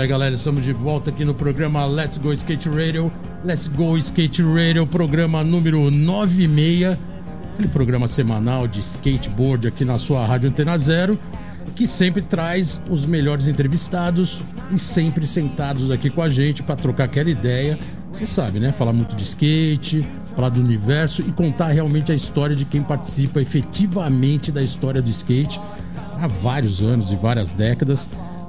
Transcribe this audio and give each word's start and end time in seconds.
Aí, 0.00 0.08
galera. 0.08 0.34
Estamos 0.34 0.64
de 0.64 0.72
volta 0.72 1.10
aqui 1.10 1.24
no 1.24 1.34
programa 1.34 1.84
Let's 1.84 2.16
Go 2.16 2.32
Skate 2.32 2.68
Radio. 2.68 3.12
Let's 3.44 3.68
Go 3.68 3.98
Skate 3.98 4.42
Radio, 4.42 4.86
programa 4.86 5.44
número 5.44 5.90
96. 5.90 6.96
Aquele 7.54 7.68
programa 7.68 8.08
semanal 8.08 8.66
de 8.66 8.80
skateboard 8.80 9.68
aqui 9.68 9.84
na 9.84 9.98
sua 9.98 10.24
Rádio 10.24 10.48
Antena 10.48 10.78
Zero, 10.78 11.18
que 11.76 11.86
sempre 11.86 12.22
traz 12.22 12.80
os 12.88 13.04
melhores 13.04 13.46
entrevistados 13.46 14.40
e 14.70 14.78
sempre 14.78 15.26
sentados 15.26 15.90
aqui 15.90 16.08
com 16.08 16.22
a 16.22 16.28
gente 16.28 16.62
para 16.62 16.76
trocar 16.76 17.04
aquela 17.04 17.30
ideia. 17.30 17.78
Você 18.10 18.26
sabe, 18.26 18.58
né? 18.58 18.72
Falar 18.72 18.94
muito 18.94 19.14
de 19.14 19.24
skate, 19.24 20.06
falar 20.34 20.48
do 20.48 20.60
universo 20.60 21.20
e 21.20 21.32
contar 21.32 21.68
realmente 21.68 22.10
a 22.10 22.14
história 22.14 22.56
de 22.56 22.64
quem 22.64 22.82
participa 22.82 23.40
efetivamente 23.40 24.50
da 24.50 24.62
história 24.62 25.02
do 25.02 25.10
skate 25.10 25.60
há 26.18 26.26
vários 26.26 26.82
anos 26.82 27.12
e 27.12 27.16
várias 27.16 27.52
décadas. 27.52 28.08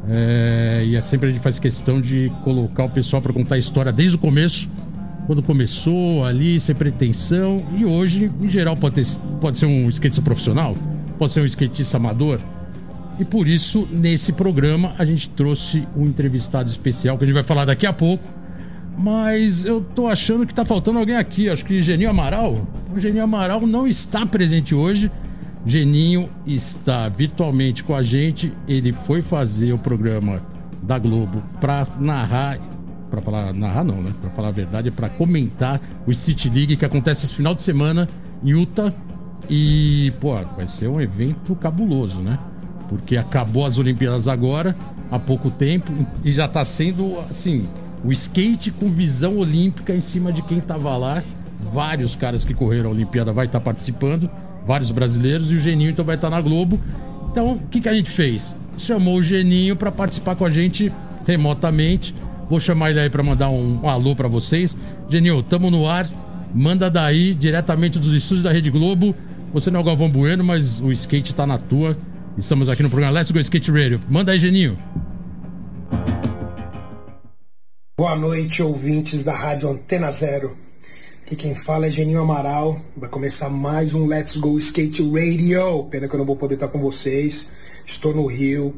É, 0.10 0.84
e 0.85 0.96
é 0.96 1.02
sempre 1.02 1.30
a 1.30 1.32
gente 1.32 1.41
faz 1.41 1.60
questão 1.60 2.02
de 2.02 2.32
colocar 2.44 2.85
o 2.85 2.90
pessoal 2.90 3.21
para 3.21 3.32
contar 3.32 3.55
a 3.55 3.57
história 3.57 3.91
desde 3.91 4.16
o 4.16 4.20
começo, 4.20 4.68
quando 5.27 5.43
começou 5.43 6.26
ali, 6.26 6.60
sem 6.60 6.76
pretensão. 6.76 7.63
E 7.77 7.85
hoje, 7.85 8.32
em 8.41 8.49
geral, 8.49 8.76
pode, 8.76 8.96
ter, 8.96 9.05
pode 9.40 9.58
ser 9.58 9.66
um 9.66 9.90
skatista 9.90 10.21
profissional, 10.21 10.76
pode 11.18 11.34
ser 11.34 11.41
um 11.41 11.46
skatista 11.46 11.98
amador. 11.98 12.40
E 13.20 13.26
por 13.26 13.48
isso, 13.48 13.88
nesse 13.91 14.34
programa, 14.34 14.96
a 14.98 15.05
gente 15.05 15.30
trouxe 15.30 15.88
um 15.96 16.05
entrevistado 16.05 16.70
especial 16.70 17.18
que 17.18 17.24
a 17.24 17.27
gente 17.27 17.36
vai 17.36 17.43
falar 17.43 17.65
daqui 17.65 17.86
a 17.86 17.93
pouco. 17.93 18.24
Mas 18.98 19.65
eu 19.65 19.82
tô 19.96 20.08
achando 20.08 20.46
que 20.46 20.54
tá 20.54 20.65
faltando 20.65 20.99
alguém 20.99 21.15
aqui. 21.15 21.49
Acho 21.49 21.63
que 21.63 21.82
Geninho 21.82 22.10
Amaral. 22.10 22.68
O 22.93 22.99
Geninho 22.99 23.24
Amaral 23.24 23.65
não 23.65 23.88
está 23.88 24.26
presente 24.26 24.76
hoje. 24.76 25.10
Geninho 25.65 26.29
está 26.45 27.07
virtualmente 27.07 27.84
com 27.84 27.95
a 27.95 28.01
gente. 28.01 28.51
Ele 28.67 28.91
foi 28.91 29.21
fazer 29.21 29.73
o 29.73 29.77
programa 29.77 30.41
da 30.81 30.98
Globo 30.98 31.41
para 31.59 31.87
narrar, 31.99 32.57
para 33.09 33.21
falar 33.21 33.53
narrar 33.53 33.84
não, 33.84 34.01
né? 34.01 34.13
Para 34.20 34.29
falar 34.31 34.48
a 34.48 34.51
verdade, 34.51 34.90
para 34.90 35.09
comentar 35.09 35.79
o 36.07 36.13
City 36.13 36.49
League 36.49 36.77
que 36.77 36.85
acontece 36.85 37.26
esse 37.26 37.35
final 37.35 37.53
de 37.53 37.62
semana 37.62 38.07
em 38.43 38.49
Utah 38.49 38.91
e 39.49 40.12
pô, 40.20 40.35
vai 40.55 40.68
ser 40.68 40.87
um 40.87 40.99
evento 40.99 41.55
cabuloso, 41.55 42.21
né? 42.21 42.40
Porque 42.90 43.15
acabou 43.15 43.65
as 43.65 43.77
Olimpíadas 43.77 44.27
agora 44.27 44.75
há 45.12 45.20
pouco 45.20 45.49
tempo 45.51 45.91
e 46.23 46.31
já 46.31 46.46
está 46.46 46.65
sendo 46.65 47.20
assim 47.29 47.68
o 48.03 48.12
skate 48.12 48.71
com 48.71 48.90
visão 48.90 49.37
olímpica 49.37 49.93
em 49.93 50.01
cima 50.01 50.34
de 50.34 50.41
quem 50.41 50.57
estava 50.57 50.98
lá. 50.98 51.23
Vários 51.71 52.15
caras 52.15 52.43
que 52.43 52.53
correram 52.53 52.90
a 52.90 52.93
Olimpíada 52.93 53.31
vai 53.31 53.46
estar 53.46 53.59
tá 53.59 53.63
participando 53.63 54.29
vários 54.65 54.91
brasileiros 54.91 55.51
e 55.51 55.55
o 55.55 55.59
Geninho 55.59 55.91
então 55.91 56.05
vai 56.05 56.15
estar 56.15 56.29
na 56.29 56.41
Globo. 56.41 56.79
Então, 57.31 57.54
o 57.54 57.59
que, 57.67 57.81
que 57.81 57.90
a 57.90 57.93
gente 57.93 58.09
fez? 58.09 58.55
Chamou 58.77 59.18
o 59.18 59.23
Geninho 59.23 59.76
para 59.76 59.91
participar 59.91 60.35
com 60.35 60.45
a 60.45 60.49
gente 60.49 60.91
remotamente. 61.26 62.13
Vou 62.49 62.59
chamar 62.59 62.91
ele 62.91 62.99
aí 62.99 63.09
para 63.09 63.23
mandar 63.23 63.49
um, 63.49 63.79
um 63.84 63.90
alô 63.90 64.16
para 64.16 64.28
vocês. 64.28 64.78
Geninho, 65.09 65.41
tamo 65.41 65.72
no 65.72 65.88
ar. 65.88 66.08
Manda 66.53 66.90
daí, 66.90 67.34
diretamente 67.34 67.97
dos 67.97 68.13
estúdios 68.13 68.44
da 68.44 68.52
Rede 68.52 68.69
Globo. 68.69 69.16
Você 69.53 69.72
não 69.72 69.80
é 69.80 69.84
o 69.84 69.86
Galvão 69.86 70.09
Bueno, 70.09 70.44
mas 70.44 70.81
o 70.81 70.91
skate 70.91 71.34
tá 71.34 71.47
na 71.47 71.57
tua. 71.57 71.97
Estamos 72.38 72.69
aqui 72.69 72.84
no 72.84 72.90
programa 72.90 73.13
Let's 73.13 73.31
Go 73.31 73.40
Skate 73.40 73.72
Radio. 73.72 74.00
Manda 74.09 74.31
aí, 74.31 74.40
Geninho. 74.40 74.78
Boa 77.97 78.16
noite, 78.16 78.63
ouvintes 78.63 79.24
da 79.24 79.34
Rádio 79.34 79.69
Antena 79.69 80.09
Zero. 80.09 80.57
Aqui 81.22 81.36
quem 81.36 81.56
fala 81.56 81.88
é 81.88 81.92
Geninho 81.92 82.20
Amaral. 82.20 82.82
Vai 82.98 83.09
começar 83.09 83.50
mais 83.50 83.94
um 83.94 84.06
Let's 84.06 84.36
Go 84.38 84.58
Skate 84.58 85.02
Radio. 85.04 85.86
Pena 85.86 86.08
que 86.08 86.14
eu 86.14 86.18
não 86.18 86.26
vou 86.26 86.36
poder 86.36 86.56
estar 86.56 86.68
com 86.68 86.82
vocês. 86.82 87.48
Estou 87.86 88.14
no 88.14 88.26
Rio, 88.26 88.76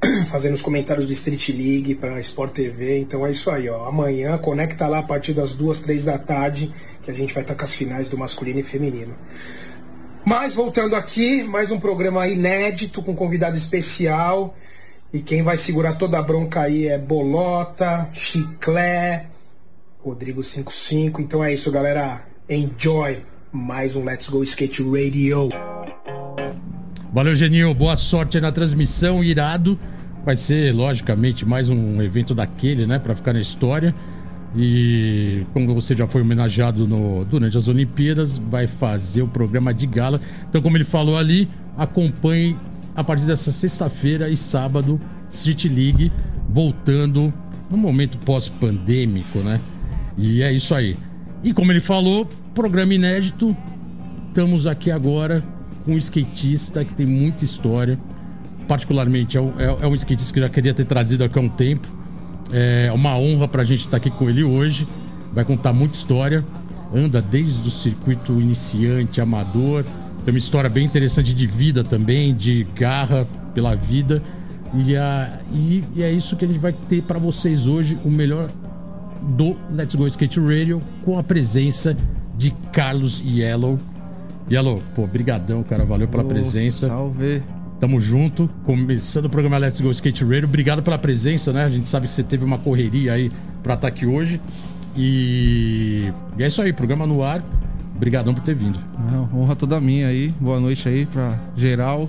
fazendo 0.30 0.54
os 0.54 0.62
comentários 0.62 1.08
do 1.08 1.12
Street 1.12 1.48
League 1.48 1.96
para 1.96 2.18
Sport 2.20 2.52
TV. 2.52 2.98
Então 3.00 3.26
é 3.26 3.32
isso 3.32 3.50
aí, 3.50 3.68
ó. 3.68 3.86
Amanhã 3.86 4.38
conecta 4.38 4.86
lá 4.86 5.00
a 5.00 5.02
partir 5.02 5.34
das 5.34 5.52
duas, 5.52 5.80
três 5.80 6.04
da 6.04 6.16
tarde, 6.16 6.72
que 7.02 7.10
a 7.10 7.14
gente 7.14 7.34
vai 7.34 7.42
estar 7.42 7.54
com 7.54 7.64
as 7.64 7.74
finais 7.74 8.08
do 8.08 8.16
masculino 8.16 8.60
e 8.60 8.62
feminino. 8.62 9.14
Mas 10.24 10.54
voltando 10.54 10.94
aqui, 10.94 11.42
mais 11.42 11.70
um 11.70 11.80
programa 11.80 12.26
inédito 12.26 13.02
com 13.02 13.14
convidado 13.14 13.56
especial. 13.56 14.56
E 15.12 15.18
quem 15.18 15.42
vai 15.42 15.56
segurar 15.56 15.94
toda 15.94 16.18
a 16.18 16.22
bronca 16.22 16.62
aí 16.62 16.86
é 16.86 16.96
Bolota, 16.96 18.08
Chiclé, 18.12 19.29
Rodrigo 20.02 20.42
55. 20.42 21.20
Então 21.20 21.44
é 21.44 21.52
isso, 21.52 21.70
galera. 21.70 22.24
Enjoy 22.48 23.18
mais 23.52 23.96
um 23.96 24.04
Let's 24.04 24.30
Go 24.30 24.42
Skate 24.42 24.82
Radio. 24.82 25.50
Valeu, 27.12 27.36
Geninho. 27.36 27.74
Boa 27.74 27.96
sorte 27.96 28.40
na 28.40 28.50
transmissão, 28.50 29.22
irado. 29.22 29.78
Vai 30.24 30.36
ser, 30.36 30.74
logicamente, 30.74 31.44
mais 31.44 31.68
um 31.68 32.00
evento 32.02 32.34
daquele, 32.34 32.86
né? 32.86 32.98
Pra 32.98 33.14
ficar 33.14 33.34
na 33.34 33.40
história. 33.40 33.94
E 34.56 35.44
como 35.52 35.74
você 35.74 35.94
já 35.94 36.06
foi 36.06 36.22
homenageado 36.22 36.86
no, 36.86 37.24
durante 37.24 37.58
as 37.58 37.68
Olimpíadas, 37.68 38.38
vai 38.38 38.66
fazer 38.66 39.22
o 39.22 39.28
programa 39.28 39.72
de 39.72 39.86
gala. 39.86 40.20
Então, 40.48 40.62
como 40.62 40.76
ele 40.76 40.84
falou 40.84 41.18
ali, 41.18 41.46
acompanhe 41.76 42.56
a 42.96 43.04
partir 43.04 43.26
dessa 43.26 43.52
sexta-feira 43.52 44.30
e 44.30 44.36
sábado 44.36 45.00
Street 45.30 45.66
League, 45.66 46.10
voltando 46.48 47.32
no 47.70 47.76
momento 47.76 48.18
pós-pandêmico, 48.18 49.38
né? 49.40 49.60
E 50.20 50.42
é 50.42 50.52
isso 50.52 50.74
aí. 50.74 50.96
E 51.42 51.54
como 51.54 51.72
ele 51.72 51.80
falou, 51.80 52.28
programa 52.54 52.92
inédito. 52.92 53.56
Estamos 54.28 54.66
aqui 54.66 54.90
agora 54.90 55.42
com 55.82 55.92
um 55.92 55.96
skatista 55.96 56.84
que 56.84 56.92
tem 56.92 57.06
muita 57.06 57.42
história. 57.42 57.98
Particularmente, 58.68 59.38
é, 59.38 59.40
é, 59.40 59.76
é 59.80 59.86
um 59.86 59.94
skatista 59.94 60.34
que 60.34 60.40
já 60.40 60.48
queria 60.50 60.74
ter 60.74 60.84
trazido 60.84 61.24
aqui 61.24 61.38
há 61.38 61.42
um 61.42 61.48
tempo. 61.48 61.88
É 62.52 62.92
uma 62.92 63.16
honra 63.16 63.48
pra 63.48 63.64
gente 63.64 63.80
estar 63.80 63.96
aqui 63.96 64.10
com 64.10 64.28
ele 64.28 64.44
hoje. 64.44 64.86
Vai 65.32 65.44
contar 65.44 65.72
muita 65.72 65.94
história. 65.94 66.44
Anda 66.94 67.22
desde 67.22 67.66
o 67.66 67.70
circuito 67.70 68.38
iniciante, 68.38 69.22
amador. 69.22 69.84
Tem 70.24 70.34
uma 70.34 70.38
história 70.38 70.68
bem 70.68 70.84
interessante 70.84 71.32
de 71.32 71.46
vida 71.46 71.82
também, 71.82 72.34
de 72.34 72.66
garra 72.74 73.26
pela 73.54 73.74
vida. 73.74 74.22
E, 74.74 74.94
a, 74.94 75.40
e, 75.50 75.82
e 75.96 76.02
é 76.02 76.12
isso 76.12 76.36
que 76.36 76.44
a 76.44 76.48
gente 76.48 76.60
vai 76.60 76.74
ter 76.74 77.02
para 77.02 77.18
vocês 77.18 77.66
hoje, 77.66 77.98
o 78.04 78.10
melhor 78.10 78.50
do 79.22 79.56
Let's 79.72 79.94
Go 79.94 80.06
Skate 80.06 80.40
Radio 80.40 80.82
com 81.04 81.18
a 81.18 81.22
presença 81.22 81.96
de 82.36 82.50
Carlos 82.72 83.22
Yellow. 83.24 83.78
Yellow, 84.50 84.82
pô, 84.94 85.06
brigadão, 85.06 85.62
cara, 85.62 85.84
valeu 85.84 86.08
pela 86.08 86.22
oh, 86.22 86.26
presença. 86.26 86.88
Salve. 86.88 87.42
Tamo 87.78 88.00
junto, 88.00 88.48
começando 88.64 89.26
o 89.26 89.30
programa 89.30 89.56
Let's 89.58 89.80
Go 89.80 89.90
Skate 89.90 90.24
Radio. 90.24 90.44
Obrigado 90.44 90.82
pela 90.82 90.98
presença, 90.98 91.52
né? 91.52 91.64
A 91.64 91.68
gente 91.68 91.88
sabe 91.88 92.06
que 92.06 92.12
você 92.12 92.22
teve 92.22 92.44
uma 92.44 92.58
correria 92.58 93.12
aí 93.12 93.30
pra 93.62 93.74
estar 93.74 93.88
aqui 93.88 94.04
hoje. 94.04 94.40
E, 94.96 96.12
e 96.36 96.42
é 96.42 96.46
isso 96.46 96.60
aí, 96.60 96.72
programa 96.72 97.06
no 97.06 97.22
ar. 97.22 97.42
Obrigadão 97.96 98.34
por 98.34 98.42
ter 98.42 98.54
vindo. 98.54 98.78
Não, 99.10 99.28
honra 99.34 99.54
toda 99.54 99.80
minha 99.80 100.08
aí. 100.08 100.34
Boa 100.40 100.58
noite 100.58 100.88
aí 100.88 101.06
pra 101.06 101.38
geral. 101.56 102.08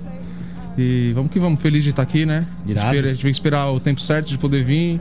E 0.76 1.12
vamos 1.14 1.30
que 1.30 1.38
vamos, 1.38 1.60
feliz 1.60 1.84
de 1.84 1.90
estar 1.90 2.02
aqui, 2.02 2.24
né? 2.24 2.46
Irado. 2.66 2.86
Espera, 2.86 3.06
a 3.06 3.10
gente 3.10 3.22
tem 3.22 3.30
que 3.30 3.36
esperar 3.36 3.70
o 3.70 3.78
tempo 3.78 4.00
certo 4.00 4.28
de 4.28 4.38
poder 4.38 4.64
vir 4.64 5.00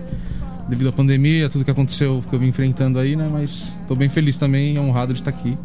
devido 0.71 0.87
à 0.87 0.93
pandemia, 0.93 1.49
tudo 1.49 1.65
que 1.65 1.71
aconteceu, 1.71 2.23
que 2.29 2.33
eu 2.33 2.39
vim 2.39 2.47
enfrentando 2.47 2.97
aí, 2.97 3.13
né? 3.13 3.27
Mas 3.29 3.77
tô 3.89 3.93
bem 3.93 4.07
feliz 4.07 4.37
também, 4.37 4.79
honrado 4.79 5.13
de 5.13 5.19
estar 5.19 5.29
aqui 5.29 5.57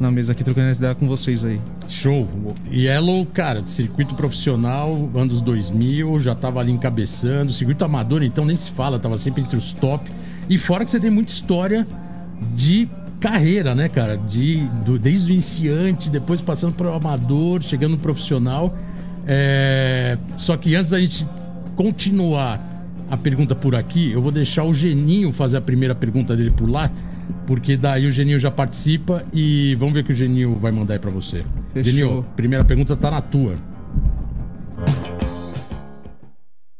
na 0.00 0.10
mesa 0.10 0.32
aqui 0.32 0.42
trocando 0.42 0.66
essa 0.66 0.80
ideia 0.80 0.96
com 0.96 1.06
vocês 1.06 1.44
aí. 1.44 1.60
Show! 1.86 2.28
Yellow, 2.68 3.24
cara, 3.26 3.62
circuito 3.64 4.16
profissional, 4.16 5.08
anos 5.14 5.40
2000, 5.40 6.18
já 6.18 6.34
tava 6.34 6.58
ali 6.58 6.72
encabeçando, 6.72 7.52
circuito 7.52 7.84
amador, 7.84 8.24
então 8.24 8.44
nem 8.44 8.56
se 8.56 8.72
fala, 8.72 8.98
tava 8.98 9.16
sempre 9.16 9.42
entre 9.42 9.56
os 9.56 9.72
top. 9.72 10.10
E 10.50 10.58
fora 10.58 10.84
que 10.84 10.90
você 10.90 10.98
tem 10.98 11.10
muita 11.10 11.32
história 11.32 11.86
de 12.52 12.88
carreira, 13.20 13.76
né, 13.76 13.88
cara? 13.88 14.16
De, 14.16 14.56
do, 14.84 14.98
desde 14.98 15.30
o 15.30 15.32
iniciante, 15.34 16.10
depois 16.10 16.40
passando 16.40 16.74
para 16.74 16.90
o 16.90 16.94
amador, 16.94 17.62
chegando 17.62 17.92
no 17.92 17.98
profissional. 17.98 18.76
É... 19.24 20.18
Só 20.36 20.56
que 20.56 20.74
antes 20.74 20.90
da 20.90 20.98
gente 20.98 21.28
continuar 21.76 22.71
a 23.12 23.16
pergunta 23.18 23.54
por 23.54 23.74
aqui, 23.74 24.10
eu 24.10 24.22
vou 24.22 24.32
deixar 24.32 24.64
o 24.64 24.72
Geninho 24.72 25.34
fazer 25.34 25.58
a 25.58 25.60
primeira 25.60 25.94
pergunta 25.94 26.34
dele 26.34 26.50
por 26.50 26.66
lá, 26.66 26.90
porque 27.46 27.76
daí 27.76 28.06
o 28.06 28.10
Geninho 28.10 28.40
já 28.40 28.50
participa 28.50 29.22
e 29.34 29.74
vamos 29.74 29.92
ver 29.92 30.00
o 30.00 30.04
que 30.04 30.12
o 30.12 30.14
Geninho 30.14 30.58
vai 30.58 30.72
mandar 30.72 30.94
aí 30.94 30.98
pra 30.98 31.10
você. 31.10 31.44
Fechou. 31.74 31.92
Geninho, 31.92 32.26
primeira 32.34 32.64
pergunta 32.64 32.96
tá 32.96 33.10
na 33.10 33.20
tua. 33.20 33.58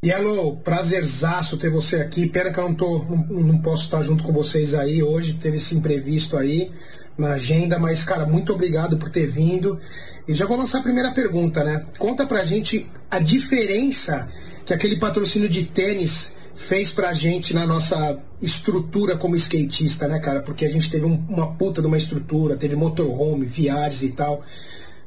Yellow, 0.02 0.56
prazerzaço 0.56 1.58
ter 1.58 1.68
você 1.68 1.96
aqui. 1.96 2.26
Pena 2.26 2.50
que 2.50 2.58
eu 2.58 2.64
não, 2.64 2.74
tô, 2.74 3.04
não, 3.04 3.40
não 3.42 3.58
posso 3.58 3.84
estar 3.84 4.02
junto 4.02 4.24
com 4.24 4.32
vocês 4.32 4.72
aí 4.72 5.02
hoje, 5.02 5.34
teve 5.34 5.58
esse 5.58 5.76
imprevisto 5.76 6.38
aí 6.38 6.70
na 7.18 7.32
agenda, 7.32 7.78
mas, 7.78 8.04
cara, 8.04 8.24
muito 8.24 8.54
obrigado 8.54 8.96
por 8.96 9.10
ter 9.10 9.26
vindo. 9.26 9.78
E 10.26 10.32
já 10.32 10.46
vou 10.46 10.56
lançar 10.56 10.78
a 10.78 10.82
primeira 10.82 11.12
pergunta, 11.12 11.62
né? 11.62 11.84
Conta 11.98 12.24
pra 12.24 12.42
gente 12.42 12.90
a 13.10 13.18
diferença 13.18 14.30
que 14.64 14.72
aquele 14.72 14.96
patrocínio 14.96 15.48
de 15.48 15.64
tênis 15.64 16.34
fez 16.54 16.90
pra 16.92 17.12
gente 17.12 17.54
na 17.54 17.66
nossa 17.66 18.18
estrutura 18.40 19.16
como 19.16 19.36
skatista, 19.36 20.06
né, 20.06 20.18
cara? 20.18 20.40
Porque 20.40 20.64
a 20.64 20.70
gente 20.70 20.90
teve 20.90 21.04
um, 21.04 21.24
uma 21.28 21.52
puta 21.54 21.80
de 21.80 21.86
uma 21.86 21.96
estrutura, 21.96 22.56
teve 22.56 22.76
motorhome, 22.76 23.46
viagens 23.46 24.02
e 24.02 24.10
tal. 24.10 24.42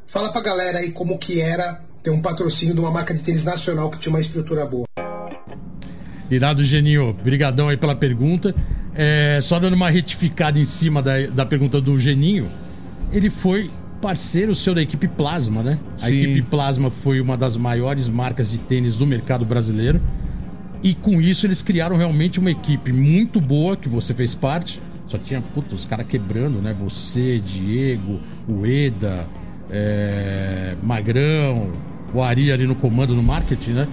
Fala 0.07 0.31
pra 0.31 0.41
galera 0.41 0.79
aí 0.79 0.91
como 0.91 1.17
que 1.17 1.39
era 1.39 1.81
ter 2.01 2.09
um 2.09 2.21
patrocínio 2.21 2.73
de 2.73 2.79
uma 2.79 2.91
marca 2.91 3.13
de 3.13 3.23
tênis 3.23 3.43
nacional 3.43 3.89
que 3.89 3.99
tinha 3.99 4.13
uma 4.13 4.19
estrutura 4.19 4.65
boa. 4.65 4.85
Irado 6.29 6.63
Geninho, 6.63 7.13
brigadão 7.13 7.69
aí 7.69 7.77
pela 7.77 7.95
pergunta. 7.95 8.55
É, 8.93 9.39
só 9.41 9.59
dando 9.59 9.73
uma 9.73 9.89
retificada 9.89 10.57
em 10.57 10.65
cima 10.65 11.01
da, 11.01 11.27
da 11.27 11.45
pergunta 11.45 11.81
do 11.81 11.99
Geninho, 11.99 12.49
ele 13.11 13.29
foi 13.29 13.69
parceiro 14.05 14.53
seu 14.53 14.75
da 14.75 14.83
equipe 14.83 15.07
Plasma, 15.07 15.63
né? 15.63 15.79
A 15.99 16.05
Sim. 16.05 16.13
equipe 16.13 16.43
Plasma 16.43 16.91
foi 16.91 17.19
uma 17.19 17.35
das 17.35 17.57
maiores 17.57 18.07
marcas 18.07 18.51
de 18.51 18.59
tênis 18.59 18.97
do 18.97 19.07
mercado 19.07 19.43
brasileiro. 19.43 19.99
E 20.83 20.93
com 20.93 21.19
isso 21.19 21.47
eles 21.47 21.63
criaram 21.63 21.97
realmente 21.97 22.37
uma 22.37 22.51
equipe 22.51 22.93
muito 22.93 23.41
boa, 23.41 23.75
que 23.75 23.89
você 23.89 24.13
fez 24.13 24.35
parte. 24.35 24.79
Só 25.07 25.17
tinha, 25.17 25.41
puta, 25.41 25.73
os 25.73 25.85
caras 25.85 26.05
quebrando, 26.05 26.61
né? 26.61 26.75
Você, 26.83 27.41
Diego, 27.43 28.19
o 28.47 28.63
Eda, 28.63 29.25
é, 29.71 30.75
Magrão, 30.83 31.71
o 32.13 32.21
Ari 32.21 32.51
ali 32.51 32.67
no 32.67 32.75
comando 32.75 33.15
no 33.15 33.23
marketing, 33.23 33.71
né? 33.71 33.87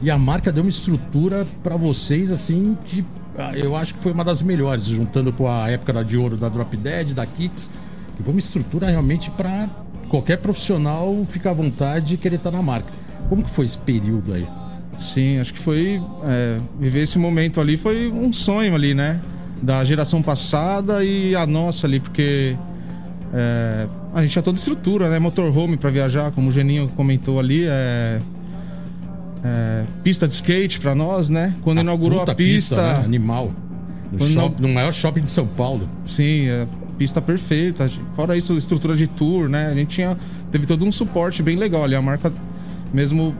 E 0.00 0.10
a 0.10 0.16
marca 0.16 0.50
deu 0.50 0.62
uma 0.62 0.70
estrutura 0.70 1.46
pra 1.62 1.76
vocês, 1.76 2.32
assim, 2.32 2.74
que 2.86 3.04
ah, 3.36 3.50
eu 3.54 3.76
acho 3.76 3.92
que 3.92 4.00
foi 4.00 4.12
uma 4.12 4.24
das 4.24 4.40
melhores, 4.40 4.86
juntando 4.86 5.30
com 5.30 5.46
a 5.46 5.68
época 5.68 5.92
da 5.92 6.02
de 6.02 6.16
ouro 6.16 6.38
da 6.38 6.48
Drop 6.48 6.74
Dead, 6.74 7.12
da 7.12 7.26
Kicks. 7.26 7.70
Que 8.18 8.22
foi 8.24 8.34
uma 8.34 8.40
estrutura 8.40 8.88
realmente 8.88 9.30
pra 9.30 9.66
qualquer 10.10 10.36
profissional 10.38 11.24
ficar 11.30 11.50
à 11.50 11.54
vontade 11.54 12.14
e 12.14 12.16
querer 12.18 12.36
estar 12.36 12.50
na 12.50 12.60
marca. 12.62 12.88
Como 13.30 13.42
que 13.42 13.50
foi 13.50 13.64
esse 13.64 13.78
período 13.78 14.34
aí? 14.34 14.46
Sim, 14.98 15.38
acho 15.38 15.54
que 15.54 15.60
foi. 15.60 16.00
é, 16.24 16.58
viver 16.78 17.02
esse 17.02 17.18
momento 17.18 17.60
ali 17.60 17.76
foi 17.76 18.10
um 18.10 18.32
sonho 18.32 18.74
ali, 18.74 18.92
né? 18.94 19.20
Da 19.62 19.84
geração 19.84 20.20
passada 20.22 21.02
e 21.04 21.34
a 21.36 21.46
nossa 21.46 21.86
ali, 21.86 22.00
porque 22.00 22.56
é, 23.32 23.86
a 24.14 24.22
gente 24.22 24.32
tinha 24.32 24.42
toda 24.42 24.58
estrutura, 24.58 25.08
né? 25.08 25.18
Motorhome 25.20 25.76
pra 25.76 25.90
viajar, 25.90 26.32
como 26.32 26.48
o 26.50 26.52
Geninho 26.52 26.88
comentou 26.96 27.38
ali, 27.38 27.64
é, 27.66 28.18
é, 29.44 29.84
pista 30.02 30.26
de 30.26 30.34
skate 30.34 30.80
pra 30.80 30.94
nós, 30.94 31.28
né? 31.28 31.54
Quando 31.62 31.80
inaugurou 31.80 32.20
puta 32.20 32.32
a 32.32 32.34
pista, 32.34 32.76
né? 32.76 33.04
Animal. 33.04 33.52
No, 34.10 34.26
shop- 34.26 34.60
no 34.60 34.68
maior 34.70 34.92
shopping 34.92 35.20
de 35.20 35.28
São 35.30 35.46
Paulo. 35.46 35.88
sim, 36.06 36.46
é, 36.48 36.66
pista 36.98 37.22
perfeita. 37.22 37.90
Fora 38.14 38.36
isso, 38.36 38.56
estrutura 38.56 38.96
de 38.96 39.06
tour, 39.06 39.48
né? 39.48 39.68
A 39.68 39.74
gente 39.74 39.90
tinha 39.90 40.16
teve 40.50 40.66
todo 40.66 40.84
um 40.84 40.92
suporte 40.92 41.42
bem 41.42 41.56
legal 41.56 41.84
ali. 41.84 41.94
A 41.94 42.02
marca 42.02 42.32
mesmo 42.92 43.34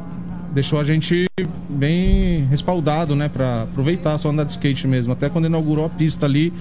deixou 0.54 0.78
a 0.78 0.84
gente 0.84 1.26
bem 1.68 2.46
respaldado, 2.46 3.14
né, 3.14 3.28
Pra 3.28 3.62
aproveitar 3.62 4.16
só 4.16 4.30
andar 4.30 4.44
de 4.44 4.52
skate 4.52 4.86
mesmo. 4.86 5.12
Até 5.12 5.28
quando 5.28 5.46
inaugurou 5.46 5.84
a 5.84 5.88
pista 5.88 6.24
ali, 6.26 6.52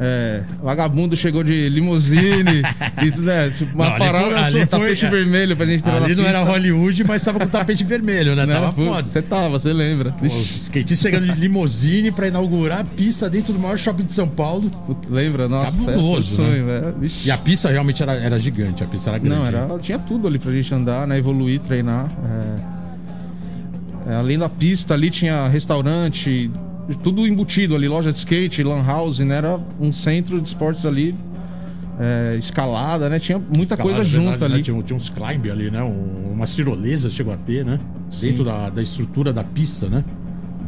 é, 0.00 0.42
vagabundo 0.62 1.16
chegou 1.16 1.42
de 1.42 1.68
limusine 1.68 2.62
e 3.02 3.10
tudo, 3.10 3.22
né? 3.24 3.50
Tipo, 3.50 3.74
uma 3.74 3.86
Não, 3.86 3.90
ali 3.94 3.98
parada 4.04 4.24
foi- 4.26 4.36
ali 4.36 4.50
foi- 4.52 4.66
tapete 4.66 5.06
vermelho 5.06 5.56
pra 5.56 5.66
gente 5.66 5.80
entrar 5.80 5.96
Ali 6.02 6.14
não 6.14 6.22
pista. 6.24 6.38
era 6.38 6.48
Hollywood, 6.48 7.04
mas 7.04 7.24
tava 7.24 7.38
com 7.40 7.46
tapete 7.48 7.82
vermelho, 7.84 8.34
né? 8.36 8.46
Né? 8.48 8.54
Tava 8.54 8.72
Putz, 8.72 8.88
foda. 8.88 9.02
Você 9.02 9.22
tava, 9.22 9.48
você 9.58 9.72
lembra? 9.72 10.12
Pô, 10.12 10.26
skatista 10.26 11.02
chegando 11.08 11.26
de 11.32 11.40
limousine 11.40 12.10
pra 12.12 12.28
inaugurar 12.28 12.80
a 12.80 12.84
pista 12.84 13.28
dentro 13.28 13.52
do 13.52 13.58
maior 13.58 13.76
shopping 13.76 14.04
de 14.04 14.12
São 14.12 14.28
Paulo. 14.28 14.70
Lembra? 15.10 15.48
Nossa, 15.48 15.72
Cabuloso, 15.76 16.36
foi 16.36 16.44
um 16.44 16.48
sonho, 16.48 16.66
velho. 16.66 16.94
Vixe. 17.00 17.28
E 17.28 17.30
a 17.30 17.36
pista 17.36 17.68
realmente 17.70 18.02
era, 18.02 18.14
era 18.14 18.38
gigante, 18.38 18.84
a 18.84 18.86
pista 18.86 19.10
era 19.10 19.18
grande. 19.18 19.36
Não, 19.40 19.46
era, 19.46 19.78
tinha 19.80 19.98
tudo 19.98 20.26
ali 20.28 20.38
pra 20.38 20.52
gente 20.52 20.72
andar, 20.72 21.06
né? 21.06 21.18
Evoluir, 21.18 21.60
treinar. 21.60 22.10
é. 22.74 22.78
É, 24.10 24.14
além 24.14 24.38
da 24.38 24.48
pista 24.48 24.94
ali 24.94 25.10
tinha 25.10 25.48
restaurante, 25.48 26.50
tudo 26.96 27.26
embutido 27.26 27.74
ali, 27.74 27.88
loja 27.88 28.10
de 28.10 28.16
skate, 28.18 28.62
lan 28.62 28.82
house, 28.84 29.18
né? 29.20 29.36
Era 29.36 29.58
um 29.80 29.92
centro 29.92 30.40
de 30.40 30.48
esportes 30.48 30.86
ali, 30.86 31.14
é, 32.00 32.36
escalada, 32.38 33.08
né? 33.08 33.18
Tinha 33.18 33.38
muita 33.38 33.74
Escalada, 33.74 33.82
coisa 33.82 33.98
verdade, 34.04 34.10
junto 34.32 34.48
né? 34.48 34.54
ali. 34.54 34.62
Tinha, 34.62 34.82
tinha 34.82 34.96
uns 34.96 35.08
climb 35.08 35.50
ali, 35.50 35.70
né? 35.70 35.82
Um, 35.82 36.32
umas 36.32 36.54
tirolesas 36.54 37.12
chegou 37.12 37.32
a 37.32 37.36
ter, 37.36 37.64
né? 37.64 37.78
Sim. 38.10 38.28
Dentro 38.28 38.44
da, 38.44 38.70
da 38.70 38.82
estrutura 38.82 39.32
da 39.32 39.42
pista, 39.44 39.88
né? 39.88 40.04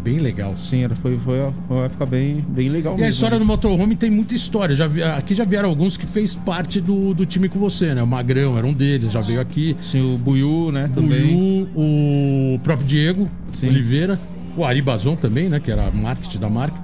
Bem 0.02 0.19
legal. 0.19 0.56
Sim, 0.56 0.84
era, 0.84 0.96
foi, 0.96 1.19
foi 1.19 1.38
uma 1.69 1.84
época 1.84 2.06
bem, 2.06 2.43
bem 2.49 2.70
legal 2.70 2.94
E 2.94 2.96
mesmo. 2.96 3.06
a 3.06 3.08
história 3.11 3.37
ali. 3.37 3.44
do 3.44 3.46
motorhome 3.46 3.94
tem 3.96 4.11
muita 4.11 4.34
história. 4.34 4.75
Já 4.75 4.87
vi- 4.87 5.02
aqui 5.02 5.34
já 5.34 5.44
vieram 5.44 5.69
alguns 5.69 5.99
que 5.99 6.06
fez 6.06 6.34
parte 6.34 6.81
do, 6.81 7.12
do 7.12 7.26
time 7.26 7.50
com 7.50 7.58
você, 7.58 7.93
né? 7.94 8.02
O 8.02 8.06
Magrão 8.06 8.56
era 8.56 8.67
um 8.67 8.72
deles, 8.72 9.12
já 9.12 9.20
veio 9.20 9.40
aqui. 9.43 9.76
Sim, 9.82 10.14
o 10.14 10.17
Buiu, 10.17 10.72
né? 10.72 10.87
O 10.90 10.94
Também. 10.94 11.69
O 11.76 12.58
próprio 12.64 12.87
Diego 12.87 13.28
Sim. 13.52 13.69
Oliveira, 13.69 14.19
o 14.56 14.64
Ari 14.64 14.82
Bazon 14.82 15.17
também, 15.17 15.49
né? 15.49 15.61
Que 15.61 15.70
era 15.70 15.91
marketing 15.91 16.38
da 16.38 16.49
marca. 16.50 16.79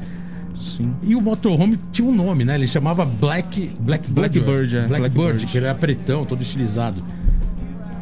Sim. 0.57 0.93
E 1.03 1.15
o 1.15 1.21
motorhome 1.21 1.79
tinha 1.93 2.09
um 2.09 2.15
nome, 2.15 2.45
né? 2.45 2.55
Ele 2.55 2.67
chamava 2.67 3.05
Black 3.05 3.71
Black 3.79 4.11
Blackbird, 4.11 4.77
é. 4.77 4.87
Blackbird, 4.87 5.15
Blackbird. 5.15 5.47
que 5.47 5.59
ele 5.59 5.67
era 5.67 5.75
pretão, 5.75 6.25
todo 6.25 6.43
estilizado. 6.43 7.03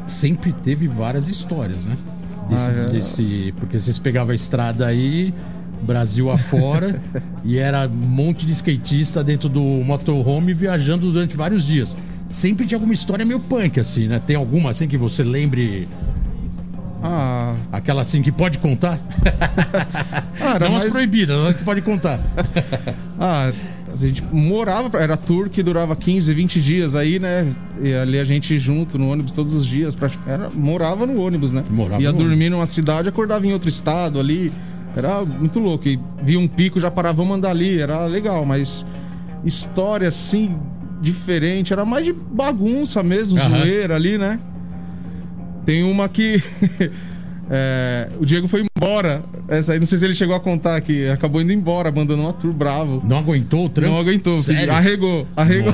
Sempre 0.06 0.52
teve 0.52 0.87
várias 0.87 1.28
histórias, 1.28 1.84
né? 1.84 1.96
Desse, 2.49 2.69
Ah, 2.69 2.72
é. 2.72 2.88
desse- 2.90 3.55
porque 3.58 3.78
vocês 3.81 3.99
pegavam 3.99 4.32
a 4.32 4.34
estrada 4.34 4.87
aí, 4.87 5.32
Brasil 5.82 6.31
afora, 6.31 7.02
e 7.44 7.56
era 7.58 7.88
um 7.88 7.94
monte 7.96 8.44
de 8.44 8.52
skatista 8.52 9.25
dentro 9.25 9.49
do 9.49 9.60
motorhome 9.60 10.52
viajando 10.52 11.10
durante 11.10 11.37
vários 11.37 11.64
dias. 11.64 11.96
Sempre 12.28 12.67
tinha 12.67 12.76
alguma 12.76 12.93
história 12.94 13.25
meio 13.25 13.40
punk, 13.40 13.81
assim, 13.81 14.06
né? 14.08 14.20
Tem 14.26 14.37
alguma 14.37 14.70
assim 14.70 14.87
que 14.87 14.96
você 14.99 15.22
lembre, 15.25 15.88
Ah, 17.06 17.54
aquela 17.70 18.00
assim 18.00 18.22
que 18.22 18.32
pode 18.32 18.56
contar? 18.56 18.98
era 20.40 20.60
Não 20.68 20.76
as 20.76 20.82
mais... 20.84 20.90
proibidas, 20.92 21.36
não 21.36 21.46
as 21.48 21.56
que 21.56 21.62
pode 21.64 21.82
contar. 21.82 22.18
Ah, 23.20 23.52
a 23.92 23.96
gente 23.96 24.24
morava, 24.32 24.98
era 24.98 25.16
tour 25.16 25.48
que 25.48 25.62
durava 25.62 25.94
15, 25.94 26.34
20 26.34 26.60
dias 26.60 26.94
aí, 26.96 27.20
né? 27.20 27.54
E 27.80 27.94
ali 27.94 28.18
a 28.18 28.24
gente 28.24 28.58
junto 28.58 28.98
no 28.98 29.08
ônibus 29.12 29.32
todos 29.32 29.54
os 29.54 29.64
dias, 29.64 29.94
pra- 29.94 30.10
era, 30.26 30.50
morava 30.50 31.06
no 31.06 31.20
ônibus, 31.24 31.52
né? 31.52 31.62
Morava 31.70 32.02
Ia 32.02 32.12
dormir 32.12 32.50
numa 32.50 32.66
cidade, 32.66 33.08
acordava 33.08 33.46
em 33.46 33.52
outro 33.52 33.68
estado 33.68 34.19
ali. 34.19 34.50
Era 34.96 35.24
muito 35.24 35.60
louco. 35.60 35.86
E 35.88 35.98
via 36.22 36.40
um 36.40 36.48
pico, 36.48 36.81
já 36.81 36.90
parava, 36.90 37.19
vamos 37.19 37.36
andar 37.36 37.50
ali, 37.50 37.79
era 37.79 38.05
legal, 38.06 38.44
mas 38.44 38.84
história 39.44 40.08
assim, 40.08 40.58
diferente, 41.00 41.72
era 41.72 41.84
mais 41.84 42.05
de 42.05 42.12
bagunça 42.12 43.00
mesmo, 43.02 43.38
Aham. 43.38 43.60
zoeira 43.60 43.94
ali, 43.94 44.19
né? 44.19 44.40
Tem 45.64 45.82
uma 45.82 46.08
que. 46.08 46.42
é, 47.50 48.08
o 48.18 48.24
Diego 48.26 48.48
foi 48.48 48.66
embora. 48.76 49.22
Essa 49.48 49.72
aí, 49.72 49.78
não 49.78 49.86
sei 49.86 49.98
se 49.98 50.04
ele 50.04 50.14
chegou 50.14 50.34
a 50.34 50.40
contar 50.40 50.80
que 50.80 51.08
acabou 51.08 51.40
indo 51.40 51.52
embora, 51.52 51.88
abandonou 51.88 52.26
uma 52.26 52.32
tour 52.32 52.52
bravo. 52.52 53.02
Não 53.04 53.18
aguentou 53.18 53.66
o 53.66 53.68
trampo? 53.68 53.92
Não 53.92 53.98
aguentou, 54.00 54.36
Sério? 54.38 54.72
arregou, 54.72 55.26
arregou. 55.36 55.72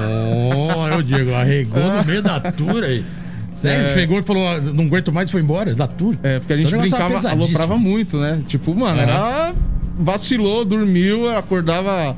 Olha 0.76 0.98
o 0.98 1.02
Diego, 1.02 1.32
arregou 1.34 1.80
no 1.82 2.04
meio 2.04 2.22
da 2.22 2.40
tour 2.52 2.82
aí. 2.82 3.04
Sério, 3.52 3.86
É. 3.86 3.94
pegou 3.94 4.18
e 4.18 4.22
falou: 4.22 4.46
"Ah, 4.46 4.58
não 4.60 4.84
aguento 4.84 5.12
mais 5.12 5.28
e 5.28 5.32
foi 5.32 5.42
embora 5.42 5.74
da 5.74 5.86
tour. 5.86 6.16
É, 6.22 6.38
porque 6.38 6.52
a 6.52 6.56
gente 6.56 6.66
Então 6.68 6.80
negócio 6.82 7.06
brincava, 7.06 7.28
aloprava 7.30 7.76
muito, 7.76 8.16
né? 8.16 8.40
Tipo, 8.48 8.74
mano, 8.74 9.00
era. 9.00 9.52
Vacilou, 9.98 10.64
dormiu, 10.64 11.28
acordava 11.36 12.16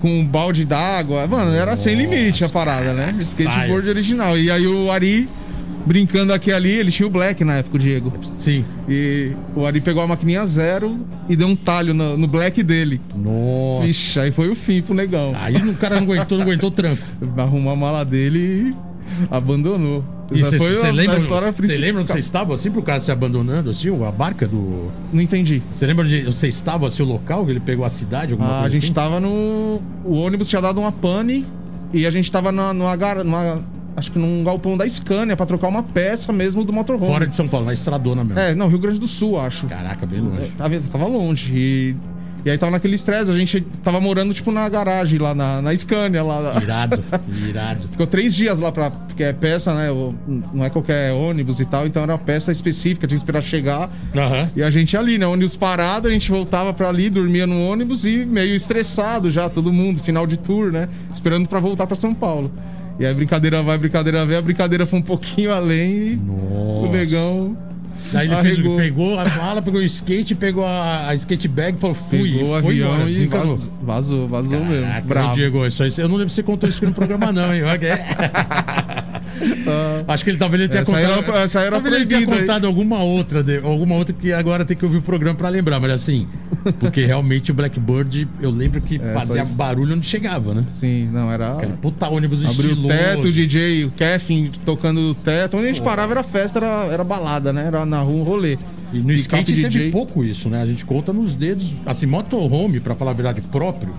com 0.00 0.20
um 0.20 0.26
balde 0.26 0.64
d'água. 0.64 1.26
Mano, 1.28 1.52
era 1.54 1.76
sem 1.76 1.94
limite 1.94 2.44
a 2.44 2.48
parada, 2.48 2.92
né? 2.92 3.14
Skateboard 3.20 3.88
original. 3.88 4.36
E 4.36 4.50
aí 4.50 4.66
o 4.66 4.90
Ari, 4.90 5.28
brincando 5.86 6.32
aqui 6.32 6.50
ali, 6.52 6.70
ele 6.70 6.90
tinha 6.90 7.06
o 7.06 7.10
Black 7.10 7.44
na 7.44 7.54
época, 7.56 7.76
o 7.76 7.78
Diego. 7.78 8.12
Sim. 8.36 8.64
E 8.88 9.32
o 9.54 9.66
Ari 9.66 9.80
pegou 9.80 10.02
a 10.02 10.06
maquininha 10.06 10.44
zero 10.46 10.98
e 11.28 11.36
deu 11.36 11.46
um 11.46 11.56
talho 11.56 11.92
no, 11.94 12.16
no 12.16 12.26
Black 12.26 12.62
dele. 12.62 13.00
Nossa. 13.14 13.86
Vixe, 13.86 14.20
aí 14.20 14.30
foi 14.30 14.48
o 14.48 14.54
fim 14.54 14.80
pro 14.82 14.94
negão. 14.94 15.32
Aí 15.36 15.56
o 15.56 15.74
cara 15.74 15.96
não 15.96 16.02
aguentou, 16.04 16.38
não 16.38 16.44
aguentou 16.44 16.68
o 16.68 16.72
tranco. 16.72 17.02
Arrumou 17.36 17.72
a 17.72 17.76
mala 17.76 18.04
dele 18.04 18.72
e 18.72 18.74
abandonou. 19.30 20.04
E 20.32 20.42
você 20.42 20.58
foi 20.58 20.74
a- 20.82 20.88
a 20.88 20.90
lembra, 20.92 21.16
história 21.18 21.52
você 21.52 21.76
lembra 21.76 22.00
onde 22.00 22.10
você 22.10 22.18
estava 22.18 22.54
assim 22.54 22.70
pro 22.70 22.82
cara 22.82 22.98
se 22.98 23.12
abandonando 23.12 23.68
assim, 23.70 23.88
a 24.04 24.10
barca 24.10 24.46
do. 24.48 24.90
Não 25.12 25.20
entendi. 25.20 25.62
Você 25.72 25.86
lembra 25.86 26.04
onde 26.04 26.22
você 26.22 26.48
estava 26.48 26.86
assim, 26.86 27.02
o 27.02 27.06
local 27.06 27.44
que 27.44 27.52
ele 27.52 27.60
pegou 27.60 27.84
a 27.84 27.90
cidade, 27.90 28.32
alguma 28.32 28.48
Ah, 28.50 28.58
a 28.58 28.60
coisa 28.62 28.74
gente 28.76 28.84
assim? 28.84 28.92
tava 28.94 29.20
no. 29.20 29.82
O 30.04 30.14
ônibus 30.14 30.48
tinha 30.48 30.62
dado 30.62 30.80
uma 30.80 30.90
pane 30.90 31.44
e 31.92 32.06
a 32.06 32.10
gente 32.10 32.30
tava 32.32 32.50
numa, 32.50 32.96
gar- 32.96 33.22
numa. 33.22 33.62
Acho 33.96 34.10
que 34.10 34.18
num 34.18 34.42
galpão 34.42 34.76
da 34.76 34.88
Scania 34.88 35.36
pra 35.36 35.46
trocar 35.46 35.68
uma 35.68 35.82
peça 35.82 36.32
mesmo 36.32 36.64
do 36.64 36.72
motorhome. 36.72 37.06
Fora 37.06 37.26
de 37.26 37.34
São 37.36 37.46
Paulo, 37.46 37.66
na 37.66 37.72
estradona 37.72 38.24
mesmo. 38.24 38.38
É, 38.40 38.54
não, 38.54 38.68
Rio 38.68 38.78
Grande 38.78 38.98
do 38.98 39.06
Sul, 39.06 39.38
acho. 39.38 39.66
Caraca, 39.68 40.04
bem 40.04 40.20
longe. 40.20 40.50
Tava, 40.58 40.80
tava 40.90 41.06
longe. 41.06 41.52
E 41.54 41.96
E 42.44 42.50
aí 42.50 42.58
tava 42.58 42.72
naquele 42.72 42.96
estresse, 42.96 43.30
a 43.30 43.34
gente 43.34 43.60
tava 43.84 44.00
morando, 44.00 44.34
tipo, 44.34 44.50
na 44.50 44.68
garagem 44.68 45.18
lá 45.18 45.32
na, 45.34 45.62
na 45.62 45.74
Scania. 45.76 46.22
Lá, 46.24 46.60
Irado, 46.60 47.02
irado. 47.48 47.86
Ficou 47.88 48.06
três 48.06 48.34
dias 48.34 48.58
lá 48.58 48.72
pra. 48.72 48.90
Porque 48.90 49.22
é 49.22 49.32
peça, 49.32 49.72
né? 49.74 49.86
Não 50.52 50.64
é 50.64 50.68
qualquer 50.70 51.12
ônibus 51.12 51.60
e 51.60 51.64
tal, 51.64 51.86
então 51.86 52.02
era 52.02 52.12
uma 52.12 52.18
peça 52.18 52.50
específica, 52.50 53.06
tinha 53.06 53.16
que 53.16 53.22
esperar 53.22 53.42
chegar. 53.42 53.88
Aham. 54.14 54.50
E 54.56 54.62
a 54.64 54.70
gente 54.70 54.96
ali, 54.96 55.18
né? 55.18 55.26
Ônibus 55.26 55.54
parado, 55.54 56.08
a 56.08 56.10
gente 56.10 56.28
voltava 56.32 56.74
pra 56.74 56.88
ali, 56.88 57.08
dormia 57.08 57.46
no 57.46 57.60
ônibus 57.64 58.04
e 58.04 58.24
meio 58.26 58.56
estressado 58.56 59.30
já, 59.30 59.48
todo 59.48 59.72
mundo, 59.72 60.02
final 60.02 60.26
de 60.26 60.36
tour, 60.36 60.72
né? 60.72 60.88
Esperando 61.12 61.48
pra 61.48 61.60
voltar 61.60 61.86
pra 61.86 61.94
São 61.94 62.12
Paulo. 62.12 62.50
E 62.98 63.04
aí 63.04 63.14
brincadeira 63.14 63.62
vai, 63.62 63.76
brincadeira 63.76 64.24
vem, 64.24 64.36
a 64.36 64.42
brincadeira 64.42 64.86
foi 64.86 64.98
um 64.98 65.02
pouquinho 65.02 65.52
além 65.52 65.90
e 65.90 66.20
o 66.28 66.88
negão. 66.92 67.56
Daí 68.12 68.28
ele 68.28 68.36
fez, 68.36 68.76
pegou 68.76 69.18
a 69.18 69.24
mala, 69.24 69.60
pegou 69.60 69.80
o 69.80 69.84
skate, 69.84 70.34
pegou 70.34 70.64
a, 70.64 71.08
a 71.08 71.14
skate 71.16 71.48
bag, 71.48 71.76
falou, 71.78 71.96
fui, 71.96 72.32
Pegou 72.32 72.60
foi 72.60 72.74
avião 72.80 72.94
embora, 72.94 73.10
e 73.10 73.26
vazou, 73.26 73.58
vazou, 73.82 74.28
vazou 74.28 74.64
mesmo. 74.64 74.86
Caraca, 74.86 75.06
Bravo. 75.06 75.34
Diego, 75.34 75.66
isso 75.66 75.82
aí, 75.82 75.90
eu 75.98 76.08
não 76.08 76.16
lembro 76.16 76.30
se 76.30 76.36
você 76.36 76.42
contou 76.44 76.68
isso 76.68 76.78
aqui 76.78 76.86
no 76.86 76.94
programa, 76.94 77.32
não, 77.32 77.52
hein? 77.52 77.62
É. 79.40 80.04
Acho 80.08 80.24
que 80.24 80.30
ele 80.30 80.38
talvez 80.38 80.60
ele 80.62 80.68
tenha 80.68 80.82
Essa 80.82 80.92
contado. 80.92 81.24
era- 81.30 81.38
essa 81.44 81.60
era 81.60 81.70
talvez 81.72 81.94
ele 81.96 82.06
tenha 82.06 82.26
contado 82.26 82.66
alguma 82.66 83.02
outra, 83.02 83.42
de- 83.42 83.58
alguma 83.58 83.96
outra 83.96 84.14
que 84.14 84.32
agora 84.32 84.64
tem 84.64 84.76
que 84.76 84.84
ouvir 84.84 84.98
o 84.98 85.02
programa 85.02 85.36
pra 85.36 85.48
lembrar, 85.48 85.80
mas 85.80 85.90
assim, 85.92 86.28
porque 86.78 87.04
realmente 87.04 87.50
o 87.50 87.54
Blackbird, 87.54 88.28
eu 88.40 88.50
lembro 88.50 88.80
que 88.80 88.98
fazia 88.98 89.44
foi- 89.44 89.54
barulho 89.54 89.94
onde 89.96 90.06
chegava, 90.06 90.54
né? 90.54 90.64
Sim, 90.74 91.08
não, 91.12 91.30
era. 91.32 91.54
Aquele 91.54 91.72
puta 91.74 92.08
ônibus 92.08 92.44
Abriu 92.44 92.70
estiloso. 92.72 92.86
o 92.86 92.88
teto, 92.88 93.26
o 93.28 93.32
DJ, 93.32 93.84
o 93.84 93.90
Kevin 93.90 94.50
tocando 94.64 94.98
o 95.10 95.14
teto. 95.14 95.56
Onde 95.56 95.66
a 95.66 95.70
gente 95.70 95.82
parava 95.82 96.12
era 96.12 96.22
festa, 96.22 96.58
era, 96.58 96.86
era 96.92 97.04
balada, 97.04 97.52
né? 97.52 97.64
Era 97.66 97.84
na 97.84 98.00
rua 98.00 98.20
um 98.20 98.22
rolê. 98.24 98.56
E 98.92 98.98
no 98.98 99.06
Pick-up 99.08 99.16
skate 99.16 99.52
teve 99.54 99.68
DJ. 99.68 99.90
pouco 99.90 100.24
isso, 100.24 100.48
né? 100.48 100.62
A 100.62 100.66
gente 100.66 100.84
conta 100.84 101.12
nos 101.12 101.34
dedos. 101.34 101.72
Assim, 101.84 102.06
motorhome, 102.06 102.78
pra 102.78 102.94
falar 102.94 103.10
a 103.10 103.14
verdade, 103.14 103.40
próprio. 103.40 103.92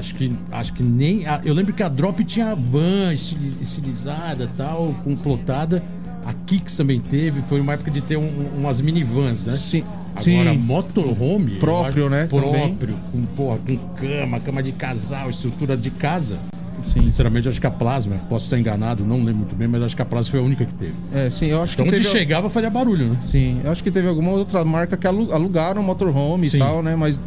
Acho 0.00 0.14
que, 0.14 0.32
acho 0.50 0.72
que 0.72 0.82
nem. 0.82 1.26
a- 1.26 1.42
eu 1.44 1.52
lembro 1.52 1.74
que 1.74 1.82
a 1.82 1.88
Drop 1.88 2.24
tinha 2.24 2.54
van 2.54 3.12
estili- 3.12 3.58
estilizada 3.60 4.48
tal, 4.56 4.94
com 5.04 5.14
plotada. 5.14 5.82
A 6.24 6.32
Kicks 6.32 6.74
também 6.76 6.98
teve. 7.00 7.42
Foi 7.48 7.60
uma 7.60 7.74
época 7.74 7.90
de 7.90 8.00
ter 8.00 8.16
um- 8.16 8.48
umas 8.56 8.80
minivans, 8.80 9.44
né? 9.46 9.56
Sim. 9.56 9.84
Agora, 10.16 10.52
Sim. 10.52 10.58
motorhome. 10.58 11.52
Próprio, 11.56 12.06
acho- 12.06 12.14
né, 12.14 12.26
também. 12.26 12.50
Próprio. 12.74 12.96
Com, 13.12 13.22
porra, 13.36 13.58
com 13.58 13.76
cama, 13.94 14.40
cama 14.40 14.62
de 14.62 14.72
casal, 14.72 15.28
estrutura 15.28 15.76
de 15.76 15.90
casa. 15.90 16.38
Sim. 16.84 17.02
Sinceramente, 17.02 17.46
acho 17.46 17.60
que 17.60 17.66
a 17.66 17.70
Plasma, 17.70 18.16
posso 18.28 18.46
estar 18.46 18.58
enganado, 18.58 19.04
não 19.04 19.16
lembro 19.16 19.36
muito 19.36 19.54
bem, 19.54 19.68
mas 19.68 19.82
acho 19.82 19.94
que 19.94 20.00
a 20.00 20.04
Plasma 20.04 20.30
foi 20.30 20.40
a 20.40 20.42
única 20.42 20.64
que 20.64 20.72
teve. 20.74 20.94
É, 21.14 21.28
sim, 21.28 21.46
eu 21.46 21.60
acho 21.62 21.74
Então, 21.74 21.84
que 21.84 21.90
onde 21.90 22.00
teve... 22.02 22.10
chegava 22.18 22.48
fazia 22.48 22.70
barulho, 22.70 23.04
né? 23.06 23.16
Sim, 23.22 23.60
eu 23.62 23.70
acho 23.70 23.82
que 23.82 23.90
teve 23.90 24.08
alguma 24.08 24.30
outra 24.32 24.64
marca 24.64 24.96
que 24.96 25.06
alu- 25.06 25.30
alugaram 25.30 25.82
motorhome 25.82 26.46
Sim. 26.48 26.56
e 26.56 26.60
tal, 26.60 26.82
né? 26.82 26.96
Mas 26.96 27.20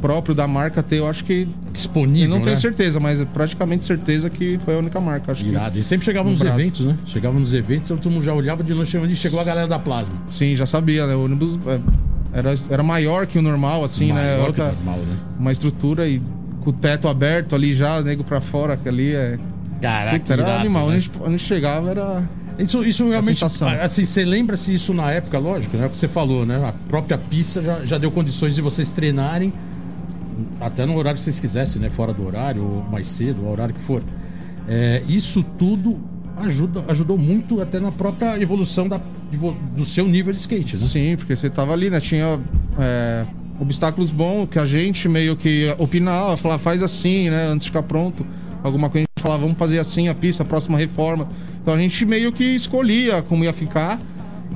próprio 0.00 0.34
da 0.34 0.46
marca 0.46 0.82
ter, 0.82 0.96
eu 0.96 1.06
acho 1.06 1.24
que. 1.24 1.48
Disponível. 1.72 2.24
Eu 2.24 2.30
não 2.30 2.38
tenho 2.38 2.50
né? 2.50 2.56
certeza, 2.56 3.00
mas 3.00 3.20
é 3.20 3.24
praticamente 3.24 3.84
certeza 3.84 4.30
que 4.30 4.58
foi 4.64 4.74
a 4.74 4.78
única 4.78 5.00
marca. 5.00 5.32
Acho 5.32 5.44
que. 5.44 5.50
Irado. 5.50 5.78
E 5.78 5.82
sempre 5.82 6.04
chegava 6.04 6.28
nos 6.28 6.38
braço. 6.38 6.60
eventos, 6.60 6.86
né? 6.86 6.96
Chegava 7.06 7.38
nos 7.38 7.54
eventos, 7.54 7.88
todo 7.88 8.10
mundo 8.10 8.24
já 8.24 8.32
olhava 8.32 8.62
de 8.62 8.72
longe 8.72 8.96
e 8.96 9.16
chegou 9.16 9.40
a 9.40 9.44
galera 9.44 9.68
da 9.68 9.78
Plasma. 9.78 10.14
Sim, 10.28 10.56
já 10.56 10.66
sabia, 10.66 11.06
né? 11.06 11.14
O 11.14 11.24
ônibus 11.24 11.58
é, 11.66 11.80
era, 12.32 12.54
era 12.70 12.82
maior 12.82 13.26
que 13.26 13.38
o 13.38 13.42
normal, 13.42 13.84
assim, 13.84 14.12
né? 14.12 14.36
Maior 14.36 14.52
que 14.52 14.60
Outra, 14.60 14.72
normal, 14.72 14.98
né? 14.98 15.16
uma 15.38 15.52
estrutura 15.52 16.08
e 16.08 16.20
com 16.60 16.70
o 16.70 16.72
teto 16.72 17.06
aberto 17.06 17.54
ali 17.54 17.72
já, 17.74 18.02
nego 18.02 18.24
pra 18.24 18.40
fora, 18.40 18.76
que 18.76 18.88
ali 18.88 19.14
é. 19.14 19.38
Caraca, 19.80 20.18
Puta, 20.18 20.32
era 20.32 20.42
irado, 20.42 20.60
animal. 20.60 20.88
né? 20.88 20.96
A 20.96 21.30
gente, 21.30 21.38
chegava 21.42 21.90
era. 21.90 22.22
Isso, 22.58 22.82
isso 22.84 23.08
realmente. 23.08 23.44
Assim, 23.44 24.04
você 24.04 24.24
lembra 24.24 24.56
se 24.56 24.74
isso 24.74 24.92
na 24.92 25.12
época, 25.12 25.38
lógico, 25.38 25.76
né? 25.76 25.86
O 25.86 25.90
que 25.90 25.98
você 25.98 26.08
falou, 26.08 26.44
né? 26.44 26.56
A 26.66 26.72
própria 26.88 27.18
pista 27.18 27.62
já, 27.62 27.84
já 27.84 27.98
deu 27.98 28.10
condições 28.10 28.54
de 28.54 28.62
vocês 28.62 28.90
treinarem, 28.92 29.52
até 30.60 30.86
no 30.86 30.96
horário 30.96 31.18
que 31.18 31.24
vocês 31.24 31.40
quisessem, 31.40 31.80
né? 31.80 31.90
Fora 31.90 32.12
do 32.12 32.26
horário, 32.26 32.62
ou 32.62 32.82
mais 32.90 33.06
cedo, 33.06 33.42
o 33.42 33.50
horário 33.50 33.74
que 33.74 33.80
for. 33.80 34.02
É, 34.68 35.02
isso 35.08 35.42
tudo 35.58 35.98
ajuda, 36.36 36.84
ajudou 36.88 37.16
muito 37.16 37.60
até 37.60 37.80
na 37.80 37.90
própria 37.90 38.40
evolução 38.40 38.88
da, 38.88 39.00
do 39.76 39.84
seu 39.84 40.06
nível 40.06 40.32
de 40.32 40.38
skate, 40.38 40.76
né? 40.76 40.84
Sim, 40.84 41.16
porque 41.16 41.34
você 41.34 41.48
tava 41.48 41.72
ali, 41.72 41.88
né? 41.88 42.00
Tinha 42.00 42.38
é, 42.78 43.24
obstáculos 43.60 44.10
bons 44.10 44.48
que 44.48 44.58
a 44.58 44.66
gente 44.66 45.08
meio 45.08 45.36
que 45.36 45.74
opinava, 45.78 46.36
falava, 46.36 46.62
faz 46.62 46.82
assim, 46.82 47.30
né? 47.30 47.46
Antes 47.46 47.64
de 47.64 47.70
ficar 47.70 47.82
pronto. 47.82 48.26
Alguma 48.62 48.90
coisa 48.90 49.04
a 49.04 49.08
gente 49.08 49.22
falava, 49.22 49.42
vamos 49.42 49.58
fazer 49.58 49.78
assim 49.78 50.08
a 50.08 50.14
pista, 50.14 50.42
a 50.42 50.46
próxima 50.46 50.76
reforma. 50.76 51.28
Então 51.62 51.72
a 51.72 51.78
gente 51.78 52.04
meio 52.04 52.32
que 52.32 52.44
escolhia 52.44 53.22
como 53.22 53.44
ia 53.44 53.52
ficar 53.52 54.00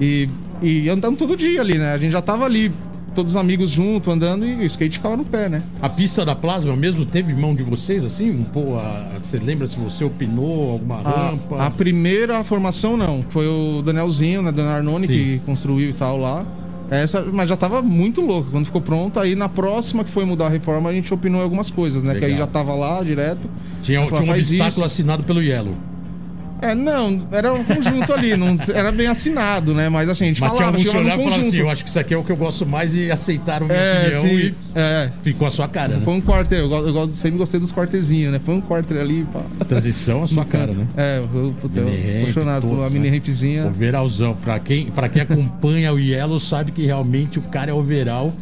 e, 0.00 0.28
e 0.60 0.88
andando 0.88 1.16
todo 1.16 1.36
dia 1.36 1.60
ali, 1.60 1.78
né? 1.78 1.92
A 1.92 1.98
gente 1.98 2.12
já 2.12 2.22
tava 2.22 2.44
ali, 2.44 2.72
todos 3.14 3.32
os 3.32 3.36
amigos 3.36 3.70
juntos, 3.70 4.12
andando 4.12 4.46
e 4.46 4.54
o 4.56 4.64
skate 4.66 4.98
ficava 4.98 5.16
no 5.16 5.24
pé, 5.24 5.48
né? 5.48 5.62
A 5.82 5.88
pista 5.88 6.24
da 6.24 6.34
Plasma 6.34 6.74
mesmo 6.76 7.04
teve 7.04 7.34
mão 7.34 7.54
de 7.54 7.62
vocês, 7.62 8.04
assim? 8.04 8.30
Um, 8.30 8.44
pô, 8.44 8.76
a- 8.76 9.18
você 9.22 9.38
lembra 9.38 9.66
se 9.68 9.76
você 9.78 10.04
opinou 10.04 10.72
alguma 10.72 10.96
rampa? 11.00 11.56
A, 11.56 11.66
a 11.66 11.70
primeira 11.70 12.42
formação 12.44 12.96
não, 12.96 13.24
foi 13.30 13.46
o 13.46 13.82
Danielzinho, 13.82 14.42
né, 14.42 14.52
Daniel 14.52 14.74
Arnone, 14.76 15.06
Sim. 15.06 15.12
que 15.12 15.40
construiu 15.44 15.90
e 15.90 15.92
tal 15.92 16.16
lá. 16.16 16.44
Essa, 16.90 17.22
mas 17.22 17.48
já 17.48 17.56
tava 17.56 17.80
muito 17.80 18.20
louco. 18.20 18.50
Quando 18.50 18.64
ficou 18.66 18.80
pronto, 18.80 19.20
aí 19.20 19.36
na 19.36 19.48
próxima 19.48 20.02
que 20.02 20.10
foi 20.10 20.24
mudar 20.24 20.46
a 20.46 20.48
reforma, 20.48 20.90
a 20.90 20.92
gente 20.92 21.12
opinou 21.14 21.40
em 21.40 21.44
algumas 21.44 21.70
coisas, 21.70 22.02
né? 22.02 22.14
Que 22.16 22.24
aí 22.24 22.32
Legal. 22.32 22.46
já 22.48 22.52
tava 22.52 22.74
lá 22.74 23.00
direto. 23.04 23.48
Tinha, 23.80 24.00
Falou, 24.00 24.14
tinha 24.14 24.22
um 24.24 24.26
"Faz 24.34 24.48
obstáculo 24.50 24.68
isso." 24.78 24.84
assinado 24.84 25.22
pelo 25.22 25.40
Yellow. 25.40 25.74
É, 26.62 26.74
não, 26.74 27.26
era 27.32 27.52
um 27.54 27.64
conjunto 27.64 28.12
ali, 28.12 28.36
não 28.36 28.56
era 28.74 28.92
bem 28.92 29.06
assinado, 29.06 29.72
né? 29.74 29.88
Mas 29.88 30.08
assim, 30.08 30.24
a 30.24 30.28
gente 30.28 30.40
Mas 30.40 30.50
tinha 30.52 30.66
falava, 30.66 30.78
olhavam 30.78 31.00
e 31.00 31.06
falavam 31.24 31.40
assim: 31.40 31.56
eu 31.56 31.70
acho 31.70 31.82
que 31.84 31.88
isso 31.90 31.98
aqui 31.98 32.12
é 32.12 32.16
o 32.16 32.22
que 32.24 32.30
eu 32.30 32.36
gosto 32.36 32.66
mais 32.66 32.94
e 32.94 33.10
aceitaram 33.10 33.66
minha 33.66 33.78
É, 33.78 34.02
opinião 34.02 34.20
sim, 34.22 34.36
e 34.36 34.54
é. 34.74 35.10
ficou 35.22 35.48
a 35.48 35.50
sua 35.50 35.66
cara, 35.68 35.96
né? 35.96 36.02
Foi 36.04 36.12
um 36.14 36.20
quarto, 36.20 36.52
eu, 36.54 36.70
eu 36.70 36.92
gosto- 36.92 37.14
sempre 37.14 37.38
gostei 37.38 37.58
dos 37.58 37.72
quartezinhos, 37.72 38.32
né? 38.32 38.40
Foi 38.44 38.54
um 38.54 38.60
quarto 38.60 38.92
ali, 38.98 39.24
pá. 39.32 39.40
A 39.58 39.64
transição 39.64 40.22
a 40.22 40.28
sua 40.28 40.44
cara, 40.46 40.72
né? 40.72 40.86
É, 40.96 41.18
eu, 41.18 41.54
puta, 41.60 41.78
eu 41.78 41.86
ramp, 41.86 42.20
apaixonado 42.22 42.60
todos, 42.62 42.76
pela 42.76 42.90
mini 42.90 43.10
né? 43.10 43.16
rampzinha. 43.16 43.66
Overallzão. 43.66 44.34
Pra 44.34 44.58
quem, 44.58 44.86
pra 44.86 45.08
quem 45.08 45.22
acompanha 45.22 45.92
o 45.92 45.98
Yellow 45.98 46.38
sabe 46.38 46.72
que 46.72 46.84
realmente 46.84 47.38
o 47.38 47.42
cara 47.42 47.70
é 47.70 47.74
overall. 47.74 48.32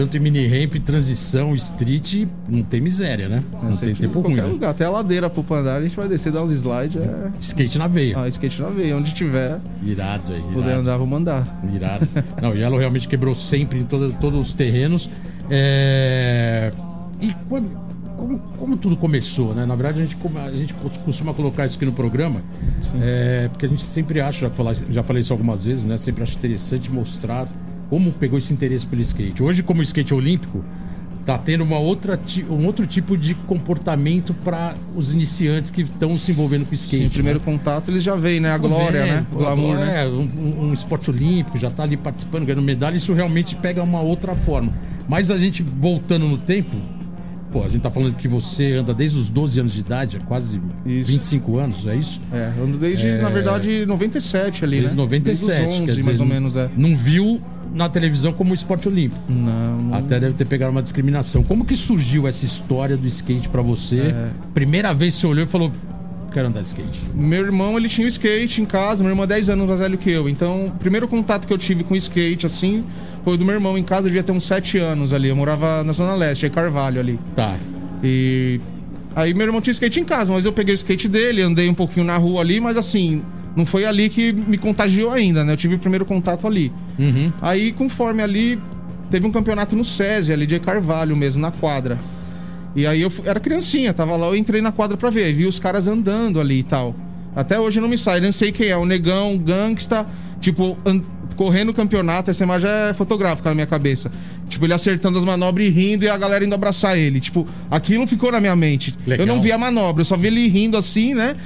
Tanto 0.00 0.16
em 0.16 0.20
mini 0.20 0.46
ramp, 0.46 0.76
transição, 0.76 1.54
street, 1.54 2.26
não 2.48 2.62
tem 2.62 2.80
miséria, 2.80 3.28
né? 3.28 3.42
Não 3.62 3.76
tem 3.76 3.94
tempo 3.94 4.20
ruim, 4.20 4.34
né? 4.36 4.42
lugar, 4.44 4.70
até 4.70 4.86
a 4.86 4.90
ladeira 4.90 5.28
pro 5.28 5.44
andar, 5.54 5.76
a 5.76 5.82
gente 5.82 5.94
vai 5.94 6.08
descer, 6.08 6.32
dar 6.32 6.42
uns 6.42 6.52
slides, 6.52 6.96
é... 7.02 7.30
Skate 7.38 7.76
na 7.76 7.86
veia. 7.86 8.18
Ah, 8.18 8.26
skate 8.26 8.62
na 8.62 8.68
veia, 8.68 8.96
onde 8.96 9.12
tiver, 9.12 9.58
Irado 9.84 10.32
aí. 10.32 10.42
Irado. 10.56 10.70
andar, 10.80 10.96
vou 10.96 11.06
mandar. 11.06 11.60
Irado. 11.74 12.08
Não, 12.40 12.52
o 12.52 12.54
Yellow 12.56 12.78
realmente 12.78 13.06
quebrou 13.06 13.34
sempre 13.36 13.78
em 13.80 13.84
todo- 13.84 14.14
todos 14.18 14.40
os 14.40 14.54
terrenos. 14.54 15.10
É, 15.50 16.72
E 17.20 17.34
quando, 17.46 17.70
como, 18.16 18.38
como 18.56 18.76
tudo 18.78 18.96
começou, 18.96 19.52
né? 19.52 19.66
Na 19.66 19.74
verdade, 19.76 20.00
a 20.00 20.02
gente, 20.06 20.16
a 20.34 20.50
gente 20.56 20.72
costuma 21.04 21.34
colocar 21.34 21.66
isso 21.66 21.76
aqui 21.76 21.84
no 21.84 21.92
programa, 21.92 22.40
é, 23.02 23.48
porque 23.50 23.66
a 23.66 23.68
gente 23.68 23.82
sempre 23.82 24.18
acha, 24.22 24.48
já 24.48 24.50
falei, 24.50 24.74
já 24.90 25.02
falei 25.02 25.20
isso 25.20 25.32
algumas 25.34 25.62
vezes, 25.62 25.84
né? 25.84 25.98
Sempre 25.98 26.22
acho 26.22 26.38
interessante 26.38 26.90
mostrar 26.90 27.46
como 27.90 28.12
pegou 28.12 28.38
esse 28.38 28.52
interesse 28.52 28.86
pelo 28.86 29.02
skate. 29.02 29.42
Hoje, 29.42 29.64
como 29.64 29.80
o 29.80 29.82
skate 29.82 30.14
olímpico, 30.14 30.64
tá 31.26 31.36
tendo 31.36 31.64
uma 31.64 31.78
outra, 31.78 32.18
um 32.48 32.64
outro 32.66 32.86
tipo 32.86 33.16
de 33.16 33.34
comportamento 33.34 34.32
para 34.32 34.74
os 34.94 35.12
iniciantes 35.12 35.70
que 35.70 35.82
estão 35.82 36.16
se 36.16 36.30
envolvendo 36.30 36.64
com 36.64 36.70
o 36.70 36.74
skate. 36.74 37.02
Sim, 37.02 37.08
o 37.08 37.10
primeiro 37.10 37.40
né? 37.40 37.44
contato 37.44 37.90
eles 37.90 38.02
já 38.02 38.14
veem, 38.14 38.40
né? 38.40 38.52
A 38.52 38.58
glória, 38.58 39.02
Vem, 39.02 39.12
né? 39.12 39.26
O 39.32 39.36
glamour, 39.36 39.76
é, 39.76 39.84
né? 39.84 40.06
um, 40.06 40.68
um 40.68 40.72
esporte 40.72 41.10
olímpico, 41.10 41.58
já 41.58 41.68
tá 41.68 41.82
ali 41.82 41.96
participando, 41.96 42.46
ganhando 42.46 42.62
medalha, 42.62 42.96
isso 42.96 43.12
realmente 43.12 43.56
pega 43.56 43.82
uma 43.82 44.00
outra 44.00 44.34
forma. 44.34 44.72
Mas 45.08 45.30
a 45.30 45.36
gente, 45.36 45.62
voltando 45.62 46.26
no 46.26 46.38
tempo, 46.38 46.76
pô, 47.50 47.64
a 47.64 47.68
gente 47.68 47.82
tá 47.82 47.90
falando 47.90 48.14
que 48.14 48.28
você 48.28 48.74
anda 48.74 48.94
desde 48.94 49.18
os 49.18 49.28
12 49.28 49.60
anos 49.60 49.72
de 49.72 49.80
idade, 49.80 50.16
há 50.16 50.20
quase 50.20 50.60
Isso. 50.86 51.10
25 51.10 51.58
anos, 51.58 51.86
é 51.88 51.96
isso? 51.96 52.20
É, 52.32 52.52
ando 52.62 52.78
desde, 52.78 53.18
na 53.18 53.28
verdade, 53.28 53.84
97 53.84 54.64
ali, 54.64 54.78
Desde 54.78 54.96
né? 54.96 55.02
97, 55.02 55.46
Desde 55.46 55.64
os 55.64 55.74
11, 55.74 55.84
quer 55.86 55.92
dizer, 55.92 56.04
mais 56.04 56.20
ou 56.20 56.26
menos, 56.26 56.56
é. 56.56 56.70
Não 56.76 56.96
viu 56.96 57.42
na 57.72 57.88
televisão 57.88 58.32
como 58.32 58.54
esporte 58.54 58.88
olímpico. 58.88 59.20
Não, 59.28 59.76
não. 59.76 59.94
Até 59.94 60.18
deve 60.18 60.34
ter 60.34 60.46
pegado 60.46 60.72
uma 60.72 60.82
discriminação. 60.82 61.42
Como 61.42 61.64
que 61.64 61.76
surgiu 61.76 62.26
essa 62.26 62.44
história 62.44 62.96
do 62.96 63.06
skate 63.06 63.48
pra 63.48 63.62
você? 63.62 64.00
É. 64.00 64.30
Primeira 64.52 64.92
vez 64.92 65.14
que 65.14 65.20
você 65.20 65.26
olhou 65.26 65.44
e 65.44 65.46
falou, 65.46 65.70
quero 66.32 66.48
andar 66.48 66.60
de 66.60 66.66
skate. 66.66 67.00
Meu 67.14 67.44
irmão, 67.44 67.76
ele 67.76 67.88
tinha 67.88 68.06
o 68.06 68.08
skate 68.08 68.60
em 68.60 68.64
casa, 68.64 69.02
meu 69.02 69.10
irmão 69.10 69.24
é 69.24 69.28
10 69.28 69.50
anos 69.50 69.68
mais 69.68 69.80
velho 69.80 69.98
que 69.98 70.10
eu. 70.10 70.28
Então, 70.28 70.66
o 70.66 70.70
primeiro 70.72 71.06
contato 71.06 71.46
que 71.46 71.52
eu 71.52 71.58
tive 71.58 71.84
com 71.84 71.94
skate, 71.96 72.46
assim, 72.46 72.84
foi 73.24 73.36
do 73.36 73.44
meu 73.44 73.54
irmão 73.54 73.76
em 73.76 73.82
casa, 73.82 74.02
eu 74.02 74.10
devia 74.10 74.22
ter 74.22 74.32
uns 74.32 74.44
7 74.44 74.78
anos 74.78 75.12
ali. 75.12 75.28
Eu 75.28 75.36
morava 75.36 75.84
na 75.84 75.92
Zona 75.92 76.14
Leste, 76.14 76.46
em 76.46 76.50
Carvalho 76.50 77.00
ali. 77.00 77.18
Tá. 77.36 77.56
E 78.02 78.60
aí 79.14 79.34
meu 79.34 79.46
irmão 79.46 79.60
tinha 79.60 79.72
skate 79.72 80.00
em 80.00 80.04
casa, 80.04 80.32
mas 80.32 80.44
eu 80.44 80.52
peguei 80.52 80.72
o 80.72 80.76
skate 80.76 81.08
dele, 81.08 81.42
andei 81.42 81.68
um 81.68 81.74
pouquinho 81.74 82.06
na 82.06 82.16
rua 82.16 82.40
ali, 82.40 82.60
mas 82.60 82.76
assim, 82.76 83.22
não 83.56 83.66
foi 83.66 83.84
ali 83.84 84.08
que 84.08 84.32
me 84.32 84.56
contagiou 84.56 85.12
ainda, 85.12 85.44
né? 85.44 85.52
Eu 85.52 85.56
tive 85.56 85.74
o 85.74 85.78
primeiro 85.78 86.04
contato 86.04 86.46
ali. 86.46 86.72
Uhum. 86.98 87.32
Aí, 87.40 87.72
conforme 87.72 88.22
ali, 88.22 88.58
teve 89.10 89.26
um 89.26 89.32
campeonato 89.32 89.74
no 89.74 89.84
SESI, 89.84 90.32
ali 90.32 90.46
de 90.46 90.58
Carvalho 90.60 91.16
mesmo, 91.16 91.42
na 91.42 91.50
quadra. 91.50 91.98
E 92.74 92.86
aí 92.86 93.02
eu 93.02 93.12
era 93.24 93.40
criancinha, 93.40 93.92
tava 93.92 94.14
lá, 94.16 94.28
eu 94.28 94.36
entrei 94.36 94.62
na 94.62 94.70
quadra 94.70 94.96
pra 94.96 95.10
ver, 95.10 95.24
aí 95.24 95.32
vi 95.32 95.46
os 95.46 95.58
caras 95.58 95.88
andando 95.88 96.40
ali 96.40 96.60
e 96.60 96.62
tal. 96.62 96.94
Até 97.34 97.58
hoje 97.58 97.80
não 97.80 97.88
me 97.88 97.98
sai, 97.98 98.20
nem 98.20 98.32
sei 98.32 98.52
quem 98.52 98.68
é, 98.68 98.76
o 98.76 98.84
negão, 98.84 99.34
o 99.34 99.38
gangsta, 99.38 100.06
tipo, 100.40 100.76
correndo 101.36 101.70
o 101.70 101.74
campeonato, 101.74 102.30
essa 102.30 102.44
imagem 102.44 102.68
é 102.68 102.94
fotográfica 102.94 103.48
na 103.48 103.54
minha 103.54 103.66
cabeça. 103.66 104.10
Tipo, 104.48 104.66
ele 104.66 104.74
acertando 104.74 105.18
as 105.18 105.24
manobras 105.24 105.66
e 105.66 105.70
rindo 105.70 106.04
e 106.04 106.08
a 106.08 106.18
galera 106.18 106.44
indo 106.44 106.54
abraçar 106.54 106.98
ele. 106.98 107.20
Tipo, 107.20 107.46
aquilo 107.70 108.06
ficou 108.06 108.30
na 108.30 108.40
minha 108.40 108.54
mente. 108.54 108.94
Legal. 109.06 109.26
Eu 109.26 109.32
não 109.32 109.40
vi 109.40 109.50
a 109.52 109.58
manobra, 109.58 110.02
eu 110.02 110.04
só 110.04 110.16
vi 110.16 110.26
ele 110.26 110.46
rindo 110.48 110.76
assim, 110.76 111.14
né? 111.14 111.36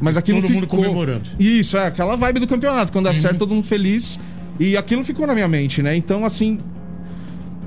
Mas 0.00 0.16
aquilo 0.16 0.40
Todo 0.42 0.50
mundo 0.50 0.62
ficou... 0.62 0.78
comemorando. 0.82 1.22
Isso, 1.38 1.76
é, 1.76 1.86
aquela 1.86 2.16
vibe 2.16 2.40
do 2.40 2.46
campeonato. 2.46 2.92
Quando 2.92 3.06
acerta, 3.08 3.38
todo 3.38 3.54
mundo 3.54 3.66
feliz. 3.66 4.18
E 4.58 4.76
aquilo 4.76 5.02
ficou 5.04 5.26
na 5.26 5.34
minha 5.34 5.48
mente, 5.48 5.82
né? 5.82 5.96
Então, 5.96 6.24
assim. 6.24 6.58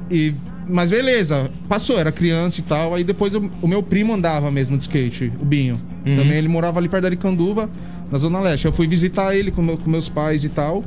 E... 0.10 0.34
Mas 0.70 0.90
beleza, 0.90 1.50
passou, 1.70 1.98
era 1.98 2.12
criança 2.12 2.60
e 2.60 2.64
tal. 2.64 2.94
Aí 2.94 3.04
depois 3.04 3.34
eu- 3.34 3.50
o 3.62 3.68
meu 3.68 3.82
primo 3.82 4.14
andava 4.14 4.52
mesmo 4.52 4.76
de 4.78 4.84
skate, 4.84 5.32
o 5.40 5.46
Binho. 5.46 5.80
Também 6.04 6.34
ele 6.38 6.48
morava 6.50 6.78
ali 6.80 6.90
perto 6.90 7.04
da 7.04 7.08
Aricanduva, 7.08 7.70
na 8.12 8.18
Zona 8.18 8.40
Leste. 8.42 8.66
Eu 8.66 8.74
fui 8.74 8.86
visitar 8.88 9.34
ele 9.36 9.50
com, 9.50 9.62
meu- 9.62 9.78
com 9.78 9.90
meus 9.90 10.10
pais 10.10 10.44
e 10.44 10.50
tal. 10.50 10.84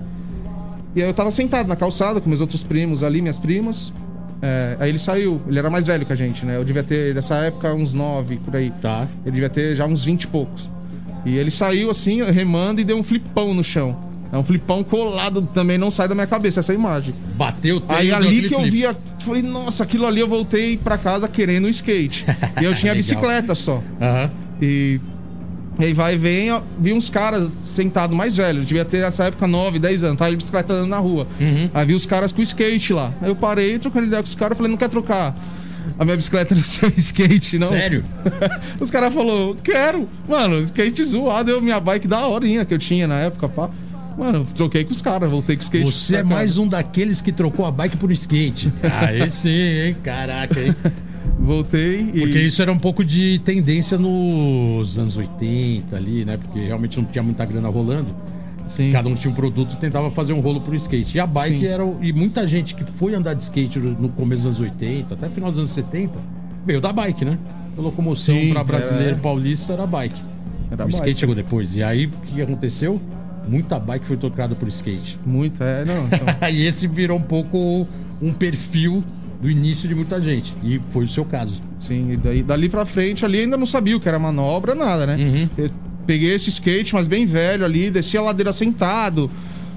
E 0.94 1.02
aí 1.02 1.09
eu 1.09 1.14
tava 1.14 1.30
sentado 1.30 1.66
na 1.66 1.76
calçada 1.76 2.20
com 2.20 2.28
meus 2.28 2.40
outros 2.42 2.62
primos 2.62 3.02
ali, 3.02 3.23
minhas 3.23 3.38
primas. 3.38 3.90
É, 4.42 4.76
aí 4.80 4.90
ele 4.90 4.99
saiu, 4.99 5.40
ele 5.49 5.59
era 5.59 5.70
mais 5.70 5.87
velho 5.87 6.04
que 6.04 6.12
a 6.12 6.16
gente, 6.16 6.44
né? 6.44 6.56
Eu 6.56 6.64
devia 6.64 6.82
ter, 6.82 7.14
nessa 7.14 7.37
época, 7.37 7.73
uns 7.75 7.94
nove 7.94 8.37
por 8.37 8.54
aí. 8.56 8.70
Tá. 8.82 9.06
Ele 9.25 9.32
devia 9.32 9.49
ter 9.50 9.75
já 9.76 9.87
uns 9.87 10.04
20 10.04 10.25
e 10.25 10.26
poucos. 10.26 10.68
E 11.25 11.37
ele 11.37 11.50
saiu 11.50 11.91
assim, 11.91 12.23
remando 12.23 12.81
e 12.81 12.85
deu 12.85 12.97
um 12.97 13.03
flipão 13.03 13.53
no 13.55 13.62
chão. 13.65 13.97
É 14.33 14.39
um 14.39 14.45
flipão 14.45 14.85
colado 14.85 15.43
também, 15.53 15.77
não 15.77 15.91
sai 15.91 16.07
da 16.07 16.15
minha 16.15 16.27
cabeça 16.27 16.61
essa 16.61 16.73
imagem. 16.73 17.12
Bateu 17.37 17.79
o 17.79 17.83
Aí 17.89 18.12
ali 18.12 18.49
que 18.49 18.55
eu 18.55 18.61
flip. 18.61 18.71
via, 18.71 18.97
falei, 19.19 19.43
nossa, 19.43 19.83
aquilo 19.83 20.07
ali 20.07 20.21
eu 20.21 20.29
voltei 20.29 20.77
pra 20.77 20.97
casa 20.97 21.27
querendo 21.29 21.67
um 21.67 21.71
skate. 21.71 22.25
e 22.61 22.65
eu 22.65 22.73
tinha 22.77 22.95
bicicleta 22.95 23.55
só. 23.55 23.83
Aham. 24.00 24.31
E 24.62 25.00
e 25.79 25.85
aí 25.87 25.93
vai 25.95 26.15
e 26.15 26.19
vem, 26.19 26.53
ó, 26.53 26.61
vi 26.79 26.93
uns 26.93 27.09
caras 27.09 27.50
sentados 27.65 28.15
mais 28.15 28.37
velhos, 28.37 28.67
devia 28.67 28.85
ter 28.85 29.00
nessa 29.00 29.25
época 29.25 29.47
9, 29.47 29.79
10 29.79 30.05
anos, 30.05 30.19
tava 30.19 30.31
de 30.31 30.37
bicicleta 30.37 30.75
andando 30.75 30.91
na 30.91 30.99
rua. 30.99 31.27
Uhum. 31.41 31.71
Aí 31.73 31.87
vi 31.87 31.95
os 31.95 32.05
caras 32.05 32.33
com 32.33 32.43
skate 32.43 32.93
lá. 32.93 33.15
Aí 33.23 33.31
eu 33.31 33.35
parei, 33.35 33.79
trocando 33.79 34.07
ideia 34.07 34.23
com 34.23 34.29
os 34.29 34.35
caras, 34.35 34.59
falei, 34.59 34.71
não 34.71 34.77
quer 34.77 34.91
trocar 34.91 35.35
a 35.99 36.04
minha 36.04 36.16
bicicleta 36.16 36.54
no 36.54 36.64
seu 36.64 36.92
skate, 36.96 37.58
não? 37.58 37.68
Sério? 37.68 38.04
os 38.80 38.90
caras 38.90 39.12
falaram, 39.12 39.56
quero. 39.62 40.08
Mano, 40.28 40.60
skate 40.60 41.02
zoado, 41.04 41.50
eu, 41.50 41.60
minha 41.60 41.80
bike 41.80 42.08
da 42.08 42.26
horinha 42.26 42.64
que 42.64 42.75
eu 42.75 42.78
tinha 42.78 43.06
na 43.06 43.20
época, 43.20 43.49
pá. 43.49 43.70
Mano, 44.16 44.46
troquei 44.54 44.84
com 44.84 44.92
os 44.92 45.00
caras, 45.00 45.30
voltei 45.30 45.56
com 45.56 45.62
o 45.62 45.64
skate. 45.64 45.84
Você 45.84 46.16
é 46.16 46.22
mais 46.22 46.58
um 46.58 46.68
daqueles 46.68 47.20
que 47.20 47.32
trocou 47.32 47.64
a 47.64 47.70
bike 47.70 47.96
por 47.96 48.10
skate. 48.12 48.72
Aí 48.82 49.28
sim, 49.30 49.49
hein? 49.49 49.96
Caraca, 50.02 50.60
hein? 50.60 50.75
Voltei 51.38 52.10
e. 52.14 52.20
Porque 52.20 52.38
isso 52.38 52.60
era 52.60 52.70
um 52.70 52.78
pouco 52.78 53.02
de 53.02 53.40
tendência 53.44 53.96
nos 53.96 54.99
anos 54.99 55.16
80 55.16 55.96
ali, 55.96 56.25
né? 56.25 56.37
Porque 56.37 56.60
realmente 56.60 56.99
não 56.99 57.04
tinha 57.06 57.22
muita 57.22 57.46
grana 57.46 57.68
rolando. 57.68 58.14
Sim. 58.71 58.93
Cada 58.93 59.09
um 59.09 59.15
tinha 59.15 59.31
um 59.31 59.35
produto 59.35 59.75
e 59.75 59.77
tentava 59.77 60.11
fazer 60.11 60.33
um 60.33 60.41
rolo 60.41 60.61
pro 60.61 60.75
skate. 60.77 61.17
E 61.17 61.21
a 61.21 61.27
bike 61.27 61.59
Sim. 61.59 61.67
era. 61.67 61.85
o- 61.85 61.99
E 62.00 62.12
muita 62.12 62.47
gente 62.47 62.75
que 62.75 62.85
foi 62.85 63.15
andar 63.15 63.35
de 63.35 63.43
skate 63.43 63.79
no 63.79 64.09
começo 64.11 64.49
dos 64.49 64.61
anos 64.61 64.61
80, 64.73 65.15
até 65.15 65.29
final 65.29 65.50
dos 65.50 65.59
anos 65.59 65.71
70, 65.71 66.19
veio 66.65 66.81
da 66.81 66.93
bike, 66.93 67.25
né? 67.25 67.37
A 67.77 67.81
locomoção 67.81 68.37
pra 68.53 68.62
brasileiro 68.65 69.17
é. 69.17 69.19
paulista 69.19 69.73
era 69.73 69.87
bike. 69.87 70.21
Era 70.71 70.85
o 70.87 70.89
skate 70.89 71.07
bike. 71.09 71.21
chegou 71.21 71.35
depois. 71.35 71.75
E 71.77 71.83
aí, 71.83 72.07
o 72.07 72.11
que 72.11 72.41
aconteceu? 72.43 73.00
Muita 73.49 73.79
bike 73.81 74.07
foi 74.07 74.17
tocada 74.17 74.55
por 74.55 74.69
skate. 74.69 75.19
Muito, 75.27 75.62
é, 75.65 75.85
não. 75.85 76.07
Então, 76.07 76.21
Aí 76.41 76.62
esse 76.67 76.87
virou 76.87 77.19
um 77.19 77.23
pouco 77.23 77.87
um 78.23 78.33
perfil 78.33 79.03
do 79.41 79.50
início 79.50 79.89
de 79.89 79.95
muita 79.95 80.23
gente. 80.23 80.55
E 80.62 80.81
foi 80.91 81.07
o 81.07 81.09
seu 81.09 81.25
caso. 81.25 81.61
sim, 81.79 82.12
e 82.12 82.17
daí, 82.17 82.43
dali 82.43 82.69
pra 82.69 82.85
frente 82.87 83.25
ali 83.25 83.41
ainda 83.41 83.57
não 83.57 83.67
sabia 83.67 83.97
o 83.97 84.00
que 84.00 84.07
era 84.09 84.19
manobra, 84.19 84.75
nada, 84.75 85.07
né? 85.07 85.17
Uhum. 85.17 85.49
Eu 85.59 85.71
peguei 86.07 86.35
esse 86.35 86.50
skate, 86.50 86.95
mas 86.95 87.07
bem 87.07 87.26
velho 87.26 87.64
ali, 87.64 87.90
desci 87.90 88.16
a 88.16 88.23
ladeira 88.23 88.52
sentado. 88.52 89.30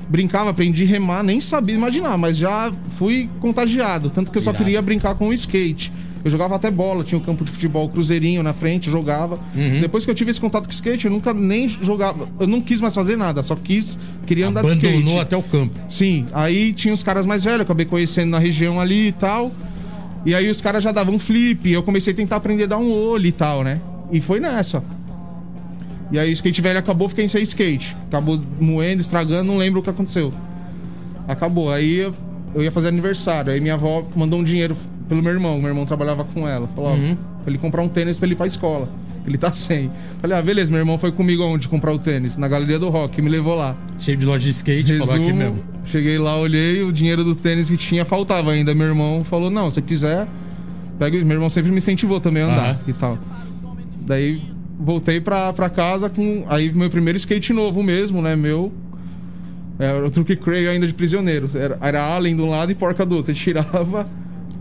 Brincava, 0.09 0.49
aprendi 0.49 0.83
a 0.83 0.87
remar, 0.87 1.23
nem 1.23 1.39
sabia 1.39 1.75
imaginar, 1.75 2.17
mas 2.17 2.37
já 2.37 2.71
fui 2.97 3.29
contagiado. 3.39 4.09
Tanto 4.09 4.31
que 4.31 4.37
eu 4.37 4.41
só 4.41 4.53
queria 4.53 4.81
brincar 4.81 5.15
com 5.15 5.29
o 5.29 5.33
skate. 5.33 5.91
Eu 6.23 6.31
jogava 6.31 6.55
até 6.55 6.71
bola, 6.71 7.03
tinha 7.03 7.17
um 7.17 7.21
campo 7.21 7.43
de 7.43 7.51
futebol 7.51 7.89
cruzeirinho 7.89 8.41
na 8.41 8.53
frente, 8.53 8.89
jogava. 8.89 9.37
Uhum. 9.53 9.81
Depois 9.81 10.05
que 10.05 10.11
eu 10.11 10.15
tive 10.15 10.31
esse 10.31 10.39
contato 10.39 10.65
com 10.65 10.71
o 10.71 10.73
skate, 10.73 11.05
eu 11.05 11.11
nunca 11.11 11.33
nem 11.33 11.67
jogava. 11.67 12.29
Eu 12.39 12.47
não 12.47 12.61
quis 12.61 12.79
mais 12.79 12.95
fazer 12.95 13.17
nada, 13.17 13.43
só 13.43 13.55
quis, 13.55 13.99
queria 14.25 14.47
andar 14.47 14.61
de 14.61 14.69
skate. 14.69 14.87
Abandonou 14.87 15.19
até 15.19 15.35
o 15.35 15.43
campo. 15.43 15.77
Sim, 15.89 16.25
aí 16.33 16.71
tinha 16.71 16.93
os 16.93 17.03
caras 17.03 17.25
mais 17.25 17.43
velhos, 17.43 17.61
acabei 17.61 17.85
conhecendo 17.85 18.29
na 18.29 18.39
região 18.39 18.79
ali 18.79 19.09
e 19.09 19.11
tal. 19.11 19.51
E 20.25 20.33
aí 20.33 20.49
os 20.49 20.61
caras 20.61 20.81
já 20.81 20.93
davam 20.93 21.19
flip, 21.19 21.69
eu 21.69 21.83
comecei 21.83 22.13
a 22.13 22.15
tentar 22.15 22.37
aprender 22.37 22.63
a 22.63 22.67
dar 22.67 22.77
um 22.77 22.89
olho 22.89 23.27
e 23.27 23.31
tal, 23.31 23.61
né? 23.61 23.81
E 24.09 24.21
foi 24.21 24.39
nessa. 24.39 24.81
E 26.13 26.19
aí 26.19 26.29
o 26.29 26.31
skate 26.33 26.61
velho 26.61 26.77
acabou, 26.77 27.09
fiquei 27.09 27.27
sem 27.27 27.41
skate. 27.41 27.95
Acabou 28.07 28.39
moendo, 28.59 29.01
estragando, 29.01 29.43
não 29.51 29.57
lembro 29.57 29.79
o 29.79 29.83
que 29.83 29.89
aconteceu. 29.89 30.31
Acabou. 31.27 31.71
Aí 31.71 31.97
eu, 31.97 32.13
ia 32.61 32.71
fazer 32.71 32.89
aniversário. 32.89 33.51
Aí 33.51 33.59
minha 33.59 33.73
avó 33.73 34.05
mandou 34.15 34.39
um 34.39 34.43
dinheiro 34.43 34.77
pelo 35.09 35.23
meu 35.23 35.31
irmão. 35.33 35.57
Meu 35.59 35.69
irmão 35.69 35.85
trabalhava 35.87 36.23
com 36.23 36.47
ela. 36.47 36.69
Falou, 36.75 36.91
ó, 36.91 36.93
Uhum. 36.93 37.15
pra 37.41 37.49
ele 37.51 37.57
comprar 37.57 37.81
um 37.81 37.89
tênis 37.89 38.19
pra 38.19 38.27
ele 38.27 38.35
ir 38.35 38.37
pra 38.37 38.45
escola. 38.45 38.87
Ele 39.25 39.37
tá 39.39 39.51
sem. 39.53 39.89
Falei, 40.21 40.37
ah, 40.37 40.41
beleza, 40.41 40.69
meu 40.69 40.79
irmão 40.79 40.97
foi 40.99 41.11
comigo 41.11 41.41
aonde 41.41 41.67
comprar 41.67 41.91
o 41.93 41.97
tênis? 41.97 42.37
Na 42.37 42.47
Galeria 42.47 42.77
do 42.77 42.89
Rock, 42.89 43.19
me 43.21 43.29
levou 43.29 43.55
lá. 43.55 43.75
Cheio 43.97 44.17
de 44.17 44.25
loja 44.25 44.43
de 44.43 44.49
skate, 44.51 44.97
falou 44.99 45.15
aqui 45.15 45.23
Resumo, 45.23 45.37
mesmo. 45.39 45.63
Cheguei 45.87 46.17
lá, 46.19 46.37
olhei, 46.37 46.83
o 46.83 46.91
dinheiro 46.91 47.23
do 47.23 47.33
tênis 47.33 47.69
que 47.69 47.77
tinha 47.77 48.05
faltava 48.05 48.51
ainda. 48.51 48.75
Meu 48.75 48.85
irmão 48.87 49.23
falou: 49.23 49.49
Não, 49.49 49.71
se 49.71 49.81
quiser, 49.81 50.27
pega. 50.99 51.17
Meu 51.23 51.35
irmão 51.37 51.49
sempre 51.49 51.71
me 51.71 51.77
incentivou 51.77 52.19
também 52.21 52.43
a 52.43 52.47
andar 52.47 52.69
Aham. 52.71 52.77
e 52.87 52.93
tal. 52.93 53.17
Daí 54.05 54.41
voltei 54.79 55.19
pra, 55.21 55.51
pra 55.53 55.69
casa 55.69 56.09
com. 56.09 56.45
Aí 56.49 56.71
meu 56.73 56.89
primeiro 56.89 57.17
skate 57.17 57.53
novo 57.53 57.81
mesmo, 57.83 58.21
né? 58.21 58.35
Meu. 58.35 58.71
Era 59.79 60.05
o 60.05 60.11
truque 60.11 60.35
Cray 60.35 60.67
ainda 60.67 60.85
de 60.85 60.93
prisioneiro. 60.93 61.49
Era, 61.55 61.77
era 61.81 62.03
Allen 62.03 62.35
de 62.35 62.41
um 62.41 62.49
lado 62.49 62.71
e 62.71 62.75
porca 62.75 63.05
do 63.05 63.15
outro. 63.15 63.25
Você 63.25 63.33
tirava. 63.33 64.07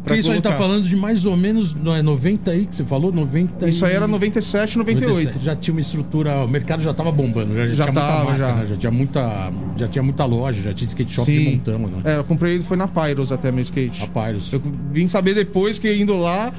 pra 0.02 0.16
isso 0.16 0.32
aí 0.32 0.40
tá 0.40 0.48
colocar. 0.50 0.64
falando 0.64 0.84
de 0.88 0.96
mais 0.96 1.26
ou 1.26 1.36
menos, 1.36 1.74
não 1.74 1.94
é 1.94 2.00
90 2.00 2.50
aí 2.50 2.64
que 2.66 2.74
você 2.74 2.82
falou? 2.82 3.12
90 3.12 3.68
Isso 3.68 3.84
aí 3.84 3.94
era 3.94 4.08
97, 4.08 4.78
98. 4.78 5.10
97. 5.14 5.44
Já 5.44 5.54
tinha 5.54 5.74
uma 5.74 5.80
estrutura, 5.80 6.36
o 6.44 6.48
mercado 6.48 6.82
já 6.82 6.94
tava 6.94 7.12
bombando, 7.12 7.54
já, 7.54 7.66
Já 7.66 7.84
tinha 7.84 7.94
tava, 7.94 8.24
muita 8.24 8.24
marca, 8.24 8.38
já. 8.38 8.54
né? 8.54 8.66
já 8.70 8.76
tinha 8.76 8.90
muita, 8.90 9.52
já 9.76 9.88
tinha 9.88 10.02
muita 10.02 10.24
loja, 10.24 10.62
já 10.62 10.72
tinha 10.72 10.88
skate 10.88 11.12
shop 11.12 11.30
de 11.30 11.44
Sim. 11.44 11.52
montão, 11.52 11.78
né? 11.78 12.00
É, 12.04 12.16
eu 12.16 12.24
comprei, 12.24 12.60
foi 12.62 12.76
na 12.78 12.88
Pyros 12.88 13.30
até 13.30 13.52
meu 13.52 13.62
skate. 13.62 14.02
A 14.02 14.06
Pyros. 14.06 14.50
Eu 14.52 14.62
vim 14.92 15.06
saber 15.08 15.34
depois 15.34 15.78
que 15.78 15.92
indo 15.94 16.16
lá, 16.16 16.50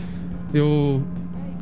eu. 0.54 1.02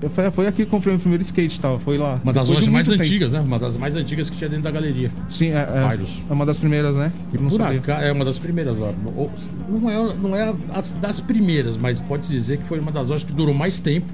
Eu 0.02 0.10
foi, 0.10 0.32
foi 0.32 0.48
aqui 0.48 0.66
que 0.66 0.70
comprei 0.72 0.94
meu 0.94 1.00
primeiro 1.00 1.22
skate 1.24 1.60
tal. 1.60 1.80
Foi 1.80 1.98
lá. 1.98 2.20
Uma 2.24 2.34
das 2.34 2.48
Depois 2.48 2.66
lojas 2.66 2.68
mais 2.74 2.88
tempo. 2.88 3.02
antigas, 3.02 3.34
né? 3.34 3.40
Uma 3.40 3.60
das 3.60 3.78
mais 3.78 3.96
antigas 3.96 4.30
que 4.30 4.38
tinha 4.38 4.50
dentro 4.50 4.64
da 4.64 4.72
galeria. 4.72 5.10
Sim, 5.30 5.48
é, 5.50 5.58
é, 5.58 6.00
é 6.30 6.34
uma 6.34 6.46
das 6.46 6.58
primeiras, 6.58 6.96
né? 6.96 7.12
E 7.34 7.38
não 7.38 7.50
por 7.50 7.58
sabia. 7.58 7.80
acaso, 7.80 8.04
é 8.06 8.12
uma 8.12 8.26
das 8.26 8.38
primeiras 8.40 8.78
lá. 8.78 8.94
Ou- 9.16 9.32
Não 9.70 9.90
é, 9.90 10.14
não 10.16 10.36
é 10.36 10.54
as- 10.74 10.92
das 10.94 11.20
primeiras, 11.20 11.78
mas 11.78 12.00
pode-se 12.00 12.32
dizer 12.34 12.58
que 12.58 12.64
foi 12.64 12.80
uma 12.80 12.92
das 12.92 13.10
lojas 13.10 13.24
que 13.24 13.34
durou 13.34 13.54
mais 13.54 13.80
tempo. 13.80 14.08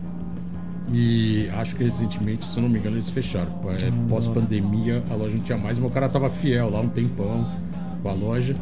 E 0.91 1.49
acho 1.57 1.75
que 1.75 1.83
recentemente, 1.83 2.45
se 2.45 2.57
eu 2.57 2.63
não 2.63 2.69
me 2.69 2.79
engano, 2.79 2.95
eles 2.95 3.09
fecharam. 3.09 3.47
É, 3.81 3.91
Pós-pandemia, 4.09 5.03
a 5.09 5.15
loja 5.15 5.35
não 5.35 5.43
tinha 5.43 5.57
mais, 5.57 5.77
mas 5.77 5.89
o 5.89 5.93
cara 5.93 6.07
tava 6.07 6.29
fiel 6.29 6.69
lá 6.69 6.79
um 6.79 6.87
tempão 6.87 7.45
com 8.01 8.09
a 8.09 8.13
loja. 8.13 8.55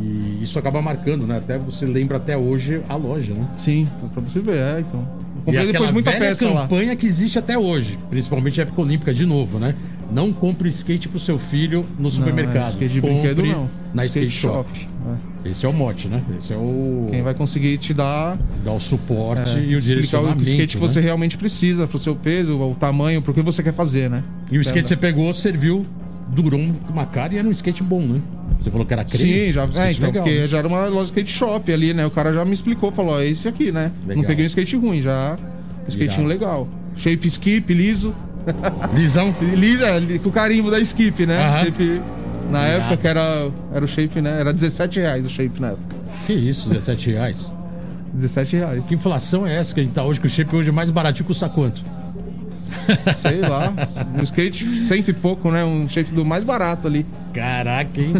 E 0.00 0.42
isso 0.42 0.58
acaba 0.58 0.80
marcando, 0.82 1.26
né? 1.26 1.36
Até 1.38 1.58
você 1.58 1.84
lembra 1.86 2.16
até 2.16 2.36
hoje 2.36 2.80
a 2.88 2.96
loja, 2.96 3.34
né? 3.34 3.46
Sim, 3.56 3.86
pra 4.12 4.22
você 4.22 4.40
ver, 4.40 4.56
é, 4.56 4.80
então. 4.80 5.06
Comprei 5.44 5.66
depois 5.66 5.90
muita 5.90 6.12
peça 6.12 6.48
lá. 6.48 6.62
campanha 6.62 6.96
que 6.96 7.06
existe 7.06 7.38
até 7.38 7.58
hoje, 7.58 7.98
principalmente 8.08 8.60
a 8.60 8.64
época 8.64 8.80
olímpica 8.80 9.14
de 9.14 9.26
novo, 9.26 9.58
né? 9.58 9.74
Não 10.12 10.32
compre 10.32 10.68
skate 10.68 11.08
pro 11.08 11.20
seu 11.20 11.38
filho 11.38 11.86
no 11.98 12.10
supermercado. 12.10 12.56
Não, 12.56 12.66
é, 12.66 12.70
skate 12.70 12.94
de 12.94 13.00
compre 13.00 13.14
brinquedo 13.16 13.42
não. 13.44 13.70
na 13.94 14.04
skate, 14.04 14.30
shop. 14.30 14.88
É. 15.44 15.50
Esse 15.50 15.64
é 15.64 15.68
o 15.68 15.72
mote, 15.72 16.08
né? 16.08 16.22
Esse 16.36 16.52
é 16.52 16.56
o 16.56 17.08
Quem 17.10 17.22
vai 17.22 17.32
conseguir 17.32 17.78
te 17.78 17.94
dar 17.94 18.36
dar 18.64 18.72
o 18.72 18.80
suporte 18.80 19.58
é, 19.58 19.62
e 19.62 19.74
o 19.74 19.78
explicar 19.78 19.78
o 19.78 19.80
direcionamento. 19.80 20.42
skate 20.42 20.76
que 20.76 20.82
né? 20.82 20.88
você 20.88 21.00
realmente 21.00 21.36
precisa, 21.38 21.86
pro 21.86 21.98
seu 21.98 22.14
peso, 22.14 22.60
o 22.60 22.74
tamanho, 22.74 23.22
pro 23.22 23.32
que 23.32 23.40
você 23.40 23.62
quer 23.62 23.72
fazer, 23.72 24.10
né? 24.10 24.22
E 24.50 24.58
o 24.58 24.60
skate 24.60 24.82
que 24.82 24.88
você 24.88 24.96
pegou 24.96 25.32
serviu, 25.32 25.86
durou 26.30 26.60
uma 26.88 27.06
cara 27.06 27.34
e 27.34 27.38
era 27.38 27.46
um 27.46 27.52
skate 27.52 27.82
bom, 27.82 28.00
né? 28.00 28.20
Você 28.60 28.70
falou 28.70 28.86
que 28.86 28.92
era 28.92 29.04
creme. 29.04 29.46
Sim, 29.46 29.52
já, 29.52 29.64
um 29.64 29.68
é, 29.68 29.90
então, 29.90 30.06
legal, 30.06 30.24
porque 30.24 30.40
né? 30.40 30.46
já 30.46 30.58
era 30.58 30.68
uma 30.68 30.86
loja 30.86 31.12
de 31.12 31.20
skate 31.20 31.32
shop 31.32 31.72
ali, 31.72 31.94
né? 31.94 32.06
O 32.06 32.10
cara 32.10 32.32
já 32.32 32.44
me 32.44 32.52
explicou, 32.52 32.92
falou, 32.92 33.20
é 33.20 33.26
esse 33.26 33.48
aqui, 33.48 33.72
né? 33.72 33.90
Legal. 34.06 34.22
Não 34.22 34.24
peguei 34.24 34.44
um 34.44 34.46
skate 34.46 34.76
ruim, 34.76 35.00
já. 35.00 35.38
Um 35.86 35.88
skatinho 35.88 36.26
legal. 36.26 36.68
Shape 36.96 37.26
skip, 37.26 37.72
liso. 37.72 38.14
Lisão. 38.94 39.34
Liso, 39.54 39.84
é, 39.84 40.18
com 40.18 40.28
o 40.28 40.32
carimbo 40.32 40.70
da 40.70 40.78
skip, 40.80 41.26
né? 41.26 41.38
Aham. 41.42 41.64
Shape, 41.64 42.02
na 42.50 42.68
Irado. 42.68 42.80
época 42.80 42.96
que 42.96 43.08
era, 43.08 43.50
era 43.72 43.84
o 43.84 43.88
shape, 43.88 44.20
né? 44.20 44.40
Era 44.40 44.52
17 44.52 45.00
reais 45.00 45.26
o 45.26 45.30
shape 45.30 45.60
na 45.60 45.68
época. 45.68 45.96
Que 46.26 46.32
isso, 46.32 46.68
17 46.68 47.10
reais. 47.10 47.50
17 48.12 48.56
reais. 48.56 48.84
Que 48.86 48.94
inflação 48.94 49.46
é 49.46 49.56
essa 49.56 49.72
que 49.72 49.80
a 49.80 49.82
gente 49.82 49.92
tá 49.92 50.04
hoje? 50.04 50.20
Que 50.20 50.26
o 50.26 50.30
shape 50.30 50.54
hoje 50.54 50.68
é 50.68 50.72
mais 50.72 50.90
baratinho 50.90 51.26
custa 51.26 51.48
quanto? 51.48 51.82
Sei 53.16 53.40
lá, 53.40 53.72
um 54.18 54.22
skate 54.22 54.74
cento 54.76 55.10
e 55.10 55.12
pouco, 55.12 55.50
né? 55.50 55.64
Um 55.64 55.88
shape 55.88 56.12
do 56.12 56.24
mais 56.24 56.44
barato 56.44 56.86
ali. 56.86 57.04
Caraca, 57.32 58.00
hein? 58.00 58.14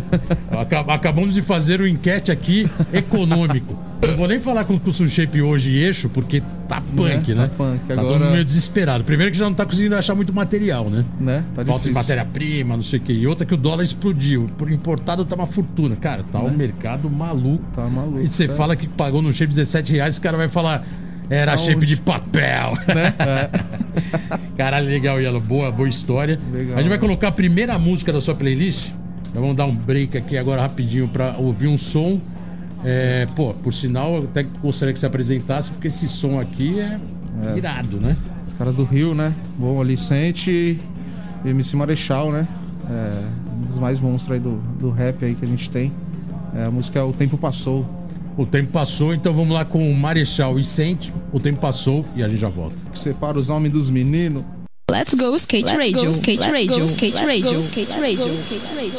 Acabamos 0.88 1.34
de 1.34 1.42
fazer 1.42 1.80
um 1.80 1.86
enquete 1.86 2.30
aqui 2.30 2.68
econômico. 2.92 3.78
Não 4.06 4.16
vou 4.16 4.28
nem 4.28 4.40
falar 4.40 4.64
com 4.64 4.74
o 4.74 5.08
shape 5.08 5.42
hoje 5.42 5.70
e 5.70 5.84
eixo, 5.84 6.08
porque 6.08 6.42
tá 6.66 6.82
punk, 6.96 7.32
é, 7.32 7.34
né? 7.34 7.48
Tá 7.48 7.54
punk. 7.56 7.80
Tá 7.86 7.94
Agora... 7.94 8.18
todo 8.18 8.30
meio 8.30 8.44
desesperado. 8.44 9.04
Primeiro 9.04 9.30
que 9.30 9.38
já 9.38 9.44
não 9.44 9.52
tá 9.52 9.66
conseguindo 9.66 9.94
achar 9.94 10.14
muito 10.14 10.32
material, 10.32 10.88
né? 10.88 11.04
né? 11.20 11.44
Tá 11.54 11.64
Falta 11.64 11.88
de 11.88 11.94
matéria-prima, 11.94 12.76
não 12.76 12.84
sei 12.84 12.98
o 12.98 13.02
quê. 13.02 13.12
E 13.12 13.26
outra 13.26 13.44
que 13.44 13.52
o 13.52 13.56
dólar 13.56 13.82
explodiu. 13.82 14.48
Por 14.56 14.70
importado 14.70 15.24
tá 15.24 15.36
uma 15.36 15.46
fortuna. 15.46 15.96
Cara, 15.96 16.24
tá 16.32 16.38
né? 16.38 16.44
um 16.46 16.56
mercado 16.56 17.10
maluco. 17.10 17.64
Tá 17.74 17.86
maluco. 17.86 18.20
E 18.20 18.28
você 18.28 18.48
fala 18.48 18.74
que 18.74 18.86
pagou 18.86 19.20
no 19.20 19.32
shape 19.34 19.50
17 19.50 19.92
reais, 19.92 20.16
o 20.16 20.20
cara 20.22 20.36
vai 20.36 20.48
falar. 20.48 20.84
Era 21.30 21.52
Aonde? 21.52 21.62
shape 21.62 21.86
de 21.86 21.96
papel. 21.96 22.76
Né? 22.90 23.14
É. 23.20 24.40
Caralho, 24.56 24.86
legal, 24.86 25.20
Yellow. 25.20 25.40
Boa, 25.40 25.70
boa 25.70 25.88
história. 25.88 26.38
Legal, 26.52 26.76
a 26.76 26.82
gente 26.82 26.88
vai 26.88 26.98
colocar 26.98 27.28
a 27.28 27.32
primeira 27.32 27.78
música 27.78 28.12
da 28.12 28.20
sua 28.20 28.34
playlist. 28.34 28.90
Então 29.30 29.40
vamos 29.40 29.56
dar 29.56 29.64
um 29.64 29.74
break 29.74 30.18
aqui 30.18 30.36
agora 30.36 30.60
rapidinho 30.60 31.06
para 31.08 31.36
ouvir 31.38 31.68
um 31.68 31.78
som. 31.78 32.20
É, 32.84 33.28
pô, 33.36 33.54
por 33.54 33.72
sinal, 33.72 34.16
eu 34.16 34.24
até 34.24 34.42
gostaria 34.42 34.92
que 34.92 34.98
você 34.98 35.06
apresentasse, 35.06 35.70
porque 35.70 35.88
esse 35.88 36.08
som 36.08 36.40
aqui 36.40 36.80
é, 36.80 36.98
é. 37.46 37.56
irado, 37.56 38.00
né? 38.00 38.16
Os 38.44 38.54
caras 38.54 38.74
do 38.74 38.84
Rio, 38.84 39.14
né? 39.14 39.32
Bom 39.56 39.80
Alicente 39.80 40.50
e 40.50 41.48
MC 41.48 41.76
Marechal, 41.76 42.32
né? 42.32 42.48
É, 42.90 43.54
um 43.54 43.62
dos 43.62 43.78
mais 43.78 44.00
monstros 44.00 44.34
aí 44.34 44.40
do, 44.40 44.56
do 44.78 44.90
rap 44.90 45.24
aí 45.24 45.34
que 45.34 45.44
a 45.44 45.48
gente 45.48 45.70
tem. 45.70 45.92
É, 46.56 46.64
a 46.64 46.70
música 46.70 46.98
é 46.98 47.02
O 47.02 47.12
Tempo 47.12 47.38
Passou. 47.38 47.99
O 48.40 48.46
tempo 48.46 48.72
passou, 48.72 49.12
então 49.12 49.34
vamos 49.34 49.50
lá 49.50 49.66
com 49.66 49.92
o 49.92 49.94
Marechal 49.94 50.58
e 50.58 50.64
Sente. 50.64 51.12
O 51.30 51.38
tempo 51.38 51.60
passou 51.60 52.06
e 52.16 52.22
a 52.22 52.28
gente 52.28 52.40
já 52.40 52.48
volta. 52.48 52.74
Que 52.90 52.98
separa 52.98 53.38
os 53.38 53.50
homens 53.50 53.70
dos 53.70 53.90
meninos. 53.90 54.42
Let's 54.90 55.12
go 55.12 55.36
skate 55.36 55.66
Let's 55.66 55.76
radio, 55.76 56.04
go, 56.06 56.10
skate 56.10 56.50
radio, 56.50 56.84
skate 56.86 57.16
radio, 57.18 57.60
skate 57.60 57.92
radio, 58.00 58.32
skate 58.32 58.66
radio. 58.74 58.98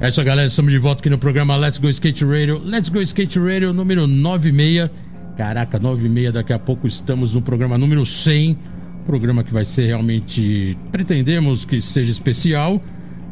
É 0.00 0.08
isso, 0.08 0.24
galera. 0.24 0.48
Estamos 0.48 0.72
de 0.72 0.78
volta 0.78 1.00
aqui 1.00 1.08
no 1.08 1.18
programa 1.18 1.54
Let's 1.54 1.78
Go 1.78 1.88
Skate 1.88 2.24
Radio. 2.24 2.60
Let's 2.64 2.88
Go 2.88 3.00
Skate 3.00 3.38
Radio 3.38 3.72
número 3.72 4.08
96. 4.08 4.90
Caraca, 5.36 5.78
96. 5.78 6.32
Daqui 6.32 6.52
a 6.52 6.58
pouco 6.58 6.88
estamos 6.88 7.32
no 7.32 7.42
programa 7.42 7.78
número 7.78 8.04
100. 8.04 8.58
Programa 9.06 9.44
que 9.44 9.52
vai 9.52 9.64
ser 9.64 9.86
realmente. 9.86 10.76
Pretendemos 10.90 11.64
que 11.64 11.80
seja 11.80 12.10
especial. 12.10 12.82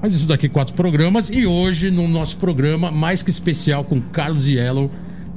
Mas 0.07 0.14
isso 0.14 0.29
daqui 0.29 0.49
quatro 0.49 0.73
programas 0.73 1.31
e 1.31 1.47
hoje 1.47 1.90
no 1.90 2.07
nosso 2.07 2.37
programa 2.37 2.92
mais 2.92 3.25
que 3.25 3.31
especial 3.33 3.83
com 3.83 4.01
Carlos 4.01 4.47
Yellow, 4.47 4.88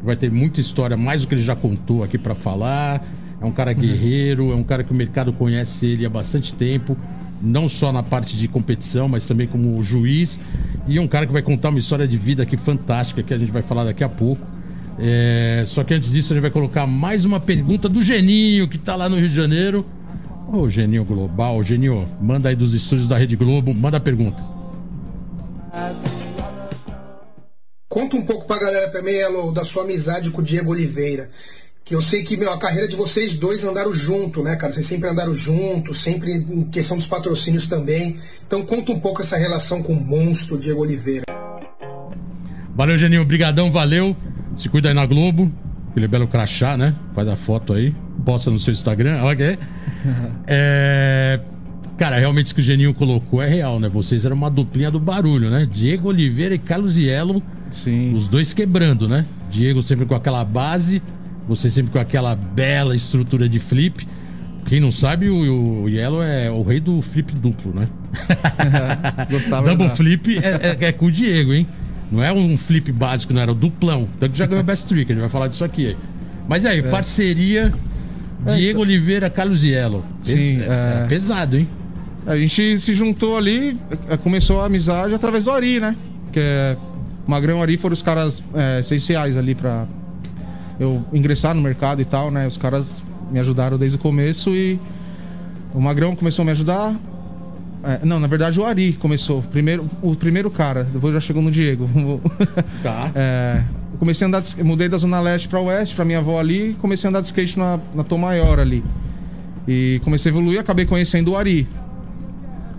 vai 0.03 0.15
ter 0.15 0.29
muita 0.29 0.61
história 0.61 0.95
mais 0.95 1.21
do 1.21 1.27
que 1.27 1.33
ele 1.33 1.41
já 1.41 1.55
contou 1.55 2.03
aqui 2.03 2.19
para 2.19 2.35
falar. 2.35 3.03
É 3.41 3.45
um 3.45 3.51
cara 3.51 3.73
guerreiro, 3.73 4.51
é 4.51 4.55
um 4.55 4.61
cara 4.61 4.83
que 4.83 4.91
o 4.91 4.93
mercado 4.93 5.33
conhece 5.33 5.87
ele 5.87 6.05
há 6.05 6.09
bastante 6.09 6.53
tempo, 6.53 6.95
não 7.41 7.67
só 7.67 7.91
na 7.91 8.03
parte 8.03 8.37
de 8.37 8.47
competição, 8.47 9.09
mas 9.09 9.25
também 9.25 9.47
como 9.47 9.81
juiz. 9.81 10.39
E 10.87 10.99
é 10.99 11.01
um 11.01 11.07
cara 11.07 11.25
que 11.25 11.33
vai 11.33 11.41
contar 11.41 11.69
uma 11.69 11.79
história 11.79 12.07
de 12.07 12.15
vida 12.15 12.43
aqui 12.43 12.55
fantástica 12.55 13.23
que 13.23 13.33
a 13.33 13.39
gente 13.39 13.51
vai 13.51 13.63
falar 13.63 13.85
daqui 13.85 14.03
a 14.03 14.09
pouco. 14.09 14.45
É... 14.99 15.63
Só 15.65 15.83
que 15.83 15.95
antes 15.95 16.11
disso 16.11 16.31
a 16.31 16.35
gente 16.35 16.43
vai 16.43 16.51
colocar 16.51 16.85
mais 16.85 17.25
uma 17.25 17.39
pergunta 17.39 17.89
do 17.89 18.03
Geninho 18.03 18.67
que 18.67 18.77
tá 18.77 18.95
lá 18.95 19.09
no 19.09 19.15
Rio 19.15 19.29
de 19.29 19.35
Janeiro. 19.35 19.83
Ô, 20.53 20.69
Geninho 20.69 21.05
Global, 21.05 21.63
Geninho, 21.63 22.07
manda 22.21 22.49
aí 22.49 22.55
dos 22.55 22.75
estúdios 22.75 23.07
da 23.07 23.17
Rede 23.17 23.35
Globo, 23.35 23.73
manda 23.73 23.97
a 23.97 23.99
pergunta. 23.99 24.58
Conta 27.87 28.17
um 28.17 28.25
pouco 28.25 28.45
pra 28.45 28.59
galera 28.59 28.87
também, 28.89 29.15
Elo, 29.15 29.51
da 29.51 29.63
sua 29.63 29.83
amizade 29.83 30.29
com 30.29 30.41
o 30.41 30.43
Diego 30.43 30.71
Oliveira. 30.71 31.29
Que 31.83 31.95
eu 31.95 32.01
sei 32.03 32.21
que 32.21 32.37
meu, 32.37 32.53
a 32.53 32.59
carreira 32.59 32.87
de 32.87 32.95
vocês 32.95 33.35
dois 33.35 33.63
andaram 33.63 33.91
junto, 33.91 34.43
né, 34.43 34.55
cara? 34.55 34.71
Vocês 34.71 34.85
sempre 34.85 35.09
andaram 35.09 35.33
junto, 35.33 35.91
sempre 35.91 36.33
em 36.33 36.63
questão 36.65 36.97
dos 36.97 37.07
patrocínios 37.07 37.65
também. 37.65 38.19
Então 38.45 38.63
conta 38.63 38.91
um 38.91 38.99
pouco 38.99 39.21
essa 39.21 39.37
relação 39.37 39.81
com 39.81 39.93
o 39.93 39.99
monstro 39.99 40.57
Diego 40.57 40.81
Oliveira. 40.81 41.25
Valeu, 42.75 42.97
Geninho. 42.97 43.23
Obrigadão, 43.23 43.71
valeu. 43.71 44.15
Se 44.55 44.69
cuida 44.69 44.89
aí 44.89 44.93
na 44.93 45.05
Globo. 45.05 45.51
Aquele 45.89 46.07
belo 46.07 46.27
crachá, 46.27 46.77
né? 46.77 46.95
Faz 47.11 47.27
a 47.27 47.35
foto 47.35 47.73
aí. 47.73 47.93
Posta 48.23 48.51
no 48.51 48.59
seu 48.59 48.71
Instagram. 48.71 49.23
Ok. 49.23 49.57
É... 50.47 51.39
Cara, 51.99 52.17
realmente 52.17 52.45
isso 52.45 52.55
que 52.55 52.61
o 52.61 52.63
Geninho 52.63 52.93
colocou 52.93 53.43
é 53.43 53.47
real, 53.47 53.77
né? 53.77 53.89
Vocês 53.89 54.23
eram 54.23 54.37
uma 54.37 54.49
duplinha 54.49 54.89
do 54.89 55.01
barulho, 55.01 55.49
né? 55.49 55.67
Diego 55.69 56.07
Oliveira 56.07 56.55
e 56.55 56.57
Carlos 56.57 56.97
Yellow. 56.97 57.43
Sim. 57.73 58.13
Os 58.15 58.29
dois 58.29 58.53
quebrando, 58.53 59.05
né? 59.05 59.25
Diego 59.51 59.83
sempre 59.83 60.05
com 60.05 60.15
aquela 60.15 60.45
base, 60.45 61.01
você 61.45 61.69
sempre 61.69 61.91
com 61.91 61.99
aquela 61.99 62.37
bela 62.37 62.95
estrutura 62.95 63.49
de 63.49 63.59
flip. 63.59 64.07
Quem 64.65 64.79
não 64.79 64.93
sabe, 64.93 65.29
o, 65.29 65.83
o 65.83 65.89
Yellow 65.89 66.23
é 66.23 66.49
o 66.49 66.63
rei 66.63 66.79
do 66.79 67.01
flip 67.01 67.35
duplo, 67.35 67.75
né? 67.75 67.89
Gostava 69.29 69.67
Double 69.67 69.89
flip 69.89 70.37
é, 70.37 70.69
é, 70.69 70.87
é, 70.87 70.91
com 70.93 71.07
o 71.07 71.11
Diego, 71.11 71.53
hein? 71.53 71.67
Não 72.09 72.23
é 72.23 72.31
um 72.31 72.57
flip 72.57 72.93
básico, 72.93 73.33
não 73.33 73.41
era 73.41 73.51
o 73.51 73.55
duplão. 73.55 74.07
Tanto 74.17 74.31
que 74.31 74.39
já 74.39 74.45
ganhou 74.45 74.63
Best 74.63 74.87
Trick, 74.87 75.11
a 75.11 75.15
gente 75.15 75.21
vai 75.21 75.29
falar 75.29 75.49
disso 75.49 75.65
aqui. 75.65 75.97
Mas 76.47 76.65
aí, 76.65 76.79
é. 76.79 76.81
parceria 76.81 77.73
é, 78.45 78.55
Diego 78.55 78.69
então. 78.69 78.81
Oliveira, 78.83 79.29
Carlos 79.29 79.65
Yellow. 79.65 80.03
Sim, 80.23 80.61
é, 80.61 81.03
é 81.03 81.05
pesado, 81.09 81.57
hein? 81.57 81.67
A 82.25 82.37
gente 82.37 82.77
se 82.77 82.93
juntou 82.93 83.37
ali, 83.37 83.77
começou 84.23 84.61
a 84.61 84.65
amizade 84.65 85.13
através 85.13 85.45
do 85.45 85.51
Ari, 85.51 85.79
né? 85.79 85.95
Que 86.31 86.39
é. 86.39 86.77
Magrão 87.29 87.59
e 87.59 87.61
Ari 87.61 87.77
foram 87.77 87.93
os 87.93 88.01
caras 88.01 88.41
é, 88.55 88.79
essenciais 88.79 89.37
ali 89.37 89.53
pra 89.53 89.85
eu 90.79 91.05
ingressar 91.13 91.53
no 91.53 91.61
mercado 91.61 92.01
e 92.01 92.05
tal, 92.05 92.31
né? 92.31 92.47
Os 92.47 92.57
caras 92.57 93.03
me 93.31 93.39
ajudaram 93.39 93.77
desde 93.77 93.97
o 93.97 94.01
começo 94.01 94.49
e 94.55 94.79
o 95.73 95.79
Magrão 95.79 96.15
começou 96.15 96.41
a 96.41 96.45
me 96.47 96.51
ajudar. 96.51 96.95
É, 97.83 97.99
não, 98.03 98.19
na 98.19 98.25
verdade 98.25 98.59
o 98.59 98.65
Ari 98.65 98.93
começou. 98.93 99.43
Primeiro, 99.43 99.87
o 100.01 100.15
primeiro 100.15 100.49
cara, 100.49 100.83
depois 100.83 101.13
já 101.13 101.19
chegou 101.19 101.41
no 101.41 101.51
Diego. 101.51 101.87
Tá. 102.81 103.11
É, 103.13 103.63
comecei 103.99 104.25
a 104.25 104.27
andar 104.27 104.41
de, 104.41 104.63
mudei 104.63 104.89
da 104.89 104.97
Zona 104.97 105.19
Leste 105.19 105.47
pra 105.47 105.59
Oeste, 105.59 105.95
pra 105.95 106.03
minha 106.03 106.19
avó 106.19 106.39
ali, 106.39 106.75
comecei 106.81 107.07
a 107.07 107.09
andar 107.09 107.21
de 107.21 107.27
skate 107.27 107.59
na, 107.59 107.79
na 107.93 108.03
Tom 108.03 108.17
Maior 108.17 108.59
ali. 108.59 108.83
E 109.67 110.01
comecei 110.03 110.31
a 110.31 110.33
evoluir, 110.33 110.59
acabei 110.59 110.87
conhecendo 110.87 111.31
o 111.33 111.37
Ari 111.37 111.67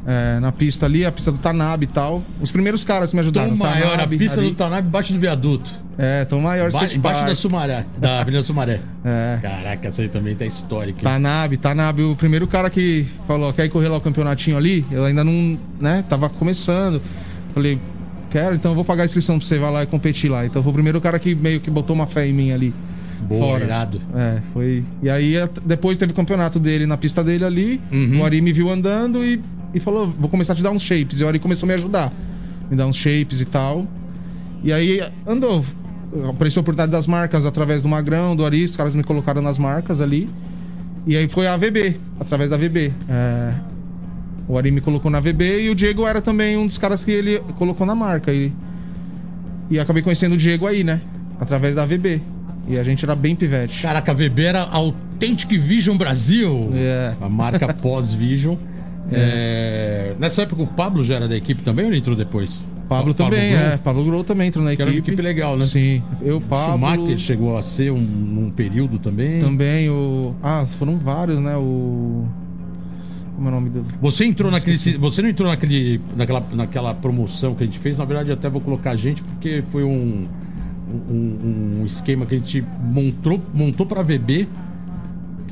é, 0.06 0.40
na 0.40 0.50
pista 0.50 0.86
ali, 0.86 1.04
a 1.04 1.12
pista 1.12 1.30
do 1.30 1.38
Tanab 1.38 1.82
e 1.82 1.86
tal. 1.86 2.22
Os 2.40 2.50
primeiros 2.50 2.84
caras 2.84 3.10
que 3.10 3.16
me 3.16 3.20
ajudaram. 3.20 3.50
Tom 3.50 3.56
maior, 3.56 3.90
Tanab, 3.90 4.14
a 4.14 4.18
pista 4.18 4.40
ali. 4.40 4.50
do 4.50 4.56
Tanab 4.56 4.88
baixo 4.88 5.12
do 5.12 5.18
viaduto. 5.18 5.72
É, 5.98 6.24
Tom 6.24 6.40
maior. 6.40 6.70
Ba 6.72 6.86
embaixo 6.92 7.26
da 7.26 7.34
Sumaré, 7.34 7.84
da 7.98 8.20
Avenida 8.20 8.42
Sumaré. 8.42 8.80
É. 9.04 9.38
Caraca, 9.42 9.88
essa 9.88 10.02
aí 10.02 10.08
também 10.08 10.34
tá 10.34 10.46
histórica. 10.46 11.02
Tanab, 11.02 11.56
Tanab, 11.58 12.02
o 12.02 12.16
primeiro 12.16 12.46
cara 12.46 12.70
que 12.70 13.06
falou, 13.26 13.52
quer 13.52 13.66
ir 13.66 13.68
correr 13.68 13.88
lá 13.88 13.98
o 13.98 14.00
campeonatinho 14.00 14.56
ali? 14.56 14.84
Eu 14.90 15.04
ainda 15.04 15.22
não, 15.22 15.58
né, 15.78 16.04
tava 16.08 16.28
começando. 16.28 17.02
Falei, 17.52 17.78
quero, 18.30 18.54
então 18.54 18.70
eu 18.70 18.74
vou 18.74 18.84
pagar 18.84 19.02
a 19.02 19.06
inscrição 19.06 19.38
pra 19.38 19.46
você 19.46 19.58
vai 19.58 19.70
lá 19.70 19.82
e 19.82 19.86
competir 19.86 20.30
lá. 20.30 20.46
Então 20.46 20.62
foi 20.62 20.70
o 20.70 20.74
primeiro 20.74 21.00
cara 21.00 21.18
que 21.18 21.34
meio 21.34 21.60
que 21.60 21.70
botou 21.70 21.94
uma 21.94 22.06
fé 22.06 22.26
em 22.26 22.32
mim 22.32 22.52
ali. 22.52 22.72
Boa, 23.28 23.48
fora. 23.48 23.64
irado. 23.64 24.00
É, 24.14 24.38
foi. 24.52 24.82
E 25.02 25.10
aí 25.10 25.34
depois 25.64 25.98
teve 25.98 26.12
o 26.12 26.14
campeonato 26.14 26.58
dele 26.58 26.86
na 26.86 26.96
pista 26.96 27.22
dele 27.22 27.44
ali. 27.44 27.80
Uhum. 27.92 28.20
O 28.20 28.24
Ari 28.24 28.40
me 28.40 28.52
viu 28.52 28.70
andando 28.70 29.22
e 29.24 29.40
e 29.74 29.80
falou: 29.80 30.09
vou 30.09 30.28
começar 30.28 30.52
a 30.52 30.56
te 30.56 30.62
dar 30.62 30.70
uns 30.70 30.83
shapes. 30.83 31.20
E 31.20 31.24
o 31.24 31.28
Ari 31.28 31.38
começou 31.38 31.66
a 31.66 31.68
me 31.68 31.74
ajudar, 31.74 32.12
me 32.70 32.76
dar 32.76 32.87
uns 32.87 32.96
shapes 32.96 33.40
e 33.40 33.44
tal. 33.44 33.87
E 34.62 34.72
aí 34.72 35.00
andou. 35.26 35.64
Apareceu 36.28 36.61
a 36.61 36.62
oportunidade 36.62 36.90
das 36.90 37.06
marcas 37.06 37.46
através 37.46 37.83
do 37.83 37.88
Magrão, 37.88 38.35
do 38.35 38.44
Ari, 38.44 38.64
os 38.64 38.76
caras 38.76 38.96
me 38.96 39.04
colocaram 39.04 39.40
nas 39.40 39.59
marcas 39.59 40.00
ali. 40.00 40.28
E 41.06 41.16
aí 41.16 41.28
foi 41.28 41.46
a 41.46 41.56
VB, 41.56 41.96
através 42.18 42.50
da 42.50 42.56
VB. 42.56 42.92
É... 43.09 43.54
O 44.48 44.59
Ari 44.59 44.72
me 44.72 44.80
colocou 44.80 45.11
na 45.11 45.20
VB 45.20 45.62
e 45.62 45.70
o 45.70 45.74
Diego 45.74 46.04
era 46.06 46.20
também 46.20 46.56
um 46.56 46.66
dos 46.66 46.76
caras 46.76 47.04
que 47.04 47.12
ele 47.12 47.38
colocou 47.56 47.87
na 47.87 47.94
marca. 47.94 48.33
E, 48.33 48.52
e 49.70 49.78
acabei 49.78 50.02
conhecendo 50.02 50.35
o 50.35 50.37
Diego 50.37 50.66
aí, 50.66 50.83
né? 50.83 51.00
Através 51.38 51.76
da 51.76 51.87
VB. 51.87 52.20
E 52.66 52.76
a 52.76 52.83
gente 52.83 53.04
era 53.04 53.14
bem 53.14 53.37
pivete. 53.37 53.80
Caraca, 53.80 54.11
a 54.11 54.14
VB 54.14 54.42
era 54.42 54.62
Authentic 54.62 55.56
Vision 55.56 55.96
Brasil. 55.96 56.70
É. 56.74 57.14
A 57.20 57.28
marca 57.28 57.72
pós-Vision. 57.74 58.56
É. 59.12 60.14
Nessa 60.18 60.42
época 60.42 60.62
o 60.62 60.66
Pablo 60.66 61.04
já 61.04 61.16
era 61.16 61.28
da 61.28 61.36
equipe 61.36 61.62
também 61.62 61.84
ou 61.84 61.90
ele 61.90 61.98
entrou 61.98 62.14
depois? 62.14 62.64
Pablo, 62.88 63.14
Pablo 63.14 63.14
também, 63.14 63.52
Grohl? 63.52 63.64
é. 63.64 63.76
Pablo 63.76 64.04
Grohl 64.04 64.24
também 64.24 64.48
entrou 64.48 64.64
na 64.64 64.72
equipe. 64.72 64.84
Que 64.84 64.90
era 64.90 64.90
uma 64.90 65.06
equipe 65.06 65.22
legal, 65.22 65.56
né? 65.56 65.64
Sim. 65.64 66.02
Eu, 66.20 66.40
Pablo... 66.40 66.72
Schumacher 66.72 67.18
chegou 67.18 67.56
a 67.56 67.62
ser 67.62 67.92
um, 67.92 67.96
um 67.98 68.50
período 68.50 68.98
também. 68.98 69.40
Também 69.40 69.88
o... 69.88 70.34
Ah, 70.42 70.66
foram 70.66 70.96
vários, 70.96 71.40
né? 71.40 71.56
O... 71.56 72.26
Como 73.36 73.48
é 73.48 73.52
o 73.52 73.54
nome 73.54 73.70
dele? 73.70 73.86
Você 74.02 74.26
entrou 74.26 74.50
naquele. 74.50 74.76
Você 74.76 75.22
não 75.22 75.28
entrou 75.30 75.48
naquele, 75.48 75.98
naquela, 76.14 76.44
naquela 76.52 76.94
promoção 76.94 77.54
que 77.54 77.62
a 77.62 77.66
gente 77.66 77.78
fez? 77.78 77.96
Na 77.96 78.04
verdade, 78.04 78.32
até 78.32 78.50
vou 78.50 78.60
colocar 78.60 78.90
a 78.90 78.96
gente, 78.96 79.22
porque 79.22 79.64
foi 79.72 79.82
um, 79.82 80.28
um, 81.08 81.80
um 81.80 81.86
esquema 81.86 82.26
que 82.26 82.34
a 82.34 82.38
gente 82.38 82.62
montou, 82.82 83.40
montou 83.54 83.86
para 83.86 84.02
VB 84.02 84.46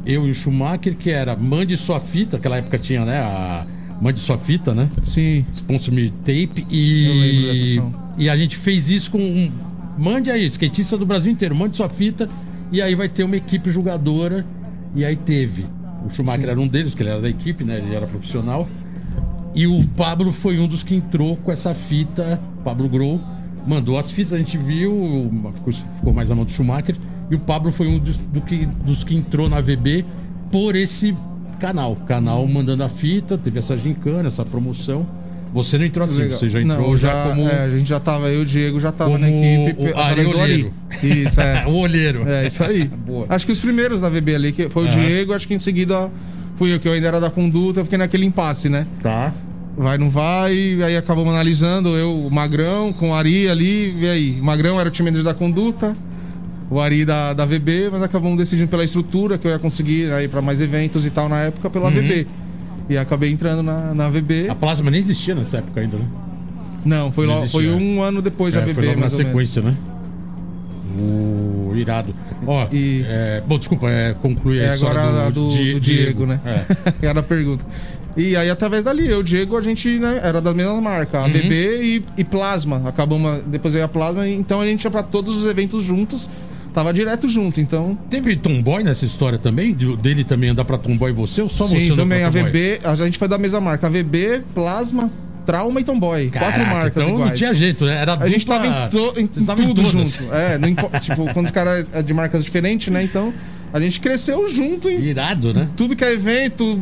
eu 0.09 0.27
e 0.27 0.31
o 0.31 0.35
Schumacher, 0.35 0.97
que 0.97 1.11
era 1.11 1.37
mande 1.37 1.77
sua 1.77 2.01
fita, 2.01 2.39
naquela 2.39 2.57
época 2.57 2.79
tinha, 2.79 3.05
né? 3.05 3.19
A 3.19 3.67
mande 4.01 4.19
sua 4.19 4.39
fita, 4.39 4.75
né? 4.75 4.89
Sim. 5.05 5.45
Sponsor 5.53 5.93
me 5.93 6.09
tape 6.09 6.67
e 6.71 7.79
e 8.17 8.29
a 8.29 8.37
gente 8.37 8.57
fez 8.57 8.89
isso 8.89 9.11
com 9.11 9.19
um, 9.19 9.53
mande 9.99 10.31
aí, 10.31 10.45
skatista 10.47 10.97
do 10.97 11.05
Brasil 11.05 11.31
inteiro, 11.31 11.55
mande 11.55 11.77
sua 11.77 11.89
fita 11.89 12.29
e 12.73 12.81
aí 12.81 12.95
vai 12.95 13.09
ter 13.09 13.23
uma 13.23 13.37
equipe 13.37 13.71
jogadora 13.71 14.45
e 14.97 15.05
aí 15.05 15.15
teve 15.15 15.67
O 16.05 16.11
Schumacher 16.11 16.49
era 16.49 16.59
um 16.59 16.67
deles, 16.67 16.95
que 16.95 17.03
ele 17.03 17.11
era 17.11 17.21
da 17.21 17.29
equipe, 17.29 17.63
né? 17.63 17.77
Ele 17.77 17.95
era 17.95 18.07
profissional. 18.07 18.67
E 19.55 19.67
o 19.67 19.85
Pablo 19.89 20.33
foi 20.33 20.59
um 20.59 20.67
dos 20.67 20.83
que 20.83 20.95
entrou 20.95 21.37
com 21.37 21.53
essa 21.53 21.75
fita, 21.75 22.41
Pablo 22.65 22.89
Grow, 22.89 23.21
mandou 23.67 23.99
as 23.99 24.11
fitas, 24.11 24.33
a 24.33 24.39
gente 24.39 24.57
viu, 24.57 25.31
ficou, 25.55 25.73
ficou 25.73 26.13
mais 26.15 26.31
a 26.31 26.35
mão 26.35 26.45
do 26.45 26.51
Schumacher. 26.51 26.97
E 27.31 27.35
o 27.35 27.39
Pablo 27.39 27.71
foi 27.71 27.89
um 27.89 27.99
dos, 27.99 28.17
do 28.17 28.41
que, 28.41 28.67
dos 28.67 29.05
que 29.05 29.15
entrou 29.15 29.49
na 29.49 29.61
VB 29.61 30.05
por 30.51 30.75
esse 30.75 31.15
canal. 31.59 31.97
Canal 32.07 32.47
mandando 32.47 32.85
a 32.85 32.89
fita, 32.89 33.37
teve 33.37 33.59
essa 33.59 33.77
gincana, 33.77 34.29
essa 34.29 34.45
promoção. 34.45 35.07
Você 35.53 35.79
não 35.79 35.87
entrou 35.87 36.05
assim, 36.05 36.23
Legal. 36.23 36.39
você 36.39 36.51
já 36.51 36.61
entrou 36.61 36.91
Não, 36.91 36.97
já, 36.97 37.29
como, 37.29 37.49
é, 37.49 37.65
a 37.65 37.71
gente 37.71 37.89
já 37.89 37.99
tava, 37.99 38.29
eu 38.29 38.41
e 38.41 38.43
o 38.43 38.47
Diego 38.47 38.79
já 38.81 38.93
tava 38.93 39.17
na 39.17 39.29
equipe. 39.31 39.81
o 39.81 40.31
do 40.33 40.39
Olheiro. 40.39 40.75
Isso, 41.03 41.41
é. 41.41 41.65
o 41.67 41.75
olheiro. 41.75 42.29
É, 42.29 42.47
isso 42.47 42.63
aí. 42.63 42.85
Boa. 43.07 43.27
Acho 43.29 43.47
que 43.47 43.53
os 43.53 43.59
primeiros 43.59 44.01
da 44.01 44.11
VB 44.11 44.35
ali, 44.35 44.53
que 44.53 44.69
foi 44.69 44.87
o. 44.87 44.89
Diego, 44.89 45.33
acho 45.33 45.49
que 45.49 45.55
em 45.55 45.59
seguida 45.59 46.11
fui 46.57 46.75
eu, 46.75 46.81
que 46.81 46.89
eu 46.89 46.93
ainda 46.93 47.09
era 47.09 47.21
da 47.21 47.31
conduta, 47.31 47.81
eu 47.81 47.85
fiquei 47.85 47.99
naquele 47.99 48.27
impasse, 48.27 48.69
né? 48.69 48.87
Tá. 49.03 49.33
Vai, 49.77 49.97
não 49.97 50.11
vai, 50.11 50.53
aí 50.83 50.97
acabamos 50.97 51.33
analisando, 51.33 51.97
eu, 51.97 52.27
o 52.27 52.31
Magrão, 52.31 52.93
com 52.93 53.11
o 53.11 53.15
Ari 53.15 53.49
ali, 53.49 53.95
e 53.97 54.09
aí? 54.09 54.41
O 54.41 54.45
Magrão 54.45 54.79
era 54.79 54.89
o 54.89 54.93
time 54.93 55.11
da 55.23 55.33
conduta, 55.33 55.97
o 56.71 56.81
Ari 56.81 57.05
da, 57.05 57.33
da 57.33 57.45
VB, 57.47 57.89
mas 57.91 58.03
acabamos 58.03 58.37
decidindo 58.39 58.69
pela 58.69 58.85
estrutura 58.85 59.39
que 59.39 59.47
eu 59.47 59.51
ia 59.51 59.59
conseguir 59.59 60.13
aí 60.13 60.29
para 60.29 60.43
mais 60.43 60.61
eventos 60.61 61.07
e 61.07 61.11
tal 61.11 61.29
na 61.29 61.41
época 61.45 61.71
pela 61.71 61.87
Uhum. 61.87 61.95
VB. 61.95 62.27
E 62.91 62.97
acabei 62.99 63.31
entrando 63.31 63.63
na, 63.63 63.95
na 63.95 64.09
VB. 64.11 64.49
A 64.49 64.55
plasma 64.55 64.91
nem 64.91 64.99
existia 65.01 65.35
nessa 65.35 65.59
época 65.59 65.81
ainda, 65.81 65.97
né? 65.99 66.05
Não, 66.85 67.11
foi, 67.13 67.27
Não 67.27 67.39
existia. 67.39 67.61
foi 67.61 67.69
um 67.71 68.03
ano 68.03 68.23
depois 68.23 68.55
da 68.55 68.61
É, 68.61 68.65
VB, 68.65 68.75
foi 68.75 68.87
logo 68.87 69.01
na 69.01 69.11
sequência, 69.11 69.61
né? 69.63 69.77
O 70.99 71.73
irado. 71.77 72.15
Ó, 72.47 72.67
E- 72.73 73.05
é, 73.07 73.43
bom, 73.47 73.59
desculpa, 73.59 73.89
é, 73.91 74.15
conclui 74.21 74.61
a 74.61 74.65
É 74.65 74.75
história 74.75 75.01
agora 75.01 75.27
a 75.27 75.31
do, 75.31 75.49
do, 75.49 75.55
Di- 75.57 75.75
do 75.75 75.81
Diego, 75.81 76.27
né? 76.27 76.41
É. 76.45 76.65
Era 77.09 77.21
a 77.21 77.23
pergunta. 77.23 77.65
E 78.17 78.35
aí, 78.35 78.51
através 78.51 78.83
dali, 78.83 79.07
eu 79.07 79.19
e 79.19 79.21
o 79.21 79.23
Diego, 79.23 79.57
a 79.57 79.63
gente 79.63 79.89
né, 79.99 80.19
era 80.25 80.41
da 80.41 80.53
mesma 80.53 80.81
marca, 80.81 81.21
a 81.21 81.25
Uhum. 81.27 81.31
BB 81.33 81.83
e, 81.83 82.05
e 82.17 82.25
Plasma. 82.25 82.83
Acabamos, 82.87 83.43
depois 83.47 83.77
aí 83.77 83.83
a 83.83 83.87
Plasma, 83.87 84.27
então 84.29 84.61
a 84.61 84.67
gente 84.67 84.83
ia 84.83 84.91
pra 84.91 85.05
todos 85.05 85.37
os 85.37 85.47
eventos 85.47 85.85
juntos, 85.85 86.29
tava 86.79 86.93
direto 86.95 87.29
junto, 87.29 87.61
então. 87.61 87.99
Teve 88.09 88.37
Tomboy 88.37 88.83
nessa 88.85 89.05
história 89.05 89.39
também? 89.39 89.75
De- 89.75 89.97
dele 89.97 90.23
também 90.25 90.51
andar 90.51 90.65
pra 90.65 90.79
Tomboy 90.79 91.11
e 91.11 91.15
você? 91.15 91.43
Ou 91.43 91.49
só 91.49 91.65
você 91.67 91.81
Sim, 91.81 91.85
andou 91.93 91.97
também 92.05 92.23
a? 92.23 92.31
VB, 92.31 92.81
a 92.85 92.95
gente 92.97 93.19
foi 93.19 93.27
da 93.29 93.37
mesma 93.39 93.61
marca, 93.61 93.87
a 93.87 93.91
VB, 93.91 94.43
Plasma, 94.55 95.11
Trauma 95.45 95.81
e 95.81 95.85
Tomboy. 95.85 96.31
Quatro 96.31 96.53
Caraca, 96.61 96.75
marcas 96.75 97.03
então 97.03 97.15
iguais. 97.15 97.31
não 97.31 97.37
tinha 97.37 97.55
jeito, 97.55 97.85
né? 97.85 97.97
Era 98.01 98.15
A 98.15 98.29
gente 98.29 98.47
dupla- 98.47 98.61
tava 98.61 98.87
em, 98.87 98.91
to- 98.91 99.15
em 99.19 99.23
em 99.25 99.67
tudo 99.67 99.83
todas. 99.83 100.13
junto. 100.19 100.33
É, 100.35 100.59
não 100.59 100.69
tipo, 101.01 101.33
quando 101.35 101.47
os 101.47 101.53
caras 101.53 101.87
é 101.93 102.03
de 102.03 102.15
marcas 102.15 102.45
diferentes, 102.45 102.93
né? 102.93 103.03
Então, 103.03 103.33
a 103.73 103.81
gente 103.81 104.01
cresceu 104.01 104.49
junto 104.55 104.89
em 104.89 105.01
Irado, 105.03 105.53
né? 105.53 105.69
tudo 105.77 105.97
que 105.97 106.05
é 106.05 106.13
evento, 106.13 106.81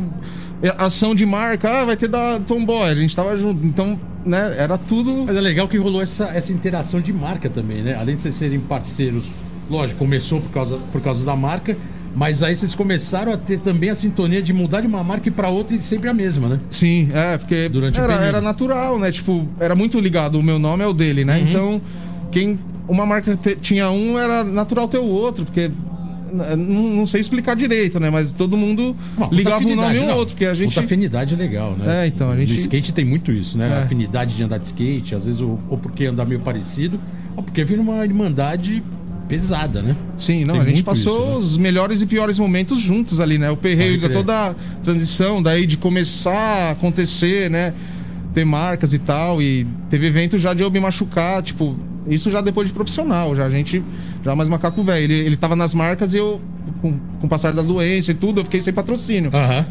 ação 0.77 1.13
de 1.15 1.25
marca, 1.25 1.81
ah, 1.81 1.85
vai 1.85 1.95
ter 1.97 2.07
da 2.07 2.39
Tomboy, 2.39 2.89
a 2.89 2.95
gente 2.95 3.15
tava 3.15 3.35
junto. 3.37 3.65
Então, 3.65 3.99
né, 4.25 4.55
era 4.57 4.77
tudo. 4.77 5.23
Mas 5.25 5.35
é 5.35 5.41
legal 5.41 5.67
que 5.67 5.77
rolou 5.77 6.01
essa, 6.01 6.25
essa 6.33 6.51
interação 6.51 6.99
de 6.99 7.13
marca 7.13 7.49
também, 7.49 7.81
né? 7.81 7.95
Além 7.99 8.15
de 8.15 8.21
vocês 8.21 8.35
serem 8.35 8.59
parceiros, 8.59 9.31
lógico, 9.69 9.99
começou 9.99 10.39
por 10.41 10.51
causa, 10.51 10.77
por 10.91 11.01
causa 11.01 11.25
da 11.25 11.35
marca, 11.35 11.75
mas 12.15 12.41
aí 12.41 12.55
vocês 12.55 12.73
começaram 12.73 13.31
a 13.31 13.37
ter 13.37 13.59
também 13.59 13.89
a 13.89 13.95
sintonia 13.95 14.41
de 14.41 14.51
mudar 14.53 14.81
de 14.81 14.87
uma 14.87 15.03
marca 15.03 15.29
para 15.31 15.49
outra 15.49 15.75
e 15.75 15.81
sempre 15.81 16.09
a 16.09 16.13
mesma, 16.13 16.47
né? 16.47 16.59
Sim, 16.69 17.09
é, 17.13 17.37
porque 17.37 17.69
Durante 17.69 17.99
era, 17.99 18.13
era 18.15 18.41
natural, 18.41 18.97
né? 18.97 19.11
Tipo, 19.11 19.47
era 19.59 19.75
muito 19.75 19.99
ligado, 19.99 20.39
o 20.39 20.43
meu 20.43 20.57
nome 20.57 20.83
é 20.83 20.87
o 20.87 20.93
dele, 20.93 21.23
né? 21.23 21.37
Uhum. 21.37 21.47
Então, 21.49 21.81
quem 22.31 22.59
uma 22.87 23.05
marca 23.05 23.35
te- 23.35 23.55
tinha 23.55 23.91
um, 23.91 24.17
era 24.17 24.43
natural 24.43 24.87
ter 24.87 24.97
o 24.97 25.05
outro, 25.05 25.43
porque 25.45 25.69
não, 26.31 26.55
não 26.57 27.05
sei 27.05 27.21
explicar 27.21 27.55
direito, 27.55 27.99
né? 27.99 28.09
Mas 28.09 28.31
todo 28.31 28.57
mundo 28.57 28.95
Uma 29.17 29.27
ligava 29.31 29.63
um 29.65 29.75
nome 29.75 29.99
um 29.99 30.15
outro, 30.15 30.33
porque 30.33 30.45
a 30.45 30.53
gente 30.53 30.69
Puta 30.73 30.81
afinidade 30.85 31.35
legal, 31.35 31.71
né? 31.77 32.03
É, 32.03 32.07
então, 32.07 32.31
a 32.31 32.35
gente- 32.37 32.49
No 32.49 32.55
skate 32.55 32.93
tem 32.93 33.05
muito 33.05 33.31
isso, 33.31 33.57
né? 33.57 33.69
É. 33.69 33.73
A 33.73 33.83
afinidade 33.83 34.35
de 34.35 34.43
andar 34.43 34.57
de 34.57 34.67
skate, 34.67 35.13
às 35.15 35.25
vezes 35.25 35.39
ou, 35.41 35.59
ou 35.69 35.77
porque 35.77 36.05
andar 36.05 36.25
meio 36.25 36.39
parecido, 36.41 36.99
ou 37.35 37.43
porque 37.43 37.63
vira 37.63 37.81
uma 37.81 38.03
irmandade 38.03 38.81
pesada, 39.27 39.81
né? 39.81 39.95
Sim, 40.17 40.45
não, 40.45 40.55
Tem 40.55 40.63
a 40.63 40.65
gente 40.65 40.83
passou 40.83 41.21
isso, 41.21 41.31
né? 41.31 41.37
os 41.37 41.57
melhores 41.57 42.01
e 42.01 42.05
piores 42.05 42.39
momentos 42.39 42.79
juntos 42.79 43.19
ali, 43.19 43.37
né? 43.37 43.51
O 43.51 43.57
perreio 43.57 43.99
Pode 43.99 44.13
crer. 44.13 44.13
toda 44.13 44.47
a 44.47 44.53
transição, 44.83 45.41
daí 45.43 45.65
de 45.65 45.77
começar 45.77 46.31
a 46.33 46.71
acontecer, 46.71 47.49
né? 47.49 47.73
Ter 48.33 48.45
marcas 48.45 48.93
e 48.93 48.99
tal. 48.99 49.41
E 49.41 49.67
teve 49.89 50.07
evento 50.07 50.37
já 50.37 50.53
de 50.53 50.63
eu 50.63 50.71
me 50.71 50.79
machucar, 50.79 51.43
tipo, 51.43 51.75
isso 52.07 52.31
já 52.31 52.39
depois 52.41 52.67
de 52.67 52.73
profissional, 52.73 53.35
já 53.35 53.45
a 53.45 53.49
gente, 53.49 53.83
já 54.23 54.35
mais 54.35 54.47
macaco 54.49 54.81
velho. 54.81 55.03
Ele, 55.03 55.13
ele 55.13 55.35
tava 55.37 55.55
nas 55.55 55.73
marcas 55.73 56.13
e 56.13 56.17
eu, 56.17 56.39
com, 56.81 56.93
com 57.19 57.27
o 57.27 57.29
passar 57.29 57.51
da 57.53 57.61
doença 57.61 58.11
e 58.11 58.15
tudo, 58.15 58.39
eu 58.39 58.43
fiquei 58.45 58.61
sem 58.61 58.73
patrocínio. 58.73 59.29
Aham. 59.33 59.65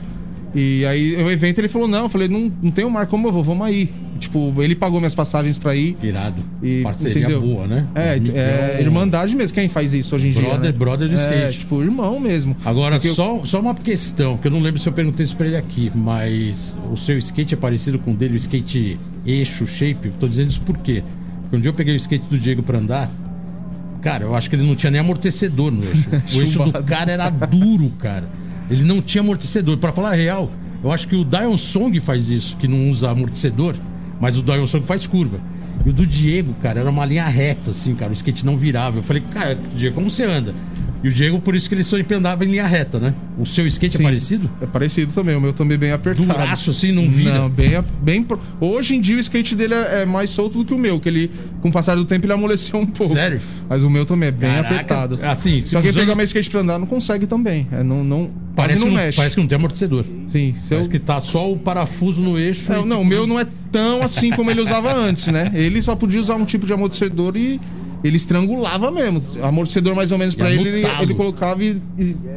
E 0.55 0.87
aí 0.87 1.15
o 1.23 1.31
evento 1.31 1.59
ele 1.59 1.69
falou: 1.69 1.87
não, 1.89 2.05
eu 2.05 2.09
falei, 2.09 2.29
não, 2.29 2.51
não 2.63 2.71
tenho 2.71 2.91
marca, 2.91 3.11
como 3.11 3.29
eu 3.29 3.33
vou? 3.33 3.43
Vamos 3.43 3.67
aí. 3.67 3.91
Tipo, 4.19 4.55
ele 4.63 4.75
pagou 4.75 4.99
minhas 4.99 5.15
passagens 5.15 5.59
pra 5.59 5.77
ir. 5.77 5.95
Irado. 6.03 6.43
E, 6.63 6.83
Parceria 6.83 7.19
entendeu? 7.25 7.41
boa, 7.43 7.67
né? 7.67 7.87
É, 7.95 8.15
Amigão. 8.15 8.35
é 8.37 8.79
irmandade 8.81 9.37
mesmo. 9.37 9.55
Quem 9.55 9.69
faz 9.69 9.93
isso 9.93 10.17
hoje 10.17 10.29
em 10.29 10.33
dia? 10.33 10.41
Brother- 10.43 10.61
né? 10.61 10.73
brother 10.73 11.09
do 11.09 11.15
É, 11.15 11.19
skate. 11.19 11.59
tipo, 11.59 11.83
irmão 11.83 12.19
mesmo. 12.19 12.57
Agora, 12.65 12.97
Porque 12.97 13.09
eu- 13.09 13.15
só, 13.15 13.45
só 13.45 13.61
uma 13.61 13.75
questão, 13.75 14.39
que 14.39 14.47
eu 14.47 14.51
não 14.51 14.61
lembro 14.61 14.81
se 14.81 14.89
eu 14.89 14.93
perguntei 14.95 15.25
isso 15.25 15.37
pra 15.37 15.47
ele 15.47 15.57
aqui, 15.57 15.93
mas 15.95 16.79
o 16.91 16.97
seu 16.97 17.19
skate 17.19 17.53
é 17.53 17.57
parecido 17.59 17.99
com 17.99 18.13
o 18.13 18.15
dele, 18.17 18.33
o 18.35 18.37
skate 18.37 18.99
eixo, 19.27 19.67
shape? 19.67 20.11
Tô 20.19 20.27
dizendo 20.27 20.49
isso 20.49 20.63
por 20.63 20.79
quê? 20.79 21.03
Porque 21.43 21.57
um 21.57 21.61
dia 21.61 21.69
eu 21.69 21.75
peguei 21.75 21.93
o 21.93 21.97
skate 21.97 22.25
do 22.31 22.39
Diego 22.39 22.63
pra 22.63 22.79
andar, 22.79 23.11
cara, 24.01 24.25
eu 24.25 24.35
acho 24.35 24.49
que 24.49 24.57
ele 24.57 24.67
não 24.67 24.75
tinha 24.75 24.91
nem 24.91 25.01
amortecedor 25.01 25.71
no 25.71 25.85
eixo. 25.85 26.09
O 26.35 26.41
eixo 26.41 26.59
do 26.65 26.73
cara 26.85 27.13
era 27.13 27.29
duro, 27.29 27.91
cara. 27.99 28.25
Ele 28.71 28.85
não 28.85 29.01
tinha 29.01 29.23
amortecedor. 29.23 29.77
Pra 29.79 29.93
falar 29.93 30.11
a 30.11 30.15
real, 30.15 30.51
eu 30.83 30.91
acho 30.93 31.07
que 31.09 31.17
o 31.17 31.25
Dion 31.25 31.57
Song 31.57 31.99
faz 32.01 32.29
isso, 32.31 32.57
que 32.57 32.67
não 32.69 32.91
usa 32.91 33.11
amortecedor, 33.11 33.75
mas 34.21 34.37
o 34.37 34.43
Dion 34.43 34.67
Song 34.67 34.85
faz 34.87 35.07
curva. 35.07 35.39
E 35.85 35.91
o 35.91 35.93
do 35.93 36.07
Diego, 36.07 36.55
cara, 36.63 36.81
era 36.81 36.91
uma 36.91 37.05
linha 37.05 37.27
reta, 37.27 37.71
assim, 37.71 37.95
cara. 37.95 38.11
O 38.11 38.15
skate 38.15 38.45
não 38.45 38.57
virava. 38.59 38.99
Eu 38.99 39.03
falei, 39.03 39.23
cara, 39.33 39.57
Diego, 39.77 39.95
como 39.95 40.11
você 40.11 40.25
anda? 40.25 40.53
E 41.05 41.09
o 41.09 41.13
Diego, 41.13 41.39
por 41.39 41.55
isso 41.55 41.69
que 41.69 41.75
ele 41.75 41.85
sempre 41.85 42.17
andava 42.17 42.45
em 42.45 42.49
linha 42.49 42.67
reta, 42.67 42.99
né? 42.99 43.15
O 43.39 43.45
seu 43.47 43.65
skate 43.67 43.97
Sim. 43.99 44.03
é 44.03 44.07
parecido? 44.07 44.51
É 44.61 44.67
parecido 44.67 45.13
também, 45.13 45.37
o 45.37 45.41
meu 45.41 45.53
também 45.53 45.79
bem 45.79 45.93
apertado. 45.93 46.27
Duraço, 46.27 46.71
assim, 46.73 46.91
não 46.91 47.09
vira? 47.09 47.39
Não, 47.39 47.49
bem, 47.51 47.73
bem. 48.03 48.27
Hoje 48.61 48.97
em 48.97 49.01
dia 49.01 49.17
o 49.17 49.21
skate 49.21 49.55
dele 49.55 49.75
é 49.75 50.03
é 50.03 50.07
mais 50.07 50.31
solto 50.31 50.59
do 50.59 50.65
que 50.65 50.75
o 50.75 50.79
meu, 50.79 50.99
que 50.99 51.09
ele, 51.09 51.31
com 51.61 51.69
o 51.69 51.73
passar 51.73 51.95
do 51.95 52.05
tempo, 52.05 52.27
ele 52.27 52.33
amoleceu 52.33 52.81
um 52.81 52.87
pouco. 52.87 53.13
Sério? 53.15 53.41
Mas 53.69 53.85
o 53.85 53.91
meu 53.91 54.05
também 54.05 54.31
é 54.31 54.33
bem 54.33 54.51
Caraca, 54.51 54.75
apertado. 54.75 55.19
assim, 55.23 55.61
se 55.61 55.69
se 55.69 55.77
alguém 55.77 55.91
usando- 55.91 56.03
pegar 56.03 56.17
meu 56.17 56.25
skate 56.25 56.51
pra 56.51 56.61
andar, 56.63 56.79
não 56.79 56.87
consegue 56.87 57.27
também. 57.27 57.69
É, 57.71 57.85
não, 57.85 58.03
não, 58.03 58.31
Parece 58.57 58.83
que, 58.83 58.89
não 58.89 58.95
mexe. 58.97 59.17
parece 59.17 59.37
que 59.37 59.43
não 59.43 59.49
tem 59.49 59.57
amortecedor. 59.57 60.05
Sim, 60.29 60.55
eu- 60.57 60.69
Parece 60.71 60.91
que 60.91 60.99
tá 60.99 61.21
só 61.21 61.53
o 61.53 61.59
parafuso 61.59 62.23
no 62.23 62.39
eixo. 62.39 62.73
É, 62.73 62.77
e, 62.77 62.85
não, 62.85 62.89
tipo, 62.89 63.01
o 63.03 63.05
meu 63.05 63.27
não 63.27 63.39
é 63.39 63.47
tão 63.71 64.03
assim 64.03 64.31
como 64.31 64.51
ele 64.51 64.61
usava 64.61 64.93
antes, 64.97 65.27
né? 65.29 65.53
Ele 65.55 65.81
só 65.83 65.95
podia 65.95 66.19
usar 66.19 66.35
um 66.37 66.45
tipo 66.45 66.67
de 66.67 66.73
amortecedor 66.73 67.37
e 67.37 67.61
ele 68.03 68.17
estrangulava 68.17 68.91
mesmo. 68.91 69.23
Amortecedor 69.43 69.95
mais 69.95 70.11
ou 70.13 70.19
menos 70.19 70.35
pra 70.35 70.51
Ia 70.51 70.61
ele, 70.61 70.69
ele, 70.81 70.87
ele 71.03 71.15
colocava 71.15 71.63
e, 71.63 71.81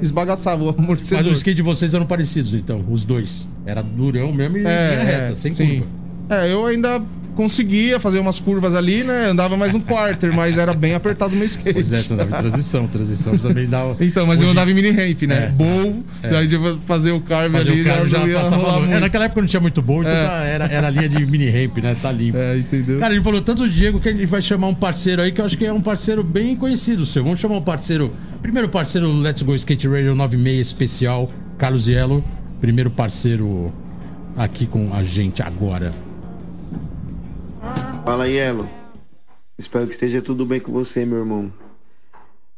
esbagaçava 0.01 0.63
o 0.63 0.69
amortecedor. 0.69 1.23
Mas 1.23 1.31
os 1.31 1.37
skate 1.39 1.55
de 1.55 1.61
vocês 1.61 1.93
eram 1.93 2.05
parecidos, 2.05 2.53
então, 2.53 2.83
os 2.89 3.03
dois. 3.05 3.47
Era 3.65 3.81
durão 3.81 4.31
mesmo 4.33 4.57
e 4.57 4.65
É, 4.65 4.97
reta, 5.01 5.31
é, 5.31 5.35
sem 5.35 5.53
sim. 5.53 5.67
curva. 5.79 5.87
É, 6.29 6.51
eu 6.51 6.65
ainda 6.65 7.01
conseguia 7.39 8.01
fazer 8.01 8.19
umas 8.19 8.37
curvas 8.37 8.75
ali, 8.75 9.01
né? 9.01 9.27
Andava 9.29 9.55
mais 9.55 9.71
no 9.71 9.79
quarter, 9.79 10.33
mas 10.35 10.57
era 10.57 10.73
bem 10.73 10.93
apertado 10.93 11.33
o 11.33 11.37
meu 11.37 11.45
skate. 11.45 11.73
Pois 11.73 11.93
é, 11.93 11.95
você 11.97 12.13
andava 12.13 12.35
em 12.35 12.39
transição. 12.41 12.85
Transição 12.85 13.37
também 13.37 13.65
dá. 13.65 13.95
Então, 14.01 14.27
mas 14.27 14.41
eu 14.41 14.47
Hoje- 14.47 14.51
andava 14.51 14.69
em 14.69 14.73
mini 14.73 14.89
ramp, 14.91 15.21
né? 15.23 15.45
É, 15.45 15.49
Bowl, 15.55 16.03
daí 16.21 16.47
de 16.49 16.57
fazer 16.85 17.11
o 17.13 17.21
carve 17.21 17.57
Fazer 17.57 17.71
ali, 17.71 17.81
o 17.81 17.85
cara 17.85 18.09
já 18.09 18.27
ia 18.27 18.39
passava 18.39 18.61
longe. 18.63 18.83
É, 18.83 18.87
muito. 18.87 18.99
naquela 18.99 19.23
época 19.23 19.39
não 19.39 19.47
tinha 19.47 19.61
muito 19.61 19.81
bom, 19.81 20.01
então 20.01 20.11
É. 20.13 20.27
tá- 20.27 20.43
era, 20.43 20.65
era 20.65 20.87
a 20.87 20.89
linha 20.89 21.07
de 21.07 21.25
mini 21.25 21.49
ramp, 21.49 21.77
né? 21.77 21.95
Tá 22.01 22.11
limpo. 22.11 22.37
É, 22.37 22.57
entendeu? 22.57 22.99
Cara, 22.99 23.13
ele 23.13 23.23
falou 23.23 23.41
tanto 23.41 23.63
do 23.63 23.69
Diego 23.69 24.01
que 24.01 24.09
a 24.09 24.11
gente 24.11 24.25
vai 24.25 24.41
chamar 24.41 24.67
um 24.67 24.75
parceiro 24.75 25.21
aí 25.21 25.31
que 25.31 25.39
eu 25.39 25.45
acho 25.45 25.57
que 25.57 25.65
é 25.65 25.71
um 25.71 25.79
parceiro 25.79 26.21
bem 26.25 26.57
conhecido 26.57 27.05
seu. 27.05 27.23
Vamos 27.23 27.39
chamar 27.39 27.55
um 27.55 27.61
parceiro. 27.61 28.13
Primeiro 28.41 28.67
parceiro 28.67 29.07
do 29.07 29.21
Let's 29.21 29.41
Go 29.43 29.55
Skate 29.55 29.87
Radio 29.87 30.13
96 30.13 30.67
especial, 30.67 31.31
Carlos 31.57 31.87
Yellow. 31.87 32.21
Primeiro 32.59 32.89
parceiro 32.91 33.71
aqui 34.35 34.65
com 34.65 34.93
a 34.93 35.05
gente 35.05 35.41
agora. 35.41 35.93
Fala, 38.09 38.27
Yelo. 38.27 38.67
Espero 39.55 39.85
que 39.85 39.93
esteja 39.93 40.19
tudo 40.19 40.43
bem 40.43 40.59
com 40.59 40.71
você, 40.71 41.05
meu 41.05 41.19
irmão. 41.19 41.53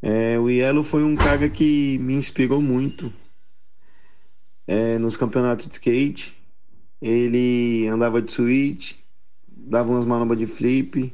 É, 0.02 0.40
o 0.40 0.50
Yelo 0.50 0.82
foi 0.82 1.04
um 1.04 1.14
cara 1.14 1.50
que 1.50 1.98
me 1.98 2.14
inspirou 2.14 2.62
muito 2.62 3.12
é, 4.66 4.98
nos 4.98 5.18
campeonatos 5.18 5.66
de 5.66 5.74
skate. 5.74 6.42
Ele 7.02 7.86
andava 7.90 8.22
de 8.22 8.32
switch, 8.32 8.94
dava 9.46 9.92
umas 9.92 10.06
manobras 10.06 10.40
de 10.40 10.48
flip, 10.48 11.14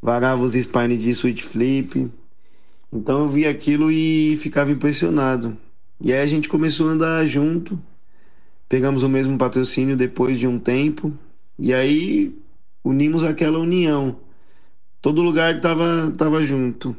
varava 0.00 0.40
os 0.40 0.54
spines 0.54 1.02
de 1.02 1.12
switch 1.12 1.42
flip. 1.42 2.08
Então 2.92 3.22
eu 3.22 3.28
via 3.28 3.50
aquilo 3.50 3.90
e 3.90 4.36
ficava 4.36 4.70
impressionado. 4.70 5.58
E 6.00 6.12
aí 6.12 6.20
a 6.20 6.26
gente 6.26 6.48
começou 6.48 6.88
a 6.88 6.92
andar 6.92 7.26
junto. 7.26 7.76
Pegamos 8.68 9.02
o 9.02 9.08
mesmo 9.08 9.36
patrocínio 9.36 9.96
depois 9.96 10.38
de 10.38 10.46
um 10.46 10.60
tempo. 10.60 11.12
E 11.58 11.74
aí 11.74 12.38
unimos 12.84 13.24
aquela 13.24 13.58
união. 13.58 14.16
Todo 15.00 15.22
lugar 15.22 15.60
tava, 15.60 16.12
tava 16.16 16.42
junto. 16.44 16.96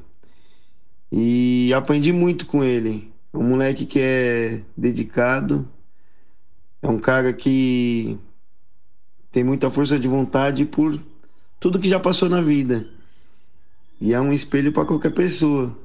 E 1.12 1.74
aprendi 1.74 2.14
muito 2.14 2.46
com 2.46 2.64
ele. 2.64 3.12
É 3.34 3.38
um 3.38 3.44
moleque 3.44 3.86
que 3.86 4.00
é 4.00 4.62
dedicado, 4.76 5.68
é 6.82 6.88
um 6.88 6.98
cara 6.98 7.32
que 7.34 8.18
tem 9.32 9.44
muita 9.44 9.70
força 9.70 10.00
de 10.00 10.08
vontade 10.08 10.66
por 10.66 11.00
tudo 11.60 11.80
que 11.80 11.90
já 11.90 12.00
passou 12.00 12.30
na 12.30 12.42
vida. 12.42 12.88
E 14.02 14.14
é 14.14 14.22
um 14.22 14.32
espelho 14.32 14.72
para 14.72 14.86
qualquer 14.86 15.12
pessoa. 15.12 15.78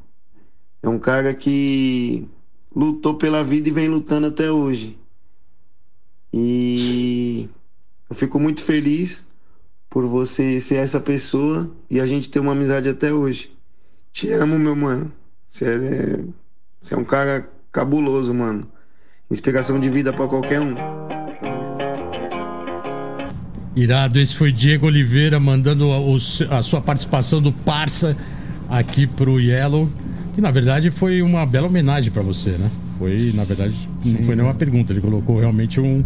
É 0.83 0.88
um 0.88 0.98
cara 0.98 1.35
que 1.35 2.26
lutou 2.74 3.14
pela 3.16 3.42
vida 3.42 3.68
e 3.68 3.72
vem 3.72 3.88
lutando 3.88 4.28
até 4.28 4.50
hoje. 4.50 4.98
E 6.33 7.48
eu 8.09 8.16
fico 8.16 8.38
muito 8.38 8.62
feliz 8.62 9.26
por 9.94 10.09
você 10.09 10.59
ser 10.59 10.74
essa 10.74 10.98
pessoa 10.98 11.70
e 11.88 12.00
a 12.00 12.07
gente 12.07 12.28
ter 12.28 12.40
uma 12.40 12.50
amizade 12.50 12.88
até 12.88 13.12
hoje. 13.12 13.52
Te 14.12 14.28
amo, 14.33 14.59
meu 14.59 14.74
mano. 14.74 15.12
Você 15.46 15.66
é, 15.66 16.18
você 16.80 16.94
é 16.94 16.96
um 16.96 17.04
cara 17.04 17.48
cabuloso, 17.70 18.35
mano. 18.35 18.66
Inspiração 19.30 19.78
de 19.78 19.88
vida 19.88 20.12
para 20.12 20.26
qualquer 20.26 20.61
um. 20.61 20.74
Irado, 23.76 24.18
esse 24.18 24.35
foi 24.35 24.50
Diego 24.50 24.87
Oliveira 24.88 25.38
mandando 25.38 25.85
a, 25.92 26.59
a 26.59 26.62
sua 26.62 26.80
participação 26.80 27.40
do 27.40 27.52
Parça 27.52 28.16
aqui 28.68 29.07
pro 29.07 29.38
Yellow, 29.38 29.88
que 30.35 30.40
na 30.40 30.50
verdade 30.50 30.90
foi 30.90 31.22
uma 31.22 31.46
bela 31.46 31.68
homenagem 31.68 32.11
para 32.11 32.22
você, 32.22 32.50
né? 32.59 32.68
Foi, 32.98 33.30
na 33.33 33.44
verdade, 33.44 33.74
Sim. 34.02 34.14
não 34.14 34.24
foi 34.24 34.35
nenhuma 34.35 34.54
pergunta, 34.54 34.92
ele 34.92 35.00
colocou 35.00 35.38
realmente 35.38 35.80
um, 35.80 36.04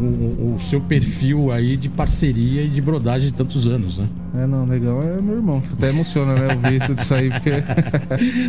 um, 0.00 0.54
o 0.54 0.60
seu 0.60 0.80
perfil 0.80 1.50
aí 1.50 1.76
de 1.76 1.88
parceria 1.88 2.62
e 2.62 2.68
de 2.68 2.80
brodagem 2.80 3.30
de 3.30 3.34
tantos 3.34 3.66
anos, 3.66 3.98
né? 3.98 4.08
É, 4.36 4.46
não, 4.46 4.64
legal 4.64 5.02
é 5.02 5.20
meu 5.20 5.36
irmão. 5.36 5.62
Até 5.72 5.88
emociona, 5.88 6.34
né? 6.34 6.54
Ouvir 6.54 6.80
tudo 6.86 6.98
isso 6.98 7.14
aí, 7.14 7.30
porque. 7.30 7.50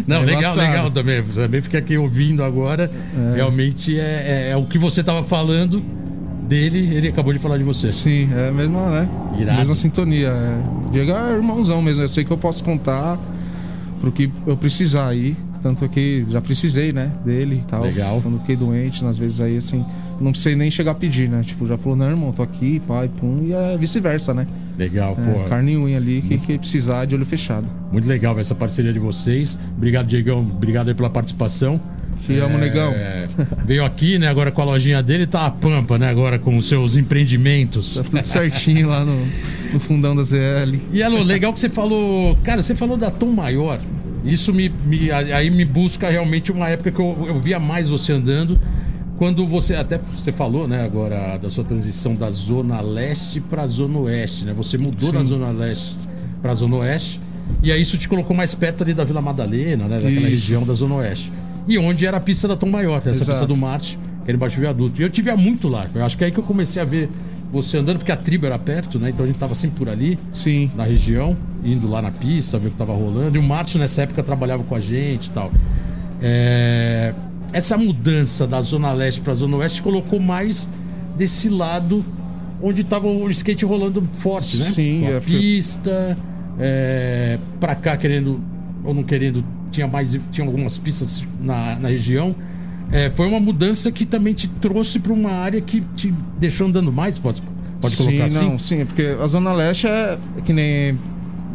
não, 0.07 0.17
é 0.23 0.25
legal, 0.25 0.55
legal 0.55 0.91
também. 0.91 1.23
Também 1.23 1.62
fica 1.62 1.79
aqui 1.79 1.97
ouvindo 1.97 2.43
agora. 2.43 2.91
É. 3.33 3.35
Realmente 3.35 3.99
é, 3.99 4.03
é, 4.03 4.49
é, 4.51 4.57
o 4.57 4.65
que 4.65 4.77
você 4.77 5.01
estava 5.01 5.23
falando 5.23 5.81
dele, 6.47 6.95
ele 6.95 7.07
acabou 7.07 7.33
de 7.33 7.39
falar 7.39 7.57
de 7.57 7.63
você. 7.63 7.91
Sim, 7.91 8.29
é 8.33 8.49
a 8.49 8.51
mesma, 8.51 8.89
né? 8.89 9.09
Irado. 9.39 9.57
Mesma 9.59 9.75
sintonia. 9.75 10.29
É. 10.29 10.91
Diego 10.91 11.12
é 11.12 11.35
irmãozão 11.35 11.81
mesmo. 11.81 12.03
Eu 12.03 12.07
sei 12.07 12.23
que 12.23 12.31
eu 12.31 12.38
posso 12.38 12.63
contar 12.63 13.17
pro 13.99 14.12
que 14.12 14.29
eu 14.45 14.55
precisar 14.55 15.07
aí. 15.07 15.35
Tanto 15.62 15.88
que 15.89 16.26
já 16.30 16.41
precisei, 16.41 16.93
né, 16.93 17.12
dele 17.26 17.62
e 17.63 17.69
tal. 17.69 17.84
Legal. 17.84 18.22
Quando 18.22 18.39
fiquei 18.39 18.56
doente, 18.56 19.04
às 19.06 19.17
vezes 19.17 19.41
aí 19.41 19.58
assim, 19.58 19.84
não 20.19 20.32
precisei 20.32 20.56
nem 20.56 20.72
chegar 20.72 20.91
a 20.91 20.95
pedir, 20.95 21.30
né? 21.30 21.43
Tipo, 21.45 21.67
já 21.67 21.78
falou, 21.78 21.95
não, 21.95 22.10
irmão, 22.10 22.32
tô 22.32 22.43
aqui, 22.43 22.82
pai, 22.88 23.10
pum, 23.19 23.45
e 23.48 23.54
é 23.54 23.78
vice-versa, 23.78 24.34
né? 24.34 24.48
Legal, 24.78 25.17
é, 25.19 25.32
pô. 25.32 25.50
Carne 25.50 25.74
e 25.74 25.78
unha 25.78 25.98
ali, 25.98 26.22
que, 26.22 26.38
que 26.38 26.58
precisar 26.58 27.06
de 27.06 27.15
olho 27.15 27.26
fechado. 27.26 27.67
Muito 27.91 28.08
legal 28.08 28.39
essa 28.39 28.56
parceria 28.56 28.93
de 28.93 29.00
vocês. 29.00 29.60
Obrigado, 29.76 30.08
Diegão. 30.08 30.39
Obrigado 30.39 30.88
aí 30.88 30.93
pela 30.93 31.10
participação. 31.10 31.80
Te 32.26 32.38
amo, 32.38 32.58
é, 32.58 32.62
negão. 32.62 32.93
Veio 33.65 33.84
aqui, 33.84 34.19
né, 34.19 34.28
agora 34.28 34.52
com 34.52 34.62
a 34.62 34.65
lojinha 34.65 35.02
dele, 35.02 35.26
tá 35.26 35.45
a 35.45 35.52
pampa, 35.52 35.98
né, 35.98 36.10
agora 36.10 36.38
com 36.38 36.58
os 36.58 36.67
seus 36.67 36.95
empreendimentos. 36.95 37.95
Tá 37.95 38.04
tudo 38.04 38.24
certinho 38.24 38.89
lá 38.89 39.04
no, 39.04 39.26
no 39.74 39.80
fundão 39.80 40.15
da 40.15 40.24
ZL. 40.24 40.78
E, 40.91 41.02
Alô, 41.02 41.24
legal 41.24 41.54
que 41.54 41.60
você 41.60 41.69
falou, 41.69 42.36
cara, 42.43 42.62
você 42.62 42.76
falou 42.76 42.98
da 42.98 43.10
Tom 43.10 43.32
Maior. 43.32 43.80
Isso 44.23 44.53
me, 44.53 44.69
me, 44.86 45.12
aí 45.12 45.49
me 45.49 45.63
busca 45.65 46.10
realmente 46.10 46.51
uma 46.51 46.67
época 46.67 46.91
que 46.91 46.99
eu, 46.99 47.25
eu 47.27 47.39
via 47.39 47.60
mais 47.60 47.88
você 47.88 48.12
andando 48.13 48.60
quando 49.17 49.45
você 49.45 49.75
até 49.75 49.97
você 49.97 50.32
falou, 50.32 50.65
né, 50.67 50.84
agora 50.84 51.38
da 51.38 51.49
sua 51.49 51.63
transição 51.63 52.15
da 52.15 52.32
zona 52.32 52.79
leste 52.79 53.41
para 53.41 53.63
a 53.63 53.67
zona 53.67 53.99
oeste, 53.99 54.45
né? 54.45 54.53
Você 54.53 54.77
mudou 54.77 55.10
Sim. 55.10 55.15
da 55.17 55.23
zona 55.23 55.49
leste 55.49 55.95
para 56.41 56.53
a 56.53 56.55
zona 56.55 56.77
oeste 56.77 57.19
e 57.62 57.71
aí 57.71 57.82
isso 57.82 57.97
te 57.97 58.08
colocou 58.08 58.36
mais 58.36 58.53
perto 58.53 58.84
ali 58.84 58.93
da 58.93 59.03
Vila 59.03 59.21
Madalena, 59.21 59.86
né, 59.86 59.95
daquela 59.97 60.12
isso. 60.12 60.29
região 60.29 60.63
da 60.63 60.73
zona 60.73 60.95
oeste. 60.95 61.32
E 61.67 61.77
onde 61.77 62.05
era 62.05 62.17
a 62.17 62.19
pista 62.19 62.47
da 62.47 62.55
Tom 62.55 62.69
Maior, 62.69 62.97
essa 62.99 63.10
Exato. 63.10 63.32
pista 63.32 63.45
do 63.45 63.55
Marte, 63.58 63.99
que 64.23 64.32
era 64.32 64.38
embaixo 64.38 64.55
do 64.55 64.62
viaduto. 64.62 65.01
E 65.01 65.03
eu 65.03 65.10
tive 65.10 65.29
há 65.29 65.38
muito 65.38 65.67
lá. 65.67 65.88
Eu 65.93 66.03
acho 66.03 66.17
que 66.17 66.23
é 66.23 66.27
aí 66.27 66.32
que 66.32 66.39
eu 66.39 66.43
comecei 66.43 66.82
a 66.82 66.86
ver 66.86 67.10
você 67.51 67.77
andando, 67.77 67.97
porque 67.97 68.12
a 68.12 68.17
tribo 68.17 68.45
era 68.45 68.59
perto, 68.59 68.99
né? 68.99 69.09
Então 69.09 69.25
a 69.25 69.27
gente 69.27 69.39
tava 69.39 69.55
sempre 69.55 69.77
por 69.77 69.89
ali, 69.89 70.19
Sim. 70.33 70.71
na 70.75 70.83
região, 70.83 71.35
indo 71.63 71.89
lá 71.89 72.01
na 72.01 72.12
pista, 72.12 72.59
ver 72.59 72.67
o 72.67 72.71
que 72.71 72.77
tava 72.77 72.93
rolando. 72.93 73.35
E 73.35 73.39
o 73.39 73.43
Márcio 73.43 73.79
nessa 73.79 74.03
época 74.03 74.21
trabalhava 74.21 74.63
com 74.63 74.75
a 74.75 74.79
gente 74.79 75.27
e 75.27 75.31
tal. 75.31 75.51
É 76.21 77.13
essa 77.51 77.77
mudança 77.77 78.45
da 78.45 78.62
Zona 78.62 78.91
Leste 78.93 79.21
para 79.21 79.33
a 79.33 79.35
Zona 79.35 79.57
Oeste 79.57 79.81
colocou 79.81 80.19
mais 80.19 80.69
desse 81.17 81.49
lado 81.49 82.03
onde 82.62 82.81
estava 82.81 83.07
o 83.07 83.29
skate 83.31 83.65
rolando 83.65 84.07
forte, 84.17 84.57
né? 84.57 84.65
Sim, 84.65 85.07
a 85.07 85.12
é 85.12 85.19
pista, 85.19 86.17
é, 86.59 87.39
para 87.59 87.73
cá 87.75 87.97
querendo 87.97 88.39
ou 88.83 88.93
não 88.93 89.03
querendo, 89.03 89.43
tinha 89.71 89.88
mais 89.88 90.17
tinha 90.31 90.45
algumas 90.45 90.77
pistas 90.77 91.23
na, 91.39 91.75
na 91.77 91.89
região. 91.89 92.35
É, 92.91 93.10
foi 93.12 93.28
uma 93.28 93.39
mudança 93.39 93.91
que 93.91 94.06
também 94.06 94.34
te 94.34 94.47
trouxe 94.47 94.99
para 94.99 95.13
uma 95.13 95.32
área 95.32 95.62
que 95.62 95.82
te 95.95 96.13
deixou 96.39 96.67
andando 96.67 96.91
mais, 96.91 97.19
pode, 97.19 97.41
pode 97.80 97.95
sim, 97.95 98.06
colocar 98.06 98.25
assim? 98.25 98.45
Não, 98.45 98.60
sim, 98.60 98.86
porque 98.86 99.15
a 99.21 99.28
Zona 99.28 99.54
Leste 99.54 99.88
é 99.88 100.17
que 100.43 100.52
nem 100.52 100.97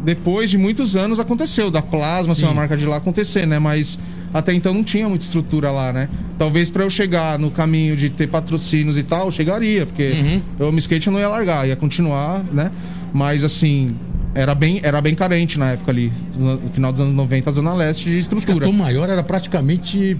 depois 0.05 0.51
de 0.51 0.57
muitos 0.57 0.95
anos 0.95 1.19
aconteceu, 1.19 1.71
da 1.71 1.81
Plasma 1.81 2.35
ser 2.35 2.45
uma 2.45 2.53
marca 2.53 2.77
de 2.77 2.85
lá 2.85 2.97
acontecer, 2.97 3.47
né? 3.47 3.57
Mas 3.57 3.99
até 4.31 4.53
então 4.53 4.73
não 4.73 4.83
tinha 4.83 5.09
muita 5.09 5.25
estrutura 5.25 5.71
lá, 5.71 5.91
né? 5.91 6.07
Talvez 6.37 6.69
para 6.69 6.83
eu 6.83 6.89
chegar 6.89 7.39
no 7.39 7.49
caminho 7.49 7.97
de 7.97 8.09
ter 8.09 8.27
patrocínios 8.27 8.97
e 8.97 9.03
tal, 9.03 9.31
chegaria, 9.31 9.85
porque 9.85 10.11
uhum. 10.11 10.41
eu 10.59 10.71
me 10.71 10.77
skate 10.77 11.09
não 11.09 11.19
ia 11.19 11.27
largar, 11.27 11.67
ia 11.67 11.75
continuar, 11.75 12.43
né? 12.53 12.71
Mas 13.11 13.43
assim, 13.43 13.95
era 14.35 14.53
bem, 14.53 14.79
era 14.83 15.01
bem 15.01 15.15
carente 15.15 15.57
na 15.57 15.71
época 15.71 15.91
ali, 15.91 16.13
no 16.37 16.69
final 16.69 16.91
dos 16.91 17.01
anos 17.01 17.15
90, 17.15 17.49
a 17.49 17.53
Zona 17.53 17.73
Leste 17.73 18.09
de 18.09 18.19
estrutura. 18.19 18.69
O 18.69 18.73
maior 18.73 19.09
era 19.09 19.23
praticamente 19.23 20.17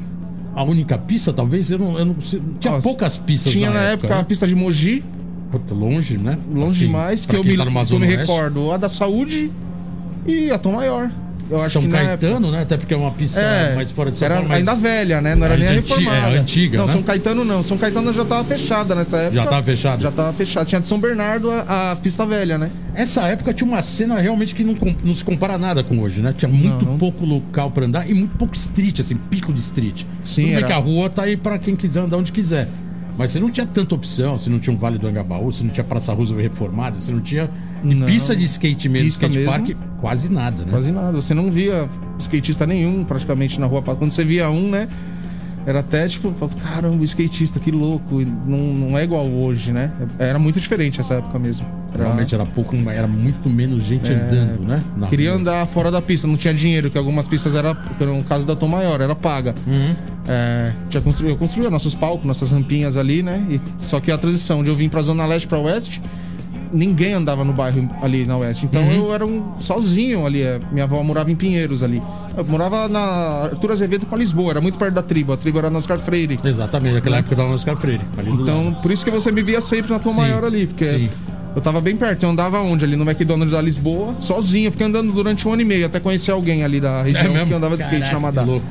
a 0.55 0.63
única 0.63 0.97
pista, 0.97 1.33
talvez? 1.33 1.69
Eu 1.69 1.77
não, 1.77 1.99
eu 1.99 2.05
não 2.05 2.13
tinha 2.15 2.41
Nossa, 2.71 2.81
poucas 2.81 3.17
pistas 3.17 3.51
Tinha 3.51 3.69
na, 3.69 3.81
época, 3.81 4.07
época 4.07 4.15
né? 4.15 4.21
a 4.21 4.23
pista 4.23 4.47
de 4.47 4.55
Mogi. 4.55 5.03
Longe, 5.69 6.17
né? 6.17 6.37
Longe 6.51 6.67
assim, 6.67 6.85
demais, 6.87 7.25
que 7.25 7.33
eu 7.35 7.43
me, 7.43 7.55
tá 7.55 7.63
eu 7.63 7.99
me 7.99 8.07
recordo. 8.07 8.71
A 8.71 8.77
da 8.77 8.89
saúde 8.89 9.49
e 10.25 10.51
a 10.51 10.57
Tom 10.57 10.73
Maior. 10.73 11.09
Eu 11.49 11.57
acho 11.57 11.71
São 11.71 11.81
que 11.83 11.89
Caetano, 11.89 12.35
época... 12.35 12.51
né? 12.51 12.61
Até 12.61 12.77
porque 12.77 12.93
é 12.93 12.97
uma 12.97 13.11
pista 13.11 13.39
é, 13.39 13.75
mais 13.75 13.91
fora 13.91 14.09
de 14.09 14.17
São 14.17 14.25
era 14.25 14.35
Paulo. 14.37 14.51
Ainda 14.51 14.75
velha, 14.75 15.21
né? 15.21 15.35
Não 15.35 15.45
era 15.45 15.57
nem 15.57 15.67
reformada. 15.67 16.31
É, 16.31 16.37
antiga, 16.37 16.77
não, 16.77 16.85
né? 16.87 16.91
São 16.91 17.03
Caetano 17.03 17.45
não. 17.45 17.63
São 17.63 17.77
Caetano 17.77 18.13
já 18.13 18.23
estava 18.23 18.43
fechada 18.43 18.95
nessa 18.95 19.17
época. 19.17 19.35
Já 19.35 19.43
estava 19.43 19.63
fechada? 19.63 20.01
Já 20.01 20.09
estava 20.09 20.33
fechada. 20.33 20.65
Tinha 20.65 20.81
de 20.81 20.87
São 20.87 20.99
Bernardo 20.99 21.51
a, 21.51 21.91
a, 21.91 21.95
pista 21.95 22.25
velha, 22.25 22.57
né? 22.57 22.71
Essa 22.95 23.27
época 23.27 23.53
tinha 23.53 23.67
uma 23.67 23.81
cena 23.81 24.19
realmente 24.19 24.55
que 24.55 24.63
não, 24.63 24.75
não 25.03 25.13
se 25.13 25.23
compara 25.23 25.57
nada 25.57 25.83
com 25.83 25.99
hoje, 25.99 26.21
né? 26.21 26.33
Tinha 26.35 26.49
muito 26.49 26.83
não, 26.83 26.93
não. 26.93 26.97
pouco 26.97 27.25
local 27.25 27.69
para 27.69 27.85
andar 27.85 28.09
e 28.09 28.13
muito 28.13 28.35
pouco 28.37 28.55
street, 28.55 28.99
assim, 28.99 29.15
pico 29.15 29.53
de 29.53 29.59
street. 29.59 30.03
Sim, 30.23 30.47
Tudo 30.47 30.57
era... 30.57 30.67
que 30.67 30.73
a 30.73 30.77
rua 30.77 31.09
tá 31.09 31.23
aí 31.23 31.37
para 31.37 31.59
quem 31.59 31.75
quiser 31.75 32.01
andar 32.01 32.17
onde 32.17 32.31
quiser. 32.31 32.67
Mas 33.17 33.31
você 33.31 33.39
não 33.39 33.49
tinha 33.49 33.65
tanta 33.65 33.95
opção, 33.95 34.37
você 34.37 34.49
não 34.49 34.59
tinha 34.59 34.75
um 34.75 34.77
Vale 34.77 34.97
do 34.97 35.07
Angabaú, 35.07 35.51
você 35.51 35.63
não 35.63 35.71
tinha 35.71 35.83
Praça 35.83 36.11
Roosevelt 36.11 36.49
reformada, 36.49 36.99
você 36.99 37.11
não 37.11 37.21
tinha 37.21 37.49
não. 37.93 38.07
pista 38.07 38.35
de 38.35 38.43
skate 38.45 38.89
mesmo, 38.89 39.05
pista 39.05 39.25
skate 39.27 39.45
mesmo, 39.45 39.51
park, 39.51 39.77
quase 40.01 40.31
nada, 40.31 40.63
né? 40.63 40.71
Quase 40.71 40.91
nada. 40.91 41.11
Você 41.11 41.33
não 41.33 41.51
via 41.51 41.89
skatista 42.19 42.65
nenhum 42.65 43.03
praticamente 43.03 43.59
na 43.59 43.67
rua. 43.67 43.81
Quando 43.81 44.11
você 44.11 44.23
via 44.23 44.49
um, 44.49 44.69
né? 44.69 44.87
Era 45.67 45.79
até 45.79 46.07
tipo, 46.07 46.31
caramba, 46.63 47.03
skatista, 47.03 47.59
que 47.59 47.71
louco. 47.71 48.21
Não, 48.45 48.57
não 48.57 48.97
é 48.97 49.03
igual 49.03 49.25
hoje, 49.25 49.71
né? 49.71 49.91
Era 50.19 50.37
muito 50.37 50.59
diferente 50.59 51.01
essa 51.01 51.15
época 51.15 51.39
mesmo. 51.39 51.65
Era... 51.91 52.03
Realmente 52.03 52.35
era 52.35 52.45
pouco, 52.45 52.75
era 52.89 53.07
muito 53.07 53.49
menos 53.49 53.83
gente 53.83 54.11
é... 54.11 54.15
andando, 54.15 54.63
né? 54.63 54.83
Na 54.95 55.07
Queria 55.07 55.31
rua. 55.31 55.39
andar 55.39 55.67
fora 55.67 55.89
da 55.89 56.01
pista, 56.01 56.27
não 56.27 56.37
tinha 56.37 56.53
dinheiro, 56.53 56.91
que 56.91 56.97
algumas 56.97 57.27
pistas 57.27 57.55
era, 57.55 57.73
no 57.73 58.23
caso 58.25 58.45
da 58.45 58.55
Tom 58.55 58.67
Maior, 58.67 59.01
era 59.01 59.15
paga. 59.15 59.55
Uhum. 59.65 59.95
É, 60.27 60.71
já 60.89 60.99
eu 61.23 61.35
construía 61.35 61.69
nossos 61.71 61.95
palcos, 61.95 62.25
nossas 62.25 62.51
rampinhas 62.51 62.95
ali, 62.95 63.23
né? 63.23 63.43
E, 63.49 63.59
só 63.79 63.99
que 63.99 64.11
a 64.11 64.17
transição 64.19 64.63
de 64.63 64.69
eu 64.69 64.75
vim 64.75 64.87
pra 64.87 65.01
Zona 65.01 65.25
Leste 65.25 65.47
pra 65.47 65.57
Oeste, 65.57 65.99
ninguém 66.71 67.13
andava 67.13 67.43
no 67.43 67.53
bairro 67.53 67.89
ali 68.01 68.25
na 68.25 68.37
Oeste. 68.37 68.65
Então 68.65 68.81
uhum. 68.81 69.07
eu 69.07 69.13
era 69.13 69.25
um 69.25 69.59
sozinho 69.59 70.25
ali. 70.25 70.41
É, 70.41 70.59
minha 70.71 70.83
avó 70.85 71.01
morava 71.03 71.31
em 71.31 71.35
Pinheiros 71.35 71.83
ali. 71.83 72.01
Eu 72.35 72.45
morava 72.45 72.87
na 72.87 72.99
Arthur 73.43 73.71
Azevedo 73.71 74.05
com 74.05 74.15
a 74.15 74.17
Lisboa, 74.17 74.51
era 74.51 74.61
muito 74.61 74.77
perto 74.77 74.93
da 74.93 75.01
tribo. 75.01 75.33
A 75.33 75.37
tribo 75.37 75.57
era 75.57 75.69
no 75.69 75.77
Oscar 75.77 75.99
Freire. 75.99 76.39
Exatamente, 76.43 76.95
naquela 76.95 77.17
época 77.17 77.35
dava 77.35 77.49
no 77.49 77.55
Oscar 77.55 77.77
Freire. 77.77 78.01
então, 78.27 78.73
por 78.81 78.91
isso 78.91 79.03
que 79.03 79.11
você 79.11 79.31
me 79.31 79.41
via 79.41 79.61
sempre 79.61 79.91
na 79.91 79.99
tua 79.99 80.11
sim, 80.11 80.19
maior 80.19 80.43
ali, 80.43 80.67
porque 80.67 80.85
sim. 80.85 81.09
eu 81.55 81.61
tava 81.61 81.79
bem 81.81 81.95
perto. 81.95 82.23
Eu 82.23 82.29
andava 82.29 82.59
onde? 82.59 82.83
Ali 82.83 82.95
no 82.95 83.03
McDonald's 83.03 83.51
da 83.51 83.61
Lisboa, 83.61 84.15
sozinho. 84.19 84.71
Fiquei 84.71 84.87
andando 84.87 85.11
durante 85.13 85.47
um 85.47 85.53
ano 85.53 85.61
e 85.61 85.65
meio 85.65 85.85
até 85.85 85.99
conhecer 85.99 86.31
alguém 86.31 86.63
ali 86.63 86.79
da 86.79 87.03
região 87.03 87.37
é 87.37 87.45
que 87.45 87.53
andava 87.53 87.77
de 87.77 87.83
skate 87.83 88.01
Caraca, 88.01 88.13
na 88.13 88.19
Madá. 88.19 88.43
Louco. 88.43 88.65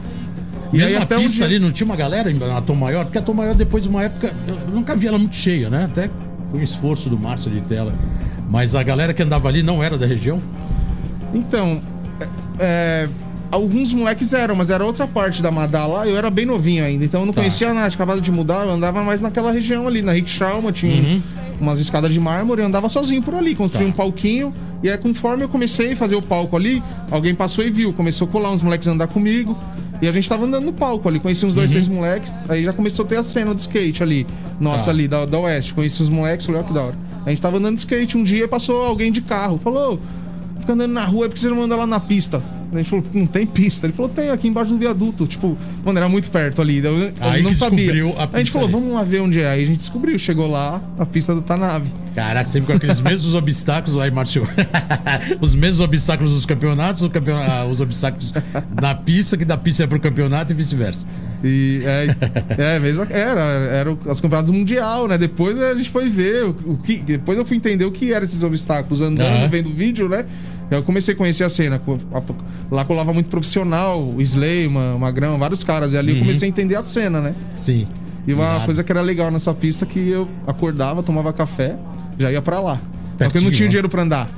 E 0.73 0.79
Mesmo 0.79 0.97
aí, 0.97 1.03
até 1.03 1.17
pista 1.17 1.45
ali, 1.45 1.61
não 1.61 1.71
tinha 1.71 1.85
uma 1.85 1.95
galera 1.95 2.33
na 2.33 2.61
Tom 2.61 2.75
Maior? 2.75 3.05
Porque 3.05 3.19
a 3.19 3.23
Tom 3.23 3.35
Maior, 3.35 3.55
depois 3.55 3.85
de 3.85 3.89
uma 3.89 4.03
época, 4.03 4.33
eu 4.49 4.57
nunca 4.75 4.97
vi 4.97 5.07
ela 5.07 5.19
muito 5.19 5.37
cheia, 5.37 5.71
né? 5.71 5.85
Até 5.85 6.11
foi 6.55 6.61
um 6.61 6.63
esforço 6.63 7.11
do 7.11 7.19
Márcio 7.19 7.51
de 7.51 7.61
tela. 7.63 7.93
Mas 8.49 8.77
a 8.77 8.83
galera 8.83 9.13
que 9.13 9.21
andava 9.21 9.49
ali 9.49 9.61
não 9.63 9.83
era 9.83 9.99
da 9.99 10.07
região? 10.07 10.41
Então, 11.35 11.83
é, 12.21 12.29
é, 12.61 13.09
alguns 13.51 13.93
moleques 13.93 14.33
eram, 14.33 14.55
mas 14.55 14.71
era 14.71 14.85
outra 14.85 15.05
parte 15.05 15.43
da 15.43 15.51
Madá 15.51 15.85
lá, 15.85 16.07
eu 16.07 16.17
era 16.17 16.31
bem 16.31 16.47
novinho 16.47 16.85
ainda, 16.85 17.05
então 17.05 17.21
eu 17.23 17.27
não 17.27 17.33
tá. 17.33 17.41
conhecia 17.41 17.75
nada, 17.75 17.93
acabado 17.93 18.21
de 18.21 18.31
mudar, 18.31 18.65
eu 18.67 18.71
andava 18.71 19.03
mais 19.03 19.21
naquela 19.21 19.51
região 19.51 19.89
ali, 19.89 20.01
na 20.01 20.13
Rick 20.13 20.39
Trauma, 20.39 20.71
tinha 20.71 20.95
uhum. 20.95 21.21
umas 21.61 21.81
escadas 21.81 22.13
de 22.13 22.21
mármore, 22.21 22.61
eu 22.61 22.67
andava 22.69 22.89
sozinho 22.89 23.21
por 23.21 23.35
ali, 23.35 23.57
construí 23.57 23.87
tá. 23.87 23.91
um 23.91 23.93
palquinho, 23.93 24.55
e 24.81 24.89
aí 24.89 24.97
conforme 24.97 25.43
eu 25.43 25.49
comecei 25.49 25.95
a 25.95 25.97
fazer 25.97 26.15
o 26.15 26.23
palco 26.23 26.57
ali, 26.57 26.81
alguém 27.11 27.35
passou 27.35 27.65
e 27.65 27.71
viu, 27.71 27.93
começou 27.93 28.29
a 28.29 28.31
colar 28.31 28.53
uns 28.53 28.63
moleques 28.63 28.87
a 28.87 28.93
andar 28.93 29.09
comigo, 29.09 29.59
E 30.03 30.09
a 30.09 30.13
gente 30.13 30.29
tava 30.29 30.45
andando 30.45 30.65
no 30.65 30.73
palco 30.73 31.09
ali, 31.09 31.19
conheci 31.21 31.47
uns 31.47 31.55
dois, 31.55 31.71
três 31.71 31.89
moleques, 31.89 32.33
aí 32.49 32.65
já 32.65 32.73
começou 32.73 33.05
a 33.05 33.09
ter 33.09 33.17
a 33.17 33.23
cena 33.23 33.55
do 33.55 33.61
skate 33.61 34.03
ali, 34.03 34.27
nossa 34.61 34.87
Tá. 34.87 34.91
ali, 34.91 35.09
da, 35.09 35.25
da 35.25 35.39
Oeste. 35.39 35.73
Conheci 35.73 36.03
os 36.03 36.09
moleques, 36.09 36.45
falei, 36.47 36.61
ó 36.61 36.65
que 36.65 36.73
da 36.73 36.83
hora. 36.83 36.97
A 37.25 37.31
gente 37.31 37.41
tava 37.41 37.57
andando 37.57 37.75
de 37.77 37.81
skate 37.81 38.17
um 38.19 38.25
dia, 38.25 38.47
passou 38.49 38.83
alguém 38.85 39.11
de 39.11 39.21
carro, 39.23 39.59
falou, 39.63 39.95
"Ô, 39.95 39.99
fica 40.61 40.73
andando 40.75 40.93
na 40.93 41.05
rua, 41.05 41.27
é 41.27 41.29
porque 41.29 41.41
você 41.41 41.49
não 41.49 41.63
anda 41.63 41.77
lá 41.77 41.87
na 41.87 42.01
pista. 42.01 42.43
A 42.79 42.83
gente 42.83 42.91
falou, 42.91 43.05
não 43.15 43.27
tem 43.27 43.47
pista. 43.47 43.87
Ele 43.87 43.93
falou, 43.93 44.11
tem, 44.11 44.31
aqui 44.31 44.49
embaixo 44.49 44.73
do 44.73 44.79
viaduto. 44.79 45.27
Tipo, 45.27 45.57
mano, 45.85 45.99
era 45.99 46.09
muito 46.09 46.31
perto 46.31 46.61
ali. 46.63 46.79
Eu, 46.79 46.99
eu 46.99 47.13
Aí 47.21 47.43
não 47.43 47.53
sabia. 47.53 47.93
a 48.19 48.29
a 48.33 48.39
gente 48.39 48.51
falou, 48.51 48.69
ali. 48.69 48.77
vamos 48.77 48.93
lá 48.95 49.03
ver 49.05 49.21
onde 49.21 49.41
é. 49.41 49.49
Aí 49.51 49.63
a 49.63 49.67
gente 49.67 49.79
descobriu, 49.79 50.19
chegou 50.19 50.51
lá, 50.51 50.81
a 50.99 51.07
pista 51.07 51.35
do 51.35 51.43
Tanave. 51.43 51.89
Caraca, 52.15 52.49
sempre 52.49 52.69
com 52.69 52.73
aqueles 52.77 53.01
mesmos 53.01 53.35
obstáculos 53.35 53.99
aí, 53.99 54.11
Márcio. 54.11 54.47
os 55.41 55.55
mesmos 55.55 55.81
obstáculos 55.81 56.33
dos 56.33 56.47
campeonatos, 56.47 57.07
campeon- 57.09 57.37
ah, 57.37 57.65
os 57.67 57.81
obstáculos 57.81 58.33
na 58.81 58.95
pista, 58.95 59.37
que 59.37 59.45
da 59.45 59.57
pista 59.57 59.83
é 59.85 59.87
pro 59.87 59.99
campeonato 60.01 60.53
e 60.53 60.57
vice-versa. 60.57 61.07
E 61.43 61.83
é, 61.85 62.75
é 62.77 62.79
mesmo, 62.79 63.03
era, 63.11 63.41
era 63.41 63.93
os 63.93 64.21
campeonatos 64.21 64.51
mundial, 64.51 65.07
né? 65.09 65.19
Depois 65.19 65.61
a 65.61 65.75
gente 65.77 65.91
foi 65.91 66.09
ver 66.09 66.45
o, 66.45 66.51
o 66.73 66.79
que, 66.79 66.97
depois 66.99 67.37
eu 67.37 67.45
fui 67.45 67.57
entender 67.57 67.85
o 67.85 67.93
que 67.93 68.13
eram 68.13 68.25
esses 68.25 68.43
obstáculos 68.43 69.01
andando, 69.03 69.27
Aham. 69.37 69.49
vendo 69.49 69.69
o 69.69 69.73
vídeo, 69.75 70.09
né? 70.09 70.25
Eu 70.77 70.83
comecei 70.83 71.15
a 71.15 71.17
conhecer 71.17 71.45
a 71.45 71.49
cena. 71.49 71.81
Lá 72.71 72.85
colava 72.85 73.13
muito 73.13 73.29
profissional, 73.29 74.05
o 74.05 74.21
Slayman, 74.21 74.99
Magrão, 74.99 75.39
vários 75.39 75.65
caras. 75.65 75.93
E 75.93 75.99
ali 75.99 76.13
eu 76.13 76.19
comecei 76.19 76.49
a 76.49 76.51
entender 76.51 76.77
a 76.77 76.83
cena, 76.83 77.21
né? 77.21 77.35
Sim. 77.57 77.87
E 78.27 78.33
uma 78.33 78.65
coisa 78.65 78.83
que 78.83 78.91
era 78.91 79.01
legal 79.01 79.31
nessa 79.31 79.53
pista 79.53 79.85
que 79.85 80.09
eu 80.09 80.29
acordava, 80.47 81.03
tomava 81.03 81.33
café, 81.33 81.77
já 82.19 82.33
ia 82.33 82.41
pra 82.41 82.61
lá. 82.61 82.77
Só 82.77 82.81
que 82.81 83.25
eu 83.25 83.31
Pertinho, 83.31 83.45
não 83.45 83.51
tinha 83.51 83.67
né? 83.67 83.71
dinheiro 83.71 83.89
pra 83.89 84.03
andar. 84.03 84.29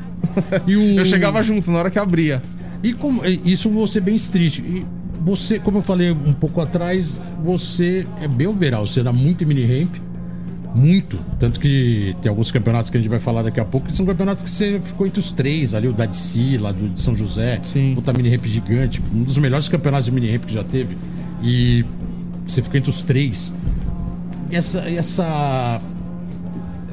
O... 0.66 0.70
Eu 0.98 1.04
chegava 1.04 1.42
junto 1.42 1.70
na 1.70 1.78
hora 1.78 1.90
que 1.90 1.98
abria. 1.98 2.42
E 2.82 2.92
como 2.92 3.22
isso 3.24 3.70
você 3.70 4.00
bem 4.00 4.16
street. 4.16 4.58
E 4.58 4.84
você, 5.20 5.58
como 5.58 5.78
eu 5.78 5.82
falei 5.82 6.12
um 6.12 6.32
pouco 6.32 6.60
atrás, 6.60 7.18
você 7.42 8.06
é 8.22 8.28
bem 8.28 8.46
overall, 8.46 8.86
você 8.86 9.00
era 9.00 9.12
muito 9.12 9.44
mini 9.46 9.64
ramp. 9.64 9.96
Muito. 10.76 11.18
Tanto 11.40 11.58
que 11.58 12.14
tem 12.20 12.28
alguns 12.28 12.50
campeonatos 12.50 12.90
que 12.90 12.98
a 12.98 13.00
gente 13.00 13.08
vai 13.08 13.18
falar 13.18 13.42
daqui 13.42 13.58
a 13.58 13.64
pouco, 13.64 13.86
que 13.86 13.96
são 13.96 14.04
campeonatos 14.04 14.44
que 14.44 14.50
você 14.50 14.78
ficou 14.84 15.06
entre 15.06 15.18
os 15.18 15.32
três 15.32 15.74
ali, 15.74 15.88
o 15.88 15.92
da 15.92 16.04
DC, 16.04 16.58
lá 16.58 16.70
do 16.70 16.90
de 16.90 17.00
São 17.00 17.16
José, 17.16 17.62
Sim. 17.72 17.94
outra 17.96 18.12
mini 18.12 18.28
ramp 18.28 18.44
gigante, 18.44 19.02
um 19.14 19.22
dos 19.22 19.38
melhores 19.38 19.70
campeonatos 19.70 20.04
de 20.04 20.12
mini 20.12 20.30
ramp 20.30 20.44
que 20.44 20.52
já 20.52 20.62
teve. 20.62 20.98
E 21.42 21.82
você 22.46 22.60
ficou 22.60 22.76
entre 22.76 22.90
os 22.90 23.00
três. 23.00 23.54
E 24.50 24.56
essa, 24.56 24.80
essa 24.80 25.80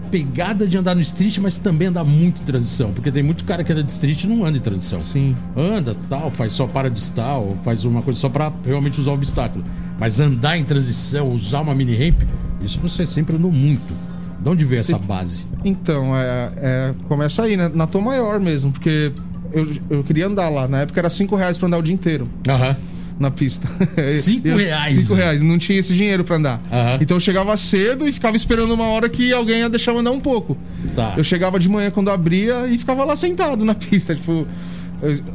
pegada 0.09 0.65
de 0.65 0.77
andar 0.77 0.95
no 0.95 1.01
street, 1.01 1.39
mas 1.39 1.59
também 1.59 1.89
andar 1.89 2.05
muito 2.05 2.41
em 2.41 2.45
transição. 2.45 2.93
Porque 2.93 3.11
tem 3.11 3.21
muito 3.21 3.43
cara 3.43 3.65
que 3.65 3.71
anda 3.73 3.83
de 3.83 3.91
street 3.91 4.23
e 4.23 4.27
não 4.27 4.45
anda 4.45 4.57
em 4.57 4.61
transição. 4.61 5.01
Sim. 5.01 5.35
Anda, 5.57 5.93
tal, 6.07 6.31
faz 6.31 6.53
só 6.53 6.67
para 6.67 6.89
distal, 6.89 7.47
ou 7.47 7.57
faz 7.65 7.83
uma 7.83 8.01
coisa 8.01 8.17
só 8.17 8.29
para 8.29 8.49
realmente 8.65 9.01
usar 9.01 9.11
o 9.11 9.15
obstáculo. 9.15 9.65
Mas 9.99 10.21
andar 10.21 10.57
em 10.57 10.63
transição, 10.63 11.29
usar 11.33 11.61
uma 11.61 11.75
mini 11.75 11.95
ramp, 11.95 12.21
isso 12.63 12.79
você 12.79 13.05
sempre 13.05 13.35
andou 13.35 13.51
muito. 13.51 13.93
De 14.39 14.49
onde 14.49 14.65
veio 14.65 14.81
essa 14.81 14.97
base? 14.97 15.45
Então, 15.63 16.15
é, 16.17 16.51
é- 16.57 16.93
começa 17.07 17.43
aí, 17.43 17.55
né? 17.55 17.71
Na 17.73 17.87
Tom 17.87 18.01
Maior 18.01 18.39
mesmo, 18.39 18.71
porque 18.73 19.11
eu, 19.53 19.67
eu 19.89 20.03
queria 20.03 20.27
andar 20.27 20.49
lá. 20.49 20.67
Na 20.67 20.81
época 20.81 20.99
era 20.99 21.09
5 21.09 21.35
reais 21.35 21.57
pra 21.57 21.67
andar 21.67 21.77
o 21.77 21.81
dia 21.81 21.93
inteiro 21.93 22.27
Aham. 22.49 22.75
na 23.17 23.31
pista. 23.31 23.67
Cinco 24.11 24.47
Eu- 24.49 24.57
reais? 24.57 24.95
Cinco 24.95 25.13
reais. 25.13 25.41
Não 25.41 25.57
tinha 25.57 25.79
esse 25.79 25.93
dinheiro 25.93 26.25
pra 26.25 26.35
andar. 26.35 26.61
Aham. 26.69 26.97
Então 26.99 27.15
eu 27.15 27.21
chegava 27.21 27.55
cedo 27.55 28.05
e 28.05 28.11
ficava 28.11 28.35
esperando 28.35 28.73
uma 28.73 28.87
hora 28.87 29.07
que 29.07 29.31
alguém 29.31 29.59
ia 29.59 29.69
deixar 29.69 29.93
eu 29.93 29.99
andar 29.99 30.11
um 30.11 30.19
pouco. 30.19 30.57
Tá. 30.93 31.13
Eu 31.15 31.23
chegava 31.23 31.57
de 31.57 31.69
manhã 31.69 31.89
quando 31.89 32.09
abria 32.09 32.67
e 32.67 32.77
ficava 32.77 33.05
lá 33.05 33.15
sentado 33.15 33.63
na 33.63 33.73
pista. 33.75 34.13
Tipo, 34.13 34.45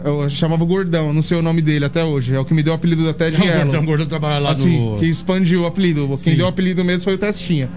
eu, 0.04 0.22
eu 0.22 0.30
chamava 0.30 0.62
o 0.64 0.66
Gordão, 0.66 1.12
não 1.12 1.22
sei 1.22 1.38
o 1.38 1.42
nome 1.42 1.60
dele 1.62 1.84
até 1.84 2.04
hoje. 2.04 2.34
É 2.34 2.40
o 2.40 2.44
que 2.44 2.54
me 2.54 2.62
deu 2.62 2.72
o 2.72 2.76
apelido 2.76 3.08
até 3.08 3.30
de 3.30 3.36
O 3.40 3.44
Yellow. 3.44 3.64
Gordão, 3.64 3.82
o 3.82 3.86
Gordão 3.86 4.06
trabalha 4.06 4.38
lá 4.38 4.50
Assim, 4.52 4.92
no. 4.94 4.98
que 4.98 5.06
expandiu 5.06 5.62
o 5.62 5.66
apelido. 5.66 6.06
Quem 6.08 6.16
Sim. 6.18 6.36
deu 6.36 6.46
o 6.46 6.48
apelido 6.48 6.84
mesmo 6.84 7.04
foi 7.04 7.14
o 7.14 7.18
Testinha. 7.18 7.68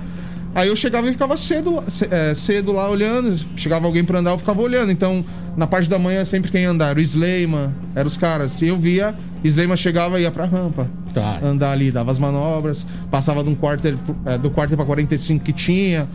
Aí 0.53 0.67
eu 0.67 0.75
chegava 0.75 1.07
e 1.07 1.13
ficava 1.13 1.37
cedo, 1.37 1.81
ce- 1.87 2.07
é, 2.11 2.33
cedo 2.35 2.73
lá 2.73 2.89
olhando. 2.89 3.33
Chegava 3.55 3.85
alguém 3.85 4.03
pra 4.03 4.19
andar, 4.19 4.31
eu 4.31 4.37
ficava 4.37 4.61
olhando. 4.61 4.91
Então, 4.91 5.23
na 5.55 5.65
parte 5.65 5.89
da 5.89 5.97
manhã, 5.97 6.25
sempre 6.25 6.51
quem 6.51 6.65
andar, 6.65 6.97
o 6.97 6.99
Slayman, 6.99 7.69
eram 7.95 8.07
os 8.07 8.17
caras. 8.17 8.51
Se 8.51 8.67
eu 8.67 8.75
via, 8.77 9.15
Slayman 9.45 9.77
chegava 9.77 10.19
e 10.19 10.23
ia 10.23 10.31
pra 10.31 10.43
rampa. 10.45 10.87
Tá. 11.13 11.39
Andar 11.41 11.71
ali, 11.71 11.89
dava 11.89 12.11
as 12.11 12.19
manobras, 12.19 12.85
passava 13.09 13.41
de 13.43 13.49
um 13.49 13.55
quarter, 13.55 13.95
é, 14.25 14.37
do 14.37 14.49
quarter 14.49 14.75
pra 14.75 14.85
45 14.85 15.43
que 15.45 15.53
tinha. 15.53 16.05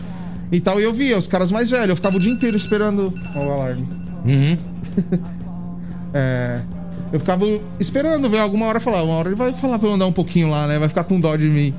E 0.53 0.61
tal, 0.61 0.79
e 0.79 0.85
eu 0.85 0.93
via 0.93 1.17
os 1.17 1.27
caras 1.27 1.51
mais 1.51 1.71
velhos. 1.71 1.89
Eu 1.89 1.97
ficava 1.97 2.17
o 2.19 2.21
dia 2.21 2.31
inteiro 2.31 2.57
esperando. 2.59 3.15
O 3.35 3.39
alarme. 3.41 3.89
Uhum. 4.23 4.57
É, 6.17 6.61
eu 7.13 7.21
ficava 7.21 7.45
esperando 7.79 8.29
ver 8.31 8.39
alguma 8.39 8.67
hora 8.67 8.81
falar. 8.81 9.03
Uma 9.03 9.15
hora 9.15 9.29
ele 9.29 9.37
vai 9.37 9.53
falar 9.53 9.79
pra 9.79 9.89
eu 9.89 9.95
andar 9.95 10.07
um 10.07 10.13
pouquinho 10.13 10.49
lá, 10.49 10.67
né? 10.67 10.79
Vai 10.79 10.89
ficar 10.89 11.05
com 11.05 11.21
dó 11.21 11.37
de 11.37 11.47
mim. 11.47 11.75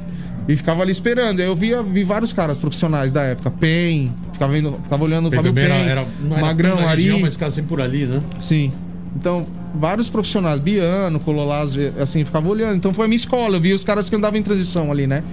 E 0.47 0.55
ficava 0.55 0.83
ali 0.83 0.91
esperando. 0.91 1.39
Aí 1.39 1.45
eu 1.45 1.55
via, 1.55 1.81
vi 1.81 2.03
vários 2.03 2.31
caras 2.31 2.59
profissionais 2.59 3.11
da 3.11 3.23
época. 3.23 3.51
Pen, 3.51 4.11
ficava, 4.31 4.53
vendo, 4.53 4.73
ficava 4.83 5.03
olhando 5.03 5.27
o 5.27 5.31
Fábio 5.31 5.53
Pen, 5.53 5.63
era, 5.63 5.75
era, 5.75 6.05
era 6.31 6.41
Magrão, 6.41 6.75
na 6.75 6.89
Ari. 6.89 7.01
região, 7.01 7.19
mas 7.19 7.33
ficava 7.33 7.51
sempre 7.51 7.69
por 7.69 7.81
ali, 7.81 8.05
né? 8.05 8.21
Sim. 8.39 8.71
Então, 9.15 9.47
vários 9.73 10.09
profissionais, 10.09 10.59
Biano, 10.59 11.19
Cololás, 11.19 11.75
assim, 11.99 12.23
ficava 12.23 12.47
olhando. 12.47 12.75
Então 12.75 12.93
foi 12.93 13.05
a 13.05 13.07
minha 13.07 13.17
escola. 13.17 13.57
Eu 13.57 13.61
vi 13.61 13.73
os 13.73 13.83
caras 13.83 14.09
que 14.09 14.15
andavam 14.15 14.39
em 14.39 14.43
transição 14.43 14.91
ali, 14.91 15.07
né? 15.07 15.23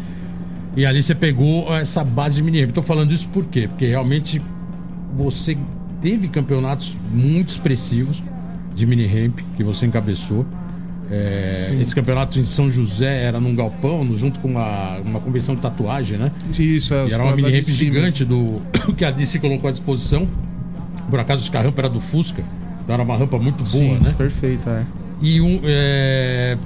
E 0.76 0.84
ali 0.84 1.02
você 1.02 1.14
pegou 1.14 1.72
essa 1.76 2.02
base 2.02 2.36
de 2.36 2.42
mini. 2.42 2.66
Tô 2.68 2.82
falando 2.82 3.12
isso 3.12 3.28
por 3.28 3.44
quê? 3.44 3.68
Porque 3.68 3.86
realmente 3.86 4.42
você 5.16 5.56
teve 6.02 6.26
campeonatos 6.26 6.96
muito 7.12 7.50
expressivos 7.50 8.20
de 8.74 8.86
mini 8.86 9.06
ramp 9.06 9.38
que 9.56 9.62
você 9.62 9.86
encabeçou. 9.86 10.46
É, 11.10 11.76
esse 11.80 11.94
campeonato 11.94 12.38
em 12.38 12.44
São 12.44 12.70
José 12.70 13.24
era 13.24 13.38
num 13.38 13.54
galpão, 13.54 14.16
junto 14.16 14.40
com 14.40 14.48
uma, 14.48 14.96
uma 14.98 15.20
convenção 15.20 15.54
de 15.54 15.60
tatuagem, 15.60 16.16
né? 16.18 16.32
Isso, 16.58 16.94
é. 16.94 17.08
E 17.08 17.12
era 17.12 17.22
uma 17.22 17.36
mini 17.36 17.50
ramp 17.50 17.68
gigante 17.68 18.24
do 18.24 18.60
que 18.96 19.04
a 19.04 19.10
DC 19.10 19.38
colocou 19.38 19.68
à 19.68 19.70
disposição. 19.70 20.26
Por 21.08 21.20
acaso 21.20 21.42
acho 21.42 21.50
que 21.50 21.56
a 21.56 21.62
rampa 21.62 21.80
era 21.82 21.88
do 21.88 22.00
Fusca. 22.00 22.42
Então 22.82 22.94
era 22.94 23.02
uma 23.02 23.16
rampa 23.16 23.38
muito 23.38 23.62
boa, 23.64 23.96
Sim, 23.96 24.02
né? 24.02 24.14
perfeito, 24.16 24.68
é. 24.68 24.84
E 25.22 25.40
um. 25.40 25.60
é, 25.64 26.56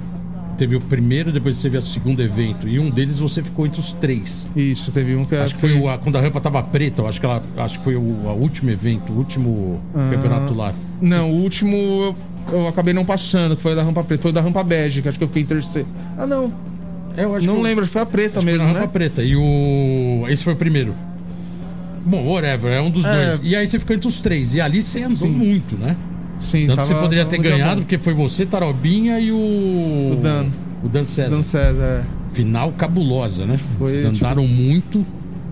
Teve 0.59 0.75
o 0.75 0.81
primeiro, 0.81 1.31
depois 1.31 1.61
teve 1.61 1.77
o 1.77 1.81
segundo 1.81 2.21
evento. 2.21 2.67
E 2.67 2.77
um 2.79 2.89
deles 2.89 3.17
você 3.17 3.41
ficou 3.41 3.65
entre 3.65 3.79
os 3.79 3.93
três. 3.93 4.45
Isso, 4.53 4.91
teve 4.91 5.15
um 5.15 5.23
que 5.23 5.33
Acho 5.33 5.55
que 5.55 5.61
foi 5.61 5.73
o, 5.73 5.87
a- 5.89 5.97
quando 5.97 6.17
a 6.17 6.21
rampa 6.21 6.41
tava 6.41 6.61
preta, 6.61 7.01
acho 7.03 7.17
que 7.17 7.25
ela, 7.25 7.41
acho 7.57 7.77
que 7.77 7.83
foi 7.85 7.95
o, 7.95 8.01
último 8.01 8.69
evento, 8.69 9.13
o 9.13 9.17
último 9.17 9.79
Ah. 9.95 10.09
campeonato 10.11 10.53
lá. 10.53 10.73
Não, 11.01 11.31
o 11.31 11.35
último 11.41 11.77
eu, 11.77 12.15
eu 12.51 12.67
acabei 12.67 12.93
não 12.93 13.05
passando, 13.05 13.55
que 13.55 13.61
foi 13.61 13.73
da 13.73 13.81
rampa 13.83 14.03
preta. 14.03 14.21
Foi 14.21 14.33
da 14.33 14.41
rampa 14.41 14.61
bege, 14.61 15.01
que 15.01 15.07
acho 15.07 15.17
que 15.17 15.23
eu 15.23 15.29
fiquei 15.29 15.43
em 15.43 15.45
terceiro. 15.45 15.87
Ah, 16.17 16.27
não. 16.27 16.51
É, 17.15 17.23
eu 17.23 17.33
acho 17.33 17.47
não 17.47 17.55
que 17.55 17.61
lembro, 17.63 17.87
foi 17.87 18.01
a 18.01 18.05
preta 18.05 18.41
foi 18.41 18.43
mesmo, 18.51 18.67
na 18.67 18.73
né? 18.73 18.79
rampa 18.81 18.91
preta. 18.91 19.23
E 19.23 19.37
o. 19.37 20.25
Esse 20.27 20.43
foi 20.43 20.51
o 20.51 20.57
primeiro. 20.57 20.93
Bom, 22.05 22.25
whatever, 22.27 22.71
é 22.73 22.81
um 22.81 22.89
dos 22.91 23.05
É. 23.05 23.13
dois. 23.13 23.41
E 23.45 23.55
aí 23.55 23.65
você 23.65 23.79
ficou 23.79 23.95
entre 23.95 24.07
os 24.09 24.19
três. 24.19 24.53
E 24.55 24.59
ali 24.61 24.81
você 24.83 25.03
andou 25.03 25.15
Sim. 25.19 25.29
muito, 25.31 25.77
né? 25.77 25.95
Sim, 26.39 26.67
Tanto 26.67 26.79
que 26.81 26.87
você 26.87 26.93
tava- 26.93 27.03
poderia 27.05 27.25
tava 27.25 27.35
ter 27.43 27.49
ganhado, 27.49 27.75
bom. 27.75 27.81
porque 27.81 27.97
foi 27.97 28.13
você, 28.13 28.45
Tarobinha 28.45 29.19
e 29.19 29.31
o. 29.31 29.35
O 30.13 30.19
Dan. 30.21 30.45
O 30.83 30.87
Dan 30.87 31.03
César. 31.05 31.35
Dan 31.35 31.43
César, 31.43 31.83
é. 31.83 32.03
Final 32.33 32.71
cabulosa, 32.71 33.45
né? 33.45 33.59
Foi, 33.77 33.89
Vocês 33.89 34.03
tipo- 34.05 34.15
andaram 34.15 34.47
muito. 34.47 35.05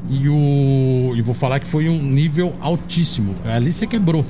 E 0.10 0.30
o. 0.30 1.14
E 1.16 1.22
vou 1.22 1.36
falar 1.36 1.60
que 1.60 1.68
foi 1.68 1.90
um 1.90 2.02
nível 2.02 2.56
altíssimo. 2.62 3.36
Ali 3.44 3.74
você 3.74 3.86
quebrou. 3.86 4.26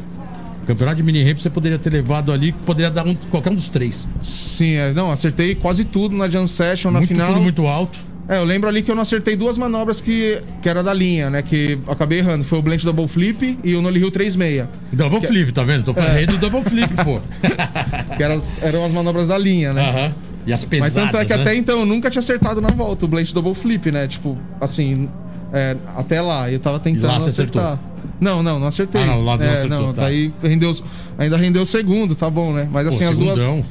Campeonato 0.65 0.97
de 0.97 1.03
mini 1.03 1.23
ramp 1.23 1.37
você 1.39 1.49
poderia 1.49 1.77
ter 1.79 1.91
levado 1.91 2.31
ali, 2.31 2.51
poderia 2.51 2.89
dar 2.91 3.05
um, 3.05 3.15
qualquer 3.29 3.51
um 3.51 3.55
dos 3.55 3.69
três. 3.69 4.05
Sim, 4.23 4.71
é. 4.73 4.91
Não, 4.93 5.11
acertei 5.11 5.55
quase 5.55 5.85
tudo 5.85 6.15
na 6.17 6.27
Jam 6.27 6.45
Session, 6.47 6.91
na 6.91 6.97
muito, 6.99 7.09
final. 7.13 7.27
tudo 7.27 7.41
muito 7.41 7.65
alto. 7.67 7.97
É, 8.29 8.37
eu 8.39 8.43
lembro 8.43 8.67
ali 8.67 8.81
que 8.83 8.91
eu 8.91 8.95
não 8.95 9.03
acertei 9.03 9.35
duas 9.37 9.57
manobras 9.57 10.01
que, 10.01 10.41
que 10.61 10.67
era 10.67 10.83
da 10.83 10.93
linha, 10.93 11.29
né? 11.29 11.41
Que 11.41 11.79
acabei 11.87 12.19
errando. 12.19 12.43
Foi 12.43 12.59
o 12.59 12.61
Blend 12.61 12.83
Double 12.83 13.07
Flip 13.07 13.57
e 13.63 13.73
o 13.75 13.81
Nolly 13.81 14.01
Hill 14.01 14.11
36. 14.11 14.65
Double 14.91 15.21
flip, 15.21 15.51
tá 15.53 15.63
vendo? 15.63 15.85
Tô 15.85 15.93
falando 15.93 16.17
É. 16.17 16.25
do 16.25 16.37
double 16.37 16.61
flip, 16.61 16.93
pô. 17.05 17.19
Que 18.17 18.23
eram, 18.23 18.35
as- 18.35 18.61
eram 18.61 18.83
as 18.83 18.91
manobras 18.91 19.27
da 19.27 19.37
linha, 19.37 19.71
né? 19.73 19.89
Aham. 19.89 20.11
E 20.45 20.53
as 20.53 20.61
Mas 20.63 20.69
pesadas, 20.69 20.93
tanto 21.11 21.17
é 21.21 21.25
que 21.25 21.35
né? 21.35 21.41
até 21.41 21.55
então 21.55 21.79
eu 21.79 21.85
nunca 21.85 22.09
tinha 22.09 22.19
acertado 22.19 22.59
na 22.61 22.69
volta 22.69 23.05
o 23.05 23.07
Blend 23.07 23.33
Double 23.33 23.53
Flip, 23.53 23.91
né? 23.91 24.07
Tipo, 24.07 24.37
assim, 24.61 25.09
é, 25.53 25.75
até 25.95 26.21
lá. 26.21 26.51
Eu 26.51 26.59
tava 26.59 26.79
tentando 26.79 27.03
E 27.05 27.07
lá 27.07 27.19
você 27.19 27.29
acertar. 27.29 27.79
Não, 28.19 28.41
não, 28.41 28.57
não 28.59 28.67
acertei. 28.67 29.01
Ah, 29.03 29.05
não, 29.07 29.23
lá 29.23 29.37
não 29.37 29.45
é, 29.45 29.53
acertou, 29.53 29.79
Não, 29.79 29.93
tá. 29.93 30.01
daí 30.03 30.31
rendeu, 30.41 30.73
ainda 31.17 31.37
rendeu 31.37 31.61
o 31.61 31.65
segundo, 31.65 32.15
tá 32.15 32.29
bom, 32.29 32.51
né? 32.53 32.67
Mas 32.71 32.87
Pô, 32.87 32.95
assim, 32.95 33.03
as 33.05 33.15
duas, 33.17 33.35
segundão. 33.39 33.55
duas 33.57 33.65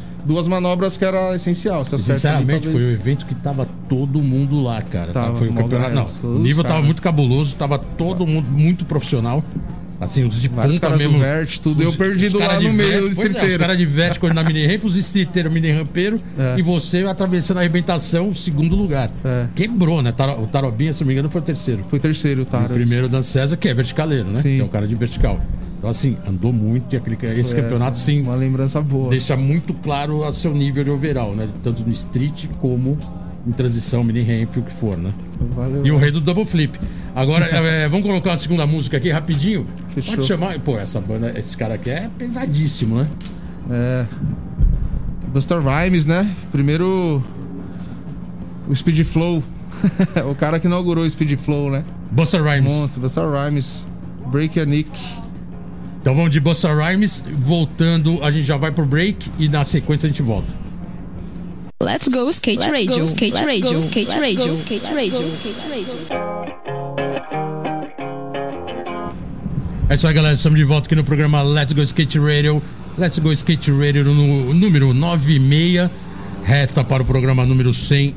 manobras 0.48 0.96
que 0.96 1.04
era 1.04 1.34
essencial. 1.34 1.84
Eu 1.90 1.98
Sinceramente, 1.98 2.62
foi 2.66 2.74
o 2.76 2.78
talvez- 2.78 2.92
evento 2.92 3.26
que 3.26 3.34
tava 3.34 3.66
todo 3.88 4.20
mundo 4.20 4.62
lá, 4.62 4.80
cara. 4.82 5.12
Tá, 5.12 5.20
Tava, 5.22 5.36
foi 5.36 5.48
o 5.48 5.52
mó 5.52 5.62
campeonato. 5.62 5.94
Não, 5.94 6.30
o 6.36 6.38
nível 6.38 6.62
tava 6.62 6.74
caras. 6.74 6.86
muito 6.86 7.02
cabuloso, 7.02 7.54
tava 7.56 7.78
todo 7.78 8.26
mundo 8.26 8.46
muito 8.50 8.84
profissional. 8.84 9.42
Assim, 9.98 10.24
os 10.24 10.42
de 10.42 10.48
Vários 10.48 10.78
ponta 10.78 10.94
mesmo. 10.94 11.18
Vert, 11.18 11.58
tudo. 11.58 11.82
Eu 11.82 11.88
os- 11.88 11.96
perdido 11.96 12.38
cara 12.38 12.52
lá 12.54 12.58
de 12.58 12.66
no 12.68 12.72
meio 12.74 13.08
do 13.08 13.14
pois 13.14 13.18
é, 13.18 13.22
Os 13.22 13.26
streeteiro. 13.28 13.58
caras 13.60 13.78
de 13.78 13.86
vert 13.86 14.18
correndo 14.18 14.36
na 14.36 14.44
mini 14.44 14.66
ramp, 14.66 14.84
os 14.84 14.94
streeteiros 14.96 15.50
mini 15.50 15.70
rampeiro 15.70 16.20
É. 16.38 16.58
e 16.58 16.62
você 16.62 16.98
atravessando 17.04 17.56
a 17.56 17.60
arrebentação, 17.60 18.34
segundo 18.34 18.76
lugar. 18.76 19.08
É. 19.24 19.46
Quebrou, 19.54 20.02
né? 20.02 20.12
O 20.38 20.46
Tarobinha, 20.48 20.92
se 20.92 21.00
não 21.00 21.06
me 21.06 21.14
engano, 21.14 21.30
foi 21.30 21.40
o 21.40 21.44
terceiro. 21.44 21.82
Foi 21.88 21.98
o 21.98 22.02
terceiro, 22.02 22.44
tá? 22.44 22.58
O 22.60 22.68
primeiro 22.68 23.08
Dan 23.08 23.22
César, 23.22 23.56
que 23.56 23.68
é 23.68 23.72
verticaleiro, 23.72 24.26
né? 24.26 24.42
Sim. 24.42 24.56
Que 24.56 24.60
é 24.60 24.64
um 24.64 24.68
cara 24.68 24.86
de 24.86 24.94
vertical. 24.94 25.40
Então, 25.78 25.90
assim, 25.90 26.16
andou 26.26 26.52
muito 26.52 26.94
e 26.94 26.96
aquele, 26.96 27.18
esse 27.38 27.56
É, 27.56 27.62
campeonato, 27.62 27.98
sim, 27.98 28.22
Uma 28.22 28.34
lembrança 28.34 28.80
boa. 28.80 29.10
deixa 29.10 29.36
muito 29.36 29.74
claro 29.74 30.18
o 30.26 30.32
seu 30.32 30.52
nível 30.52 30.82
de 30.84 30.90
overall, 30.90 31.34
né? 31.34 31.48
Tanto 31.62 31.82
no 31.82 31.92
street 31.92 32.46
como 32.60 32.98
em 33.46 33.52
transição, 33.52 34.02
mini 34.02 34.22
ramp, 34.22 34.56
o 34.56 34.62
que 34.62 34.72
for, 34.72 34.96
né? 34.96 35.12
Valeu. 35.54 35.86
E 35.86 35.90
o 35.92 35.96
rei 35.98 36.10
do 36.10 36.20
double 36.20 36.44
flip. 36.44 36.78
Agora, 37.14 37.44
é, 37.44 37.86
vamos 37.88 38.06
colocar 38.06 38.32
a 38.32 38.38
segunda 38.38 38.66
música 38.66 38.96
aqui 38.96 39.10
rapidinho. 39.10 39.66
Fechou. 39.94 40.14
Pode 40.14 40.26
chamar. 40.26 40.58
Pô, 40.60 40.78
essa 40.78 41.00
banda, 41.00 41.32
esse 41.38 41.56
cara 41.56 41.74
aqui 41.74 41.90
é 41.90 42.10
pesadíssimo, 42.18 42.96
né? 42.96 43.08
É. 43.70 44.06
Buster 45.32 45.58
Rhymes, 45.60 46.06
né? 46.06 46.28
Primeiro. 46.50 47.22
O 48.68 48.74
Speed 48.74 49.04
Flow. 49.04 49.42
o 50.28 50.34
cara 50.34 50.58
que 50.58 50.66
inaugurou 50.66 51.04
o 51.04 51.10
Speed 51.10 51.38
Flow, 51.38 51.70
né? 51.70 51.84
Busta 52.10 52.42
Rhymes. 52.42 52.72
Monstro, 52.72 53.02
Buster 53.02 53.24
Rhymes. 53.30 53.86
Break 54.32 54.58
a 54.58 54.64
Nick. 54.64 54.90
Então 56.06 56.14
vamos 56.14 56.30
de 56.30 56.38
Busta 56.38 56.72
Rhymes. 56.72 57.24
Voltando, 57.32 58.22
a 58.22 58.30
gente 58.30 58.44
já 58.44 58.56
vai 58.56 58.70
pro 58.70 58.86
break 58.86 59.28
e 59.40 59.48
na 59.48 59.64
sequência 59.64 60.06
a 60.06 60.08
gente 60.08 60.22
volta. 60.22 60.54
Let's 61.82 62.06
go 62.06 62.28
skate 62.30 62.60
Let's 62.60 62.70
radio, 62.70 62.98
go, 62.98 63.04
skate 63.06 63.34
let's 63.34 63.44
radio, 63.44 63.72
go, 63.72 63.78
skate 63.80 64.10
let's 64.10 64.20
radio, 64.20 64.46
go, 64.46 64.52
skate 64.52 64.84
let's 64.84 64.94
radio, 64.94 65.20
go, 65.20 65.26
skate 65.26 65.58
radio. 65.68 65.92
É 69.88 69.94
isso 69.96 70.06
aí, 70.06 70.14
galera. 70.14 70.34
Estamos 70.34 70.56
de 70.56 70.64
volta 70.64 70.86
aqui 70.86 70.94
no 70.94 71.02
programa 71.02 71.42
Let's 71.42 71.72
Go 71.72 71.82
Skate 71.82 72.20
Radio. 72.20 72.62
Let's 72.96 73.18
Go 73.18 73.32
Skate 73.32 73.72
Radio 73.72 74.04
no 74.04 74.54
número 74.54 74.94
96. 74.94 75.90
Reta 76.44 76.84
para 76.84 77.02
o 77.02 77.06
programa 77.06 77.44
número 77.44 77.74
100, 77.74 78.14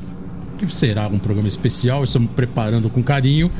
que 0.60 0.72
será 0.72 1.08
um 1.08 1.18
programa 1.18 1.48
especial. 1.48 2.04
Estamos 2.04 2.30
preparando 2.36 2.88
com 2.88 3.02
carinho, 3.02 3.50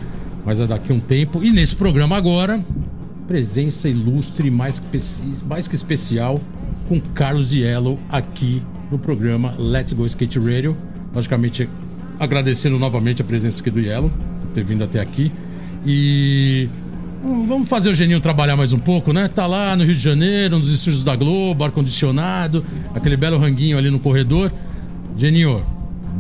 mas 0.47 0.61
é 0.61 0.69
daqui 0.69 0.93
a 0.93 0.95
um 0.95 1.01
tempo. 1.01 1.43
E 1.43 1.51
nesse 1.51 1.75
programa 1.75 2.17
agora, 2.17 2.65
presença 3.31 3.89
ilustre, 3.89 4.51
mais 4.51 4.81
que, 4.81 4.99
mais 5.47 5.69
que 5.69 5.77
especial, 5.77 6.41
com 6.89 7.01
Carlos 7.01 7.53
Yellow 7.53 7.97
aqui 8.09 8.61
no 8.91 8.99
programa 8.99 9.55
Let's 9.57 9.93
Go 9.93 10.05
Skate 10.05 10.41
Radio. 10.41 10.77
Logicamente, 11.15 11.69
agradecendo 12.19 12.77
novamente 12.77 13.23
a 13.23 13.25
presença 13.25 13.61
aqui 13.61 13.71
do 13.71 13.79
Yellow, 13.79 14.11
por 14.41 14.51
ter 14.53 14.65
vindo 14.65 14.83
até 14.83 14.99
aqui. 14.99 15.31
E 15.87 16.69
Vamos 17.23 17.69
fazer 17.69 17.91
o 17.91 17.95
Geninho 17.95 18.19
trabalhar 18.19 18.57
mais 18.57 18.73
um 18.73 18.81
pouco, 18.81 19.13
né? 19.13 19.29
Tá 19.29 19.47
lá 19.47 19.77
no 19.77 19.85
Rio 19.85 19.95
de 19.95 20.01
Janeiro, 20.01 20.59
nos 20.59 20.69
estúdios 20.69 21.05
da 21.05 21.15
Globo, 21.15 21.63
ar-condicionado, 21.63 22.65
aquele 22.97 23.17
belo 23.17 23.39
ranguinho 23.39 23.79
ali 23.79 23.91
no 23.91 24.01
corredor. 24.01 24.51
Geninho, 25.17 25.65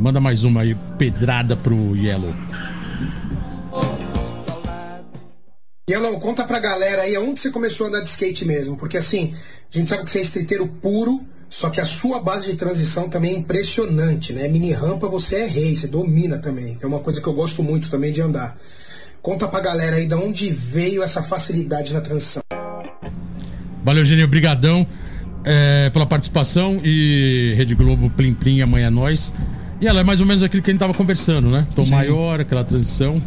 manda 0.00 0.20
mais 0.20 0.44
uma 0.44 0.60
aí, 0.60 0.76
pedrada 0.96 1.56
pro 1.56 1.96
Yellow. 1.96 2.32
Yellow, 5.90 6.20
conta 6.20 6.44
pra 6.44 6.60
galera 6.60 7.02
aí 7.02 7.16
aonde 7.16 7.40
você 7.40 7.50
começou 7.50 7.86
a 7.86 7.88
andar 7.88 8.00
de 8.00 8.08
skate 8.08 8.44
mesmo. 8.44 8.76
Porque 8.76 8.96
assim, 8.96 9.34
a 9.72 9.76
gente 9.76 9.88
sabe 9.88 10.04
que 10.04 10.10
você 10.10 10.20
é 10.20 10.22
streeteiro 10.22 10.66
puro, 10.66 11.20
só 11.48 11.68
que 11.68 11.80
a 11.80 11.84
sua 11.84 12.20
base 12.20 12.52
de 12.52 12.56
transição 12.56 13.08
também 13.08 13.34
é 13.34 13.38
impressionante, 13.38 14.32
né? 14.32 14.46
Mini 14.46 14.72
rampa 14.72 15.08
você 15.08 15.36
é 15.36 15.46
rei, 15.46 15.74
você 15.74 15.88
domina 15.88 16.38
também, 16.38 16.76
que 16.76 16.84
é 16.84 16.88
uma 16.88 17.00
coisa 17.00 17.20
que 17.20 17.26
eu 17.26 17.32
gosto 17.32 17.60
muito 17.60 17.90
também 17.90 18.12
de 18.12 18.22
andar. 18.22 18.56
Conta 19.20 19.48
pra 19.48 19.58
galera 19.58 19.96
aí 19.96 20.06
de 20.06 20.14
onde 20.14 20.48
veio 20.50 21.02
essa 21.02 21.22
facilidade 21.24 21.92
na 21.92 22.00
transição. 22.00 22.42
Valeu, 23.82 24.04
Geninho, 24.04 24.28
brigadão 24.28 24.86
é, 25.44 25.90
pela 25.90 26.06
participação 26.06 26.80
e 26.84 27.54
Rede 27.56 27.74
Globo 27.74 28.08
Plim 28.10 28.34
Plim, 28.34 28.60
amanhã 28.60 28.86
é 28.86 28.90
nós. 28.90 29.32
E 29.80 29.88
ela 29.88 30.00
é 30.00 30.04
mais 30.04 30.20
ou 30.20 30.26
menos 30.26 30.42
aquilo 30.42 30.62
que 30.62 30.70
a 30.70 30.72
gente 30.72 30.80
tava 30.80 30.94
conversando, 30.94 31.48
né? 31.48 31.66
Tom 31.74 31.86
maior, 31.86 32.40
aquela 32.40 32.62
transição. 32.62 33.20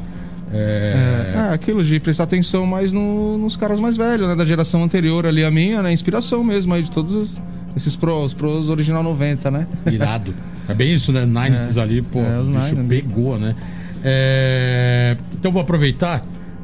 É, 0.54 1.34
É, 1.36 1.54
aquilo 1.54 1.84
de 1.84 1.99
prestar 1.99 2.24
atenção 2.26 2.66
mais 2.66 2.93
no- 2.93 3.38
nos 3.38 3.56
caras 3.56 3.80
mais 3.80 3.97
velhos, 3.97 4.28
né? 4.28 4.36
Da 4.36 4.45
geração 4.45 4.84
anterior 4.84 5.26
ali, 5.26 5.43
a 5.43 5.49
minha, 5.51 5.82
né? 5.82 5.91
Inspiração 5.91 6.43
mesmo 6.43 6.74
aí 6.74 6.84
de 6.84 6.91
todos 6.91 7.16
os- 7.16 7.41
esses 7.76 7.95
pros, 7.95 8.34
pros 8.34 8.70
original 8.70 9.01
90, 9.04 9.49
né? 9.51 9.68
Irado. 9.91 10.34
É 10.66 10.74
bem 10.74 10.93
isso, 10.93 11.12
né? 11.12 11.26
90s 11.26 11.78
ali, 11.78 12.01
pô, 12.01 12.20
É, 12.20 12.39
os 12.39 12.47
bicho 12.47 12.76
90s. 12.78 12.88
pegou, 12.88 13.38
né? 13.38 13.54
É, 14.01 15.18
Então 15.34 15.51
vou 15.51 15.62
aproveitar, 15.62 16.24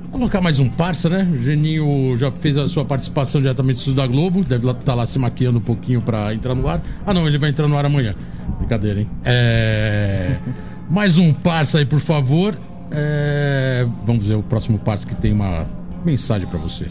colocar 0.10 0.40
mais 0.40 0.58
um 0.60 0.70
parça, 0.70 1.10
né? 1.10 1.28
O 1.34 1.44
Geninho 1.44 2.16
já 2.18 2.32
fez 2.32 2.56
a 2.56 2.70
sua 2.70 2.86
participação 2.86 3.42
diretamente 3.42 3.84
do 3.90 3.94
da 3.94 4.08
Globo, 4.08 4.42
deve 4.44 4.66
estar 4.72 4.96
lá 4.96 5.06
se 5.06 5.20
maquiando 5.20 5.58
um 5.58 5.62
pouquinho 5.62 6.02
pra 6.02 6.34
entrar 6.34 6.56
no 6.56 6.66
ar. 6.68 6.82
Ah, 7.06 7.14
não, 7.14 7.28
ele 7.28 7.38
vai 7.38 7.50
entrar 7.50 7.68
no 7.68 7.78
ar 7.78 7.86
amanhã. 7.86 8.16
Brincadeira, 8.60 9.02
hein? 9.02 9.10
É... 9.26 10.38
mais 10.90 11.18
um 11.18 11.34
parça 11.34 11.80
aí, 11.80 11.86
por 11.86 12.00
favor. 12.00 12.56
É, 12.92 13.86
Vamos 14.06 14.28
ver 14.28 14.36
o 14.36 14.44
próximo 14.44 14.80
parça 14.80 15.08
que 15.08 15.16
tem 15.16 15.32
uma 15.32 15.68
mensagem 16.04 16.48
pra 16.48 16.58
você. 16.58 16.88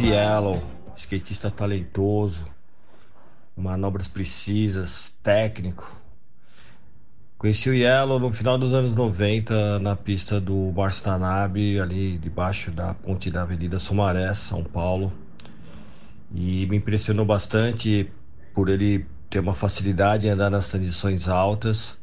Yellow, 0.00 0.60
skatista 0.96 1.50
talentoso, 1.50 2.46
manobras 3.56 4.08
precisas, 4.08 5.12
técnico. 5.22 5.96
Conheci 7.38 7.70
o 7.70 7.74
Yellow 7.74 8.18
no 8.18 8.32
final 8.32 8.58
dos 8.58 8.72
anos 8.72 8.94
90 8.94 9.78
na 9.78 9.94
pista 9.94 10.40
do 10.40 10.72
Márcio 10.74 11.04
Tanabe, 11.04 11.78
ali 11.78 12.18
debaixo 12.18 12.70
da 12.70 12.94
ponte 12.94 13.30
da 13.30 13.42
Avenida 13.42 13.78
Sumaré, 13.78 14.32
São 14.34 14.64
Paulo. 14.64 15.12
E 16.34 16.66
me 16.66 16.76
impressionou 16.76 17.24
bastante 17.24 18.10
por 18.54 18.68
ele 18.68 19.06
ter 19.30 19.40
uma 19.40 19.54
facilidade 19.54 20.26
em 20.26 20.30
andar 20.30 20.50
nas 20.50 20.68
transições 20.68 21.28
altas. 21.28 21.98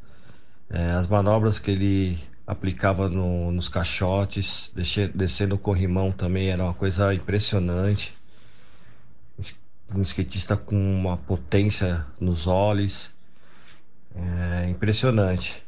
É, 0.74 0.90
as 0.94 1.08
manobras 1.08 1.60
que 1.60 1.70
ele 1.70 2.20
aplicava 2.48 3.08
no- 3.08 3.52
nos 3.52 3.70
caixotes, 3.70 4.72
desce- 4.76 5.08
descendo 5.10 5.54
o 5.54 5.60
corrimão 5.60 6.12
também 6.12 6.50
era 6.50 6.64
uma 6.64 6.74
coisa 6.74 7.14
impressionante. 7.14 8.12
Um 9.96 10.02
skatista 10.02 10.58
com 10.58 10.76
uma 10.76 11.16
potência 11.16 12.08
nos 12.20 12.48
olhos, 12.48 13.12
é 14.16 14.68
impressionante. 14.68 15.64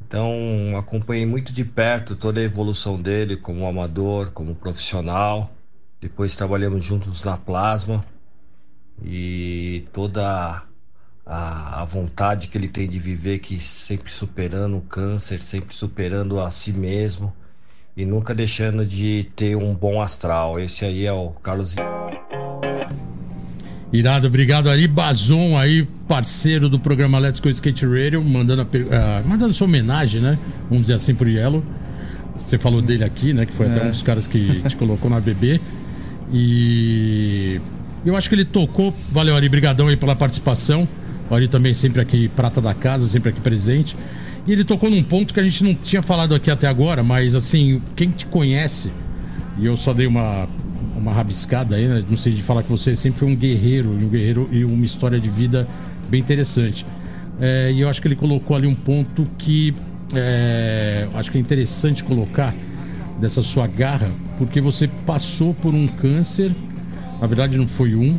Então 0.00 0.76
acompanhei 0.76 1.24
muito 1.24 1.52
de 1.52 1.64
perto 1.64 2.16
toda 2.16 2.40
a 2.40 2.42
evolução 2.42 3.00
dele 3.00 3.36
como 3.36 3.64
amador, 3.66 4.32
como 4.32 4.56
profissional. 4.56 5.52
Depois 6.00 6.34
trabalhamos 6.34 6.84
juntos 6.84 7.22
na 7.22 7.36
Plasma 7.38 8.04
e 9.04 9.86
toda 9.92 10.64
a, 11.26 11.82
a 11.82 11.84
vontade 11.84 12.46
que 12.46 12.56
ele 12.56 12.68
tem 12.68 12.88
de 12.88 13.00
viver, 13.00 13.40
que 13.40 13.60
sempre 13.60 14.12
superando 14.12 14.76
o 14.76 14.80
câncer, 14.80 15.42
sempre 15.42 15.74
superando 15.74 16.40
a 16.40 16.50
si 16.50 16.72
mesmo 16.72 17.32
e 17.96 18.04
nunca 18.04 18.34
deixando 18.34 18.86
de 18.86 19.26
ter 19.34 19.56
um 19.56 19.74
bom 19.74 20.00
astral. 20.00 20.60
Esse 20.60 20.84
aí 20.84 21.04
é 21.04 21.12
o 21.12 21.30
Carlos. 21.30 21.74
Irado, 23.92 24.26
obrigado 24.26 24.68
Ari 24.68 24.86
Bazon 24.86 25.58
aí, 25.58 25.84
parceiro 26.06 26.68
do 26.68 26.78
programa 26.78 27.18
Let's 27.18 27.40
Go 27.40 27.48
Skate 27.48 27.86
Radio, 27.86 28.22
mandando, 28.22 28.62
a 28.62 28.66
ah, 28.66 29.22
mandando 29.24 29.54
sua 29.54 29.66
homenagem, 29.66 30.20
né? 30.20 30.38
Vamos 30.68 30.82
dizer 30.82 30.94
assim 30.94 31.14
pro 31.14 31.28
Yellow. 31.28 31.64
Você 32.38 32.58
falou 32.58 32.82
dele 32.82 33.02
aqui, 33.02 33.32
né? 33.32 33.46
Que 33.46 33.52
foi 33.52 33.66
até 33.66 33.84
um 33.84 33.90
dos 33.90 34.02
caras 34.02 34.26
que 34.26 34.62
te 34.62 34.76
colocou 34.76 35.08
na 35.08 35.18
BB. 35.18 35.60
E 36.32 37.60
eu 38.04 38.14
acho 38.14 38.28
que 38.28 38.34
ele 38.34 38.44
tocou. 38.44 38.94
Valeu, 39.10 39.34
Ari, 39.34 39.48
brigadão 39.48 39.88
aí 39.88 39.96
pela 39.96 40.14
participação. 40.14 40.86
O 41.30 41.34
Ari 41.34 41.48
também 41.48 41.74
sempre 41.74 42.00
aqui, 42.00 42.28
prata 42.28 42.60
da 42.60 42.74
casa, 42.74 43.06
sempre 43.06 43.30
aqui 43.30 43.40
presente. 43.40 43.96
E 44.46 44.52
ele 44.52 44.64
tocou 44.64 44.88
num 44.88 45.02
ponto 45.02 45.34
que 45.34 45.40
a 45.40 45.42
gente 45.42 45.64
não 45.64 45.74
tinha 45.74 46.02
falado 46.02 46.34
aqui 46.34 46.50
até 46.50 46.68
agora, 46.68 47.02
mas 47.02 47.34
assim, 47.34 47.82
quem 47.96 48.10
te 48.10 48.26
conhece, 48.26 48.92
e 49.58 49.66
eu 49.66 49.76
só 49.76 49.92
dei 49.92 50.06
uma, 50.06 50.48
uma 50.94 51.12
rabiscada 51.12 51.74
aí, 51.74 51.86
né? 51.88 52.04
Não 52.08 52.16
sei 52.16 52.32
de 52.32 52.42
falar 52.42 52.62
que 52.62 52.70
você 52.70 52.94
sempre 52.94 53.18
foi 53.18 53.28
um 53.28 53.34
guerreiro, 53.34 53.90
um 53.90 54.08
guerreiro 54.08 54.48
e 54.52 54.64
uma 54.64 54.84
história 54.84 55.18
de 55.18 55.28
vida 55.28 55.66
bem 56.08 56.20
interessante. 56.20 56.86
É, 57.40 57.72
e 57.72 57.80
eu 57.80 57.88
acho 57.88 58.00
que 58.00 58.06
ele 58.06 58.16
colocou 58.16 58.56
ali 58.56 58.68
um 58.68 58.74
ponto 58.74 59.26
que 59.36 59.74
é, 60.14 61.08
acho 61.14 61.30
que 61.30 61.38
é 61.38 61.40
interessante 61.40 62.04
colocar 62.04 62.54
dessa 63.20 63.42
sua 63.42 63.66
garra, 63.66 64.10
porque 64.38 64.60
você 64.60 64.88
passou 65.04 65.54
por 65.54 65.74
um 65.74 65.86
câncer, 65.86 66.52
na 67.20 67.26
verdade 67.26 67.56
não 67.56 67.66
foi 67.66 67.94
um, 67.94 68.16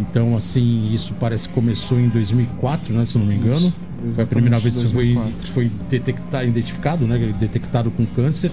então 0.00 0.36
assim, 0.36 0.92
isso 0.92 1.14
parece 1.18 1.48
que 1.48 1.54
começou 1.54 1.98
em 1.98 2.08
2004, 2.08 2.94
né, 2.94 3.04
se 3.04 3.18
não 3.18 3.26
me 3.26 3.34
engano. 3.34 3.72
Foi 4.12 4.24
a 4.24 4.26
primeira 4.26 4.58
vez 4.60 4.76
que 4.76 4.92
foi, 4.92 5.14
2004. 5.14 5.52
foi 5.52 5.70
detectar, 5.90 6.46
identificado, 6.46 7.06
né, 7.06 7.34
detectado 7.38 7.90
com 7.90 8.06
câncer. 8.06 8.52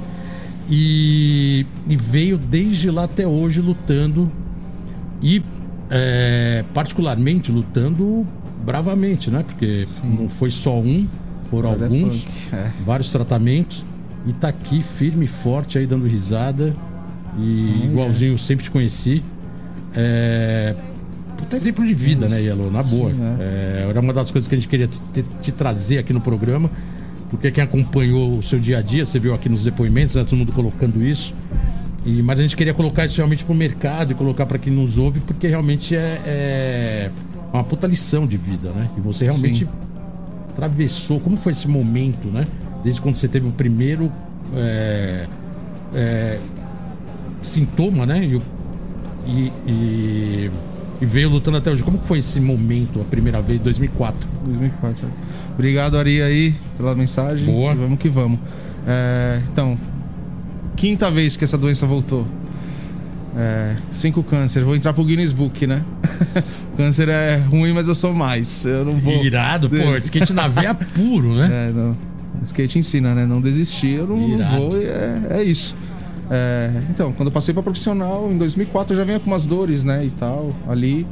E, 0.69 1.65
e 1.87 1.95
veio 1.95 2.37
desde 2.37 2.89
lá 2.89 3.03
até 3.03 3.27
hoje 3.27 3.61
lutando 3.61 4.31
e 5.21 5.43
é, 5.91 6.63
particularmente 6.73 7.51
lutando 7.51 8.25
bravamente, 8.63 9.29
né? 9.29 9.43
Porque 9.43 9.87
não 10.03 10.27
foi 10.27 10.49
só 10.49 10.79
um, 10.79 11.07
foram 11.51 11.69
Cada 11.71 11.85
alguns, 11.85 12.25
é. 12.51 12.71
vários 12.83 13.11
tratamentos 13.11 13.85
e 14.25 14.33
tá 14.33 14.47
aqui 14.47 14.81
firme 14.81 15.25
e 15.25 15.27
forte 15.27 15.77
aí 15.77 15.85
dando 15.85 16.07
risada 16.07 16.75
e 17.37 17.85
igualzinho 17.85 18.33
eu 18.33 18.37
sempre 18.37 18.63
te 18.63 18.71
conheci. 18.71 19.23
É, 19.93 20.75
puta 21.45 21.55
exemplo 21.55 21.85
de 21.85 21.93
vida, 21.93 22.27
né, 22.27 22.41
Yellow? 22.41 22.69
Na 22.71 22.83
boa. 22.83 23.11
Sim, 23.11 23.19
É, 23.39 23.85
era 23.89 23.99
uma 23.99 24.13
das 24.13 24.31
coisas 24.31 24.47
que 24.47 24.55
a 24.55 24.57
gente 24.57 24.67
queria 24.67 24.87
te, 24.87 24.99
te- 25.13 25.23
te 25.41 25.51
trazer 25.51 25.99
aqui 25.99 26.11
no 26.13 26.19
programa, 26.21 26.69
porque 27.29 27.49
quem 27.51 27.63
acompanhou 27.63 28.37
o 28.37 28.43
seu 28.43 28.59
dia 28.59 28.79
a 28.79 28.81
dia, 28.81 29.05
você 29.05 29.19
viu 29.19 29.33
aqui 29.33 29.47
nos 29.49 29.63
depoimentos, 29.63 30.15
né, 30.15 30.23
todo 30.23 30.37
mundo 30.37 30.51
colocando 30.51 31.03
isso. 31.03 31.33
E, 32.05 32.21
mas 32.21 32.39
a 32.39 32.43
gente 32.43 32.55
queria 32.55 32.73
colocar 32.73 33.05
isso 33.05 33.17
realmente 33.17 33.43
pro 33.43 33.55
mercado 33.55 34.11
e 34.11 34.15
colocar 34.15 34.45
para 34.45 34.59
quem 34.59 34.71
nos 34.71 34.97
ouve, 34.97 35.19
porque 35.21 35.47
realmente 35.47 35.95
é, 35.95 36.21
é 36.25 37.11
uma 37.51 37.63
puta 37.63 37.87
lição 37.87 38.27
de 38.27 38.37
vida, 38.37 38.69
né? 38.71 38.87
E 38.95 39.01
você 39.01 39.23
realmente 39.25 39.65
Sim. 39.65 39.71
atravessou. 40.53 41.19
Como 41.19 41.35
foi 41.35 41.53
esse 41.53 41.67
momento, 41.67 42.27
né? 42.27 42.45
Desde 42.83 43.01
quando 43.01 43.15
você 43.15 43.27
teve 43.27 43.47
o 43.47 43.51
primeiro 43.51 44.11
é, 44.55 45.25
é, 45.95 46.39
sintoma, 47.41 48.05
né? 48.05 48.23
E, 48.23 48.41
e, 49.27 49.51
e- 49.67 50.51
e 51.05 51.07
veio 51.07 51.29
lutando 51.29 51.57
até 51.57 51.71
hoje. 51.71 51.83
Como 51.83 51.99
foi 51.99 52.19
esse 52.19 52.39
momento, 52.39 52.99
a 52.99 53.03
primeira 53.03 53.41
vez, 53.41 53.59
2004? 53.61 54.27
2004, 54.43 55.01
sabe? 55.01 55.13
Obrigado, 55.53 55.97
Ari, 55.97 56.21
aí, 56.21 56.55
pela 56.77 56.95
mensagem. 56.95 57.45
Boa. 57.45 57.73
E 57.73 57.75
Vamos 57.75 57.99
que 57.99 58.09
vamos. 58.09 58.39
É, 58.87 59.39
então, 59.51 59.77
quinta 60.75 61.09
vez 61.11 61.37
que 61.37 61.43
essa 61.43 61.57
doença 61.57 61.85
voltou. 61.85 62.27
É, 63.37 63.75
cinco 63.91 64.23
câncer. 64.23 64.63
Vou 64.63 64.75
entrar 64.75 64.93
pro 64.93 65.03
Guinness 65.03 65.31
Book, 65.31 65.67
né? 65.67 65.83
câncer 66.75 67.09
é 67.09 67.37
ruim, 67.37 67.73
mas 67.73 67.87
eu 67.87 67.95
sou 67.95 68.13
mais. 68.13 68.65
Eu 68.65 68.85
não 68.85 68.97
vou. 68.97 69.23
Irado, 69.23 69.69
pô, 69.69 69.95
skate 69.97 70.33
na 70.33 70.47
veia 70.47 70.73
puro, 70.73 71.35
né? 71.35 71.49
É, 71.69 71.71
não. 71.71 71.95
Skate 72.43 72.79
ensina, 72.79 73.15
né? 73.15 73.25
Não 73.25 73.39
desistir, 73.41 73.99
eu 73.99 74.07
não, 74.07 74.17
não 74.17 74.49
vou 74.51 74.81
e 74.81 74.85
é, 74.85 75.21
é 75.29 75.43
isso. 75.43 75.75
É, 76.29 76.71
então, 76.89 77.11
quando 77.13 77.27
eu 77.27 77.31
passei 77.31 77.53
pra 77.53 77.61
profissional, 77.61 78.31
em 78.31 78.37
2004 78.37 78.93
eu 78.93 78.97
já 78.97 79.03
vinha 79.03 79.19
com 79.19 79.27
umas 79.27 79.45
dores, 79.45 79.83
né? 79.83 80.05
E 80.05 80.09
tal, 80.09 80.55
ali, 80.67 81.05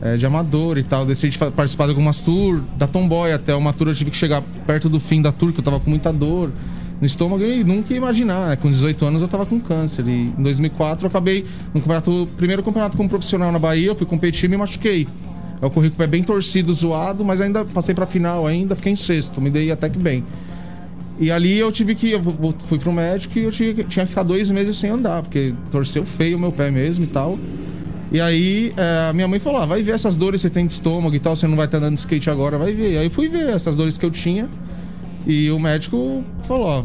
é, 0.00 0.16
de 0.16 0.26
amador 0.26 0.78
e 0.78 0.82
tal. 0.82 1.06
Decidi 1.06 1.38
participar 1.38 1.84
de 1.84 1.90
algumas 1.90 2.20
tours, 2.20 2.60
da 2.76 2.86
Tomboy 2.86 3.32
até 3.32 3.54
uma 3.54 3.72
tour 3.72 3.88
eu 3.88 3.94
tive 3.94 4.10
que 4.10 4.16
chegar 4.16 4.42
perto 4.66 4.88
do 4.88 4.98
fim 4.98 5.22
da 5.22 5.32
tour, 5.32 5.52
que 5.52 5.60
eu 5.60 5.64
tava 5.64 5.78
com 5.78 5.90
muita 5.90 6.12
dor 6.12 6.50
no 7.00 7.06
estômago 7.06 7.42
e 7.42 7.64
nunca 7.64 7.92
ia 7.92 7.96
imaginar, 7.96 8.48
né? 8.48 8.56
Com 8.56 8.70
18 8.70 9.04
anos 9.04 9.22
eu 9.22 9.28
tava 9.28 9.46
com 9.46 9.60
câncer. 9.60 10.06
E 10.06 10.32
em 10.38 10.42
2004 10.42 11.04
eu 11.04 11.08
acabei 11.08 11.44
no 11.74 11.80
campeonato, 11.80 12.28
primeiro 12.36 12.62
campeonato 12.62 12.96
como 12.96 13.08
profissional 13.08 13.50
na 13.50 13.58
Bahia, 13.58 13.88
eu 13.88 13.94
fui 13.94 14.06
competir 14.06 14.46
e 14.46 14.48
me 14.48 14.56
machuquei. 14.56 15.08
Eu 15.60 15.70
corri 15.70 15.90
com 15.90 15.94
o 15.94 15.98
pé 15.98 16.08
bem 16.08 16.24
torcido, 16.24 16.72
zoado, 16.72 17.24
mas 17.24 17.40
ainda 17.40 17.64
passei 17.64 17.94
pra 17.94 18.04
final 18.04 18.46
ainda, 18.46 18.74
fiquei 18.74 18.92
em 18.92 18.96
sexto, 18.96 19.40
me 19.40 19.48
dei 19.48 19.70
até 19.70 19.88
que 19.88 19.98
bem. 19.98 20.24
E 21.22 21.30
ali 21.30 21.56
eu 21.56 21.70
tive 21.70 21.94
que. 21.94 22.10
Eu 22.10 22.20
fui 22.58 22.80
pro 22.80 22.92
médico 22.92 23.38
e 23.38 23.44
eu 23.44 23.52
tinha, 23.52 23.72
tinha 23.84 24.04
que 24.04 24.08
ficar 24.08 24.24
dois 24.24 24.50
meses 24.50 24.76
sem 24.76 24.90
andar, 24.90 25.22
porque 25.22 25.54
torceu 25.70 26.04
feio 26.04 26.36
o 26.36 26.40
meu 26.40 26.50
pé 26.50 26.68
mesmo 26.68 27.04
e 27.04 27.06
tal. 27.06 27.38
E 28.10 28.20
aí 28.20 28.74
é, 28.76 29.12
minha 29.12 29.28
mãe 29.28 29.38
falou: 29.38 29.62
ah, 29.62 29.64
vai 29.64 29.82
ver 29.82 29.92
essas 29.92 30.16
dores 30.16 30.40
que 30.42 30.48
você 30.48 30.52
tem 30.52 30.66
de 30.66 30.72
estômago 30.72 31.14
e 31.14 31.20
tal, 31.20 31.36
você 31.36 31.46
não 31.46 31.54
vai 31.56 31.66
estar 31.66 31.78
andando 31.78 31.94
de 31.94 32.00
skate 32.00 32.28
agora, 32.28 32.58
vai 32.58 32.72
ver. 32.72 32.98
Aí 32.98 33.08
fui 33.08 33.28
ver 33.28 33.50
essas 33.50 33.76
dores 33.76 33.96
que 33.96 34.04
eu 34.04 34.10
tinha. 34.10 34.48
E 35.24 35.48
o 35.52 35.60
médico 35.60 36.24
falou: 36.42 36.66
ó, 36.66 36.84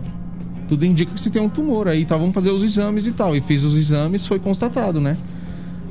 tudo 0.70 0.86
indica 0.86 1.12
que 1.12 1.20
você 1.20 1.32
tem 1.32 1.42
um 1.42 1.50
tumor 1.50 1.88
aí, 1.88 2.06
tá? 2.06 2.16
Vamos 2.16 2.36
fazer 2.36 2.52
os 2.52 2.62
exames 2.62 3.08
e 3.08 3.14
tal. 3.14 3.36
E 3.36 3.42
fiz 3.42 3.64
os 3.64 3.76
exames, 3.76 4.28
foi 4.28 4.38
constatado, 4.38 5.02
né? 5.02 5.18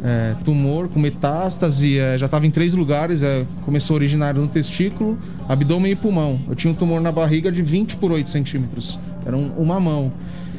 É, 0.08 0.34
tumor 0.44 0.86
com 0.88 1.00
metástase, 1.00 1.98
é, 1.98 2.16
já 2.16 2.26
estava 2.26 2.46
em 2.46 2.50
três 2.50 2.72
lugares, 2.74 3.22
é, 3.22 3.44
começou 3.64 3.96
originário 3.96 4.40
no 4.40 4.46
testículo, 4.46 5.18
abdômen 5.48 5.90
e 5.90 5.96
pulmão. 5.96 6.38
Eu 6.48 6.54
tinha 6.54 6.70
um 6.70 6.74
tumor 6.76 7.00
na 7.00 7.10
barriga 7.10 7.50
de 7.50 7.60
20 7.60 7.96
por 7.96 8.12
8 8.12 8.30
centímetros, 8.30 9.00
era 9.24 9.36
um- 9.36 9.50
uma 9.56 9.80
mão. 9.80 10.12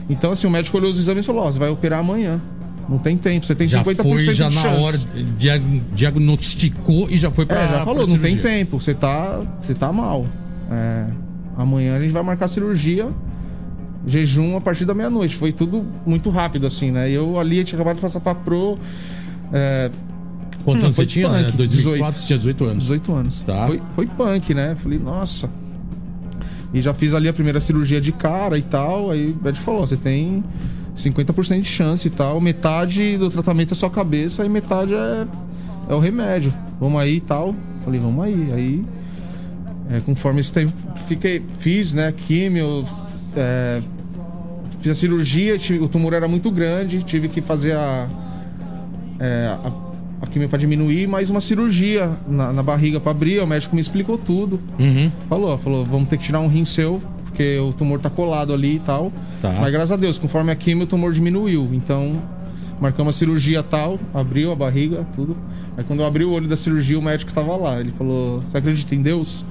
Então, 0.10 0.32
assim, 0.32 0.48
o 0.48 0.50
médico 0.50 0.76
olhou 0.78 0.89
os 0.89 1.00
exames 1.00 1.24
e 1.24 1.28
falou: 1.28 1.43
Ó, 1.45 1.52
você 1.52 1.60
vai 1.60 1.70
operar 1.70 2.00
amanhã. 2.00 2.41
Não 2.89 2.98
tem 2.98 3.16
tempo, 3.18 3.45
você 3.45 3.54
tem 3.56 3.68
Já 3.68 3.80
50% 3.84 4.26
foi, 4.26 4.34
já 4.34 4.50
de 4.50 4.56
na 4.56 4.62
chance. 4.62 4.82
hora, 4.84 4.98
dia- 5.38 5.62
diagnosticou 5.93 7.10
e 7.10 7.18
já 7.18 7.30
foi 7.32 7.45
pra 7.45 7.62
É, 7.62 7.68
já 7.70 7.86
falou, 7.86 8.08
não 8.08 8.18
tem 8.18 8.32
cirurgia. 8.36 8.43
tempo, 8.43 8.82
você 8.82 8.93
tá, 8.93 9.41
você 9.60 9.74
tá 9.74 9.91
mal. 9.93 10.26
É, 10.72 11.06
amanhã 11.58 11.95
a 11.98 12.00
gente 12.02 12.12
vai 12.12 12.24
marcar 12.24 12.48
cirurgia, 12.48 13.08
jejum 14.06 14.56
a 14.58 14.62
partir 14.62 14.86
da 14.86 14.93
meia-noite. 14.93 15.36
Foi 15.36 15.52
tudo 15.52 15.86
muito 16.06 16.30
rápido, 16.30 16.66
assim, 16.68 16.91
né? 16.91 17.10
Eu 17.10 17.39
ali 17.39 17.64
tinha 17.64 17.78
acabado 17.78 17.95
de 17.98 18.02
passar 18.02 18.20
pra 18.20 18.34
pro. 18.36 18.78
É, 19.54 19.89
Quantos 20.64 20.82
Não, 20.84 20.88
anos 20.88 20.95
você 20.98 21.06
tinha? 21.06 21.30
punk, 21.30 21.43
né? 21.43 21.52
2004 21.56 22.20
você 22.22 22.28
tinha 22.28 22.38
18 22.38 22.66
anos. 22.66 22.84
18 22.84 23.14
anos. 23.16 23.41
Tá. 23.43 23.68
Foi, 23.68 23.82
foi 23.95 24.06
punk, 24.08 24.54
né? 24.54 24.76
Falei, 24.84 25.00
nossa. 25.00 25.50
E 26.74 26.82
já 26.82 26.93
fiz 26.93 27.14
ali 27.14 27.30
a 27.30 27.34
primeira 27.34 27.62
cirurgia 27.62 28.02
de 28.02 28.12
cara 28.12 28.58
e 28.58 28.62
tal. 28.62 29.10
Aí 29.12 29.28
o 29.28 29.43
médico 29.43 29.64
falou: 29.64 29.88
você 29.88 29.95
tem 29.95 30.43
50% 30.95 31.62
de 31.62 31.68
chance 31.68 32.08
e 32.08 32.12
tal. 32.12 32.41
Metade 32.41 33.18
do 33.18 33.30
tratamento 33.30 33.72
é 33.72 33.76
só 33.76 33.88
cabeça 33.89 34.45
e 34.45 34.50
metade 34.50 34.93
é, 34.93 35.26
é 35.89 35.93
o 35.95 36.00
remédio. 36.00 36.54
Vamos 36.82 37.00
aí 37.02 37.16
e 37.16 37.22
tal. 37.22 37.56
Falei, 37.86 38.00
vamos 38.02 38.26
aí. 38.26 38.52
Aí, 38.54 38.86
é, 39.89 40.02
conforme 40.02 40.41
esse 40.41 40.52
tempo, 40.52 40.74
fiquei, 41.08 41.41
fiz, 41.60 41.93
né? 41.93 42.12
Químio, 42.12 42.84
é, 43.38 43.82
fiz 44.82 44.91
a 44.91 44.95
cirurgia. 44.95 45.58
tive- 45.58 45.80
o 45.80 45.88
tumor 45.88 46.12
era 46.12 46.28
muito 46.28 46.52
grande, 46.52 47.02
tive 47.04 47.30
que 47.30 47.39
fazer 47.39 47.72
a 47.74 48.10
é, 49.20 49.55
a, 49.63 49.72
a 50.22 50.28
quimio 50.28 50.49
pra 50.49 50.57
diminuir, 50.57 51.07
mais 51.07 51.30
uma 51.30 51.41
cirurgia 51.41 52.09
na, 52.28 52.51
na 52.51 52.63
barriga 52.63 52.99
pra 52.99 53.11
abrir. 53.11 53.39
O 53.39 53.47
médico 53.47 53.76
me 53.76 53.82
explicou 53.82 54.18
tudo. 54.18 54.59
Uhum. 54.80 55.11
Falou, 55.30 55.57
falou, 55.57 55.86
vamos 55.86 56.09
ter 56.09 56.18
que 56.18 56.24
tirar 56.26 56.39
um 56.39 56.47
rim 56.47 56.65
seu, 56.65 57.01
porque 57.26 57.57
o 57.59 57.74
tumor 57.74 57.99
tá 57.99 58.09
colado 58.09 58.53
ali 58.53 58.76
e 58.76 58.80
tal. 58.80 59.11
Tá. 59.41 59.53
Mas 59.59 59.72
graças 59.72 59.91
a 59.91 59.95
Deus, 59.95 60.18
conforme 60.18 60.51
a 60.51 60.55
quimio, 60.55 60.84
o 60.84 60.88
tumor 60.88 61.13
diminuiu. 61.13 61.70
Então, 61.74 62.22
marcamos 62.80 63.15
a 63.15 63.18
cirurgia 63.18 63.63
tal, 63.63 63.99
abriu 64.13 64.51
a 64.51 64.55
barriga, 64.55 65.05
tudo. 65.15 65.36
Aí 65.78 65.84
quando 65.84 66.01
eu 66.01 66.05
abri 66.05 66.24
o 66.24 66.32
olho 66.32 66.47
da 66.47 66.57
cirurgia, 66.57 66.97
o 66.97 67.01
médico 67.01 67.34
tava 67.34 67.55
lá. 67.55 67.80
Ele 67.80 67.93
falou, 67.97 68.41
você 68.41 68.57
acredita 68.57 68.95
em 68.95 69.01
Deus? 69.01 69.45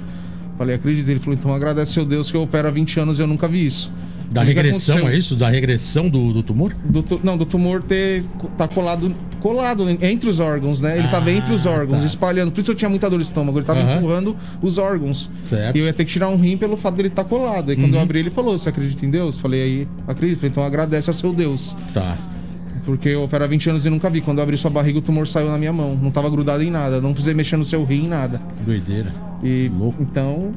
Falei, 0.58 0.74
acredito. 0.74 1.08
Ele 1.08 1.20
falou, 1.20 1.34
então 1.34 1.54
agradece 1.54 1.92
seu 1.92 2.04
Deus 2.04 2.30
que 2.30 2.36
eu 2.36 2.42
opero 2.42 2.68
há 2.68 2.70
20 2.70 3.00
anos 3.00 3.18
e 3.18 3.22
eu 3.22 3.26
nunca 3.26 3.46
vi 3.46 3.66
isso. 3.66 3.92
Da 4.30 4.40
que 4.42 4.48
que 4.48 4.54
regressão, 4.54 4.96
aconteceu? 4.96 5.14
é 5.14 5.18
isso? 5.18 5.36
Da 5.36 5.48
regressão 5.48 6.08
do, 6.10 6.32
do 6.32 6.42
tumor? 6.42 6.74
Do 6.84 7.02
tu- 7.02 7.20
não, 7.22 7.38
do 7.38 7.46
tumor 7.46 7.80
ter 7.82 8.24
tá 8.58 8.66
colado, 8.66 9.14
colado 9.40 9.88
entre 9.88 10.28
os 10.28 10.40
órgãos, 10.40 10.80
né? 10.80 10.98
Ele 10.98 11.08
tava 11.08 11.30
Ah, 11.30 11.32
entre 11.32 11.54
os 11.54 11.64
órgãos, 11.64 12.00
tá. 12.00 12.06
espalhando. 12.06 12.50
Por 12.50 12.60
isso 12.60 12.70
eu 12.72 12.74
tinha 12.74 12.88
muita 12.88 13.08
dor 13.08 13.16
no 13.16 13.22
estômago. 13.22 13.58
Ele 13.58 13.66
tava 13.66 13.80
Aham. 13.80 13.96
empurrando 13.98 14.36
os 14.60 14.78
órgãos. 14.78 15.30
Certo. 15.42 15.76
E 15.76 15.78
eu 15.80 15.86
ia 15.86 15.92
ter 15.92 16.04
que 16.04 16.10
tirar 16.12 16.28
um 16.28 16.36
rim 16.36 16.56
pelo 16.56 16.76
fato 16.76 16.96
dele 16.96 17.08
estar 17.08 17.24
colado. 17.24 17.70
Aí 17.70 17.76
quando 17.76 17.92
Uhum. 17.92 17.98
eu 17.98 18.02
abri, 18.02 18.18
ele 18.18 18.30
falou: 18.30 18.58
Você 18.58 18.68
acredita 18.68 19.06
em 19.06 19.10
Deus? 19.10 19.38
Falei, 19.38 19.62
aí, 19.62 19.88
acredito. 20.08 20.44
Então 20.44 20.62
agradece 20.64 21.08
ao 21.08 21.14
seu 21.14 21.32
Deus. 21.32 21.76
Tá. 21.94 22.16
Porque 22.84 23.08
eu 23.08 23.28
há 23.30 23.46
20 23.46 23.70
anos 23.70 23.84
e 23.86 23.90
nunca 23.90 24.08
vi. 24.10 24.20
Quando 24.20 24.38
eu 24.38 24.44
abri 24.44 24.56
sua 24.56 24.70
barriga, 24.70 24.98
o 24.98 25.02
tumor 25.02 25.26
saiu 25.26 25.48
na 25.50 25.58
minha 25.58 25.72
mão. 25.72 25.98
Não 26.00 26.10
tava 26.10 26.28
grudado 26.30 26.62
em 26.62 26.70
nada. 26.70 27.00
Não 27.00 27.12
precisei 27.12 27.34
mexer 27.34 27.56
no 27.56 27.64
seu 27.64 27.84
rim 27.84 28.04
em 28.04 28.08
nada. 28.08 28.40
Doideira. 28.64 29.12
E 29.42 29.70
Louco. 29.76 30.00
então. 30.02 30.52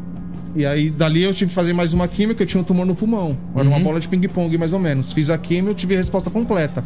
E 0.56 0.66
aí, 0.66 0.90
dali 0.90 1.22
eu 1.24 1.34
tive 1.34 1.50
que 1.50 1.56
fazer 1.56 1.74
mais 1.74 1.94
uma 1.94 2.08
química, 2.08 2.42
eu 2.44 2.48
tinha 2.48 2.60
um 2.60 2.64
tumor 2.64 2.86
no 2.86 2.96
pulmão. 2.96 3.38
Era 3.56 3.64
Uhum. 3.66 3.70
uma 3.76 3.80
bola 3.80 4.00
de 4.00 4.08
ping-pong, 4.08 4.58
mais 4.58 4.74
ou 4.74 4.80
menos. 4.80 5.14
Fiz 5.14 5.30
a 5.30 5.38
química, 5.38 5.70
eu 5.72 5.76
tive 5.76 5.94
a 5.96 5.98
resposta 5.98 6.30
completa. 6.30 6.84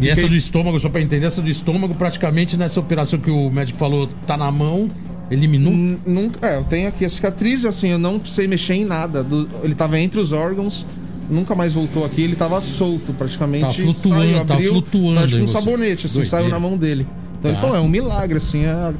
E 0.00 0.08
essa 0.08 0.26
do 0.28 0.34
estômago, 0.36 0.78
só 0.78 0.88
pra 0.88 1.00
entender, 1.00 1.26
essa 1.26 1.40
do 1.40 1.48
estômago, 1.48 1.94
praticamente 1.94 2.56
nessa 2.56 2.80
operação 2.80 3.18
que 3.18 3.30
o 3.30 3.50
médico 3.50 3.78
falou, 3.78 4.08
tá 4.26 4.36
na 4.36 4.50
mão, 4.50 4.90
eliminou. 5.30 5.72
Nunca, 5.72 6.46
é, 6.46 6.56
eu 6.58 6.64
tenho 6.64 6.88
aqui 6.88 7.04
a 7.04 7.08
cicatriz, 7.08 7.64
assim, 7.64 7.88
eu 7.88 7.98
não 7.98 8.18
precisei 8.18 8.46
mexer 8.46 8.74
em 8.74 8.84
nada. 8.84 9.22
Do- 9.22 9.48
ele 9.62 9.74
tava 9.74 9.98
entre 9.98 10.18
os 10.20 10.32
órgãos, 10.32 10.84
nunca 11.30 11.54
mais 11.54 11.72
voltou 11.72 12.04
aqui, 12.04 12.22
ele 12.22 12.36
tava 12.36 12.60
solto 12.60 13.12
praticamente. 13.14 13.64
Tá 13.66 13.72
flutuando, 13.72 14.44
tá 14.44 14.56
flutuando 14.58 15.20
Tá 15.20 15.26
tipo 15.28 15.42
um 15.44 15.48
sabonete, 15.48 16.06
assim, 16.06 16.24
saiu 16.24 16.48
na 16.48 16.58
mão 16.60 16.76
dele. 16.76 17.06
Então 17.38 17.50
ele 17.50 17.56
Tá. 17.60 17.60
falou, 17.66 17.76
é 17.76 17.80
um 17.80 17.88
milagre, 17.88 18.38
assim, 18.38 18.64
é- 18.64 18.92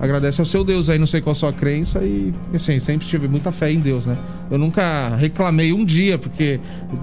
agradece 0.00 0.40
ao 0.40 0.46
seu 0.46 0.64
Deus 0.64 0.88
aí, 0.88 0.98
não 0.98 1.06
sei 1.06 1.20
qual 1.20 1.32
a 1.32 1.34
sua 1.36 1.52
crença 1.52 1.98
e, 2.02 2.32
assim, 2.54 2.78
sempre 2.80 3.06
tive 3.06 3.28
muita 3.28 3.52
fé 3.52 3.70
em 3.70 3.78
Deus, 3.80 4.06
né? 4.06 4.16
Eu 4.50 4.56
nunca 4.58 5.14
reclamei 5.16 5.72
um 5.72 5.84
dia, 5.84 6.16
porque 6.18 6.58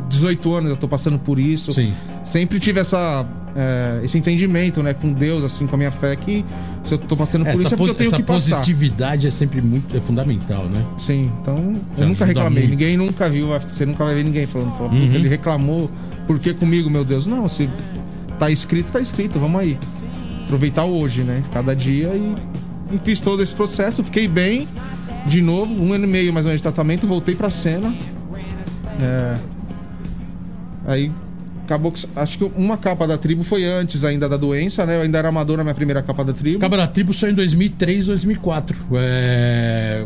18 0.10 0.54
anos 0.56 0.70
eu 0.72 0.78
tô 0.78 0.88
passando 0.88 1.20
por 1.20 1.38
isso. 1.40 1.72
Sim. 1.72 1.94
Sempre 2.24 2.60
tive 2.60 2.80
essa, 2.80 3.26
é, 3.56 4.02
esse 4.04 4.18
entendimento, 4.18 4.82
né, 4.84 4.94
com 4.94 5.14
Deus, 5.14 5.44
assim, 5.44 5.68
com 5.68 5.76
a 5.76 5.78
minha 5.78 5.92
fé, 5.92 6.16
que 6.16 6.44
se 6.84 6.94
eu 6.96 6.98
tô 6.98 7.16
passando 7.16 7.46
por 7.46 7.54
isso 7.54 7.68
Essa, 7.68 7.76
é 7.76 7.78
porque 7.78 7.92
eu 7.92 7.96
tenho 7.96 8.08
essa 8.08 8.18
que 8.18 8.24
passar. 8.24 8.56
positividade 8.58 9.28
é 9.28 9.32
sempre 9.32 9.62
muito 9.62 9.96
é 9.96 10.00
fundamental, 10.02 10.64
né? 10.66 10.84
Sim, 10.98 11.32
então 11.42 11.74
Já 11.96 12.04
eu 12.04 12.08
nunca 12.10 12.26
ajuda 12.26 12.40
reclamei. 12.40 12.64
muito. 12.64 12.70
Ninguém 12.72 12.98
nunca 12.98 13.30
viu, 13.30 13.48
você 13.74 13.86
nunca 13.86 14.04
vai 14.04 14.16
ver 14.16 14.24
ninguém 14.26 14.46
falando, 14.48 14.72
pô, 14.78 14.86
Uhum. 14.86 14.96
ele 14.96 15.30
reclamou, 15.30 15.90
por 16.26 16.40
que 16.40 16.54
comigo, 16.54 16.90
meu 16.90 17.06
Deus? 17.06 17.28
Não, 17.28 17.48
se 17.48 17.70
tá 18.40 18.50
escrito, 18.52 18.92
tá 18.92 19.00
escrito, 19.00 19.40
vamos 19.40 19.62
aí. 19.62 19.78
Aproveitar 20.46 20.84
hoje, 20.86 21.22
né? 21.22 21.44
Cada 21.54 21.76
dia 21.76 22.08
e 22.10 22.36
fiz 23.04 23.20
todo 23.20 23.42
esse 23.42 23.54
processo, 23.54 24.04
fiquei 24.04 24.28
bem. 24.28 24.68
De 25.26 25.42
novo, 25.42 25.74
um 25.74 25.92
ano 25.94 26.06
e 26.06 26.08
meio 26.08 26.34
mais 26.34 26.46
ou 26.46 26.50
menos 26.50 26.60
de 26.60 26.64
tratamento, 26.64 27.06
voltei 27.06 27.36
pra 27.36 27.50
cena. 27.50 27.94
É, 29.02 29.36
Aí 30.88 31.12
acabou 31.66 31.92
que. 31.92 32.08
Acho 32.16 32.38
que 32.38 32.44
uma 32.56 32.78
capa 32.78 33.06
da 33.06 33.18
tribo 33.18 33.44
foi 33.44 33.66
antes 33.66 34.06
ainda 34.06 34.30
da 34.30 34.38
doença, 34.38 34.86
né? 34.86 34.96
Eu 34.96 35.02
ainda 35.02 35.18
era 35.18 35.28
amador 35.28 35.58
na 35.58 35.64
minha 35.64 35.76
primeira 35.76 36.02
capa 36.02 36.24
da 36.24 36.32
tribo. 36.32 36.60
Cabo 36.60 36.78
da 36.78 36.88
Tribo 36.88 37.14
só 37.14 37.28
em 37.28 37.34
2003, 37.34 38.06
2004. 38.06 38.78
É... 38.94 40.06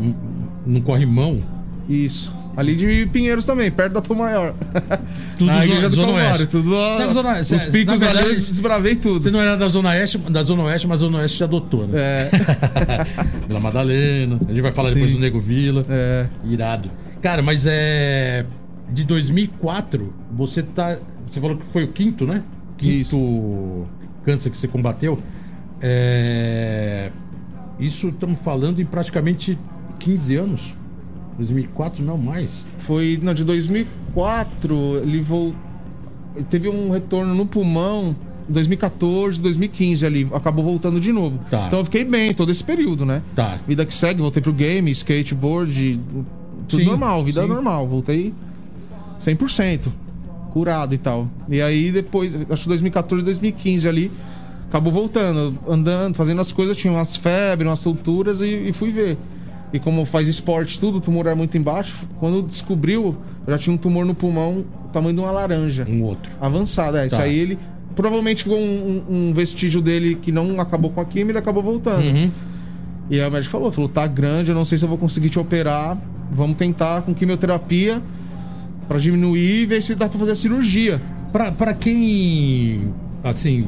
No 0.66 0.82
Corrimão. 0.82 1.40
Isso. 1.88 2.34
Ali 2.56 2.76
de 2.76 3.06
Pinheiros 3.08 3.46
também, 3.46 3.72
perto 3.72 3.94
da 3.94 4.02
Tom 4.02 4.16
Maior. 4.16 4.54
Tudo 5.40 5.48
Na 5.48 5.66
Igreja 5.66 5.90
do 5.90 5.96
Zona 5.96 6.08
Calvário, 6.08 6.30
Oeste. 6.32 6.48
tudo. 6.48 6.70
Você 6.70 7.04
é 7.04 7.08
zona- 7.14 7.40
Os 7.40 7.66
picos 7.68 8.00
verdade, 8.00 8.20
ali, 8.26 8.30
eu 8.30 8.36
desbravei 8.36 8.96
tudo. 8.96 9.20
Você 9.20 9.32
não 9.32 9.40
era 9.42 9.56
da 9.56 9.70
Zona 9.70 9.90
Oeste, 9.90 10.18
da 10.18 10.44
Zona 10.44 10.64
Oeste, 10.64 10.88
mas 10.88 10.98
a 11.02 11.06
Zona 11.06 11.18
Oeste 11.20 11.38
te 11.38 11.44
adotou, 11.44 11.88
né? 11.88 12.00
É, 12.00 12.30
Vila 13.48 13.60
Madalena. 13.60 14.38
A 14.46 14.50
gente 14.52 14.62
vai 14.62 14.72
falar 14.72 14.90
depois 14.90 15.10
Sim. 15.12 15.18
do 15.18 15.22
Nego 15.22 15.40
Vila. 15.40 15.86
é. 15.90 16.28
Irado. 16.46 16.92
Cara, 17.22 17.42
mas 17.42 17.66
é. 17.68 18.46
De 18.92 19.06
2004, 19.06 20.14
você 20.32 20.62
tá. 20.62 20.98
você 21.30 21.40
falou 21.40 21.56
que 21.58 21.64
foi 21.72 21.86
o 21.86 21.88
quinto, 21.88 22.26
né? 22.28 22.44
Quinto 22.78 23.88
câncer 24.26 24.50
que 24.50 24.58
você 24.58 24.68
combateu. 24.68 25.18
É, 25.82 27.10
Isso 27.80 28.10
estamos 28.10 28.40
falando 28.42 28.82
em 28.82 28.86
praticamente 28.86 29.58
15 30.00 30.36
anos. 30.36 30.76
2004 31.42 32.04
não 32.04 32.18
mais. 32.18 32.66
Foi, 32.80 33.20
não, 33.22 33.34
de 33.34 33.44
2004, 33.44 35.02
ele 35.04 35.26
teve 36.50 36.70
um 36.70 36.92
retorno 36.92 37.34
no 37.34 37.46
pulmão. 37.46 38.16
2014, 38.48 39.40
2015 39.40 40.06
ali, 40.06 40.28
acabou 40.34 40.66
voltando 40.66 41.00
de 41.00 41.14
novo. 41.14 41.40
Tá. 41.50 41.66
Então 41.68 41.80
eu 41.80 41.86
fiquei 41.86 42.04
bem 42.04 42.34
todo 42.34 42.52
esse 42.52 42.64
período, 42.64 43.06
né? 43.06 43.22
Tá. 43.34 43.60
Vida 43.66 43.86
que 43.86 43.94
segue, 43.94 44.20
voltei 44.20 44.42
pro 44.42 44.52
game, 44.52 44.92
skateboard, 44.92 46.00
tudo 46.68 46.82
Sim, 46.82 46.86
normal, 46.86 47.24
vida 47.24 47.42
sim. 47.44 47.48
normal. 47.48 47.88
Voltei 47.88 48.34
100%, 49.18 49.88
curado 50.52 50.94
e 50.94 50.98
tal. 50.98 51.30
E 51.48 51.62
aí 51.62 51.92
depois, 51.92 52.36
acho 52.50 52.64
que 52.64 52.68
2014, 52.68 53.24
2015 53.24 53.88
ali, 53.88 54.12
acabou 54.68 54.92
voltando, 54.92 55.58
andando, 55.68 56.16
fazendo 56.16 56.42
as 56.42 56.52
coisas, 56.52 56.76
tinha 56.76 56.92
umas 56.92 57.16
febres, 57.16 57.70
umas 57.70 57.82
tonturas 57.82 58.42
e, 58.42 58.70
e 58.70 58.74
fui 58.74 58.92
ver. 58.92 59.18
E 59.74 59.80
como 59.80 60.04
faz 60.06 60.28
esporte 60.28 60.80
tudo, 60.80 60.98
o 60.98 61.02
tumor 61.02 61.26
era 61.26 61.36
muito 61.36 61.58
embaixo, 61.58 62.06
quando 62.20 62.42
descobriu, 62.42 63.16
já 63.48 63.58
tinha 63.58 63.74
um 63.74 63.78
tumor 63.78 64.06
no 64.06 64.14
pulmão, 64.14 64.66
tamanho 64.92 65.16
de 65.16 65.22
uma 65.22 65.32
laranja. 65.32 65.88
Um 65.90 66.04
outro. 66.04 66.30
Avançado, 66.42 66.98
é. 66.98 67.08
Isso 67.08 67.16
Tá. 67.16 67.24
aí 67.24 67.38
ele. 67.38 67.58
Provavelmente 67.96 68.44
ficou 68.44 68.58
um, 68.60 69.04
um- 69.10 69.30
um 69.30 69.34
vestígio 69.34 69.82
dele 69.82 70.16
que 70.16 70.32
não 70.32 70.60
acabou 70.60 70.92
com 70.92 71.00
a 71.02 71.06
química, 71.06 71.32
ele 71.32 71.38
acabou 71.40 71.62
voltando. 71.64 72.04
Uhum. 72.04 72.30
E 73.10 73.20
aí 73.20 73.28
o 73.28 73.32
médico 73.32 73.52
falou, 73.52 73.72
falou, 73.72 73.90
tá 73.90 74.08
grande, 74.08 74.52
eu 74.52 74.56
não 74.56 74.64
sei 74.66 74.78
se 74.78 74.84
eu 74.86 74.90
vou 74.90 74.98
conseguir 74.98 75.30
te 75.30 75.38
operar. 75.40 75.98
Vamos 76.32 76.56
tentar 76.58 77.02
com 77.02 77.14
quimioterapia 77.14 78.02
pra 78.88 78.98
diminuir 78.98 79.64
e 79.64 79.66
ver 79.66 79.82
se 79.84 79.96
dá 79.96 80.08
pra 80.08 80.18
fazer 80.20 80.32
a 80.32 80.36
cirurgia. 80.36 81.02
Pra, 81.32 81.52
pra 81.52 81.74
quem, 81.74 82.94
assim, 83.24 83.68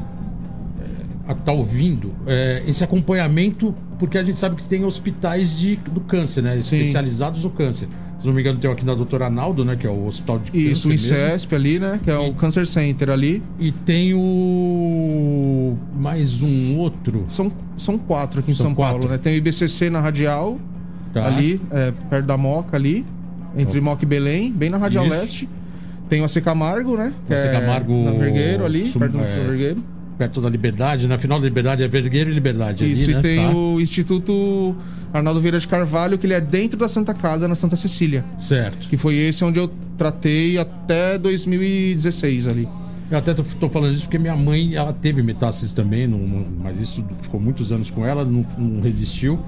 é, 1.27 1.33
tá 1.33 1.51
ouvindo, 1.51 2.11
é, 2.25 2.63
esse 2.67 2.83
acompanhamento, 2.83 3.73
porque 4.03 4.17
a 4.17 4.23
gente 4.23 4.37
sabe 4.37 4.57
que 4.57 4.63
tem 4.67 4.83
hospitais 4.83 5.57
de, 5.57 5.77
do 5.77 6.01
câncer, 6.01 6.41
né? 6.41 6.57
Especializados 6.57 7.41
no 7.45 7.49
câncer. 7.49 7.87
Se 8.19 8.27
não 8.27 8.33
me 8.33 8.41
engano, 8.41 8.59
tem 8.59 8.69
aqui 8.69 8.85
na 8.85 8.93
doutora 8.93 9.25
Arnaldo, 9.25 9.63
né? 9.63 9.77
Que 9.77 9.87
é 9.87 9.89
o 9.89 10.05
hospital 10.07 10.39
de 10.39 10.71
Isso, 10.71 10.89
o 10.89 10.91
câncer. 10.91 11.13
INCESP 11.13 11.55
ali, 11.55 11.79
né? 11.79 12.01
Que 12.03 12.11
é 12.11 12.17
o 12.17 12.33
Cancer 12.33 12.67
Center 12.67 13.09
ali. 13.09 13.41
E 13.57 13.71
tem 13.71 14.13
o. 14.13 15.77
mais 15.95 16.41
um 16.41 16.79
outro. 16.79 17.23
São, 17.27 17.49
são 17.77 17.97
quatro 17.97 18.41
aqui 18.41 18.51
em 18.51 18.53
São 18.53 18.65
São 18.67 18.75
Paulo, 18.75 18.99
quatro. 18.99 19.09
né? 19.09 19.17
Tem 19.17 19.35
o 19.35 19.37
IBCC 19.37 19.89
na 19.89 20.01
Radial, 20.01 20.59
Tá. 21.13 21.25
ali, 21.25 21.61
é, 21.71 21.93
perto 22.09 22.25
da 22.25 22.35
Moca 22.35 22.75
ali. 22.75 23.05
Entre 23.55 23.79
Moca 23.79 24.03
e 24.03 24.07
Belém, 24.07 24.51
bem 24.51 24.69
na 24.69 24.77
Radial 24.77 25.05
Isso. 25.05 25.13
Leste. 25.15 25.49
Tem 26.09 26.19
o 26.21 26.25
AC 26.25 26.41
Camargo, 26.41 26.97
né? 26.97 27.13
que 27.25 27.33
AC 27.33 27.45
é 27.45 27.51
Camargo, 27.51 28.03
Na 28.03 28.11
Vergueiro 28.11 28.65
ali, 28.65 28.85
Sum- 28.85 28.99
perto 28.99 29.13
do 29.13 29.23
é, 29.23 29.45
Vergueiro. 29.47 29.83
Perto 30.17 30.39
da 30.39 30.49
Liberdade, 30.49 31.07
na 31.07 31.17
final 31.17 31.39
da 31.39 31.45
Liberdade 31.45 31.81
é 31.83 31.87
Vergueiro 31.87 32.29
e 32.29 32.33
Liberdade. 32.33 32.85
Isso, 32.91 33.03
ali, 33.05 33.13
né? 33.13 33.19
e 33.19 33.21
tem 33.23 33.47
Tá. 33.47 33.55
o 33.55 33.81
Instituto 33.81 34.75
Arnaldo 35.11 35.39
Vieira 35.41 35.59
de 35.59 35.67
Carvalho, 35.67 36.17
que 36.17 36.25
ele 36.27 36.33
é 36.33 36.41
dentro 36.41 36.77
da 36.77 36.87
Santa 36.87 37.13
Casa, 37.13 37.47
na 37.47 37.55
Santa 37.55 37.75
Cecília. 37.75 38.23
Certo. 38.37 38.87
Que 38.89 38.95
foi 38.97 39.15
esse 39.15 39.43
onde 39.43 39.59
eu 39.59 39.71
tratei 39.97 40.57
até 40.57 41.17
2016 41.17 42.47
ali. 42.47 42.67
Eu 43.11 43.17
até 43.17 43.33
tô, 43.33 43.43
tô 43.43 43.69
falando 43.69 43.93
isso 43.93 44.03
porque 44.03 44.17
minha 44.17 44.35
mãe, 44.35 44.75
ela 44.75 44.93
teve 44.93 45.21
metástases 45.21 45.73
também, 45.73 46.07
não- 46.07 46.17
não- 46.19 46.45
mas 46.63 46.79
isso 46.79 47.05
ficou 47.21 47.39
muitos 47.39 47.71
anos 47.71 47.91
com 47.91 48.05
ela, 48.05 48.23
não, 48.23 48.45
não 48.57 48.81
resistiu. 48.81 49.39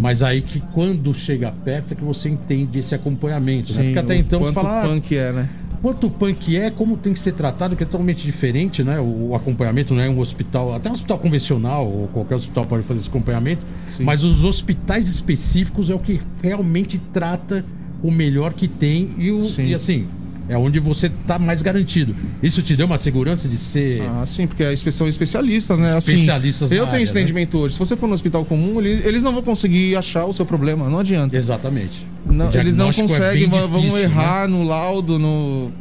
Mas 0.00 0.22
aí 0.22 0.40
que 0.40 0.60
quando 0.72 1.12
chega 1.14 1.52
perto 1.64 1.92
é 1.92 1.94
que 1.94 2.02
você 2.02 2.28
entende 2.30 2.78
esse 2.78 2.94
acompanhamento, 2.94 3.72
né? 3.74 3.84
Porque 3.84 3.98
até 3.98 4.16
então 4.16 4.40
você 4.40 4.52
fala, 4.52 4.80
ah, 4.82 4.88
punk 4.88 5.14
é, 5.16 5.32
né? 5.32 5.48
Quanto 5.80 6.10
punk 6.10 6.56
é, 6.56 6.70
como 6.70 6.96
tem 6.96 7.12
que 7.12 7.18
ser 7.18 7.32
tratado, 7.32 7.76
que 7.76 7.82
é 7.82 7.86
totalmente 7.86 8.24
diferente, 8.24 8.82
né? 8.82 8.98
O, 9.00 9.28
o 9.30 9.34
acompanhamento 9.34 9.94
não 9.94 10.02
é 10.02 10.08
um 10.08 10.18
hospital, 10.18 10.74
até 10.74 10.88
um 10.88 10.92
hospital 10.92 11.18
convencional, 11.18 11.86
ou 11.86 12.08
qualquer 12.08 12.34
hospital 12.36 12.64
pode 12.66 12.82
fazer 12.82 13.00
esse 13.00 13.08
acompanhamento, 13.08 13.62
mas 14.00 14.24
os 14.24 14.44
hospitais 14.44 15.08
específicos 15.08 15.90
é 15.90 15.94
o 15.94 15.98
que 15.98 16.20
realmente 16.42 16.98
trata 16.98 17.64
o 18.02 18.10
melhor 18.10 18.52
que 18.52 18.68
tem 18.68 19.14
e, 19.18 19.30
o, 19.30 19.42
Sim. 19.44 19.66
e 19.66 19.74
assim, 19.74 20.08
é 20.48 20.56
onde 20.56 20.78
você 20.78 21.08
tá 21.26 21.38
mais 21.38 21.62
garantido. 21.62 22.14
Isso 22.42 22.62
te 22.62 22.76
deu 22.76 22.86
uma 22.86 22.98
segurança 22.98 23.48
de 23.48 23.58
ser. 23.58 24.02
Ah, 24.02 24.24
sim, 24.26 24.46
porque 24.46 24.62
eles 24.62 24.82
são 24.94 25.08
especialistas, 25.08 25.78
né? 25.78 25.96
Especialistas 25.98 26.70
assim, 26.70 26.74
Eu 26.78 26.86
tenho 26.86 26.94
área, 26.94 27.00
né? 27.00 27.06
hoje. 27.58 27.74
Se 27.74 27.78
você 27.78 27.96
for 27.96 28.06
no 28.06 28.14
hospital 28.14 28.44
comum, 28.44 28.80
eles, 28.80 29.04
eles 29.04 29.22
não 29.22 29.32
vão 29.32 29.42
conseguir 29.42 29.96
achar 29.96 30.24
o 30.24 30.32
seu 30.32 30.46
problema, 30.46 30.88
não 30.88 30.98
adianta. 30.98 31.36
Exatamente. 31.36 32.06
Não, 32.24 32.50
eles 32.52 32.76
não 32.76 32.90
é 32.90 32.92
conseguem, 32.92 33.48
bem 33.48 33.60
vão, 33.60 33.68
vão 33.68 33.80
difícil, 33.80 34.08
né? 34.08 34.14
errar 34.14 34.48
no 34.48 34.62
laudo, 34.64 35.18
no. 35.18 35.72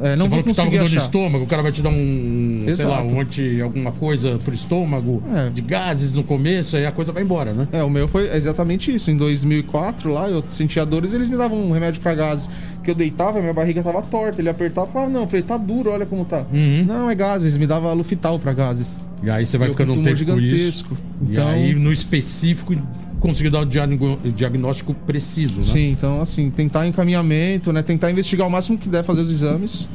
É, 0.00 0.14
não 0.14 0.26
Você 0.26 0.30
vão 0.30 0.30
falou 0.30 0.44
que 0.44 0.54
tava 0.54 0.70
com 0.70 0.76
dor 0.76 0.90
no 0.90 0.96
estômago, 0.96 1.44
o 1.44 1.46
cara 1.46 1.62
vai 1.62 1.72
te 1.72 1.82
dar 1.82 1.90
um, 1.90 2.62
sei 2.74 2.84
lá, 2.84 3.00
Exato. 3.00 3.08
um 3.08 3.20
anti, 3.20 3.60
alguma 3.60 3.90
coisa 3.90 4.38
pro 4.44 4.54
estômago, 4.54 5.22
É. 5.34 5.50
de 5.50 5.60
gases 5.60 6.14
no 6.14 6.22
começo, 6.22 6.76
aí 6.76 6.86
a 6.86 6.92
coisa 6.92 7.10
vai 7.10 7.22
embora, 7.24 7.52
né? 7.52 7.66
É, 7.72 7.82
o 7.82 7.90
meu 7.90 8.06
foi 8.06 8.28
exatamente 8.34 8.94
isso. 8.94 9.10
Em 9.10 9.16
2004, 9.16 10.12
lá, 10.12 10.28
eu 10.30 10.42
sentia 10.48 10.86
dores, 10.86 11.12
eles 11.12 11.28
me 11.28 11.36
davam 11.36 11.58
um 11.58 11.72
remédio 11.72 12.00
pra 12.00 12.14
gases. 12.14 12.48
Que 12.84 12.90
eu 12.90 12.94
deitava, 12.94 13.40
minha 13.40 13.52
barriga 13.52 13.82
tava 13.82 14.02
torta. 14.02 14.40
Ele 14.40 14.48
apertava 14.48 14.88
e 14.88 14.92
falava, 14.92 15.10
não, 15.10 15.20
eu 15.22 15.26
falei, 15.26 15.42
tá 15.42 15.56
duro, 15.56 15.90
olha 15.90 16.04
como 16.06 16.24
tá. 16.24 16.44
Uhum. 16.52 16.84
Não, 16.86 17.08
é 17.10 17.14
gases, 17.14 17.56
me 17.56 17.66
dava 17.66 17.92
lufital 17.92 18.38
pra 18.38 18.52
gases. 18.52 19.00
E 19.22 19.30
aí 19.30 19.46
você 19.46 19.56
vai 19.56 19.68
Eu 19.68 19.72
ficando 19.72 19.92
um 19.92 20.02
tempo 20.02 20.16
gigantesco. 20.16 20.96
E 21.28 21.32
Então- 21.32 21.48
aí, 21.48 21.74
no 21.74 21.92
específico, 21.92 22.74
conseguiu 23.22 23.50
dar 23.50 23.60
o 23.60 23.64
diagno- 23.66 24.18
diagnóstico 24.36 24.92
preciso, 24.92 25.60
né? 25.60 25.66
Sim, 25.66 25.90
então 25.92 26.20
assim, 26.20 26.50
tentar 26.50 26.86
encaminhamento, 26.86 27.72
né? 27.72 27.82
Tentar 27.82 28.10
investigar 28.10 28.46
o 28.46 28.50
máximo 28.50 28.76
que 28.76 28.88
der, 28.88 29.02
fazer 29.04 29.20
os 29.22 29.30
exames. 29.30 29.88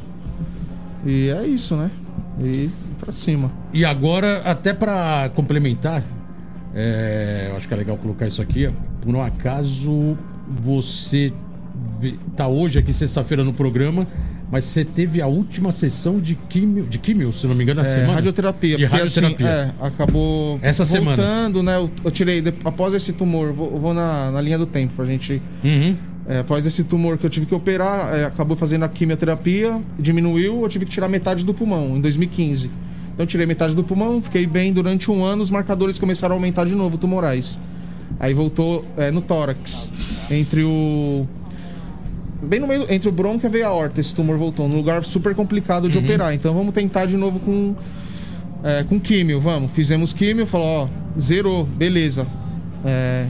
E 1.05 1.29
é 1.29 1.45
isso, 1.45 1.75
né? 1.75 1.91
E 2.41 2.69
pra 2.99 3.11
cima. 3.11 3.51
E 3.73 3.85
agora, 3.85 4.41
até 4.45 4.73
pra 4.73 5.29
complementar, 5.35 6.03
é, 6.73 7.47
eu 7.51 7.57
acho 7.57 7.67
que 7.67 7.73
é 7.73 7.77
legal 7.77 7.97
colocar 7.97 8.25
isso 8.27 8.41
aqui. 8.41 8.67
ó. 8.67 8.71
Por 9.01 9.13
um 9.15 9.21
acaso, 9.21 10.17
você 10.61 11.31
tá 12.35 12.47
hoje 12.47 12.79
aqui, 12.79 12.91
sexta-feira, 12.93 13.43
no 13.43 13.53
programa, 13.53 14.07
mas 14.51 14.63
você 14.65 14.85
teve 14.85 15.21
a 15.21 15.27
última 15.27 15.71
sessão 15.71 16.19
de 16.19 16.35
químio, 16.35 16.83
de 16.85 16.97
químio, 16.97 17.33
se 17.33 17.45
não 17.47 17.53
me 17.55 17.63
engano, 17.63 17.81
na 17.81 17.87
É, 17.87 17.91
semana? 17.91 18.13
radioterapia. 18.13 18.77
De 18.77 18.83
porque, 18.87 18.95
radioterapia. 19.01 19.61
Assim, 19.61 19.73
é, 19.81 19.85
acabou 19.87 20.59
Essa 20.61 20.85
semana. 20.85 21.15
voltando, 21.17 21.63
né? 21.63 21.75
Eu, 21.77 21.89
eu 22.05 22.11
tirei, 22.11 22.43
após 22.63 22.93
esse 22.93 23.11
tumor, 23.13 23.47
eu 23.49 23.53
vou, 23.53 23.71
eu 23.73 23.79
vou 23.79 23.93
na, 23.93 24.31
na 24.31 24.41
linha 24.41 24.57
do 24.57 24.65
tempo 24.65 24.93
pra 24.95 25.05
gente. 25.05 25.41
Uhum. 25.63 25.95
é, 26.29 26.39
após 26.39 26.65
esse 26.65 26.83
tumor 26.83 27.17
que 27.17 27.25
eu 27.25 27.29
tive 27.29 27.45
que 27.45 27.53
operar, 27.55 28.13
é, 28.15 28.25
acabou 28.25 28.55
fazendo 28.55 28.83
a 28.83 28.89
quimioterapia, 28.89 29.81
diminuiu, 29.99 30.61
eu 30.63 30.69
tive 30.69 30.85
que 30.85 30.91
tirar 30.91 31.07
metade 31.09 31.43
do 31.43 31.53
pulmão, 31.53 31.97
em 31.97 32.01
2015. 32.01 32.67
Então 33.13 33.23
eu 33.23 33.27
tirei 33.27 33.45
metade 33.45 33.73
do 33.75 33.83
pulmão, 33.83 34.21
fiquei 34.21 34.45
bem 34.45 34.71
durante 34.71 35.09
um 35.11 35.23
ano, 35.25 35.41
os 35.41 35.49
marcadores 35.51 35.97
começaram 35.99 36.35
a 36.35 36.37
aumentar 36.37 36.65
de 36.65 36.75
novo, 36.75 36.97
tumorais. 36.97 37.59
Aí 38.19 38.33
voltou 38.33 38.85
é, 38.95 39.11
no 39.11 39.21
tórax, 39.21 39.91
entre 40.31 40.63
o. 40.63 41.27
Bem 42.41 42.59
no 42.59 42.67
meio, 42.67 42.85
entre 42.91 43.09
o 43.09 43.11
bronco 43.11 43.45
e 43.45 43.47
a 43.47 43.49
veia 43.49 43.67
aorta, 43.67 43.99
esse 43.99 44.13
tumor 44.13 44.37
voltou, 44.37 44.67
num 44.67 44.77
lugar 44.77 45.03
super 45.03 45.33
complicado 45.33 45.89
de 45.89 45.97
operar. 45.97 46.33
Então 46.33 46.53
vamos 46.53 46.73
tentar 46.73 47.05
de 47.05 47.17
novo 47.17 47.39
com. 47.39 47.75
É, 48.63 48.83
com 48.83 48.99
químio, 48.99 49.39
vamos. 49.39 49.71
Fizemos 49.71 50.13
químio, 50.13 50.45
falou, 50.45 50.67
ó, 50.67 51.19
zerou, 51.19 51.63
beleza. 51.63 52.27
É, 52.85 53.27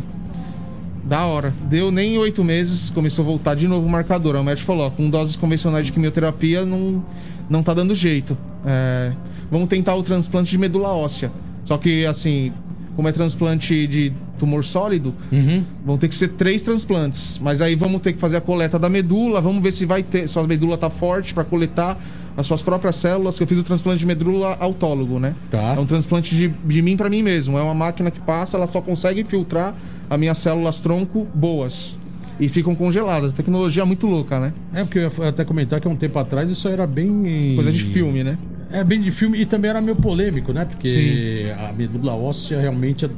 da 1.07 1.25
hora. 1.25 1.53
Deu 1.69 1.89
nem 1.89 2.15
em 2.15 2.17
oito 2.17 2.43
meses, 2.43 2.89
começou 2.89 3.23
a 3.23 3.25
voltar 3.25 3.55
de 3.55 3.67
novo 3.67 3.87
o 3.87 3.89
marcador. 3.89 4.35
O 4.35 4.43
médico 4.43 4.67
falou, 4.67 4.87
ó, 4.87 4.89
com 4.89 5.09
doses 5.09 5.35
convencionais 5.35 5.85
de 5.85 5.91
quimioterapia 5.91 6.65
não, 6.65 7.03
não 7.49 7.63
tá 7.63 7.73
dando 7.73 7.95
jeito. 7.95 8.37
É, 8.65 9.13
vamos 9.49 9.69
tentar 9.69 9.95
o 9.95 10.03
transplante 10.03 10.51
de 10.51 10.57
medula 10.57 10.89
óssea. 10.89 11.31
Só 11.63 11.77
que, 11.77 12.05
assim, 12.05 12.51
como 12.95 13.07
é 13.07 13.11
transplante 13.11 13.87
de 13.87 14.11
tumor 14.37 14.63
sólido, 14.63 15.13
Uhum. 15.31 15.63
vão 15.85 15.97
ter 15.97 16.07
que 16.07 16.15
ser 16.15 16.29
três 16.29 16.61
transplantes. 16.61 17.39
Mas 17.41 17.61
aí 17.61 17.75
vamos 17.75 18.01
ter 18.01 18.13
que 18.13 18.19
fazer 18.19 18.37
a 18.37 18.41
coleta 18.41 18.77
da 18.79 18.89
medula, 18.89 19.41
vamos 19.41 19.61
ver 19.61 19.71
se 19.71 19.85
vai 19.85 20.03
ter, 20.03 20.27
sua 20.27 20.45
medula 20.47 20.77
tá 20.77 20.89
forte 20.89 21.33
para 21.33 21.43
coletar 21.43 21.97
as 22.37 22.45
suas 22.45 22.61
próprias 22.61 22.95
células, 22.97 23.35
que 23.37 23.43
eu 23.43 23.47
fiz 23.47 23.57
o 23.57 23.63
transplante 23.63 23.99
de 23.99 24.05
medula 24.05 24.55
autólogo, 24.59 25.19
né? 25.19 25.33
Tá. 25.49 25.73
É 25.75 25.79
um 25.79 25.85
transplante 25.87 26.35
de, 26.35 26.47
de 26.49 26.81
mim 26.83 26.95
para 26.95 27.09
mim 27.09 27.23
mesmo. 27.23 27.57
É 27.57 27.61
uma 27.61 27.73
máquina 27.73 28.11
que 28.11 28.19
passa, 28.19 28.57
ela 28.57 28.67
só 28.67 28.79
consegue 28.79 29.23
filtrar 29.23 29.73
as 30.09 30.19
minhas 30.19 30.37
células 30.37 30.79
tronco 30.79 31.27
boas. 31.33 31.97
E 32.39 32.47
ficam 32.47 32.75
congeladas. 32.75 33.33
Tecnologia 33.33 33.83
muito 33.83 34.05
louca, 34.05 34.39
né? 34.39 34.53
É 34.71 34.83
porque 34.83 34.99
eu 34.99 35.11
ia 35.23 35.29
até 35.29 35.43
comentar 35.43 35.81
que 35.81 35.87
há 35.87 35.91
um 35.91 35.95
tempo 35.95 36.19
atrás 36.19 36.47
isso 36.51 36.67
era 36.67 36.85
bem. 36.85 37.53
Coisa 37.55 37.71
de 37.71 37.81
filme, 37.83 38.23
né? 38.23 38.37
É 38.71 38.83
bem 38.83 39.01
de 39.01 39.09
filme 39.09 39.39
e 39.41 39.45
também 39.45 39.71
era 39.71 39.81
meio 39.81 39.95
polêmico, 39.95 40.53
né? 40.53 40.65
Porque 40.65 40.87
Sim. 40.87 41.49
a 41.59 41.73
medula 41.73 42.13
óssea 42.13 42.59
realmente 42.61 43.09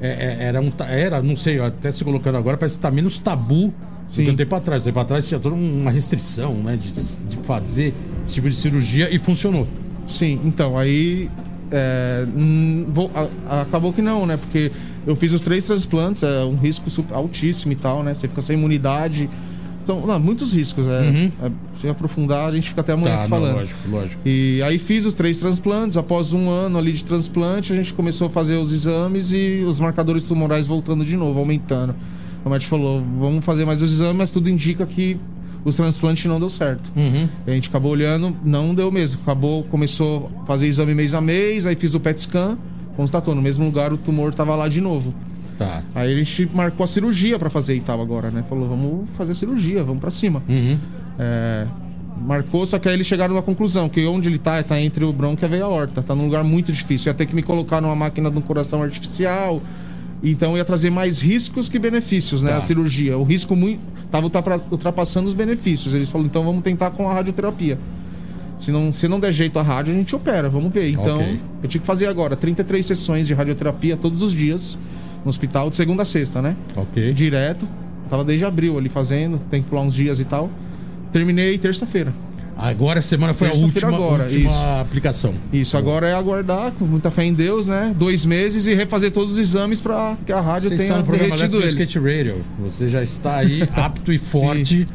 é- 0.00 0.08
é- 0.08 0.44
era 0.44 0.60
um. 0.60 0.72
Era, 0.88 1.22
não 1.22 1.36
sei, 1.36 1.60
até 1.60 1.90
se 1.92 2.02
colocando 2.04 2.36
agora, 2.36 2.56
parece 2.56 2.76
que 2.76 2.82
tá 2.82 2.90
menos 2.90 3.18
tabu 3.18 3.68
do 3.68 3.74
Sim. 4.08 4.24
que 4.24 4.30
um 4.30 4.36
tempo 4.36 4.54
atrás. 4.54 4.82
Um 4.82 4.86
tempo 4.86 5.00
atrás 5.00 5.26
tinha 5.26 5.40
toda 5.40 5.54
uma 5.54 5.90
restrição, 5.90 6.54
né? 6.54 6.76
De, 6.76 6.90
de 7.26 7.36
fazer 7.44 7.94
esse 8.26 8.34
tipo 8.34 8.48
de 8.50 8.56
cirurgia 8.56 9.08
e 9.14 9.18
funcionou. 9.18 9.66
Sim, 10.06 10.40
então, 10.44 10.76
aí. 10.78 11.30
é, 11.72 12.24
vou- 12.88 13.10
a- 13.48 13.62
acabou 13.62 13.92
que 13.92 14.02
não, 14.02 14.26
né? 14.26 14.36
Porque 14.36 14.70
eu 15.06 15.16
fiz 15.16 15.32
os 15.32 15.40
três 15.40 15.64
transplantes, 15.64 16.22
é 16.22 16.44
um 16.44 16.54
risco 16.56 16.84
altíssimo 17.12 17.72
e 17.72 17.76
tal, 17.76 18.02
né? 18.02 18.14
Você 18.14 18.28
fica 18.28 18.42
sem 18.42 18.56
imunidade. 18.56 19.28
São 19.84 20.06
não, 20.06 20.18
muitos 20.18 20.52
riscos. 20.52 20.86
É, 20.86 21.00
Uhum. 21.00 21.32
é, 21.42 21.50
se 21.76 21.88
aprofundar, 21.88 22.48
a 22.48 22.52
gente 22.52 22.68
fica 22.70 22.80
até 22.80 22.92
amanhã 22.92 23.14
Tá, 23.16 23.22
não, 23.22 23.28
falando. 23.28 23.54
lógico, 23.56 23.80
lógico. 23.90 24.20
E 24.26 24.62
aí 24.62 24.78
fiz 24.78 25.04
os 25.06 25.14
três 25.14 25.38
transplantes. 25.38 25.96
Após 25.96 26.32
um 26.32 26.48
ano 26.50 26.78
ali 26.78 26.92
de 26.92 27.04
transplante, 27.04 27.72
a 27.72 27.76
gente 27.76 27.92
começou 27.92 28.26
a 28.26 28.30
fazer 28.30 28.54
os 28.56 28.72
exames 28.72 29.32
e 29.32 29.62
os 29.66 29.78
marcadores 29.78 30.24
tumorais 30.24 30.66
voltando 30.66 31.04
de 31.04 31.16
novo, 31.16 31.38
aumentando. 31.38 31.94
O 32.44 32.50
médico 32.50 32.70
falou: 32.70 33.02
vamos 33.20 33.44
fazer 33.44 33.64
mais 33.64 33.80
os 33.82 33.92
exames, 33.92 34.16
mas 34.16 34.30
tudo 34.30 34.48
indica 34.50 34.84
que 34.86 35.16
os 35.64 35.76
transplantes 35.76 36.24
não 36.26 36.38
deu 36.38 36.50
certo. 36.50 36.90
Uhum. 36.94 37.26
A 37.46 37.50
gente 37.50 37.68
acabou 37.68 37.92
olhando, 37.92 38.36
não 38.44 38.74
deu 38.74 38.90
mesmo. 38.92 39.20
Acabou, 39.22 39.64
começou 39.64 40.30
a 40.42 40.44
fazer 40.46 40.66
exame 40.66 40.92
mês 40.94 41.14
a 41.14 41.20
mês, 41.20 41.64
aí 41.66 41.74
fiz 41.74 41.94
o 41.94 42.00
PET 42.00 42.20
scan, 42.20 42.58
constatou, 42.96 43.34
no 43.34 43.40
mesmo 43.40 43.64
lugar 43.64 43.92
o 43.92 43.96
tumor 43.96 44.34
tava 44.34 44.54
lá 44.54 44.68
de 44.68 44.80
novo. 44.80 45.14
Tá. 45.58 45.82
Aí 45.94 46.12
a 46.12 46.16
gente 46.16 46.50
marcou 46.54 46.82
a 46.84 46.86
cirurgia 46.86 47.38
pra 47.38 47.48
fazer 47.48 47.74
e 47.76 47.80
tal 47.80 48.00
agora, 48.00 48.30
né? 48.30 48.44
Falou, 48.48 48.68
vamos 48.68 49.08
fazer 49.16 49.32
a 49.32 49.34
cirurgia, 49.34 49.82
vamos 49.84 50.00
pra 50.00 50.10
cima. 50.10 50.42
Uhum. 50.48 50.78
É, 51.18 51.66
marcou, 52.18 52.64
só 52.66 52.78
que 52.78 52.88
aí 52.88 52.94
eles 52.94 53.06
chegaram 53.06 53.34
na 53.34 53.42
conclusão 53.42 53.88
que 53.88 54.04
onde 54.06 54.28
ele 54.28 54.38
tá, 54.38 54.62
tá 54.62 54.80
entre 54.80 55.04
o 55.04 55.12
bronco 55.12 55.42
e 55.42 55.46
a 55.46 55.48
veia 55.48 55.64
aorta. 55.64 56.02
Tá 56.02 56.14
num 56.14 56.24
lugar 56.24 56.42
muito 56.42 56.72
difícil. 56.72 57.10
Ia 57.10 57.14
ter 57.14 57.26
que 57.26 57.34
me 57.34 57.42
colocar 57.42 57.80
numa 57.80 57.94
máquina 57.94 58.30
de 58.30 58.38
um 58.38 58.40
coração 58.40 58.82
artificial. 58.82 59.60
Então 60.22 60.56
ia 60.56 60.64
trazer 60.64 60.90
mais 60.90 61.20
riscos 61.20 61.68
que 61.68 61.78
benefícios, 61.78 62.42
né? 62.42 62.50
Tá. 62.52 62.56
A 62.58 62.62
cirurgia. 62.62 63.16
O 63.18 63.22
risco 63.24 63.54
muito 63.54 63.80
tava 64.10 64.26
ultrapa- 64.26 64.60
ultrapassando 64.70 65.28
os 65.28 65.34
benefícios. 65.34 65.92
Eles 65.94 66.08
falaram, 66.08 66.26
então 66.26 66.42
vamos 66.44 66.62
tentar 66.64 66.90
com 66.92 67.08
a 67.08 67.14
radioterapia. 67.14 67.78
Se 68.58 68.70
não, 68.72 68.92
se 68.92 69.06
não 69.08 69.18
der 69.20 69.32
jeito 69.32 69.58
a 69.58 69.62
rádio, 69.62 69.92
a 69.92 69.96
gente 69.96 70.14
opera, 70.16 70.48
vamos 70.48 70.72
ver. 70.72 70.88
Então, 70.88 71.16
Ok. 71.18 71.40
eu 71.62 71.68
tive 71.68 71.82
que 71.82 71.86
fazer 71.86 72.06
agora 72.06 72.34
33 72.36 72.86
sessões 72.86 73.26
de 73.26 73.34
radioterapia 73.34 73.96
todos 73.96 74.22
os 74.22 74.32
dias 74.32 74.78
no 75.24 75.28
hospital, 75.28 75.70
de 75.70 75.76
segunda 75.76 76.02
a 76.02 76.06
sexta, 76.06 76.42
né? 76.42 76.56
Ok. 76.76 77.12
Direto. 77.12 77.66
Tava 78.10 78.22
desde 78.24 78.44
abril 78.44 78.78
ali 78.78 78.88
fazendo, 78.88 79.40
tem 79.50 79.62
que 79.62 79.68
pular 79.68 79.82
uns 79.82 79.94
dias 79.94 80.20
e 80.20 80.24
tal. 80.24 80.50
Terminei 81.10 81.56
terça-feira. 81.58 82.12
Agora 82.56 83.00
semana 83.02 83.34
foi 83.34 83.48
a 83.48 83.52
última, 83.52 83.88
agora, 83.88 84.24
última 84.24 84.48
isso. 84.48 84.64
aplicação. 84.80 85.34
Isso, 85.52 85.76
agora 85.76 86.08
é 86.08 86.14
aguardar 86.14 86.70
com 86.72 86.84
muita 86.84 87.10
fé 87.10 87.24
em 87.24 87.34
Deus, 87.34 87.66
né? 87.66 87.92
Dois 87.98 88.24
meses 88.24 88.66
e 88.66 88.74
refazer 88.74 89.10
todos 89.10 89.32
os 89.32 89.38
exames 89.38 89.80
pra 89.80 90.16
que 90.24 90.32
a 90.32 90.40
rádio 90.40 90.68
Você 90.68 90.76
tenha 90.76 90.86
está 90.86 90.98
no 90.98 91.04
programa 91.04 91.36
derretido 91.36 91.58
ele. 91.58 91.66
Skate 91.66 91.98
Radio. 91.98 92.44
Você 92.60 92.88
já 92.88 93.02
está 93.02 93.38
aí 93.38 93.62
apto 93.74 94.12
e 94.12 94.18
forte 94.18 94.86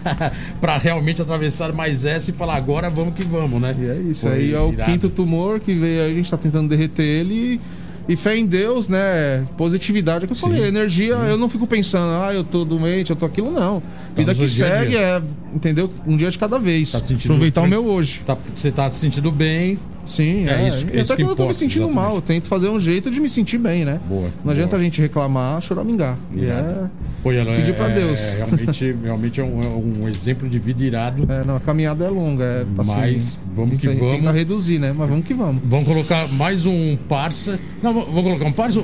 para 0.60 0.76
realmente 0.76 1.22
atravessar 1.22 1.72
mais 1.72 2.04
essa 2.04 2.30
e 2.30 2.34
falar 2.34 2.56
agora 2.56 2.90
vamos 2.90 3.14
que 3.14 3.24
vamos, 3.24 3.60
né? 3.60 3.74
E 3.78 3.84
é 3.86 3.94
isso, 4.10 4.26
Foi 4.26 4.36
aí 4.36 4.52
é 4.52 4.60
o 4.60 4.72
irado. 4.72 4.92
quinto 4.92 5.08
tumor 5.08 5.60
que 5.60 5.74
veio 5.74 6.02
aí, 6.02 6.12
a 6.12 6.14
gente 6.14 6.30
tá 6.30 6.36
tentando 6.36 6.68
derreter 6.68 7.02
ele 7.04 7.34
e, 7.34 7.60
e 8.08 8.16
fé 8.16 8.36
em 8.36 8.46
Deus, 8.46 8.88
né? 8.88 9.46
Positividade, 9.56 10.24
é 10.24 10.26
o 10.26 10.28
que 10.28 10.32
eu 10.32 10.36
falei, 10.38 10.64
energia, 10.64 11.14
eu 11.14 11.36
não 11.36 11.48
fico 11.48 11.66
pensando, 11.66 12.22
ah, 12.22 12.32
eu 12.32 12.42
tô 12.42 12.64
doente, 12.64 13.10
eu 13.10 13.16
tô 13.16 13.26
aquilo, 13.26 13.50
não. 13.50 13.82
Vida 14.18 14.34
que 14.34 14.48
segue 14.48 14.96
é, 14.96 15.22
entendeu? 15.54 15.90
Um 16.06 16.16
dia 16.16 16.30
de 16.30 16.38
cada 16.38 16.58
vez. 16.58 16.92
Tá 16.92 16.98
Aproveitar 16.98 17.62
o 17.62 17.68
meu 17.68 17.86
hoje. 17.86 18.20
Tá- 18.26 18.36
você 18.54 18.70
tá 18.70 18.90
se 18.90 18.98
sentindo 18.98 19.30
bem. 19.32 19.78
Sim, 20.06 20.48
É 20.48 20.64
é, 20.64 20.68
isso- 20.68 20.86
E 20.90 21.00
isso 21.00 21.12
Até 21.12 21.16
que 21.16 21.22
quando 21.22 21.30
eu 21.32 21.36
tô 21.36 21.46
me 21.48 21.52
sentindo 21.54 21.84
exatamente. 21.84 21.94
mal, 22.06 22.14
eu 22.14 22.22
tento 22.22 22.46
fazer 22.48 22.68
um 22.70 22.80
jeito 22.80 23.10
de 23.10 23.20
me 23.20 23.28
sentir 23.28 23.58
bem, 23.58 23.84
né? 23.84 24.00
Boa. 24.08 24.30
Não 24.42 24.52
adianta 24.52 24.70
boa. 24.70 24.80
a 24.80 24.84
gente 24.84 25.02
reclamar, 25.02 25.60
choramingar. 25.60 26.16
E 26.34 26.46
é. 26.46 26.86
Pô, 27.22 27.28
Pedir 27.28 27.70
é, 27.70 27.72
pra 27.74 27.90
é- 27.90 27.94
Deus. 27.94 28.34
realmente, 28.36 28.96
realmente 29.04 29.40
é 29.40 29.44
um, 29.44 29.60
é 29.62 29.66
um 30.04 30.08
exemplo 30.08 30.48
de 30.48 30.58
vida 30.58 30.82
irado. 30.82 31.30
É, 31.30 31.44
não, 31.44 31.56
a 31.56 31.60
caminhada 31.60 32.06
é 32.06 32.08
longa, 32.08 32.42
é 32.42 32.64
assim, 32.78 32.90
Mas 32.96 33.38
vamos 33.54 33.78
que 33.78 33.86
vamos. 33.86 34.16
Tenta 34.16 34.32
reduzir, 34.32 34.78
né? 34.78 34.94
Mas 34.96 35.10
vamos 35.10 35.26
que 35.26 35.34
vamos. 35.34 35.62
Vamos 35.62 35.86
colocar 35.86 36.26
mais 36.32 36.64
um 36.64 36.96
parça. 37.06 37.60
Não, 37.82 37.92
vamos 37.92 38.22
colocar 38.22 38.46
um 38.46 38.52
parça. 38.52 38.82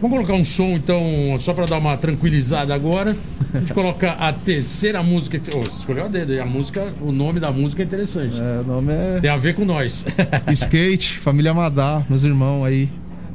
Vamos 0.00 0.16
colocar 0.16 0.34
um 0.34 0.44
som, 0.44 0.76
então, 0.76 1.02
só 1.40 1.54
pra 1.54 1.64
dar 1.66 1.78
uma 1.78 1.96
tranquilizada 1.96 2.74
agora. 2.74 3.16
A 3.54 3.58
gente 3.58 3.72
coloca 3.72 4.12
a 4.12 4.32
terceira 4.32 5.02
música 5.02 5.38
que 5.38 5.50
você, 5.50 5.56
oh, 5.56 5.62
você 5.62 5.78
escolheu 5.78 6.04
a 6.04 6.08
dedo. 6.08 6.32
E 6.32 6.40
a 6.40 6.44
música, 6.44 6.86
o 7.00 7.10
nome 7.10 7.40
da 7.40 7.50
música 7.50 7.82
é 7.82 7.86
interessante. 7.86 8.40
É, 8.40 8.60
o 8.60 8.64
nome 8.64 8.92
é 8.92 9.20
Tem 9.20 9.30
a 9.30 9.36
ver 9.36 9.54
com 9.54 9.64
nós. 9.64 10.04
Skate, 10.52 11.18
família 11.18 11.54
Madá, 11.54 12.04
meus 12.08 12.24
irmãos 12.24 12.64
aí 12.64 12.88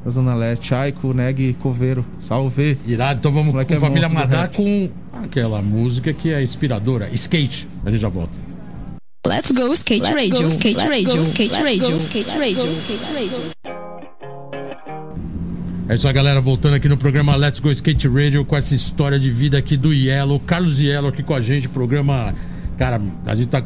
da 0.03 0.11
Zona 0.11 0.35
Leste, 0.35 0.67
Chaico, 0.67 1.13
Neg, 1.13 1.53
Coveiro, 1.61 2.05
salve. 2.19 2.77
Irado, 2.85 3.19
então 3.19 3.31
vamos 3.31 3.51
Moleque 3.51 3.73
com 3.73 3.77
é 3.77 3.79
Família 3.79 4.09
Madá 4.09 4.47
com 4.47 4.89
aquela 5.13 5.61
música 5.61 6.13
que 6.13 6.31
é 6.31 6.41
inspiradora, 6.41 7.09
Skate. 7.13 7.67
A 7.85 7.91
gente 7.91 8.01
já 8.01 8.09
volta. 8.09 8.51
Let's 9.25 9.51
go 9.51 9.71
skate 9.73 10.01
Let's 10.01 10.15
radio, 10.15 10.41
go, 10.41 10.47
skate 10.47 10.77
let's 10.77 10.89
radio, 10.89 11.17
go, 11.17 11.21
skate 11.21 11.51
let's 11.53 11.63
radio, 11.63 11.91
go, 11.91 11.97
skate 11.99 12.37
radio, 12.39 12.65
go, 12.65 12.71
skate 12.71 13.13
radio. 13.13 13.60
É 15.91 15.95
isso 15.95 16.07
aí, 16.07 16.13
galera. 16.13 16.39
Voltando 16.39 16.75
aqui 16.75 16.87
no 16.87 16.95
programa 16.95 17.35
Let's 17.35 17.59
Go 17.59 17.69
Skate 17.69 18.07
Radio 18.07 18.45
com 18.45 18.55
essa 18.55 18.73
história 18.73 19.19
de 19.19 19.29
vida 19.29 19.57
aqui 19.57 19.75
do 19.75 19.93
Yellow. 19.93 20.39
Carlos 20.39 20.79
Yellow 20.79 21.09
aqui 21.09 21.21
com 21.21 21.35
a 21.35 21.41
gente. 21.41 21.67
Programa. 21.67 22.33
Cara, 22.77 22.97
a 23.25 23.35
gente 23.35 23.49
tá 23.49 23.61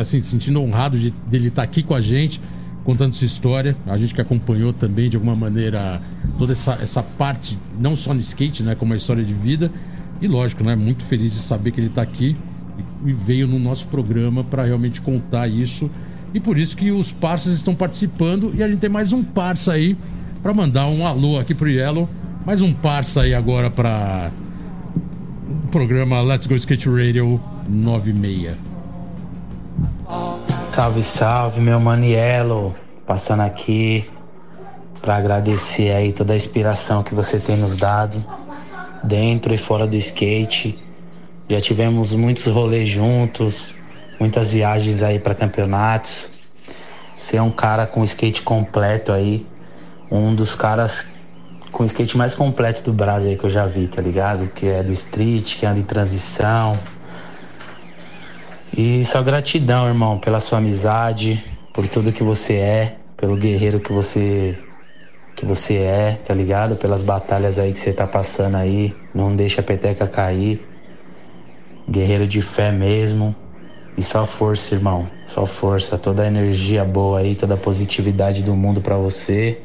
assim, 0.00 0.20
sentindo 0.20 0.60
honrado 0.60 0.98
de, 0.98 1.12
dele 1.28 1.46
estar 1.46 1.62
aqui 1.62 1.80
com 1.84 1.94
a 1.94 2.00
gente, 2.00 2.40
contando 2.82 3.14
sua 3.14 3.24
história. 3.24 3.76
A 3.86 3.96
gente 3.96 4.14
que 4.14 4.20
acompanhou 4.20 4.72
também, 4.72 5.08
de 5.08 5.16
alguma 5.16 5.36
maneira, 5.36 6.00
toda 6.38 6.54
essa, 6.54 6.76
essa 6.82 7.04
parte, 7.04 7.56
não 7.78 7.96
só 7.96 8.12
no 8.12 8.18
skate, 8.18 8.64
né? 8.64 8.74
Como 8.74 8.92
a 8.92 8.96
história 8.96 9.22
de 9.22 9.32
vida. 9.32 9.70
E 10.20 10.26
lógico, 10.26 10.64
né? 10.64 10.74
Muito 10.74 11.04
feliz 11.04 11.34
de 11.34 11.38
saber 11.38 11.70
que 11.70 11.80
ele 11.80 11.88
tá 11.88 12.02
aqui 12.02 12.36
e, 13.06 13.12
veio 13.12 13.46
no 13.46 13.60
nosso 13.60 13.86
programa 13.86 14.42
para 14.42 14.64
realmente 14.64 15.00
contar 15.00 15.46
isso. 15.46 15.88
E 16.34 16.40
por 16.40 16.58
isso 16.58 16.76
que 16.76 16.90
os 16.90 17.12
parceiros 17.12 17.58
estão 17.60 17.76
participando. 17.76 18.52
E 18.56 18.60
a 18.64 18.66
gente 18.66 18.80
tem 18.80 18.90
mais 18.90 19.12
um 19.12 19.22
parça 19.22 19.72
aí 19.72 19.96
para 20.42 20.54
mandar 20.54 20.86
um 20.86 21.06
alô 21.06 21.38
aqui 21.38 21.54
pro 21.54 21.68
Yellow. 21.68 22.08
Mais 22.44 22.60
um 22.60 22.72
parça 22.72 23.22
aí 23.22 23.34
agora 23.34 23.70
para 23.70 24.30
o 25.64 25.68
programa 25.68 26.20
Let's 26.22 26.46
Go 26.46 26.54
Skate 26.54 26.88
Radio 26.88 27.40
96. 27.68 28.56
Salve, 30.70 31.02
salve, 31.02 31.60
meu 31.60 31.80
Manielo. 31.80 32.74
Passando 33.06 33.40
aqui 33.40 34.08
para 35.00 35.16
agradecer 35.16 35.92
aí 35.92 36.12
toda 36.12 36.32
a 36.32 36.36
inspiração 36.36 37.02
que 37.02 37.14
você 37.14 37.38
tem 37.38 37.56
nos 37.56 37.76
dado 37.76 38.24
dentro 39.02 39.54
e 39.54 39.58
fora 39.58 39.86
do 39.86 39.96
skate. 39.96 40.78
Já 41.48 41.60
tivemos 41.60 42.12
muitos 42.14 42.46
rolês 42.46 42.88
juntos, 42.88 43.72
muitas 44.18 44.50
viagens 44.50 45.02
aí 45.02 45.18
para 45.18 45.34
campeonatos. 45.34 46.32
Você 47.14 47.36
é 47.36 47.42
um 47.42 47.50
cara 47.50 47.86
com 47.86 48.02
skate 48.04 48.42
completo 48.42 49.12
aí, 49.12 49.46
um 50.10 50.34
dos 50.34 50.54
caras 50.54 51.12
com 51.72 51.82
o 51.82 51.86
skate 51.86 52.16
mais 52.16 52.34
completo 52.34 52.82
do 52.82 52.92
Brasil 52.92 53.30
aí 53.30 53.36
que 53.36 53.44
eu 53.44 53.50
já 53.50 53.66
vi, 53.66 53.86
tá 53.86 54.00
ligado? 54.00 54.48
Que 54.48 54.68
é 54.68 54.82
do 54.82 54.92
street, 54.92 55.56
que 55.56 55.66
anda 55.66 55.78
em 55.78 55.82
transição, 55.82 56.78
e 58.78 59.02
só 59.06 59.22
gratidão, 59.22 59.88
irmão, 59.88 60.18
pela 60.18 60.38
sua 60.38 60.58
amizade, 60.58 61.42
por 61.72 61.88
tudo 61.88 62.12
que 62.12 62.22
você 62.22 62.56
é, 62.56 62.96
pelo 63.16 63.34
guerreiro 63.34 63.80
que 63.80 63.90
você 63.90 64.58
que 65.34 65.46
você 65.46 65.76
é, 65.76 66.20
tá 66.22 66.34
ligado? 66.34 66.76
Pelas 66.76 67.02
batalhas 67.02 67.58
aí 67.58 67.72
que 67.72 67.78
você 67.78 67.90
tá 67.90 68.06
passando 68.06 68.56
aí, 68.56 68.94
não 69.14 69.34
deixa 69.34 69.62
a 69.62 69.64
peteca 69.64 70.06
cair. 70.06 70.66
Guerreiro 71.88 72.26
de 72.26 72.42
fé 72.42 72.70
mesmo. 72.70 73.34
E 73.96 74.02
só 74.02 74.26
força, 74.26 74.74
irmão. 74.74 75.08
Só 75.26 75.46
força, 75.46 75.96
toda 75.96 76.22
a 76.22 76.26
energia 76.26 76.84
boa 76.84 77.20
aí, 77.20 77.34
toda 77.34 77.54
a 77.54 77.58
positividade 77.58 78.42
do 78.42 78.54
mundo 78.54 78.82
pra 78.82 78.96
você. 78.96 79.62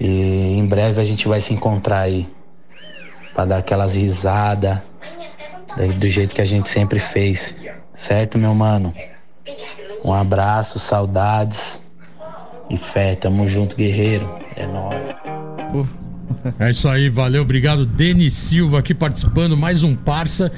E 0.00 0.54
em 0.56 0.66
breve 0.66 1.00
a 1.00 1.04
gente 1.04 1.28
vai 1.28 1.40
se 1.40 1.52
encontrar 1.52 2.00
aí. 2.00 2.26
Pra 3.34 3.44
dar 3.44 3.58
aquelas 3.58 3.94
risadas, 3.94 4.78
da- 5.76 5.86
do 5.98 6.08
jeito 6.08 6.34
que 6.34 6.40
a 6.40 6.44
gente 6.44 6.68
sempre 6.68 6.98
fez. 6.98 7.54
Certo, 7.94 8.38
meu 8.38 8.54
mano? 8.54 8.92
Um 10.04 10.12
abraço, 10.12 10.78
saudades 10.78 11.80
e 12.70 12.76
fé. 12.76 13.14
Tamo 13.14 13.46
junto, 13.46 13.76
guerreiro. 13.76 14.28
É 14.56 14.66
nóis. 14.66 15.16
É 16.58 16.70
isso 16.70 16.88
aí, 16.88 17.08
valeu, 17.08 17.42
obrigado. 17.42 17.84
Denis 17.84 18.32
Silva 18.32 18.78
aqui 18.78 18.94
participando, 18.94 19.56
mais 19.56 19.82
um 19.82 19.94
parça. 19.94 20.50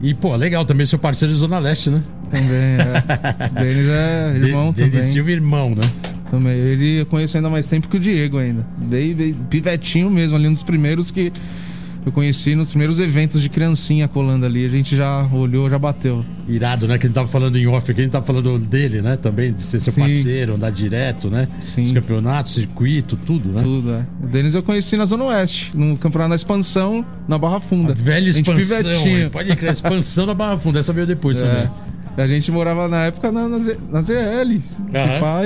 E, 0.00 0.12
pô, 0.14 0.34
legal 0.36 0.64
também 0.64 0.84
seu 0.86 0.98
parceiro 0.98 1.32
de 1.32 1.38
Zona 1.40 1.58
Leste, 1.58 1.90
né? 1.90 2.02
também, 2.30 2.76
é. 2.78 3.48
Denis 3.60 3.88
é 3.88 4.32
irmão 4.36 4.70
De- 4.70 4.76
também. 4.76 4.90
Denis 4.90 5.06
Silva, 5.06 5.30
irmão, 5.30 5.70
né? 5.70 5.82
Também. 6.30 6.52
Ele 6.52 7.00
eu 7.00 7.06
conheço 7.06 7.36
ainda 7.36 7.48
mais 7.50 7.66
tempo 7.66 7.88
que 7.88 7.96
o 7.96 8.00
Diego 8.00 8.38
ainda. 8.38 8.64
Bem, 8.78 9.14
bem, 9.14 9.34
pivetinho 9.50 10.10
mesmo, 10.10 10.36
ali 10.36 10.48
um 10.48 10.52
dos 10.52 10.62
primeiros 10.62 11.10
que 11.10 11.32
eu 12.06 12.12
conheci 12.12 12.54
nos 12.54 12.68
primeiros 12.70 12.98
eventos 13.00 13.42
de 13.42 13.48
criancinha 13.50 14.08
colando 14.08 14.46
ali. 14.46 14.64
A 14.64 14.68
gente 14.68 14.96
já 14.96 15.26
olhou, 15.32 15.68
já 15.68 15.78
bateu. 15.78 16.24
Irado, 16.48 16.88
né? 16.88 16.96
Que 16.96 17.06
ele 17.06 17.12
tava 17.12 17.28
falando 17.28 17.56
em 17.56 17.66
off 17.66 17.90
aqui, 17.90 18.00
a 18.00 18.04
gente 18.04 18.12
tava 18.12 18.24
falando 18.24 18.58
dele, 18.58 19.02
né? 19.02 19.16
Também, 19.16 19.52
de 19.52 19.62
ser 19.62 19.78
seu 19.80 19.92
Sim. 19.92 20.00
parceiro, 20.02 20.54
andar 20.54 20.70
direto, 20.70 21.28
né? 21.28 21.46
Sim. 21.62 21.82
Os 21.82 21.92
campeonatos, 21.92 22.54
circuito, 22.54 23.14
tudo, 23.16 23.50
né? 23.50 23.60
Tudo, 23.62 23.92
é. 23.92 24.06
O 24.22 24.26
Denis 24.26 24.54
eu 24.54 24.62
conheci 24.62 24.96
na 24.96 25.04
Zona 25.04 25.24
Oeste, 25.24 25.70
no 25.74 25.98
campeonato 25.98 26.30
da 26.30 26.36
expansão, 26.36 27.04
na 27.26 27.36
Barra 27.36 27.60
Funda. 27.60 27.92
A 27.92 27.94
velha 27.94 28.30
A 28.30 28.32
gente 28.32 28.50
expansão. 28.50 29.06
hein? 29.06 29.28
Pode 29.30 29.54
crer, 29.56 29.72
expansão 29.72 30.24
na 30.24 30.32
Barra 30.34 30.56
Funda. 30.56 30.78
Essa 30.80 30.92
veio 30.94 31.06
depois 31.06 31.42
É. 31.42 31.46
também. 31.46 31.70
A 32.18 32.26
gente 32.26 32.50
morava 32.50 32.88
na 32.88 33.04
época 33.06 33.30
na, 33.30 33.48
na, 33.48 33.58
Z- 33.60 33.78
na 33.90 34.02
ZL. 34.02 34.60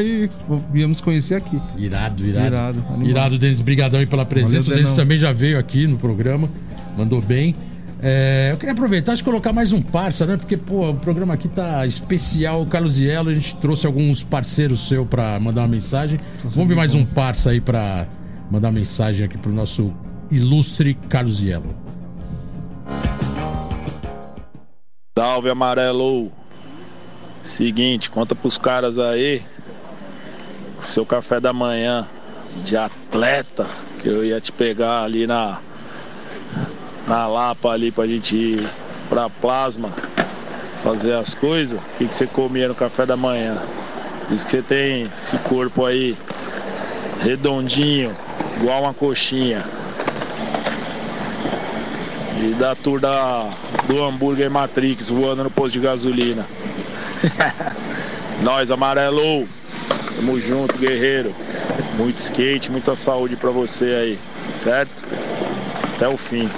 E 0.02 0.30
íamos 0.74 1.00
conhecer 1.02 1.34
aqui. 1.34 1.60
Irado, 1.76 2.24
irado. 2.24 2.46
Irado, 2.46 2.78
animal. 2.88 3.08
Irado, 3.10 3.38
Denis. 3.38 3.60
Brigadão 3.60 4.00
aí 4.00 4.06
pela 4.06 4.24
presença. 4.24 4.70
Valeu, 4.70 4.72
o 4.72 4.76
Denis 4.76 4.92
também 4.94 5.18
já 5.18 5.32
veio 5.32 5.58
aqui 5.58 5.86
no 5.86 5.98
programa. 5.98 6.48
Mandou 6.96 7.20
bem. 7.20 7.54
É, 8.02 8.48
eu 8.52 8.56
queria 8.56 8.72
aproveitar 8.72 9.14
e 9.14 9.22
colocar 9.22 9.52
mais 9.52 9.72
um 9.72 9.80
parça, 9.82 10.26
né? 10.26 10.36
Porque, 10.36 10.56
pô, 10.56 10.90
o 10.90 10.94
programa 10.94 11.34
aqui 11.34 11.46
tá 11.46 11.86
especial. 11.86 12.62
O 12.62 12.66
Carlos 12.66 12.98
Ielo, 12.98 13.28
a 13.28 13.34
gente 13.34 13.54
trouxe 13.56 13.86
alguns 13.86 14.22
parceiros 14.24 14.88
seu 14.88 15.04
pra 15.06 15.38
mandar 15.38 15.60
uma 15.62 15.68
mensagem. 15.68 16.18
Vamos 16.42 16.68
ver 16.68 16.74
mais 16.74 16.94
um 16.94 17.04
parça 17.04 17.50
aí 17.50 17.60
pra 17.60 18.06
mandar 18.50 18.68
uma 18.68 18.74
mensagem 18.78 19.24
aqui 19.26 19.36
pro 19.38 19.52
nosso 19.52 19.92
ilustre 20.30 20.94
Carlos 21.08 21.44
Ielo. 21.44 21.74
Salve 25.16 25.50
amarelo! 25.50 26.32
Seguinte, 27.42 28.08
conta 28.08 28.34
pros 28.34 28.56
caras 28.56 28.98
aí 28.98 29.42
seu 30.84 31.06
café 31.06 31.40
da 31.40 31.52
manhã 31.52 32.08
de 32.64 32.76
atleta 32.76 33.66
que 34.00 34.08
eu 34.08 34.24
ia 34.24 34.40
te 34.40 34.50
pegar 34.52 35.02
ali 35.02 35.26
na 35.26 35.60
na 37.06 37.26
Lapa 37.26 37.70
ali 37.70 37.90
pra 37.90 38.06
gente 38.06 38.34
ir 38.36 38.68
pra 39.08 39.28
plasma 39.28 39.92
fazer 40.82 41.14
as 41.14 41.34
coisas. 41.34 41.80
O 41.80 41.98
que, 41.98 42.08
que 42.08 42.14
você 42.14 42.26
comia 42.26 42.68
no 42.68 42.74
café 42.74 43.06
da 43.06 43.16
manhã? 43.16 43.60
Diz 44.28 44.44
que 44.44 44.50
você 44.50 44.62
tem 44.62 45.10
esse 45.16 45.36
corpo 45.38 45.84
aí 45.84 46.16
redondinho, 47.20 48.16
igual 48.56 48.82
uma 48.82 48.94
coxinha. 48.94 49.64
E 52.40 52.54
da 52.54 52.74
tour 52.74 53.00
da, 53.00 53.48
do 53.86 54.02
hambúrguer 54.02 54.50
Matrix 54.50 55.10
voando 55.10 55.44
no 55.44 55.50
posto 55.50 55.72
de 55.72 55.80
gasolina. 55.80 56.46
Nós, 58.42 58.70
amarelo. 58.70 59.46
Tamo 60.16 60.40
junto, 60.40 60.76
guerreiro. 60.78 61.34
Muito 61.96 62.18
skate, 62.18 62.70
muita 62.70 62.94
saúde 62.94 63.36
pra 63.36 63.50
você 63.50 63.84
aí, 63.84 64.18
certo? 64.50 64.90
Até 65.94 66.08
o 66.08 66.16
fim. 66.16 66.48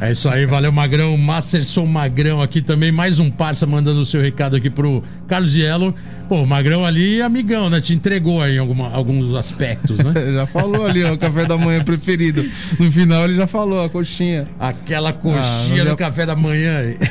É 0.00 0.12
isso 0.12 0.28
aí, 0.28 0.44
valeu 0.44 0.70
Magrão, 0.70 1.16
Masterson 1.16 1.86
Magrão 1.86 2.42
aqui 2.42 2.60
também, 2.60 2.92
mais 2.92 3.18
um 3.18 3.30
parça 3.30 3.66
mandando 3.66 4.00
o 4.00 4.06
seu 4.06 4.20
recado 4.20 4.54
aqui 4.54 4.68
pro 4.68 5.02
Carlos 5.26 5.56
Yellow. 5.56 5.94
Pô, 6.28 6.42
o 6.42 6.46
Magrão 6.46 6.84
ali, 6.84 7.22
amigão, 7.22 7.70
né? 7.70 7.80
Te 7.80 7.94
entregou 7.94 8.42
aí 8.42 8.56
em 8.56 8.58
alguma, 8.58 8.92
alguns 8.92 9.34
aspectos, 9.36 9.98
né? 9.98 10.12
já 10.34 10.46
falou 10.46 10.84
ali, 10.84 11.04
ó, 11.04 11.12
o 11.12 11.18
café 11.18 11.46
da 11.46 11.56
manhã 11.56 11.84
preferido. 11.84 12.44
No 12.80 12.90
final 12.90 13.24
ele 13.24 13.34
já 13.36 13.46
falou, 13.46 13.84
a 13.84 13.88
coxinha. 13.88 14.48
Aquela 14.58 15.12
coxinha 15.12 15.82
Ah, 15.82 15.84
do 15.86 15.96
café 15.96 16.26
da 16.26 16.34
manhã 16.34 16.78
aí. 16.80 16.96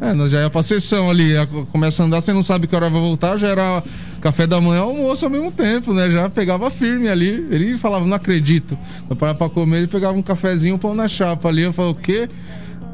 É, 0.00 0.12
nós 0.12 0.30
já 0.30 0.40
ia 0.40 0.50
pra 0.50 0.62
sessão 0.62 1.08
ali, 1.08 1.32
começa 1.70 2.02
a 2.02 2.06
andar, 2.06 2.20
você 2.20 2.32
não 2.32 2.42
sabe 2.42 2.66
que 2.66 2.74
hora 2.74 2.90
vai 2.90 3.00
voltar, 3.00 3.38
já 3.38 3.48
era 3.48 3.82
café 4.20 4.46
da 4.46 4.60
manhã 4.60 4.80
e 4.80 4.82
almoço 4.82 5.24
ao 5.24 5.30
mesmo 5.30 5.50
tempo, 5.50 5.92
né? 5.94 6.10
Já 6.10 6.28
pegava 6.28 6.70
firme 6.70 7.08
ali. 7.08 7.46
Ele 7.50 7.78
falava, 7.78 8.04
não 8.06 8.16
acredito. 8.16 8.76
Eu 9.08 9.14
parava 9.14 9.38
pra 9.38 9.48
comer, 9.48 9.78
ele 9.78 9.86
pegava 9.86 10.16
um 10.16 10.22
cafezinho, 10.22 10.74
um 10.74 10.78
pão 10.78 10.94
na 10.94 11.06
chapa 11.08 11.48
ali. 11.48 11.62
Eu 11.62 11.72
falei, 11.72 11.92
o 11.92 11.94
quê? 11.94 12.28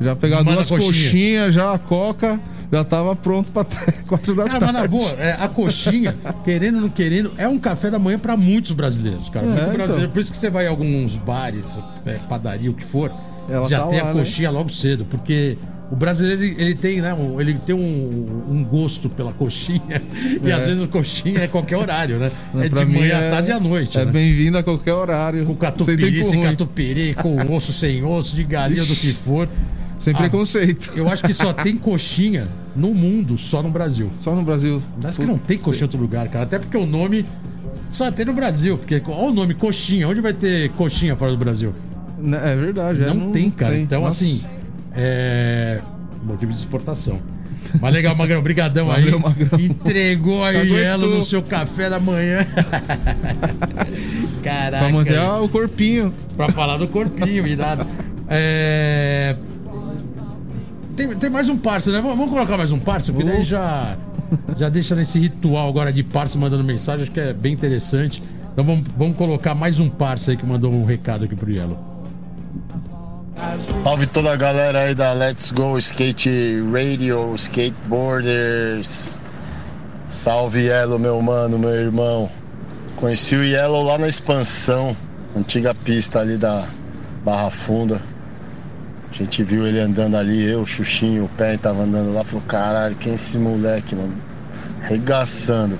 Já 0.00 0.16
pegava 0.16 0.42
Manda 0.44 0.56
duas 0.56 0.68
coxinha. 0.70 0.92
coxinhas, 0.92 1.54
já 1.54 1.74
a 1.74 1.78
coca, 1.78 2.40
já 2.72 2.82
tava 2.84 3.14
pronto 3.14 3.50
pra 3.52 3.64
quatro 4.08 4.34
da 4.34 4.44
Cara, 4.44 4.58
tarde. 4.60 4.72
mas 4.72 4.82
na 4.82 4.88
boa, 4.88 5.10
é, 5.18 5.32
a 5.38 5.46
coxinha, 5.48 6.14
querendo 6.44 6.76
ou 6.76 6.80
não 6.82 6.88
querendo, 6.88 7.32
é 7.36 7.46
um 7.46 7.58
café 7.58 7.90
da 7.90 7.98
manhã 7.98 8.18
pra 8.18 8.36
muitos 8.36 8.72
brasileiros, 8.72 9.28
cara. 9.28 9.44
É, 9.46 9.48
Muito 9.50 9.62
então. 9.62 9.74
brasileiro. 9.74 10.10
Por 10.10 10.20
isso 10.20 10.30
que 10.32 10.38
você 10.38 10.48
vai 10.48 10.64
em 10.66 10.68
alguns 10.68 11.16
bares, 11.16 11.78
é, 12.06 12.14
padaria, 12.28 12.70
o 12.70 12.74
que 12.74 12.84
for, 12.84 13.12
Ela 13.48 13.68
já 13.68 13.80
tá 13.80 13.86
tem 13.88 14.00
lá, 14.00 14.10
a 14.10 14.14
né? 14.14 14.20
coxinha 14.20 14.50
logo 14.50 14.70
cedo, 14.70 15.04
porque. 15.04 15.58
O 15.92 15.96
brasileiro, 15.96 16.44
ele, 16.44 16.72
tem, 16.76 17.00
né? 17.00 17.12
um- 17.12 17.40
ele 17.40 17.52
tem 17.54 17.74
um, 17.74 18.44
um 18.48 18.62
gosto 18.62 19.08
pela 19.10 19.32
coxinha. 19.32 19.80
E 20.40 20.48
É. 20.48 20.52
às 20.52 20.64
vezes 20.64 20.84
a 20.84 20.86
coxinha 20.86 21.40
é 21.40 21.48
qualquer 21.48 21.76
horário, 21.78 22.16
né? 22.16 22.30
É 22.60 22.68
Pra 22.68 22.84
de 22.84 22.92
manhã, 22.92 23.12
é- 23.18 23.26
à 23.26 23.30
tarde 23.32 23.48
e 23.48 23.52
à 23.52 23.58
noite. 23.58 23.98
É 23.98 24.04
né? 24.04 24.12
bem-vindo 24.12 24.56
a 24.56 24.62
qualquer 24.62 24.92
horário. 24.92 25.44
Com 25.44 25.56
catupiry, 25.56 26.24
sem 26.24 26.42
catupiry, 26.42 27.14
com 27.14 27.36
osso, 27.56 27.72
sem 27.72 28.04
osso, 28.04 28.36
de 28.36 28.44
galinha, 28.44 28.84
do 28.84 28.94
que 28.94 29.12
for. 29.14 29.48
Sem 30.00 30.14
Ah, 30.14 30.18
preconceito. 30.18 30.92
Eu 30.96 31.08
acho 31.10 31.22
que 31.22 31.34
só 31.34 31.52
tem 31.52 31.76
coxinha 31.76 32.48
no 32.74 32.94
mundo, 32.94 33.36
só 33.36 33.62
no 33.62 33.68
Brasil. 33.70 34.10
Só 34.18 34.34
no 34.34 34.42
Brasil. 34.42 34.82
Acho 35.04 35.18
que 35.20 35.26
não 35.26 35.36
tem 35.38 35.58
coxinha 35.58 35.82
em 35.82 35.84
outro 35.84 36.00
lugar, 36.00 36.26
cara. 36.28 36.44
Até 36.44 36.58
porque 36.58 36.76
o 36.76 36.86
nome 36.86 37.24
só 37.90 38.10
tem 38.10 38.24
no 38.24 38.32
Brasil. 38.32 38.78
Porque 38.78 39.00
olha 39.06 39.30
o 39.30 39.32
nome, 39.34 39.52
coxinha. 39.54 40.08
Onde 40.08 40.22
vai 40.22 40.32
ter 40.32 40.70
coxinha 40.70 41.14
fora 41.14 41.30
do 41.32 41.36
Brasil? 41.36 41.74
Né, 42.18 42.40
É 42.52 42.56
verdade. 42.56 43.04
é, 43.04 43.12
não, 43.12 43.30
tem, 43.30 43.50
cara. 43.50 43.74
tem. 43.74 43.82
Então, 43.82 44.02
Nossa. 44.02 44.24
assim, 44.24 44.42
é. 44.96 45.80
Motivo 46.24 46.50
de 46.50 46.58
exportação. 46.58 47.20
Mas 47.78 47.92
legal, 47.92 48.14
Magrão. 48.16 48.42
Brigadão 48.42 48.90
aí. 48.90 49.02
Valeu, 49.04 49.18
Magrão. 49.20 49.60
Entregou 49.60 50.42
aí 50.44 50.74
ela 50.82 51.06
no 51.06 51.22
seu 51.22 51.42
café 51.42 51.90
da 51.90 52.00
manhã. 52.00 52.38
Caraca. 54.42 54.78
Pra 54.88 54.88
manter 54.92 55.18
o 55.20 55.48
corpinho. 55.48 56.12
Pra 56.36 56.50
falar 56.50 56.78
do 56.78 56.88
corpinho, 56.88 57.46
irado. 57.46 57.86
É. 58.28 59.36
Tem, 61.00 61.08
tem 61.16 61.30
mais 61.30 61.48
um 61.48 61.56
parça, 61.56 61.90
né? 61.90 61.98
Vamos, 61.98 62.28
colocar 62.28 62.58
mais 62.58 62.72
um 62.72 62.78
parça, 62.78 63.10
porque 63.10 63.26
daí 63.26 63.42
já, 63.42 63.96
já 64.54 64.68
deixa 64.68 64.94
nesse 64.94 65.18
ritual 65.18 65.66
agora 65.66 65.90
de 65.90 66.02
parça 66.02 66.36
mandando 66.36 66.62
mensagem, 66.62 67.04
acho 67.04 67.10
que 67.10 67.18
é 67.18 67.32
bem 67.32 67.54
interessante. 67.54 68.22
Então 68.52 68.62
vamos, 68.62 68.86
vamos 68.98 69.16
colocar 69.16 69.54
mais 69.54 69.80
um 69.80 69.88
parça 69.88 70.30
aí 70.30 70.36
que 70.36 70.44
mandou 70.44 70.70
um 70.70 70.84
recado 70.84 71.24
aqui 71.24 71.34
pro 71.34 71.50
Yellow. 71.50 71.78
Salve 73.82 74.06
toda 74.08 74.30
a 74.30 74.36
galera 74.36 74.80
aí 74.80 74.94
da 74.94 75.14
Let's 75.14 75.52
Go 75.52 75.78
Skate 75.78 76.62
Radio, 76.70 77.34
Skateboarders. 77.34 79.18
Salve 80.06 80.66
Yellow, 80.66 80.98
meu 80.98 81.22
mano, 81.22 81.58
meu 81.58 81.70
irmão. 81.72 82.30
Conheci 82.96 83.36
o 83.36 83.42
Yellow 83.42 83.84
lá 83.84 83.96
na 83.96 84.06
expansão, 84.06 84.94
antiga 85.34 85.74
pista 85.74 86.18
ali 86.18 86.36
da 86.36 86.68
Barra 87.24 87.50
Funda. 87.50 88.09
A 89.10 89.14
gente 89.16 89.42
viu 89.42 89.66
ele 89.66 89.80
andando 89.80 90.16
ali, 90.16 90.44
eu, 90.44 90.64
Xuxinho, 90.64 91.24
o 91.24 91.28
Pé 91.28 91.56
tava 91.56 91.82
andando 91.82 92.12
lá. 92.12 92.24
Falou, 92.24 92.44
caralho, 92.46 92.94
quem 92.94 93.12
é 93.12 93.14
esse 93.16 93.38
moleque, 93.38 93.96
mano? 93.96 94.14
Regaçando. 94.80 95.78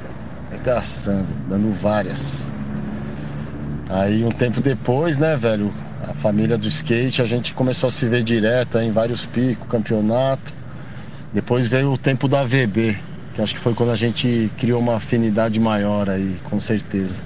Regaçando, 0.51 1.33
dando 1.49 1.73
várias. 1.73 2.53
Aí 3.89 4.25
um 4.25 4.31
tempo 4.31 4.61
depois, 4.61 5.17
né, 5.17 5.37
velho, 5.37 5.73
a 6.09 6.13
família 6.13 6.59
do 6.59 6.67
skate, 6.67 7.23
a 7.23 7.25
gente 7.25 7.55
começou 7.55 7.87
a 7.87 7.91
se 7.91 8.07
ver 8.07 8.23
direto 8.23 8.79
em 8.79 8.91
vários 8.91 9.27
picos, 9.27 9.69
campeonato. 9.69 10.53
Depois 11.33 11.67
veio 11.67 11.93
o 11.93 11.99
tempo 11.99 12.27
da 12.27 12.45
VB, 12.45 12.99
que 13.35 13.41
acho 13.41 13.55
que 13.55 13.61
foi 13.61 13.75
quando 13.75 13.91
a 13.91 13.97
gente 13.97 14.51
criou 14.59 14.81
uma 14.81 14.97
afinidade 14.97 15.61
maior 15.61 16.11
aí, 16.11 16.37
com 16.45 16.59
certeza. 16.59 17.23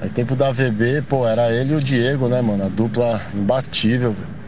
Aí 0.00 0.10
tempo 0.10 0.36
da 0.36 0.52
VB, 0.52 1.02
pô, 1.08 1.26
era 1.26 1.50
ele 1.50 1.72
e 1.72 1.76
o 1.76 1.82
Diego, 1.82 2.28
né, 2.28 2.42
mano? 2.42 2.64
A 2.64 2.68
dupla 2.68 3.20
imbatível, 3.34 4.12
velho. 4.12 4.39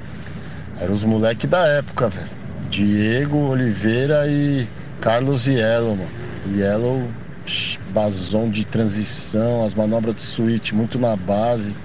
Eram 0.83 0.95
os 0.95 1.05
moleques 1.05 1.49
da 1.49 1.65
época, 1.65 2.09
velho. 2.09 2.29
Diego, 2.69 3.37
Oliveira 3.37 4.27
e 4.27 4.67
Carlos 5.01 5.47
Yellow, 5.47 5.95
mano. 5.95 6.11
Yellow, 6.57 7.09
psh, 7.45 7.79
bazão 7.91 8.51
de 8.51 8.67
transição, 8.67 9.63
as 9.63 9.75
manobras 9.75 10.17
de 10.17 10.23
switch 10.23 10.73
muito 10.73 10.99
na 10.99 11.15
base. 11.15 11.77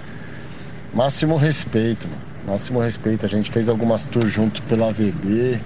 Máximo 0.95 1.35
respeito, 1.35 2.07
mano. 2.07 2.21
Máximo 2.47 2.79
respeito. 2.79 3.23
A 3.23 3.29
gente 3.29 3.51
fez 3.51 3.69
algumas 3.69 4.03
tours 4.03 4.31
junto 4.31 4.63
pela 4.63 4.91
VB. 4.91 5.61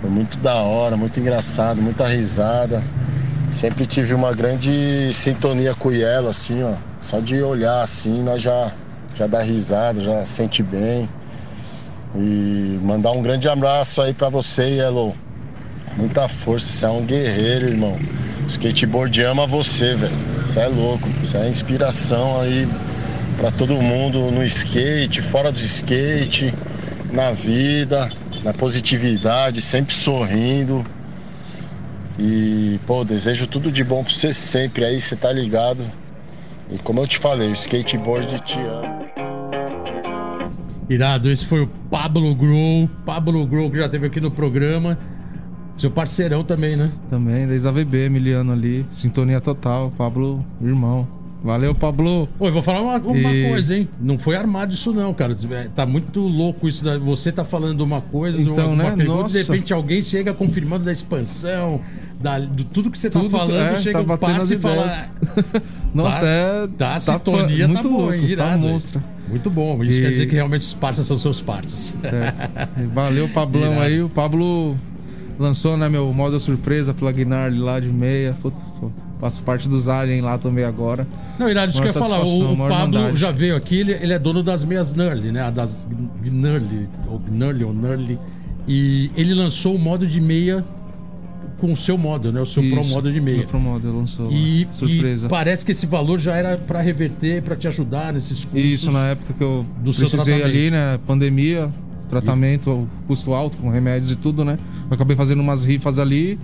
Foi 0.00 0.10
muito 0.10 0.38
da 0.38 0.54
hora, 0.54 0.96
muito 0.96 1.18
engraçado, 1.18 1.82
muita 1.82 2.06
risada. 2.06 2.84
Sempre 3.50 3.84
tive 3.84 4.14
uma 4.14 4.32
grande 4.32 5.12
sintonia 5.12 5.74
com 5.74 5.88
o 5.88 5.92
Yellow, 5.92 6.30
assim, 6.30 6.62
ó. 6.62 6.74
Só 7.00 7.18
de 7.18 7.42
olhar 7.42 7.82
assim, 7.82 8.22
nós 8.22 8.40
já, 8.40 8.70
já 9.16 9.26
dá 9.26 9.42
risada, 9.42 10.00
já 10.00 10.24
sente 10.24 10.62
bem. 10.62 11.08
E 12.16 12.78
mandar 12.82 13.10
um 13.10 13.22
grande 13.22 13.48
abraço 13.48 14.00
aí 14.00 14.14
pra 14.14 14.28
você, 14.28 14.76
Yellow. 14.76 15.16
Muita 15.96 16.28
força, 16.28 16.72
você 16.72 16.86
é 16.86 16.88
um 16.88 17.04
guerreiro, 17.04 17.66
irmão. 17.66 17.98
O 18.42 18.46
skateboard 18.46 19.22
ama 19.22 19.46
você, 19.46 19.94
velho. 19.94 20.14
Você 20.44 20.60
é 20.60 20.66
louco. 20.66 21.08
Você 21.22 21.38
é 21.38 21.48
inspiração 21.48 22.40
aí 22.40 22.68
pra 23.36 23.50
todo 23.50 23.74
mundo 23.74 24.30
no 24.30 24.44
skate, 24.44 25.22
fora 25.22 25.50
do 25.50 25.58
skate, 25.58 26.54
na 27.10 27.32
vida, 27.32 28.08
na 28.44 28.52
positividade, 28.52 29.60
sempre 29.60 29.94
sorrindo. 29.94 30.84
E, 32.18 32.78
pô, 32.86 33.04
desejo 33.04 33.48
tudo 33.48 33.72
de 33.72 33.82
bom 33.82 34.04
pra 34.04 34.12
você 34.12 34.32
sempre 34.32 34.84
aí, 34.84 35.00
você 35.00 35.16
tá 35.16 35.32
ligado? 35.32 35.84
E 36.70 36.78
como 36.78 37.00
eu 37.00 37.08
te 37.08 37.18
falei, 37.18 37.48
o 37.48 37.54
skateboard 37.54 38.40
te 38.40 38.58
ama. 38.60 39.33
Irado, 40.88 41.30
esse 41.30 41.46
foi 41.46 41.62
o 41.62 41.66
Pablo 41.90 42.34
Grow. 42.34 42.88
Pablo 43.04 43.46
Grow 43.46 43.70
que 43.70 43.76
já 43.78 43.88
teve 43.88 44.06
aqui 44.06 44.20
no 44.20 44.30
programa. 44.30 44.98
Seu 45.76 45.90
parceirão 45.90 46.44
também, 46.44 46.76
né? 46.76 46.90
Também, 47.10 47.46
desde 47.46 47.66
a 47.66 47.70
VB, 47.70 48.06
Emiliano 48.06 48.52
ali. 48.52 48.86
Sintonia 48.92 49.40
total. 49.40 49.92
Pablo, 49.96 50.44
irmão. 50.62 51.06
Valeu, 51.42 51.74
Pablo. 51.74 52.28
Eu 52.40 52.52
vou 52.52 52.62
falar 52.62 52.80
uma, 52.80 52.96
uma 52.96 53.16
E- 53.32 53.48
coisa, 53.50 53.76
hein? 53.76 53.88
Não 54.00 54.18
foi 54.18 54.34
armado 54.36 54.72
isso, 54.72 54.92
não, 54.92 55.12
cara. 55.12 55.36
É, 55.50 55.68
Tá 55.74 55.84
muito 55.84 56.20
louco 56.20 56.68
isso. 56.68 56.82
da- 56.84 56.96
Você 56.98 57.30
tá 57.32 57.44
falando 57.44 57.80
uma 57.82 58.00
coisa, 58.00 58.40
Então, 58.40 58.54
uma, 58.54 58.66
uma 58.66 58.76
né? 58.84 58.90
pergunta, 58.96 59.22
Nossa. 59.24 59.34
de 59.42 59.42
repente 59.50 59.72
alguém 59.74 60.00
chega 60.00 60.32
confirmando 60.32 60.84
da 60.86 60.92
expansão, 60.92 61.82
da, 62.20 62.38
do 62.38 62.64
tudo 62.64 62.90
que 62.90 62.98
você 62.98 63.10
tá 63.10 63.20
Tudo- 63.20 63.30
falando, 63.36 63.74
é, 63.74 63.76
chega 63.76 64.02
tá 64.04 64.14
um 64.14 64.16
parça 64.16 64.54
e 64.54 64.58
fala. 64.58 64.86
Nossa, 65.94 66.20
tá, 66.20 66.26
é. 66.26 66.66
tá, 66.76 66.94
a 66.96 67.00
sintonia 67.00 67.68
muito 67.68 67.82
tá 67.82 67.88
boa, 67.88 68.00
louco, 68.02 68.14
hein? 68.14 68.20
tá 68.22 68.28
Irado. 68.28 68.66
hein? 68.66 68.72
monstro. 68.72 69.02
Muito 69.28 69.48
bom. 69.50 69.82
Isso 69.84 69.98
E- 70.00 70.02
quer 70.02 70.10
dizer 70.10 70.26
que 70.26 70.34
realmente 70.34 70.62
os 70.62 70.74
parças 70.74 71.06
são 71.06 71.18
seus 71.18 71.40
parças. 71.40 71.94
É. 72.04 72.84
Valeu, 72.92 73.28
Pablão 73.28 73.72
Irado. 73.72 73.80
aí. 73.82 74.02
O 74.02 74.08
Pablo 74.08 74.76
lançou, 75.38 75.76
né, 75.76 75.88
meu 75.88 76.12
modo 76.12 76.38
surpresa 76.40 76.92
pela 76.92 77.12
Gnarly 77.12 77.58
lá 77.58 77.78
de 77.80 77.88
meia. 77.88 78.34
Puta, 78.42 78.56
faço 79.20 79.42
parte 79.42 79.68
dos 79.68 79.88
Alien 79.88 80.20
lá 80.20 80.36
também 80.36 80.64
agora. 80.64 81.06
Não, 81.38 81.48
Irado, 81.48 81.70
isso 81.72 81.80
que 81.80 81.88
eu 81.88 81.92
ia 81.92 81.98
falar. 81.98 82.20
O, 82.24 82.52
o 82.52 82.68
Pablo 82.68 83.16
já 83.16 83.30
veio 83.30 83.56
aqui, 83.56 83.76
ele, 83.80 83.92
ele 83.92 84.12
é 84.12 84.18
dono 84.18 84.42
das 84.42 84.62
meias 84.64 84.92
Nurly, 84.92 85.30
né? 85.32 85.50
Das 85.50 85.86
Gnurly, 86.22 86.88
ou 87.08 87.18
Gnurly, 87.18 87.64
ou 87.64 87.72
Nurly. 87.72 88.18
E 88.68 89.10
ele 89.16 89.34
lançou 89.34 89.74
o 89.74 89.78
modo 89.78 90.06
de 90.06 90.20
meia 90.20 90.64
com 91.64 91.72
o 91.72 91.76
seu 91.76 91.96
modo, 91.96 92.30
né? 92.30 92.42
O 92.42 92.46
seu 92.46 92.62
Pro 92.62 92.80
Isso, 92.82 92.92
modo 92.92 93.10
de 93.10 93.20
meia. 93.22 93.38
Meu 93.38 93.46
Pro 93.46 93.58
modo 93.58 93.96
lançou. 93.96 94.30
E, 94.30 94.68
surpresa. 94.70 95.26
e 95.26 95.30
parece 95.30 95.64
que 95.64 95.72
esse 95.72 95.86
valor 95.86 96.18
já 96.18 96.36
era 96.36 96.58
pra 96.58 96.82
reverter, 96.82 97.42
pra 97.42 97.56
te 97.56 97.66
ajudar 97.66 98.12
nesses 98.12 98.44
cursos. 98.44 98.72
Isso, 98.72 98.92
na 98.92 99.08
época 99.08 99.32
que 99.32 99.42
eu 99.42 99.64
do 99.78 99.94
precisei 99.94 100.42
ali, 100.42 100.70
né? 100.70 101.00
Pandemia, 101.06 101.70
tratamento, 102.10 102.86
custo 103.06 103.32
alto, 103.32 103.56
com 103.56 103.70
remédios 103.70 104.10
e 104.10 104.16
tudo, 104.16 104.44
né? 104.44 104.58
Eu 104.90 104.94
acabei 104.94 105.16
fazendo 105.16 105.40
umas 105.40 105.64
rifas 105.64 105.98
ali. 105.98 106.38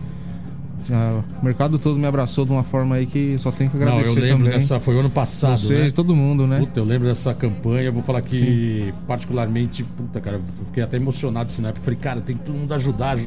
Já, 0.88 1.22
o 1.40 1.44
mercado 1.44 1.78
todo 1.78 1.98
me 1.98 2.06
abraçou 2.06 2.46
de 2.46 2.52
uma 2.52 2.64
forma 2.64 2.94
aí 2.96 3.04
que 3.04 3.36
só 3.38 3.52
tenho 3.52 3.68
que 3.70 3.76
Não, 3.76 3.88
agradecer 3.88 4.18
eu 4.18 4.22
lembro 4.22 4.44
também. 4.44 4.52
dessa, 4.58 4.80
foi 4.80 4.98
ano 4.98 5.10
passado, 5.10 5.58
Vocês, 5.60 5.84
né? 5.84 5.90
todo 5.90 6.16
mundo, 6.16 6.46
né? 6.46 6.58
Puta, 6.60 6.80
eu 6.80 6.84
lembro 6.84 7.06
dessa 7.06 7.34
campanha, 7.34 7.92
vou 7.92 8.02
falar 8.02 8.22
que 8.22 8.92
particularmente, 9.06 9.84
puta, 9.84 10.18
cara, 10.18 10.38
eu 10.38 10.42
fiquei 10.68 10.82
até 10.82 10.96
emocionado 10.96 11.48
assim, 11.48 11.60
na 11.60 11.68
época. 11.68 11.84
Falei, 11.84 12.00
cara, 12.00 12.20
tem 12.22 12.36
que 12.36 12.42
todo 12.42 12.56
mundo 12.56 12.72
ajudar. 12.72 13.18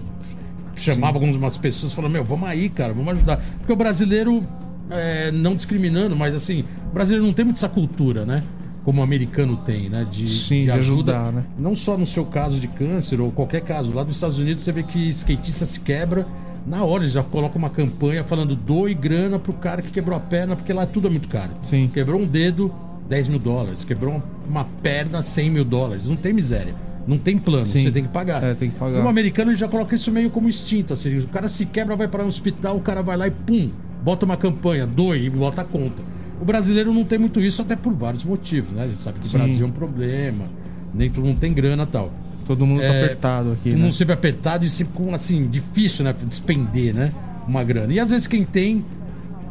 Chamava 0.76 1.18
algumas 1.18 1.58
pessoas 1.58 1.94
falando, 1.94 2.12
meu, 2.12 2.24
vamos 2.24 2.48
aí, 2.48 2.70
cara, 2.70 2.94
vamos 2.94 3.14
ajudar. 3.14 3.38
Porque 3.58 3.72
o 3.72 3.76
brasileiro, 3.76 4.44
é, 4.90 5.32
não 5.32 5.56
discriminando, 5.56 6.16
mas 6.16 6.34
assim, 6.34 6.64
o 6.90 6.94
brasileiro 6.94 7.26
não 7.26 7.34
tem 7.34 7.46
muito 7.46 7.58
essa 7.58 7.70
cultura, 7.70 8.26
né? 8.26 8.44
Como 8.84 9.00
o 9.00 9.04
americano 9.04 9.56
tem, 9.56 9.90
né? 9.90 10.06
De, 10.10 10.28
Sim, 10.28 10.64
de 10.64 10.72
ajudar, 10.72 11.32
né? 11.32 11.44
Não 11.58 11.74
só 11.74 11.98
no 11.98 12.06
seu 12.06 12.26
caso 12.26 12.60
de 12.60 12.68
câncer 12.68 13.22
ou 13.22 13.32
qualquer 13.32 13.62
caso. 13.62 13.94
Lá 13.94 14.04
nos 14.04 14.18
Estados 14.18 14.40
Unidos 14.40 14.62
você 14.64 14.72
vê 14.72 14.84
que 14.84 15.10
skatista 15.10 15.66
se 15.66 15.80
quebra. 15.80 16.26
Na 16.66 16.84
hora 16.84 17.04
eles 17.04 17.14
já 17.14 17.24
colocam 17.24 17.60
uma 17.60 17.70
campanha 17.70 18.24
falando 18.24 18.56
doe 18.56 18.94
grana 18.94 19.38
pro 19.38 19.54
cara 19.54 19.82
que 19.82 19.92
quebrou 19.92 20.18
a 20.18 20.20
perna, 20.20 20.56
porque 20.56 20.74
lá 20.74 20.86
tudo 20.86 21.08
é 21.08 21.10
muito 21.10 21.28
caro. 21.28 21.52
Sim. 21.64 21.90
Quebrou 21.94 22.20
um 22.20 22.26
dedo, 22.26 22.74
10 23.08 23.30
mil 23.30 23.40
dólares. 23.40 23.86
Quebrou 23.86 24.22
uma 24.48 24.66
perna, 24.82 25.22
100 25.22 25.50
mil 25.50 25.66
dólares. 25.66 26.08
Não 26.08 26.16
tem 26.16 26.34
miséria. 26.34 26.76
Não 27.06 27.18
tem 27.18 27.38
plano, 27.38 27.66
Sim. 27.66 27.84
você 27.84 27.92
tem 27.92 28.04
que 28.04 28.10
pagar. 28.10 28.42
É, 28.44 28.54
tem 28.54 28.70
que 28.70 28.78
pagar. 28.78 29.04
O 29.04 29.08
americano 29.10 29.52
ele 29.52 29.58
já 29.58 29.68
coloca 29.68 29.94
isso 29.94 30.12
meio 30.12 30.30
como 30.30 30.48
instinto. 30.48 30.94
Assim, 30.94 31.18
o 31.20 31.28
cara 31.28 31.50
se 31.50 31.66
quebra, 31.66 31.96
vai 31.96 32.08
para 32.08 32.24
um 32.24 32.28
hospital, 32.28 32.78
o 32.78 32.82
cara 32.82 33.02
vai 33.02 33.18
lá 33.18 33.28
e 33.28 33.32
pum, 33.32 33.70
bota 34.02 34.26
uma 34.26 34.38
campanha, 34.38 34.88
doe 34.88 35.26
e 35.26 35.30
bota 35.30 35.62
a 35.62 35.66
conta. 35.66 36.02
O 36.42 36.46
brasileiro 36.46 36.94
não 36.94 37.04
tem 37.04 37.20
muito 37.20 37.40
isso, 37.42 37.62
até 37.62 37.76
por 37.76 37.94
vários 37.94 38.24
motivos, 38.24 38.72
né? 38.74 38.84
A 38.84 38.88
gente 38.88 39.02
sabe 39.02 39.20
que 39.20 39.28
Sim. 39.28 39.36
o 39.36 39.40
Brasil 39.40 39.66
é 39.66 39.70
um 39.70 39.72
problema, 39.72 40.50
nem 40.94 41.10
todo 41.10 41.26
mundo 41.26 41.40
tem 41.40 41.54
grana 41.54 41.84
e 41.84 41.88
tal. 41.88 42.12
Todo 42.48 42.66
mundo 42.66 42.80
tá 42.82 42.86
É, 42.88 43.06
apertado 43.06 43.52
aqui, 43.54 43.70
Todo 43.70 43.78
né? 43.80 43.84
mundo 43.86 43.94
sempre 43.94 44.14
apertado 44.14 44.66
e 44.66 44.70
sempre 44.70 44.94
com, 44.94 45.14
assim, 45.14 45.48
difícil, 45.48 46.04
né? 46.04 46.14
Despender, 46.26 46.94
né? 46.94 47.12
Uma 47.48 47.64
grana. 47.64 47.94
E 47.94 48.00
às 48.00 48.10
vezes 48.12 48.28
quem 48.28 48.44
tem 48.44 48.84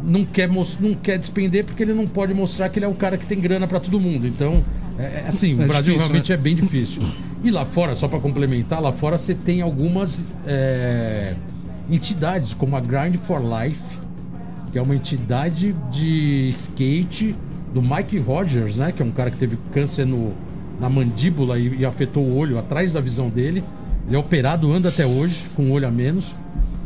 não 0.02 0.24
quer, 0.24 0.48
não 0.48 0.94
quer 0.94 1.18
despender 1.18 1.64
porque 1.64 1.82
ele 1.82 1.94
não 1.94 2.06
pode 2.06 2.34
mostrar 2.34 2.68
que 2.68 2.78
ele 2.78 2.84
é 2.86 2.88
o 2.88 2.94
cara 2.94 3.16
que 3.16 3.24
tem 3.26 3.38
grana 3.40 3.66
pra 3.66 3.78
todo 3.80 3.98
mundo. 4.00 4.26
Então, 4.26 4.62
é, 4.98 5.02
é 5.02 5.24
assim, 5.28 5.60
É 5.60 5.64
o 5.64 5.68
Brasil 5.68 5.94
difícil, 5.94 5.98
realmente 5.98 6.28
né? 6.30 6.34
é 6.34 6.38
bem 6.38 6.54
difícil. 6.56 7.02
E 7.44 7.50
lá 7.50 7.64
fora, 7.64 7.96
só 7.96 8.06
pra 8.08 8.18
complementar, 8.20 8.80
lá 8.80 8.92
fora 8.92 9.18
você 9.18 9.34
tem 9.34 9.62
algumas 9.62 10.28
é, 10.46 11.34
entidades, 11.90 12.54
como 12.54 12.76
a 12.76 12.80
Grind 12.80 13.16
for 13.16 13.40
Life, 13.42 13.98
que 14.70 14.78
é 14.78 14.82
uma 14.82 14.94
entidade 14.94 15.74
de 15.90 16.48
skate 16.50 17.34
do 17.74 17.82
Mike 17.82 18.18
Rogers, 18.18 18.76
né? 18.76 18.92
Que 18.92 19.02
é 19.02 19.04
um 19.04 19.10
cara 19.10 19.30
que 19.30 19.36
teve 19.36 19.58
câncer 19.72 20.06
no, 20.06 20.32
na 20.80 20.88
mandíbula 20.88 21.58
e, 21.58 21.80
e 21.80 21.84
afetou 21.84 22.22
o 22.24 22.36
olho 22.36 22.58
atrás 22.58 22.92
da 22.92 23.00
visão 23.00 23.28
dele. 23.28 23.62
Ele 24.06 24.16
é 24.16 24.18
operado, 24.18 24.72
anda 24.72 24.88
até 24.88 25.04
hoje, 25.06 25.44
com 25.56 25.64
um 25.64 25.72
olho 25.72 25.86
a 25.86 25.90
menos. 25.90 26.34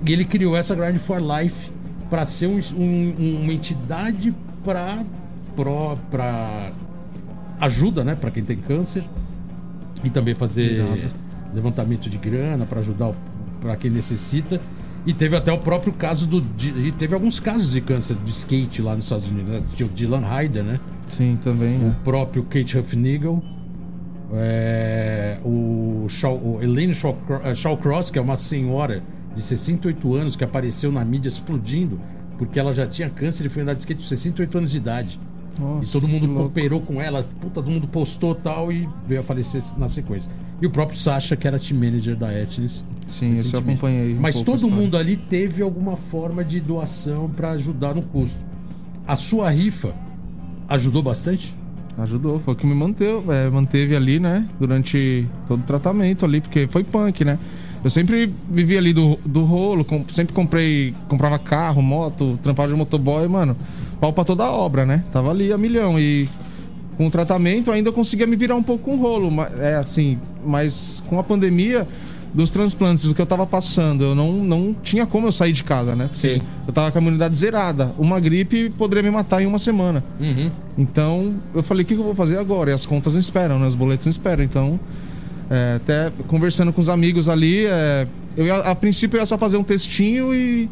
E 0.06 0.12
ele 0.12 0.24
criou 0.24 0.56
essa 0.56 0.74
Grind 0.74 0.98
for 0.98 1.20
Life 1.20 1.70
para 2.08 2.24
ser 2.24 2.46
um- 2.46 2.60
um- 2.78 3.40
uma 3.42 3.52
entidade 3.52 4.32
para 4.64 5.04
para 5.56 6.70
ajuda, 7.60 8.04
né? 8.04 8.14
Para 8.14 8.30
quem 8.30 8.44
tem 8.44 8.56
câncer 8.56 9.02
e 10.04 10.10
também 10.10 10.34
fazer 10.34 10.84
levantamento 11.54 12.08
de 12.10 12.18
grana 12.18 12.64
para 12.66 12.80
ajudar 12.80 13.12
para 13.60 13.76
quem 13.76 13.90
necessita. 13.90 14.60
E 15.06 15.14
teve 15.14 15.36
até 15.36 15.52
o 15.52 15.58
próprio 15.58 15.92
caso 15.92 16.26
do. 16.26 16.40
de- 16.40 16.88
e 16.88 16.92
teve 16.92 17.14
alguns 17.14 17.38
casos 17.38 17.70
de 17.70 17.80
câncer 17.80 18.16
de 18.24 18.30
skate 18.30 18.82
lá 18.82 18.96
nos 18.96 19.04
Estados 19.06 19.26
Unidos, 19.28 19.48
né? 19.52 19.62
Tinha 19.76 19.86
o 19.86 19.90
Dylan 19.90 20.20
Ryder, 20.26 20.64
né? 20.64 20.80
Sim, 21.08 21.38
também, 21.44 21.76
O 21.76 21.82
né? 21.84 21.96
próprio 22.02 22.42
Kate 22.42 22.76
Huffnagel. 22.76 23.40
é, 24.34 25.38
o, 25.44 26.06
Shaw, 26.08 26.34
o 26.36 26.58
Elaine 26.60 26.92
Shawcro- 26.94 27.40
eh, 27.44 27.54
Shawcross, 27.54 28.10
que 28.10 28.18
é 28.18 28.22
uma 28.22 28.36
senhora 28.36 29.00
de 29.36 29.40
68 29.42 30.14
anos 30.14 30.34
que 30.34 30.42
apareceu 30.42 30.90
na 30.90 31.04
mídia 31.04 31.28
explodindo 31.28 32.00
porque 32.36 32.58
ela 32.58 32.74
já 32.74 32.86
tinha 32.86 33.08
câncer 33.08 33.46
e 33.46 33.48
foi 33.48 33.62
andar 33.62 33.74
de 33.74 33.80
skate 33.80 34.02
com 34.02 34.06
68 34.08 34.58
anos 34.58 34.70
de 34.72 34.76
idade. 34.78 35.20
Nossa, 35.58 35.84
E 35.84 35.92
todo 35.92 36.06
mundo 36.06 36.20
que 36.22 36.26
louco. 36.26 36.46
operou 36.48 36.80
com 36.80 37.00
ela, 37.00 37.22
puta, 37.40 37.54
todo 37.62 37.70
mundo 37.70 37.86
postou 37.88 38.34
tal 38.34 38.70
e 38.70 38.88
veio 39.08 39.20
a 39.20 39.24
falecer 39.24 39.62
na 39.78 39.88
sequência. 39.88 40.30
E 40.60 40.66
o 40.66 40.70
próprio 40.70 40.98
Sasha, 40.98 41.36
que 41.36 41.46
era 41.46 41.58
team 41.58 41.78
manager 41.80 42.16
da 42.16 42.32
Etnis. 42.32 42.84
Sim, 43.06 43.36
eu 43.36 43.44
só 43.44 43.58
acompanhei. 43.58 44.14
um 44.14 44.20
Mas 44.20 44.40
todo 44.40 44.68
mundo 44.68 44.96
ali 44.96 45.16
teve 45.16 45.62
alguma 45.62 45.96
forma 45.96 46.42
de 46.44 46.60
doação 46.60 47.28
pra 47.30 47.50
ajudar 47.52 47.94
no 47.94 48.02
custo. 48.02 48.44
A 49.06 49.16
sua 49.16 49.50
rifa 49.50 49.94
ajudou 50.68 51.02
bastante? 51.02 51.54
Ajudou, 51.98 52.40
foi 52.40 52.52
o 52.52 52.56
que 52.56 52.66
me 52.66 52.74
manteve, 52.74 53.22
é, 53.30 53.48
manteve 53.48 53.96
ali, 53.96 54.18
né? 54.20 54.46
Durante 54.60 55.26
todo 55.48 55.60
o 55.60 55.62
tratamento 55.62 56.24
ali, 56.26 56.40
porque 56.42 56.66
foi 56.66 56.84
punk, 56.84 57.24
né? 57.24 57.38
Eu 57.82 57.88
sempre 57.88 58.30
vivi 58.50 58.76
ali 58.76 58.92
do, 58.92 59.16
do 59.24 59.44
rolo, 59.44 59.84
com- 59.84 60.04
sempre 60.08 60.34
comprei, 60.34 60.92
comprava 61.08 61.38
carro, 61.38 61.80
moto, 61.80 62.38
trampava 62.42 62.68
de 62.68 62.74
motoboy, 62.74 63.26
mano. 63.28 63.56
Pau 64.00 64.12
pra 64.12 64.24
toda 64.24 64.44
a 64.44 64.50
obra, 64.50 64.84
né? 64.84 65.04
Tava 65.12 65.30
ali 65.30 65.52
a 65.52 65.58
milhão. 65.58 65.98
E 65.98 66.28
com 66.96 67.06
o 67.06 67.10
tratamento 67.10 67.70
ainda 67.70 67.90
conseguia 67.92 68.26
me 68.26 68.36
virar 68.36 68.54
um 68.56 68.62
pouco 68.62 68.84
com 68.84 68.96
o 68.96 69.00
rolo. 69.00 69.30
mas- 69.30 69.58
É 69.60 69.76
assim, 69.76 70.18
mas 70.44 71.02
com 71.08 71.18
a 71.18 71.22
pandemia 71.22 71.86
dos 72.34 72.50
transplantes, 72.50 73.06
o 73.06 73.14
que 73.14 73.22
eu 73.22 73.26
tava 73.26 73.46
passando, 73.46 74.04
eu 74.04 74.14
não, 74.14 74.32
não 74.32 74.76
tinha 74.82 75.06
como 75.06 75.26
eu 75.26 75.32
sair 75.32 75.52
de 75.52 75.64
casa, 75.64 75.96
né? 75.96 76.04
Porque 76.06 76.34
Sim. 76.34 76.42
eu 76.66 76.72
tava 76.72 76.90
com 76.92 76.98
a 76.98 77.00
imunidade 77.00 77.34
zerada. 77.34 77.92
Uma 77.98 78.20
gripe 78.20 78.68
poderia 78.76 79.02
me 79.02 79.10
matar 79.10 79.42
em 79.42 79.46
uma 79.46 79.58
semana. 79.58 80.04
Uhum. 80.20 80.50
Então 80.76 81.32
eu 81.54 81.62
falei, 81.62 81.82
o 81.84 81.86
que 81.86 81.94
que 81.94 82.00
eu 82.00 82.04
vou 82.04 82.14
fazer 82.14 82.36
agora? 82.38 82.70
E 82.70 82.74
as 82.74 82.84
contas 82.84 83.14
não 83.14 83.20
esperam, 83.20 83.58
né? 83.58 83.66
Os 83.66 83.74
boletos 83.74 84.04
não 84.04 84.10
esperam. 84.10 84.44
Então, 84.44 84.78
é, 85.48 85.76
até 85.76 86.12
conversando 86.28 86.72
com 86.74 86.80
os 86.80 86.90
amigos 86.90 87.28
ali, 87.30 87.64
é, 87.66 88.06
eu 88.36 88.44
ia- 88.44 88.56
a 88.58 88.74
princípio 88.74 89.16
eu 89.16 89.20
ia 89.20 89.26
só 89.26 89.38
fazer 89.38 89.56
um 89.56 89.64
textinho 89.64 90.34
e, 90.34 90.68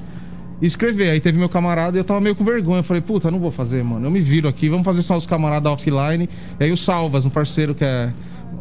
e 0.62 0.66
escrever. 0.66 1.10
Aí 1.10 1.20
teve 1.20 1.38
meu 1.38 1.48
camarada 1.48 1.96
e 1.96 2.00
eu 2.00 2.04
tava 2.04 2.20
meio 2.20 2.34
com 2.34 2.44
vergonha. 2.44 2.78
Eu 2.80 2.84
falei, 2.84 3.02
puta, 3.02 3.30
não 3.30 3.38
vou 3.38 3.50
fazer, 3.50 3.82
mano. 3.84 4.06
Eu 4.06 4.10
me 4.10 4.20
viro 4.20 4.48
aqui, 4.48 4.68
vamos 4.68 4.84
fazer 4.84 5.02
só 5.02 5.16
os 5.16 5.26
camaradas 5.26 5.70
offline. 5.72 6.28
E 6.60 6.64
aí 6.64 6.72
o 6.72 6.76
Salvas, 6.76 7.24
um 7.26 7.30
parceiro 7.30 7.74
que 7.74 7.84
é. 7.84 8.12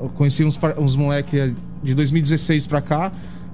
Eu 0.01 0.09
conheci 0.09 0.43
uns, 0.43 0.59
uns 0.77 0.95
moleques 0.95 1.53
de 1.83 1.93
2016 1.93 2.67
pra 2.67 2.81
cá. 2.81 3.11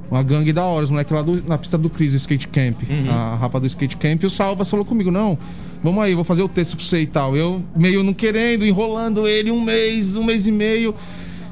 Uma 0.10 0.24
gangue 0.24 0.52
da 0.52 0.64
hora, 0.64 0.84
os 0.84 0.90
moleques 0.90 1.14
lá 1.14 1.22
do- 1.22 1.44
na 1.48 1.56
pista 1.58 1.78
do 1.78 1.88
Cris, 1.88 2.14
Skate 2.14 2.48
Camp. 2.48 2.78
A 3.12 3.36
rapa 3.36 3.60
do 3.60 3.68
Skate 3.68 3.96
Camp. 3.98 4.24
E 4.24 4.26
o 4.26 4.30
Salvas 4.30 4.68
falou 4.68 4.84
comigo: 4.84 5.12
não, 5.12 5.38
vamos 5.84 6.04
aí, 6.04 6.16
vou 6.16 6.24
fazer 6.24 6.42
o 6.42 6.50
texto 6.50 6.76
pra 6.76 6.84
você 6.86 7.02
e 7.02 7.06
tal. 7.06 7.38
Eu 7.38 7.62
meio 7.76 8.02
não 8.04 8.14
querendo, 8.14 8.66
enrolando 8.66 9.28
ele 9.28 9.52
um 9.52 9.62
mês, 9.62 10.16
um 10.16 10.24
mês 10.24 10.48
e 10.48 10.52
meio. 10.52 10.96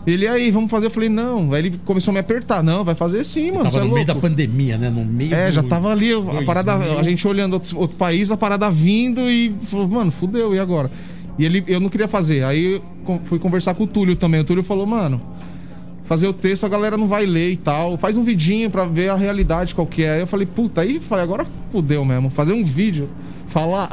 Ele 0.08 0.26
aí, 0.26 0.50
vamos 0.52 0.72
fazer. 0.72 0.86
Eu 0.86 0.90
falei: 0.92 1.10
não. 1.10 1.52
Aí 1.54 1.60
ele 1.68 1.80
começou 1.84 2.12
a 2.12 2.14
me 2.14 2.20
apertar: 2.20 2.64
não, 2.64 2.84
vai 2.86 2.96
fazer 2.96 3.24
sim, 3.26 3.52
mano. 3.52 3.66
Tava 3.66 3.72
você 3.72 3.78
é 3.78 3.82
no 3.82 3.86
meio 3.94 4.06
louco. 4.08 4.14
da 4.22 4.28
pandemia, 4.30 4.78
né? 4.78 4.90
No 4.90 5.04
meio 5.04 5.36
É, 5.36 5.48
do- 5.50 5.54
já 5.54 5.64
tava 5.64 5.92
ali, 5.92 6.14
a 6.14 6.16
2000. 6.20 6.46
parada, 6.46 6.74
a 6.76 7.04
gente 7.04 7.28
olhando 7.28 7.54
outro, 7.56 7.78
outro 7.78 7.98
país, 7.98 8.32
a 8.32 8.38
parada 8.38 8.72
vindo 8.72 9.30
e 9.30 9.54
falou, 9.64 9.86
mano, 9.88 10.10
fudeu, 10.12 10.56
e 10.56 10.60
agora? 10.60 10.90
E 11.38 11.46
ele, 11.46 11.62
eu 11.68 11.80
não 11.82 11.90
queria 11.90 12.08
fazer. 12.08 12.44
Aí 12.46 12.82
fui 13.26 13.38
conversar 13.38 13.74
com 13.76 13.84
o 13.84 13.88
Túlio 13.88 14.16
também. 14.16 14.40
O 14.40 14.44
Túlio 14.46 14.64
falou, 14.64 14.86
mano, 14.88 15.22
fazer 16.06 16.26
o 16.28 16.34
texto 16.34 16.66
a 16.66 16.70
galera 16.70 16.96
não 16.96 17.08
vai 17.08 17.26
ler 17.26 17.52
e 17.52 17.58
tal. 17.58 17.98
Faz 17.98 18.18
um 18.18 18.24
vidinho 18.24 18.72
pra 18.72 18.86
ver 18.86 19.10
a 19.10 19.16
realidade 19.16 19.76
qual 19.76 19.86
que 19.86 20.04
é. 20.04 20.14
Aí 20.14 20.20
eu 20.22 20.28
falei, 20.28 20.48
puta, 20.48 20.80
aí 20.82 21.02
falei, 21.02 21.24
agora 21.26 21.46
fudeu 21.70 22.06
mesmo. 22.06 22.30
Fazer 22.30 22.54
um 22.54 22.64
vídeo, 22.64 23.10
falar. 23.48 23.90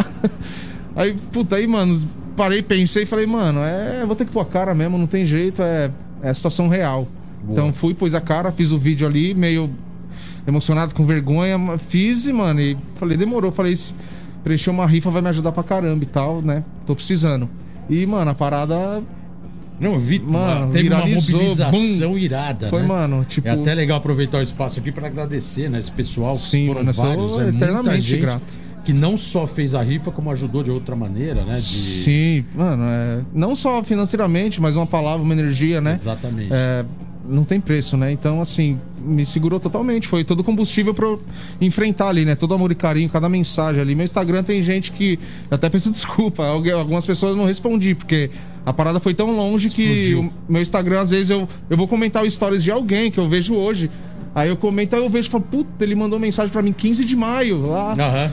aí, 0.95 1.15
puta, 1.33 1.57
aí, 1.57 1.67
mano, 1.67 2.01
parei, 2.37 2.63
pensei 2.63 3.03
e 3.03 3.07
falei, 3.07 3.27
mano, 3.27 3.61
é, 3.65 4.05
vou 4.07 4.15
ter 4.17 4.25
que 4.25 4.33
pôr 4.33 4.41
a 4.41 4.45
cara 4.47 4.75
mesmo, 4.75 4.97
não 4.97 5.07
tem 5.07 5.27
jeito, 5.27 5.61
é, 5.61 5.91
é 6.25 6.31
a 6.31 6.35
situação 6.35 6.67
real. 6.69 7.07
Então 7.49 7.73
fui, 7.73 7.93
pus 7.93 8.15
a 8.15 8.21
cara, 8.21 8.51
fiz 8.51 8.73
o 8.73 8.79
vídeo 8.79 9.07
ali, 9.07 9.35
meio 9.35 9.71
emocionado, 10.47 10.95
com 10.95 11.05
vergonha, 11.05 11.59
fiz 11.89 12.27
e, 12.27 12.33
mano, 12.33 12.61
e 12.61 12.77
falei, 12.97 13.17
demorou. 13.19 13.53
Falei, 13.53 13.77
se 13.77 13.95
preencher 14.43 14.71
uma 14.71 14.87
rifa 14.87 15.11
vai 15.11 15.21
me 15.21 15.29
ajudar 15.29 15.53
pra 15.53 15.63
caramba 15.63 16.03
e 16.03 16.07
tal, 16.07 16.41
né? 16.41 16.65
Tô 16.87 16.95
precisando. 16.95 17.49
E, 17.89 18.07
mano, 18.07 18.31
a 18.31 18.35
parada 18.35 19.03
Não, 19.79 19.93
eu 19.93 20.01
vi, 20.01 20.19
Mano, 20.21 20.73
teve 20.73 20.89
uma 20.89 21.01
mobilização 21.01 22.13
bum. 22.13 22.19
irada, 22.19 22.69
foi, 22.69 22.81
né? 22.81 22.89
mano, 22.89 23.25
tipo. 23.29 23.47
É 23.47 23.51
até 23.51 23.75
legal 23.75 23.99
aproveitar 23.99 24.39
o 24.39 24.43
espaço 24.43 24.81
aqui 24.81 24.91
para 24.91 25.09
agradecer, 25.09 25.69
né? 25.69 25.81
Esse 25.81 25.91
pessoal, 25.93 26.35
que 26.35 26.43
Sim, 26.43 26.67
foram 26.67 26.81
mano, 26.81 26.93
vários, 26.95 27.33
é 27.39 27.43
muita 27.43 27.57
eternamente 27.57 28.01
gente. 28.01 28.21
grato. 28.23 28.64
Que 28.85 28.93
não 28.93 29.17
só 29.17 29.47
fez 29.47 29.75
a 29.75 29.83
rifa, 29.83 30.11
como 30.11 30.31
ajudou 30.31 30.63
de 30.63 30.71
outra 30.71 30.95
maneira, 30.95 31.45
né? 31.45 31.57
De... 31.57 31.65
Sim, 31.65 32.45
mano, 32.55 32.85
é, 32.85 33.21
não 33.33 33.57
só 33.57 33.83
financeiramente, 33.83 34.61
mas 34.61 34.77
uma 34.77 34.87
palavra, 34.87 35.23
uma 35.23 35.33
energia, 35.33 35.81
né? 35.81 35.95
Exatamente. 35.95 36.51
É, 36.53 36.85
não 37.27 37.45
tem 37.45 37.59
preço, 37.59 37.97
né? 37.97 38.13
Então, 38.13 38.41
assim, 38.41 38.79
me 39.01 39.25
segurou 39.25 39.59
totalmente. 39.59 40.07
Foi 40.07 40.25
todo 40.25 40.45
combustível 40.45 40.95
eu 40.99 41.21
enfrentar 41.61 42.09
ali, 42.09 42.25
né? 42.25 42.35
Todo 42.35 42.55
amor 42.55 42.71
e 42.71 42.75
carinho, 42.75 43.09
cada 43.09 43.29
mensagem 43.29 43.81
ali. 43.81 43.95
Meu 43.95 44.05
Instagram 44.05 44.43
tem 44.43 44.63
gente 44.63 44.93
que 44.93 45.19
até 45.51 45.69
peço 45.71 45.91
desculpa. 45.93 46.45
Algumas 46.45 47.07
pessoas 47.07 47.37
não 47.37 47.47
respondi, 47.47 47.95
porque 47.95 48.31
a 48.65 48.73
parada 48.73 49.01
foi 49.01 49.15
tão 49.15 49.35
longe 49.35 49.71
que 49.71 49.83
Explodiu. 49.83 50.33
o 50.49 50.53
meu 50.53 50.63
Instagram, 50.63 51.01
às 51.01 51.11
vezes, 51.11 51.31
eu, 51.31 51.49
eu 51.71 51.77
vou 51.77 51.89
comentar 51.89 52.23
o 52.23 52.31
stories 52.31 52.63
de 52.63 52.71
alguém 52.71 53.11
que 53.11 53.19
eu 53.19 53.29
vejo 53.29 53.55
hoje. 53.55 53.91
Aí 54.35 54.49
eu 54.49 54.57
comento, 54.57 54.97
aí 54.97 55.03
eu 55.03 55.09
vejo 55.09 55.29
e 55.29 55.31
falo, 55.31 55.45
puta, 55.45 55.85
ele 55.85 55.95
mandou 55.95 56.19
mensagem 56.19 56.53
pra 56.53 56.61
mim 56.61 56.73
15 56.73 57.05
de 57.05 57.15
maio 57.17 57.69
lá. 57.69 57.93
Aham. 57.93 58.31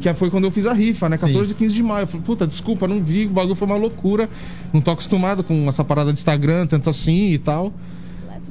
Que 0.00 0.12
foi 0.14 0.30
quando 0.30 0.44
eu 0.44 0.50
fiz 0.50 0.66
a 0.66 0.72
rifa, 0.72 1.08
né? 1.08 1.16
Sim. 1.16 1.26
14 1.26 1.52
e 1.52 1.54
15 1.56 1.74
de 1.74 1.82
maio. 1.82 2.02
Eu 2.02 2.06
falei, 2.06 2.22
puta, 2.24 2.46
desculpa, 2.46 2.86
não 2.88 3.02
vi, 3.02 3.26
o 3.26 3.30
bagulho 3.30 3.54
foi 3.54 3.66
uma 3.66 3.76
loucura. 3.76 4.28
Não 4.72 4.80
tô 4.80 4.90
acostumado 4.90 5.42
com 5.44 5.68
essa 5.68 5.82
parada 5.84 6.12
de 6.12 6.18
Instagram, 6.18 6.66
tanto 6.66 6.88
assim 6.90 7.30
e 7.32 7.38
tal. 7.38 7.72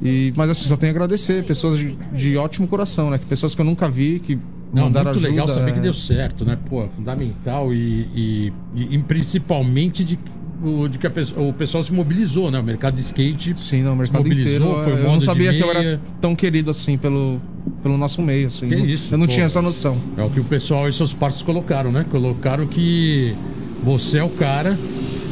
E, 0.02 0.32
mas 0.36 0.50
assim, 0.50 0.68
só 0.68 0.76
tenho 0.76 0.92
a 0.92 0.94
agradecer. 0.94 1.44
Pessoas 1.44 1.78
de, 1.78 1.96
de 2.12 2.36
ótimo 2.36 2.68
coração, 2.68 3.10
né? 3.10 3.18
Que 3.18 3.24
Pessoas 3.26 3.54
que 3.54 3.60
eu 3.60 3.64
nunca 3.64 3.88
vi, 3.88 4.20
que 4.20 4.38
Não, 4.72 4.84
mandaram 4.84 5.06
muito 5.06 5.16
ajuda. 5.18 5.28
legal 5.30 5.48
saber 5.48 5.72
que 5.72 5.78
é. 5.78 5.82
deu 5.82 5.94
certo, 5.94 6.44
né? 6.44 6.58
Pô, 6.68 6.84
é 6.84 6.88
fundamental 6.88 7.72
e, 7.72 8.06
e- 8.14 8.52
e- 8.94 8.98
principalmente 8.98 10.04
de, 10.04 10.18
o, 10.62 10.86
de 10.88 10.98
que 10.98 11.06
a 11.06 11.10
pessoa- 11.10 11.48
o 11.48 11.52
pessoal 11.54 11.82
se 11.82 11.92
mobilizou, 11.92 12.50
né? 12.50 12.60
O 12.60 12.62
mercado 12.62 12.94
de 12.94 13.00
skate 13.00 13.54
Sim, 13.58 13.82
não, 13.82 13.94
o 13.94 13.96
mercado 13.96 14.18
mobilizou, 14.18 14.80
inteiro. 14.80 14.84
foi 14.84 14.92
eu 14.92 14.96
moda 14.98 15.12
não 15.14 15.20
sabia 15.22 15.52
que 15.52 15.60
eu 15.60 15.70
era 15.70 16.00
tão 16.20 16.36
querido 16.36 16.70
assim 16.70 16.98
pelo, 16.98 17.40
pelo 17.82 17.96
nosso 17.98 18.20
meio, 18.22 18.48
assim. 18.48 18.68
Que 18.68 18.76
Não- 18.76 18.86
isso, 18.86 19.14
eu 19.14 19.18
não 19.18 19.26
pô. 19.26 19.32
tinha 19.32 19.46
essa 19.46 19.60
noção. 19.62 19.96
É 20.16 20.22
o 20.22 20.30
que 20.30 20.40
o 20.40 20.44
pessoal 20.44 20.88
e 20.88 20.92
seus 20.92 21.12
parceiros 21.12 21.46
colocaram, 21.46 21.90
né? 21.92 22.04
Colocaram 22.10 22.66
que 22.66 23.34
você 23.82 24.18
é 24.18 24.24
o 24.24 24.28
cara 24.30 24.76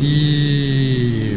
e, 0.00 1.36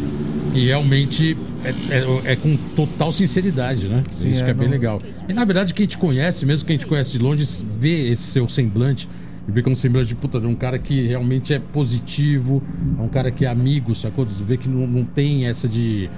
e 0.54 0.66
realmente 0.68 1.38
é, 1.64 1.70
é- 1.96 2.32
é 2.32 2.36
com 2.36 2.56
total 2.76 3.12
sinceridade, 3.12 3.88
né? 3.88 4.04
Sim, 4.14 4.30
Isso 4.30 4.42
é, 4.42 4.46
que 4.46 4.52
é 4.52 4.54
bem 4.54 4.66
não- 4.66 4.72
legal. 4.72 5.02
E 5.28 5.34
na 5.34 5.44
verdade, 5.46 5.74
quem 5.74 5.86
te 5.86 5.98
conhece, 5.98 6.46
mesmo 6.46 6.68
quem 6.68 6.78
te 6.78 6.86
conhece 6.86 7.12
de 7.12 7.20
longe, 7.20 7.44
vê 7.78 8.10
esse 8.12 8.24
seu 8.24 8.48
semblante. 8.48 9.10
E 9.48 9.52
vê 9.52 9.64
como 9.64 9.76
semblante 9.76 10.08
de 10.10 10.16
puta, 10.16 10.40
de 10.40 10.46
um 10.46 10.54
cara 10.54 10.78
que 10.78 11.08
realmente 11.08 11.54
é 11.54 11.60
positivo, 11.60 12.62
é 12.98 13.02
um 13.02 13.08
cara 13.10 13.32
que 13.32 13.46
é 13.46 13.48
amigo, 13.48 13.96
sacou? 13.96 14.24
Você 14.26 14.44
vê 14.44 14.58
que 14.58 14.70
não, 14.70 14.86
não 14.88 15.04
tem 15.04 15.48
essa 15.48 15.68
de. 15.68 16.10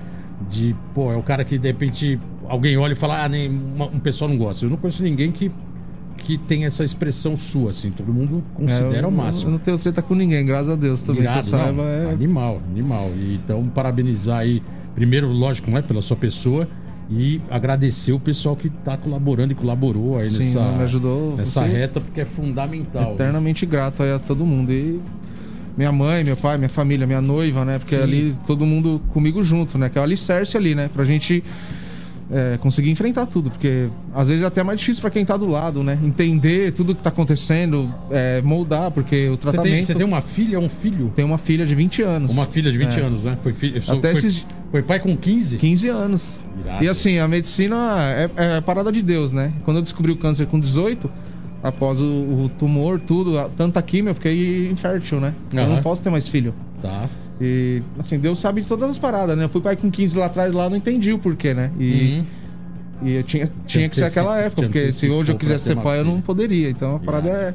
de 0.49 0.75
pô, 0.93 1.11
é 1.11 1.15
o 1.15 1.23
cara 1.23 1.43
que 1.45 1.57
de 1.57 1.67
repente 1.67 2.19
alguém 2.51 2.77
olha 2.77 2.93
e 2.93 2.95
fala, 2.95 3.23
ah, 3.23 3.29
nem, 3.29 3.49
uma- 3.49 3.85
um 3.85 3.99
pessoal 3.99 4.29
não 4.29 4.37
gosta. 4.37 4.65
Eu 4.65 4.69
não 4.69 4.77
conheço 4.77 5.01
ninguém 5.03 5.31
que, 5.31 5.51
que 6.17 6.37
tem 6.37 6.65
essa 6.65 6.83
expressão 6.83 7.35
sua, 7.37 7.71
assim. 7.71 7.89
Todo 7.91 8.13
mundo 8.13 8.43
considera 8.53 8.97
É, 8.97 9.03
eu, 9.03 9.09
o 9.09 9.11
máximo. 9.11 9.47
Eu 9.47 9.51
não 9.53 9.59
tenho 9.59 9.77
treta 9.77 10.01
com 10.01 10.13
ninguém, 10.13 10.45
graças 10.45 10.69
a 10.69 10.75
Deus 10.75 11.01
também. 11.03 11.21
Irado, 11.23 11.41
que 11.41 11.47
eu 11.55 11.59
saiba, 11.59 11.71
não, 11.71 11.83
é- 11.87 12.11
Animal, 12.11 12.61
animal. 12.69 13.09
E, 13.15 13.35
então, 13.43 13.65
parabenizar 13.69 14.39
aí, 14.39 14.61
primeiro, 14.93 15.27
lógico, 15.31 15.71
né, 15.71 15.81
pela 15.81 16.01
sua 16.01 16.17
pessoa 16.17 16.67
e 17.09 17.41
agradecer 17.49 18.11
o 18.13 18.19
pessoal 18.19 18.55
que 18.55 18.67
está 18.67 18.95
colaborando 18.97 19.51
e 19.51 19.55
colaborou 19.55 20.17
aí 20.17 20.29
Sim, 20.29 20.39
nessa, 20.39 20.61
me 20.73 20.83
ajudou. 20.83 21.35
nessa 21.35 21.63
reta, 21.65 21.99
porque 21.99 22.21
é 22.21 22.25
fundamental. 22.25 23.13
eternamente 23.13 23.65
grato 23.65 24.03
aí 24.03 24.11
a 24.13 24.19
todo 24.19 24.45
mundo. 24.45 24.71
E 24.71 24.99
minha 25.77 25.91
mãe, 25.91 26.23
meu 26.23 26.37
pai, 26.37 26.57
minha 26.57 26.69
família, 26.69 27.07
minha 27.07 27.21
noiva, 27.21 27.65
né? 27.65 27.79
Porque 27.79 27.95
Sim. 27.95 28.01
ali 28.03 28.35
todo 28.45 28.65
mundo 28.65 29.01
comigo 29.13 29.41
junto, 29.43 29.77
né? 29.77 29.89
Que 29.89 29.97
é 29.97 30.01
o 30.01 30.03
alicerce 30.03 30.55
ali, 30.57 30.75
né? 30.75 30.89
Pra 30.93 31.03
gente 31.03 31.43
é, 32.31 32.57
conseguir 32.57 32.89
enfrentar 32.89 33.25
tudo. 33.25 33.49
Porque 33.49 33.87
às 34.13 34.27
vezes 34.29 34.43
é 34.43 34.47
até 34.47 34.63
mais 34.63 34.79
difícil 34.79 35.01
pra 35.01 35.09
quem 35.11 35.23
tá 35.25 35.35
do 35.37 35.47
lado, 35.47 35.83
né? 35.83 35.97
Entender 36.03 36.71
tudo 36.73 36.95
que 36.95 37.01
tá 37.01 37.09
acontecendo, 37.09 37.93
é, 38.09 38.41
moldar, 38.41 38.91
porque 38.91 39.27
o 39.27 39.31
Você 39.35 39.37
tratamento. 39.41 39.71
tem, 39.73 39.83
você 39.83 39.95
tem 39.95 40.05
uma 40.05 40.21
filha 40.21 40.59
ou 40.59 40.65
um 40.65 40.69
filho? 40.69 41.11
Tem 41.15 41.25
uma 41.25 41.37
filha 41.37 41.65
de 41.65 41.75
20 41.75 42.01
anos. 42.01 42.31
Uma 42.33 42.45
filha 42.45 42.71
de 42.71 42.77
20 42.77 42.99
É. 42.99 43.03
anos, 43.03 43.23
né? 43.25 43.37
Foi, 43.43 43.53
fi- 43.53 43.75
Até 43.77 43.99
foi, 44.01 44.11
esses- 44.11 44.45
foi 44.71 44.81
pai 44.81 44.99
com 44.99 45.15
15? 45.15 45.57
15 45.57 45.87
anos. 45.89 46.37
Irado. 46.63 46.83
E 46.83 46.87
assim, 46.87 47.17
a 47.19 47.27
medicina 47.27 47.75
é, 48.13 48.29
é 48.57 48.61
parada 48.61 48.91
de 48.91 49.01
Deus, 49.01 49.31
né? 49.33 49.51
Quando 49.65 49.77
eu 49.77 49.83
descobri 49.83 50.11
o 50.11 50.15
câncer 50.17 50.45
com 50.47 50.59
18, 50.59 51.09
após 51.63 51.99
o, 52.01 52.03
o 52.05 52.51
tumor, 52.57 52.99
tudo, 52.99 53.37
a- 53.37 53.49
tanta 53.49 53.81
química, 53.81 54.09
eu 54.11 54.15
fiquei 54.15 54.69
infértil, 54.69 55.19
né? 55.19 55.33
Eu 55.53 55.59
Aham. 55.63 55.75
não 55.75 55.81
posso 55.81 56.01
ter 56.03 56.09
mais 56.09 56.27
filho. 56.27 56.53
Tá. 56.81 57.07
E, 57.39 57.81
assim, 57.97 58.19
Deus 58.19 58.39
sabe 58.39 58.61
de 58.61 58.67
todas 58.67 58.89
as 58.89 58.97
paradas, 58.99 59.37
né? 59.37 59.43
Eu 59.45 59.49
fui 59.49 59.61
pai 59.61 59.75
com 59.75 59.89
15 59.89 60.17
lá 60.17 60.25
atrás, 60.27 60.51
lá, 60.53 60.69
não 60.69 60.77
entendi 60.77 61.11
o 61.13 61.19
porquê, 61.19 61.53
né? 61.53 61.71
E, 61.79 62.23
Uhum. 63.01 63.07
e 63.07 63.11
eu 63.13 63.23
tinha, 63.23 63.49
tinha 63.65 63.89
que 63.89 63.95
ser 63.95 64.03
aquela 64.05 64.37
época, 64.39 64.63
porque 64.63 64.91
se 64.91 65.09
hoje 65.09 65.31
eu 65.31 65.37
quisesse 65.37 65.65
ser 65.65 65.75
pai, 65.77 65.99
eu 65.99 66.05
não 66.05 66.21
poderia. 66.21 66.69
Então 66.69 66.95
a 66.95 66.99
parada 66.99 67.29
é, 67.29 67.53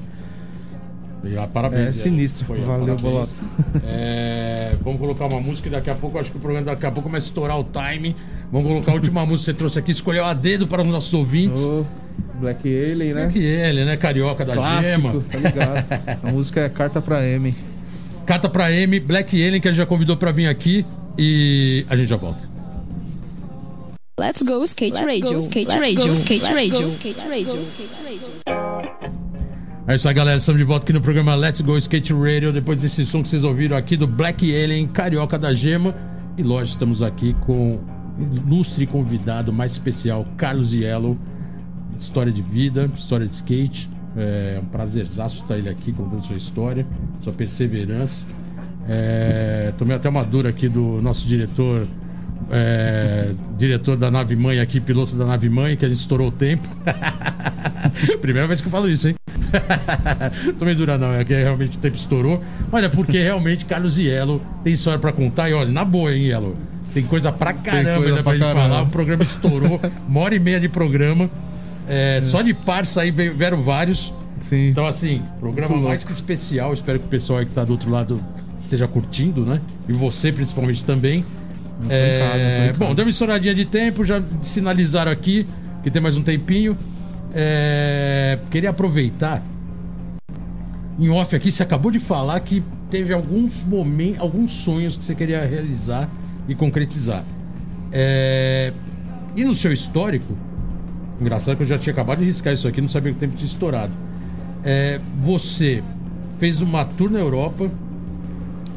E, 1.28 1.36
ah, 1.38 1.46
parabéns. 1.46 1.88
é 1.88 1.92
sinistra. 1.92 2.44
Foi, 2.46 2.60
Valeu. 2.60 2.96
Boloto. 2.96 3.30
É, 3.84 4.74
vamos 4.82 4.98
colocar 5.00 5.26
uma 5.26 5.40
música 5.40 5.68
e 5.68 5.70
daqui 5.72 5.90
a 5.90 5.94
pouco, 5.94 6.18
acho 6.18 6.30
que 6.30 6.36
o 6.36 6.40
programa 6.40 6.66
daqui 6.66 6.86
a 6.86 6.90
pouco 6.90 7.08
começa 7.08 7.26
a 7.26 7.28
estourar 7.28 7.58
o 7.58 7.64
time. 7.64 8.14
Vamos 8.52 8.68
colocar 8.68 8.92
a 8.92 8.94
última 8.94 9.26
música 9.26 9.38
que 9.38 9.44
você 9.44 9.54
trouxe 9.54 9.78
aqui, 9.78 9.90
escolheu 9.92 10.24
a 10.24 10.32
dedo 10.32 10.66
para 10.66 10.82
os 10.82 10.88
nossos 10.88 11.12
ouvintes. 11.12 11.62
Ô, 11.62 11.84
Black 12.40 12.66
Alien, 12.66 13.14
né? 13.14 13.30
Que 13.32 13.38
ele, 13.38 13.84
né? 13.84 13.96
Carioca 13.96 14.44
da 14.44 14.54
Clássico, 14.54 15.08
Gema. 15.08 15.24
tá 15.30 15.38
ligado? 15.38 15.86
A 16.22 16.32
música 16.32 16.60
é 16.60 16.68
Carta 16.68 17.00
pra 17.00 17.24
M. 17.26 17.54
Cata 18.24 18.48
pra 18.48 18.72
M, 18.72 18.98
Black 19.00 19.34
Alien, 19.36 19.60
que 19.60 19.68
a 19.68 19.70
gente 19.72 19.78
já 19.78 19.86
convidou 19.86 20.16
pra 20.16 20.32
vir 20.32 20.48
aqui. 20.48 20.84
E 21.18 21.84
a 21.88 21.96
gente 21.96 22.08
já 22.08 22.16
volta. 22.16 22.48
Let's 24.18 24.42
go 24.42 24.62
skate 24.64 24.94
Let's 24.94 25.06
radio. 25.06 25.32
go 25.32 25.38
skate 25.38 25.68
Let's 25.68 25.80
radio. 25.80 26.06
go 26.06 26.12
skate 26.12 26.42
Let's 26.42 26.54
radio. 26.54 26.80
go 26.82 26.88
skate 26.88 27.20
radio. 27.24 28.86
É 29.88 29.94
isso 29.94 30.08
aí, 30.08 30.14
galera. 30.14 30.36
Estamos 30.38 30.58
de 30.58 30.64
volta 30.64 30.84
aqui 30.84 30.92
no 30.92 31.00
programa 31.00 31.34
Let's 31.34 31.60
Go 31.60 31.78
Skate 31.78 32.12
Radio. 32.12 32.52
Depois 32.52 32.80
desse 32.82 33.06
som 33.06 33.22
que 33.22 33.28
vocês 33.28 33.44
ouviram 33.44 33.76
aqui 33.76 33.96
do 33.96 34.06
Black 34.06 34.44
Alien, 34.54 34.86
Carioca 34.88 35.38
da 35.38 35.54
Gema. 35.54 35.94
E 36.36 36.42
lógico, 36.42 36.74
estamos 36.74 37.02
aqui 37.02 37.34
com 37.46 37.80
ilustre 38.18 38.86
convidado 38.86 39.52
mais 39.52 39.72
especial, 39.72 40.26
Carlos 40.36 40.72
Yellow. 40.72 41.16
História 41.98 42.32
de 42.32 42.42
vida, 42.42 42.90
história 42.96 43.26
de 43.26 43.34
skate. 43.34 43.88
É 44.16 44.60
um 44.62 44.66
prazerzaço 44.66 45.42
estar 45.42 45.58
ele 45.58 45.68
aqui 45.68 45.92
contando 45.92 46.24
sua 46.24 46.36
história, 46.36 46.86
sua 47.20 47.32
perseverança. 47.32 48.26
É, 48.88 49.72
tomei 49.78 49.96
até 49.96 50.08
uma 50.08 50.24
dura 50.24 50.50
aqui 50.50 50.68
do 50.68 51.02
nosso 51.02 51.26
diretor, 51.26 51.86
é, 52.50 53.32
diretor 53.58 53.96
da 53.96 54.10
nave 54.10 54.36
mãe 54.36 54.60
aqui, 54.60 54.80
piloto 54.80 55.16
da 55.16 55.24
nave 55.24 55.48
mãe, 55.48 55.76
que 55.76 55.84
a 55.84 55.88
gente 55.88 55.98
estourou 55.98 56.28
o 56.28 56.32
tempo. 56.32 56.66
Primeira 58.20 58.46
vez 58.46 58.60
que 58.60 58.68
eu 58.68 58.72
falo 58.72 58.88
isso, 58.88 59.08
hein? 59.08 59.14
Tomei 60.58 60.74
dura 60.74 60.96
não, 60.96 61.12
é 61.12 61.24
que 61.24 61.34
realmente 61.34 61.76
o 61.76 61.80
tempo 61.80 61.96
estourou. 61.96 62.42
Olha, 62.70 62.88
porque 62.88 63.18
realmente 63.18 63.64
Carlos 63.64 63.98
Yellow 63.98 64.40
tem 64.62 64.72
história 64.72 64.98
pra 64.98 65.12
contar. 65.12 65.50
E 65.50 65.54
olha, 65.54 65.70
na 65.70 65.84
boa, 65.84 66.14
hein, 66.14 66.26
Yellow? 66.26 66.56
Tem 66.96 67.04
coisa 67.04 67.30
pra 67.30 67.52
caramba 67.52 67.96
coisa 67.98 68.06
ainda 68.06 68.14
pra, 68.14 68.22
pra 68.22 68.32
gente 68.32 68.42
caramba. 68.42 68.60
falar. 68.62 68.82
O 68.84 68.86
programa 68.86 69.22
estourou, 69.22 69.78
uma 70.08 70.20
hora 70.20 70.34
e 70.34 70.38
meia 70.38 70.58
de 70.58 70.66
programa. 70.66 71.28
É, 71.86 72.22
Só 72.22 72.40
de 72.40 72.54
parça 72.54 73.02
aí 73.02 73.10
vieram 73.10 73.60
vários. 73.60 74.10
Sim. 74.48 74.70
Então, 74.70 74.86
assim, 74.86 75.22
programa 75.38 75.74
Muito 75.74 75.88
mais 75.88 76.00
louco. 76.00 76.06
que 76.06 76.12
especial. 76.14 76.72
Espero 76.72 76.98
que 76.98 77.04
o 77.04 77.08
pessoal 77.10 77.40
aí 77.40 77.44
que 77.44 77.52
tá 77.52 77.64
do 77.64 77.72
outro 77.72 77.90
lado 77.90 78.18
esteja 78.58 78.88
curtindo, 78.88 79.44
né? 79.44 79.60
E 79.86 79.92
você, 79.92 80.32
principalmente, 80.32 80.82
também. 80.86 81.22
É, 81.90 82.72
casa, 82.72 82.78
bom, 82.78 82.94
deu 82.94 83.04
uma 83.04 83.10
estouradinha 83.10 83.54
de 83.54 83.66
tempo, 83.66 84.02
já 84.02 84.22
sinalizaram 84.40 85.12
aqui 85.12 85.46
que 85.82 85.90
tem 85.90 86.00
mais 86.00 86.16
um 86.16 86.22
tempinho. 86.22 86.78
É, 87.34 88.38
queria 88.50 88.70
aproveitar. 88.70 89.42
Em 90.98 91.10
off 91.10 91.36
aqui, 91.36 91.52
você 91.52 91.62
acabou 91.62 91.90
de 91.90 91.98
falar 91.98 92.40
que 92.40 92.64
teve 92.90 93.12
alguns 93.12 93.62
momentos, 93.64 94.18
alguns 94.18 94.52
sonhos 94.52 94.96
que 94.96 95.04
você 95.04 95.14
queria 95.14 95.44
realizar 95.44 96.08
e 96.48 96.54
concretizar. 96.54 97.24
É, 97.92 98.72
e 99.34 99.44
no 99.44 99.54
seu 99.54 99.72
histórico, 99.72 100.36
engraçado 101.20 101.56
que 101.56 101.62
eu 101.62 101.66
já 101.66 101.78
tinha 101.78 101.92
acabado 101.92 102.18
de 102.18 102.24
riscar 102.24 102.52
isso 102.52 102.66
aqui, 102.66 102.80
não 102.80 102.88
sabia 102.88 103.12
que 103.12 103.18
o 103.18 103.20
tempo 103.20 103.36
tinha 103.36 103.46
estourado. 103.46 103.92
É, 104.64 105.00
você 105.22 105.82
fez 106.38 106.60
uma 106.60 106.84
tour 106.84 107.10
na 107.10 107.18
Europa, 107.18 107.70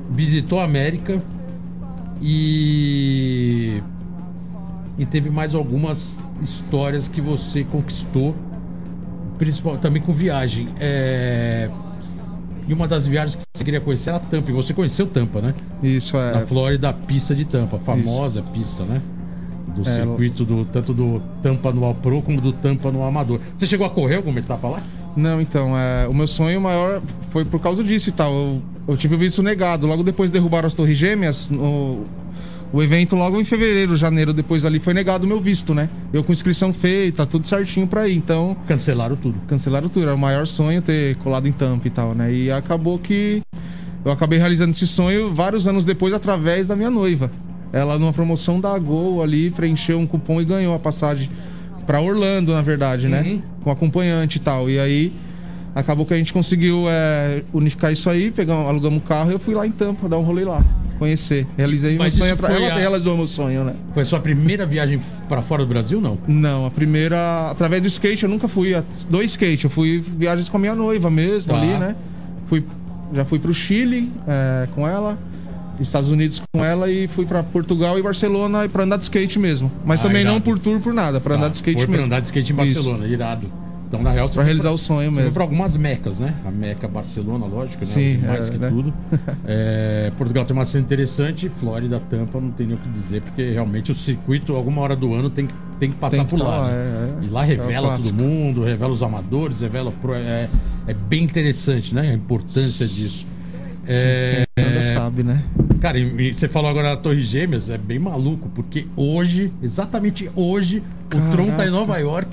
visitou 0.10 0.60
a 0.60 0.64
América 0.64 1.22
e 2.22 3.82
e 4.98 5.06
teve 5.06 5.30
mais 5.30 5.56
algumas 5.56 6.18
histórias 6.42 7.08
que 7.08 7.22
você 7.22 7.64
conquistou, 7.64 8.36
principal 9.38 9.78
também 9.78 10.02
com 10.02 10.12
viagem. 10.12 10.68
É, 10.78 11.70
e 12.70 12.74
uma 12.74 12.88
das 12.88 13.08
viagens 13.08 13.36
que 13.36 13.44
você 13.54 13.64
queria 13.64 13.82
conhecer 13.82 14.12
era 14.12 14.20
Tampa. 14.20 14.50
E 14.52 14.54
você 14.54 14.74
conheceu 14.74 15.08
Tampa, 15.08 15.42
né? 15.42 15.54
Isso 15.84 16.16
é. 16.18 16.34
Na 16.34 16.42
Flórida, 16.46 16.90
a 16.90 16.94
pista 16.94 17.34
de 17.36 17.44
Tampa, 17.46 17.78
a 17.78 17.80
famosa 17.80 18.42
pista, 18.42 18.84
né? 18.84 19.02
Do 19.76 19.82
É, 19.82 19.94
circuito 19.94 20.46
do 20.46 20.66
tanto 20.66 20.94
do 20.94 21.22
Tampa 21.42 21.72
no 21.72 21.94
Pro 21.96 22.22
como 22.22 22.40
do 22.42 22.52
Tampa 22.54 22.92
no 22.92 23.04
Amador. 23.04 23.40
Você 23.58 23.66
chegou 23.68 23.86
a 23.86 23.90
correr 23.90 24.16
alguma 24.18 24.40
etapa 24.40 24.68
lá? 24.68 24.82
Não, 25.16 25.42
então, 25.42 25.78
é, 25.78 26.08
o 26.08 26.14
meu 26.14 26.28
sonho 26.28 26.62
maior 26.62 27.02
foi 27.32 27.44
por 27.44 27.60
causa 27.60 27.84
disso 27.84 28.10
e 28.10 28.12
tal. 28.12 28.32
Eu, 28.34 28.62
eu 28.90 28.98
tive 28.98 29.16
visto 29.18 29.42
negado. 29.44 29.86
Logo 29.88 30.04
depois 30.04 30.30
derrubaram 30.30 30.68
as 30.68 30.74
Torres 30.74 30.98
Gêmeas, 30.98 31.50
no- 31.50 32.04
O 32.72 32.84
evento 32.84 33.16
logo 33.16 33.40
em 33.42 33.44
fevereiro, 33.44 33.98
janeiro, 33.98 34.32
depois 34.32 34.64
ali 34.64 34.80
foi 34.80 34.94
negado 34.94 35.26
o 35.26 35.28
meu 35.28 35.42
visto, 35.42 35.74
né? 35.74 35.90
Eu 36.14 36.24
com 36.24 36.32
inscrição 36.32 36.72
feita, 36.72 37.26
tudo 37.26 37.48
certinho 37.48 37.88
pra 37.88 38.08
ir. 38.08 38.16
Então. 38.16 38.56
Cancelaram 38.68 39.16
tudo. 39.16 39.36
Cancelaram 39.48 39.90
tudo. 39.90 40.04
Era 40.04 40.14
o 40.14 40.18
maior 40.18 40.46
sonho 40.46 40.82
ter 40.82 41.16
colado 41.18 41.48
em 41.48 41.52
Tampa 41.52 41.88
e 41.88 41.90
tal, 41.90 42.14
né? 42.14 42.32
E 42.32 42.52
acabou 42.52 43.00
que 43.00 43.42
eu 44.06 44.12
acabei 44.12 44.38
realizando 44.38 44.72
esse 44.72 44.86
sonho 44.86 45.34
vários 45.34 45.68
anos 45.68 45.84
depois 45.84 46.14
através 46.14 46.68
da 46.68 46.76
minha 46.76 46.92
noiva. 46.92 47.32
Ela, 47.74 47.98
numa 47.98 48.14
promoção 48.14 48.60
da 48.60 48.78
Gol 48.78 49.22
ali, 49.22 49.50
preencheu 49.50 50.00
um 50.00 50.06
cupom 50.08 50.40
e 50.40 50.46
ganhou 50.46 50.74
a 50.76 50.80
passagem 50.80 51.30
pra 51.86 52.00
Orlando, 52.00 52.54
na 52.54 52.62
verdade, 52.62 53.08
né? 53.08 53.22
Uhum. 53.22 53.42
Com 53.64 53.72
acompanhante 53.72 54.38
e 54.38 54.42
tal. 54.42 54.70
E 54.70 54.80
aí 54.80 55.12
acabou 55.76 56.06
que 56.06 56.14
a 56.14 56.18
gente 56.18 56.34
conseguiu 56.34 56.86
é, 56.90 57.44
unificar 57.54 57.92
isso 57.92 58.10
aí, 58.10 58.32
pegamos, 58.32 58.68
alugamos 58.68 59.00
o 59.04 59.06
carro 59.06 59.30
e 59.32 59.34
eu 59.34 59.40
fui 59.40 59.54
lá 59.54 59.66
em 59.66 59.72
Tampa 59.72 60.08
dar 60.10 60.18
um 60.18 60.24
rolê 60.24 60.44
lá. 60.46 60.64
Conhecer. 60.98 61.48
Realizei 61.58 61.98
Mas 61.98 62.16
meu 62.18 62.24
sonho. 62.26 62.34
isso 62.36 62.46
foi 62.46 62.56
Ela 62.56 62.74
a- 62.74 62.78
realizou 62.78 63.16
meu 63.16 63.28
sonho, 63.28 63.64
né? 63.64 63.74
Foi 63.94 64.04
a 64.04 64.06
sua 64.06 64.20
primeira 64.20 64.66
viagem 64.66 65.00
pra 65.30 65.42
fora 65.42 65.64
do 65.64 65.70
Brasil, 65.70 66.02
não? 66.02 66.18
Não, 66.28 66.66
a 66.66 66.72
primeira. 66.72 67.50
Através 67.50 67.82
do 67.82 67.88
skate 67.88 68.24
eu 68.24 68.30
nunca 68.30 68.50
fui. 68.50 68.74
Do 69.10 69.24
skate, 69.24 69.64
eu 69.64 69.70
fui 69.70 70.04
viagens 70.18 70.50
com 70.50 70.58
a 70.58 70.60
minha 70.60 70.76
noiva 70.76 71.10
mesmo 71.10 71.54
Tá. 71.54 71.58
ali, 71.58 71.68
né? 71.78 71.96
Fui, 72.48 72.66
já 73.14 73.24
fui 73.24 73.40
pro 73.40 73.54
Chile 73.54 74.12
é, 74.28 74.68
com 74.76 74.86
ela, 74.86 75.18
Estados 75.80 76.12
Unidos 76.12 76.42
com 76.52 76.66
ela 76.66 76.92
e 76.92 77.08
fui 77.08 77.26
pra 77.26 77.44
Portugal 77.44 77.98
e 77.98 78.02
Barcelona 78.02 78.68
pra 78.68 78.84
andar 78.84 78.98
de 78.98 79.04
skate 79.04 79.40
mesmo. 79.40 79.72
Mas 79.86 80.02
Ah, 80.02 80.04
também 80.04 80.26
não 80.26 80.32
irado. 80.34 80.44
por 80.44 80.60
tour, 80.60 80.82
por 80.82 80.94
nada, 80.94 81.22
pra 81.22 81.36
andar 81.36 81.48
de 81.48 81.56
skate 81.56 81.78
Foi 81.78 81.88
mesmo. 81.88 81.96
pra 81.96 82.06
andar 82.08 82.20
de 82.20 82.28
skate 82.28 82.52
em 82.52 82.62
Isso. 82.66 82.74
Barcelona, 82.76 83.08
irado. 83.08 83.50
Então, 83.90 84.04
na 84.04 84.12
real, 84.12 84.30
você 84.30 84.36
Pra 84.36 84.44
realizar 84.44 84.70
o 84.70 84.78
sonho 84.78 85.10
Você 85.10 85.16
foi 85.16 85.24
mesmo. 85.24 85.34
pra 85.34 85.44
algumas 85.44 85.76
mecas, 85.76 86.20
né? 86.20 86.32
A 86.46 86.52
Meca 86.52 86.88
Barcelona, 86.88 87.46
lógico, 87.48 87.80
né? 87.84 87.92
Sim, 87.92 88.18
mais 88.20 88.48
é, 88.48 88.52
que 88.52 88.58
né? 88.60 88.70
tudo. 88.70 88.94
É, 89.46 90.12
Portugal 90.16 90.46
tem 90.46 90.56
uma 90.56 90.64
cena 90.66 90.84
interessante, 90.84 91.50
Flórida, 91.58 92.00
Tampa, 92.08 92.40
não 92.40 92.52
tem 92.52 92.68
nem 92.68 92.76
o 92.76 92.80
que 92.80 92.88
dizer, 92.88 93.22
porque 93.24 93.50
realmente 93.52 93.92
o 93.92 93.96
circuito, 93.96 94.56
alguma 94.56 94.82
hora 94.82 94.96
do 94.96 95.12
ano, 95.16 95.28
tem 95.32 95.48
que, 95.48 95.54
tem 95.80 95.90
que 95.90 95.96
passar 95.98 96.18
Tem 96.18 96.26
que 96.26 96.30
por 96.32 96.40
tá 96.40 96.46
lá. 96.46 96.58
lá, 96.60 96.68
né? 96.68 96.74
é, 96.74 97.24
é. 97.24 97.26
E 97.26 97.30
lá 97.30 97.42
É 97.42 97.46
o 97.46 97.48
revela 97.48 97.98
todo 97.98 98.14
mundo, 98.14 98.64
revela 98.64 98.94
os 98.94 99.02
amadores, 99.02 99.62
revela. 99.62 99.92
pro- 99.92 100.14
É, 100.14 100.48
é 100.86 100.94
bem 100.94 101.24
interessante, 101.24 101.96
né? 101.96 102.12
A 102.12 102.14
importância 102.14 102.86
disso. 102.88 103.26
Quem 104.56 104.66
anda 104.66 104.84
sabe, 104.84 105.24
né? 105.24 105.44
Cara, 105.82 105.98
e, 105.98 106.30
e 106.30 106.34
você 106.34 106.48
falou 106.48 106.70
agora 106.70 106.90
da 106.90 106.98
Torre 106.98 107.24
Gêmeas, 107.24 107.70
é 107.72 107.78
bem 107.78 107.98
maluco, 107.98 108.50
porque 108.54 108.86
hoje, 108.96 109.52
exatamente 109.64 110.30
hoje, 110.36 110.84
o 111.14 111.32
Tron 111.32 111.52
tá 111.52 111.66
em 111.66 111.72
Nova 111.72 111.98
York, 111.98 112.30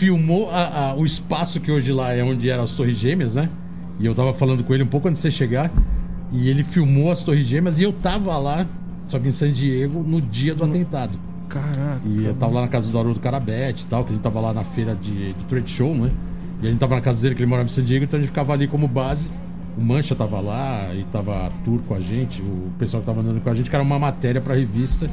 filmou 0.00 0.50
a- 0.50 0.92
a- 0.92 0.94
o 0.94 1.04
espaço 1.04 1.60
que 1.60 1.70
hoje 1.70 1.92
lá 1.92 2.14
é 2.14 2.24
onde 2.24 2.48
eram 2.48 2.64
as 2.64 2.72
Torres 2.72 2.96
Gêmeas, 2.96 3.34
né? 3.34 3.50
E 3.98 4.06
eu 4.06 4.14
tava 4.14 4.32
falando 4.32 4.64
com 4.64 4.72
ele 4.72 4.82
um 4.82 4.86
pouco 4.86 5.08
antes 5.08 5.20
de 5.20 5.28
você 5.28 5.30
chegar, 5.30 5.70
e 6.32 6.48
ele 6.48 6.64
filmou 6.64 7.12
as 7.12 7.20
Torres 7.22 7.46
Gêmeas 7.46 7.78
e 7.78 7.82
eu 7.82 7.92
tava 7.92 8.34
lá, 8.38 8.64
só 9.06 9.18
que 9.18 9.28
em 9.28 9.32
San 9.32 9.52
Diego, 9.52 10.02
no 10.02 10.22
dia 10.22 10.54
do 10.54 10.64
atentado. 10.64 11.12
Caraca. 11.50 12.00
E 12.06 12.24
eu 12.24 12.32
tava 12.34 12.54
lá 12.54 12.60
na 12.62 12.68
casa 12.68 12.90
do 12.90 12.98
Haroldo 12.98 13.20
Carabete 13.20 13.84
e 13.84 13.86
tal, 13.88 14.02
que 14.04 14.10
a 14.10 14.14
gente 14.14 14.22
tava 14.22 14.40
lá 14.40 14.54
na 14.54 14.64
feira 14.64 14.94
de, 14.94 15.34
de 15.34 15.44
trade 15.50 15.70
show, 15.70 15.94
né? 15.94 16.10
E 16.62 16.66
a 16.66 16.70
gente 16.70 16.78
tava 16.80 16.94
na 16.94 17.02
casa 17.02 17.20
dele, 17.20 17.34
que 17.34 17.42
ele 17.42 17.50
morava 17.50 17.68
em 17.68 17.72
San 17.72 17.84
Diego, 17.84 18.04
então 18.04 18.16
a 18.16 18.20
gente 18.20 18.30
ficava 18.30 18.54
ali 18.54 18.66
como 18.66 18.88
base. 18.88 19.30
O 19.76 19.82
Mancha 19.82 20.14
tava 20.14 20.40
lá 20.40 20.88
e 20.94 21.04
tava 21.12 21.46
a 21.46 21.50
Tour 21.62 21.80
com 21.86 21.94
a 21.94 22.00
gente, 22.00 22.40
o 22.40 22.70
pessoal 22.78 23.02
que 23.02 23.06
tava 23.06 23.20
andando 23.20 23.38
com 23.42 23.50
a 23.50 23.54
gente, 23.54 23.68
que 23.68 23.76
era 23.76 23.82
uma 23.84 23.98
matéria 23.98 24.40
pra 24.40 24.54
revista. 24.54 25.10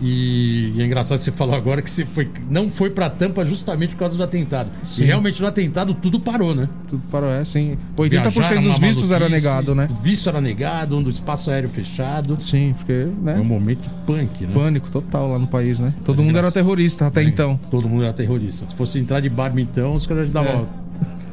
E, 0.00 0.74
é 0.78 0.84
engraçado 0.86 1.18
que 1.18 1.24
você 1.24 1.32
falou 1.32 1.54
agora 1.54 1.82
que 1.82 1.90
você 1.90 2.06
foi, 2.06 2.28
não 2.48 2.70
foi 2.70 2.90
pra 2.90 3.10
Tampa 3.10 3.44
justamente 3.44 3.90
por 3.94 3.98
causa 3.98 4.16
do 4.16 4.22
atentado. 4.22 4.70
Sim. 4.84 5.02
E 5.02 5.06
realmente 5.06 5.40
no 5.42 5.46
atentado 5.46 5.92
tudo 5.94 6.18
parou, 6.18 6.54
né? 6.54 6.68
Tudo 6.88 7.02
parou, 7.10 7.30
é, 7.30 7.44
sim. 7.44 7.76
80% 7.96 8.30
Viajaram 8.30 8.62
dos 8.62 8.78
vistos 8.78 9.10
era 9.12 9.28
negado, 9.28 9.74
né? 9.74 9.88
O 9.90 10.02
visto 10.02 10.28
era 10.28 10.40
negado, 10.40 10.96
um 10.96 11.02
do 11.02 11.10
espaço 11.10 11.50
aéreo 11.50 11.68
fechado. 11.68 12.38
Sim, 12.40 12.74
porque, 12.78 13.08
né? 13.20 13.36
É 13.36 13.40
um 13.40 13.44
momento 13.44 13.88
punk, 14.06 14.46
né? 14.46 14.54
Pânico 14.54 14.90
total 14.90 15.32
lá 15.32 15.38
no 15.38 15.46
país, 15.46 15.78
né? 15.78 15.92
Todo 16.04 16.22
É 16.22 16.24
mundo 16.24 16.38
era 16.38 16.50
terrorista 16.50 17.06
até 17.06 17.22
então. 17.22 17.60
Todo 17.70 17.88
mundo 17.88 18.04
era 18.04 18.12
terrorista. 18.12 18.64
Se 18.66 18.74
fosse 18.74 18.98
entrar 18.98 19.20
de 19.20 19.28
barba 19.28 19.60
então, 19.60 19.92
os 19.92 20.06
caras 20.06 20.28
já 20.28 20.32
davam. 20.32 20.66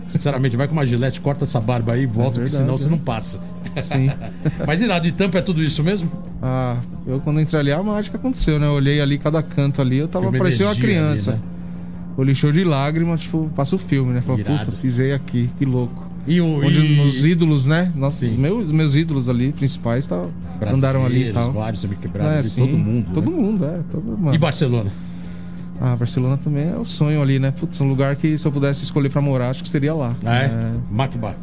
Sinceramente, 0.06 0.56
vai 0.56 0.68
com 0.68 0.74
uma 0.74 0.86
gilete, 0.86 1.20
corta 1.20 1.44
essa 1.44 1.60
barba 1.60 1.92
aí 1.94 2.04
e 2.04 2.06
volta, 2.06 2.40
porque 2.40 2.40
É 2.40 2.44
verdade, 2.44 2.64
senão 2.64 2.78
você 2.78 2.88
é. 2.88 2.92
não 2.92 2.98
passa. 2.98 3.42
Sim. 3.82 4.10
Mas 4.66 4.82
irado, 4.82 5.04
de 5.06 5.12
tampa 5.12 5.38
é 5.40 5.42
tudo 5.42 5.64
isso 5.64 5.84
mesmo? 5.84 6.12
Ah, 6.42 6.78
eu 7.06 7.20
quando 7.20 7.40
entrei 7.40 7.60
ali, 7.60 7.72
a 7.72 7.82
mágica 7.82 8.18
aconteceu, 8.18 8.60
né? 8.60 8.68
Eu 8.68 8.72
olhei 8.72 9.02
ali 9.02 9.18
cada 9.18 9.42
canto 9.42 9.82
ali, 9.82 9.98
eu 9.98 10.08
tava 10.08 10.32
parecendo 10.32 10.70
uma 10.70 10.76
energia 10.76 11.00
ali, 11.00 11.10
criança. 11.10 11.32
né? 11.34 11.40
Olhei 12.18 12.34
show 12.34 12.52
de 12.52 12.64
lágrimas, 12.64 13.22
tipo, 13.22 13.52
passa 13.56 13.76
o 13.76 13.80
filme, 13.80 14.14
né? 14.14 14.24
Irado. 14.38 14.66
puta, 14.66 14.78
pisei 14.82 15.14
aqui, 15.14 15.50
que 15.58 15.66
louco. 15.66 16.08
E 16.28 16.42
o. 16.42 16.66
Onde 16.66 16.80
e... 16.80 17.00
os 17.00 17.24
ídolos, 17.24 17.68
né? 17.68 17.92
Nossa, 17.96 18.28
meus, 18.28 18.72
meus 18.72 18.96
ídolos 18.96 19.30
ali, 19.30 19.54
principais, 19.54 20.06
tá, 20.06 20.26
andaram 20.68 21.06
ali 21.06 21.30
e 21.30 21.34
tal. 21.34 21.54
vários 21.54 21.82
semi-quebrados 21.82 22.34
É, 22.34 22.40
ali, 22.40 22.50
sim, 22.50 22.62
todo 22.66 22.78
mundo. 22.78 23.12
Todo 23.14 23.32
né? 23.32 23.38
mundo, 23.38 23.66
é. 23.66 23.80
Todo, 23.92 24.18
mano. 24.18 24.36
E 24.36 24.38
Barcelona? 24.38 24.92
Ah, 25.80 25.96
Barcelona 25.96 26.38
também 26.38 26.70
é 26.70 26.76
o 26.76 26.84
sonho 26.86 27.22
ali, 27.22 27.38
né? 27.40 27.52
Putz, 27.52 27.80
um 27.80 27.88
lugar 27.88 28.16
que 28.16 28.38
se 28.38 28.46
eu 28.46 28.52
pudesse 28.52 28.84
escolher 28.84 29.10
pra 29.10 29.22
morar, 29.22 29.52
acho 29.52 29.64
que 29.64 29.70
seria 29.70 29.94
lá. 29.94 30.16
Ah, 30.26 30.38
é? 30.38 30.52
Macbar. 30.92 31.36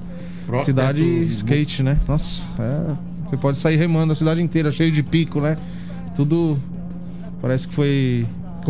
Cidade 0.65 1.03
perto 1.03 1.27
de 1.27 1.33
skate, 1.33 1.83
né? 1.83 1.99
Nossa, 2.07 2.49
é, 2.59 2.95
você 3.29 3.37
pode 3.37 3.59
sair 3.59 3.77
remando 3.77 4.12
a 4.12 4.15
cidade 4.15 4.43
inteira, 4.43 4.71
cheio 4.71 4.93
de 4.93 5.03
pico, 5.03 5.41
né? 5.41 5.57
Tudo 6.16 6.59
parece 7.41 7.66
que 7.69 7.75
foi 7.75 8.27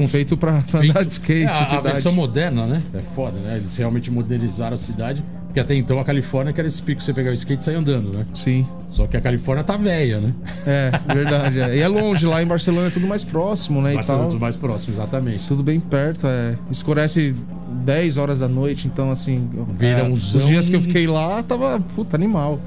feito 0.09 0.37
Feito- 0.37 0.77
andar 0.77 1.05
de 1.05 1.13
skate. 1.13 1.43
É, 1.45 1.47
a, 1.49 1.61
a 1.61 1.65
cidade. 1.65 1.83
versão 1.85 2.13
moderna, 2.13 2.67
né? 2.67 2.83
É 2.95 3.01
foda, 3.15 3.39
né? 3.39 3.57
Eles 3.57 3.77
realmente 3.77 4.11
modernizaram 4.11 4.75
a 4.75 4.79
cidade. 4.79 5.23
Porque 5.55 5.61
até 5.61 5.77
então 5.77 6.01
a 6.01 6.05
Califórnia, 6.05 6.53
que 6.53 6.61
era 6.61 6.67
esse 6.67 6.83
pico 6.83 6.99
que 6.99 7.05
você 7.05 7.15
pegar 7.15 7.31
o 7.31 7.35
skate 7.35 7.63
e 7.63 7.65
sair 7.65 7.77
andando, 7.77 8.09
né? 8.09 8.27
Sim. 8.35 8.67
Só 8.89 9.07
que 9.07 9.17
a 9.17 9.21
Califórnia 9.21 9.63
tá 9.63 9.77
velha, 9.77 10.19
né? 10.19 10.35
É, 10.67 10.91
verdade. 11.15 11.61
é. 11.61 11.77
E 11.77 11.81
é 11.81 11.87
longe, 11.87 12.27
lá 12.27 12.43
em 12.43 12.47
Barcelona 12.47 12.89
é 12.89 12.91
tudo 12.91 13.07
mais 13.07 13.23
próximo, 13.23 13.81
né? 13.81 13.95
Barcelona 13.95 14.25
é 14.25 14.29
tudo 14.31 14.41
mais 14.41 14.57
próximo, 14.57 14.97
exatamente. 14.97 15.47
Tudo 15.47 15.63
bem 15.63 15.79
perto, 15.79 16.27
é. 16.27 16.57
Escurece 16.73 17.37
10 17.85 18.17
horas 18.17 18.41
da 18.41 18.49
noite, 18.49 18.89
então 18.89 19.13
assim. 19.13 19.49
Verãozão. 19.79 20.41
é, 20.41 20.43
os 20.43 20.49
dias 20.49 20.69
que 20.69 20.75
eu 20.75 20.83
fiquei 20.83 21.07
lá, 21.07 21.41
tava 21.45 21.79
puta 21.95 22.17
animal. 22.17 22.59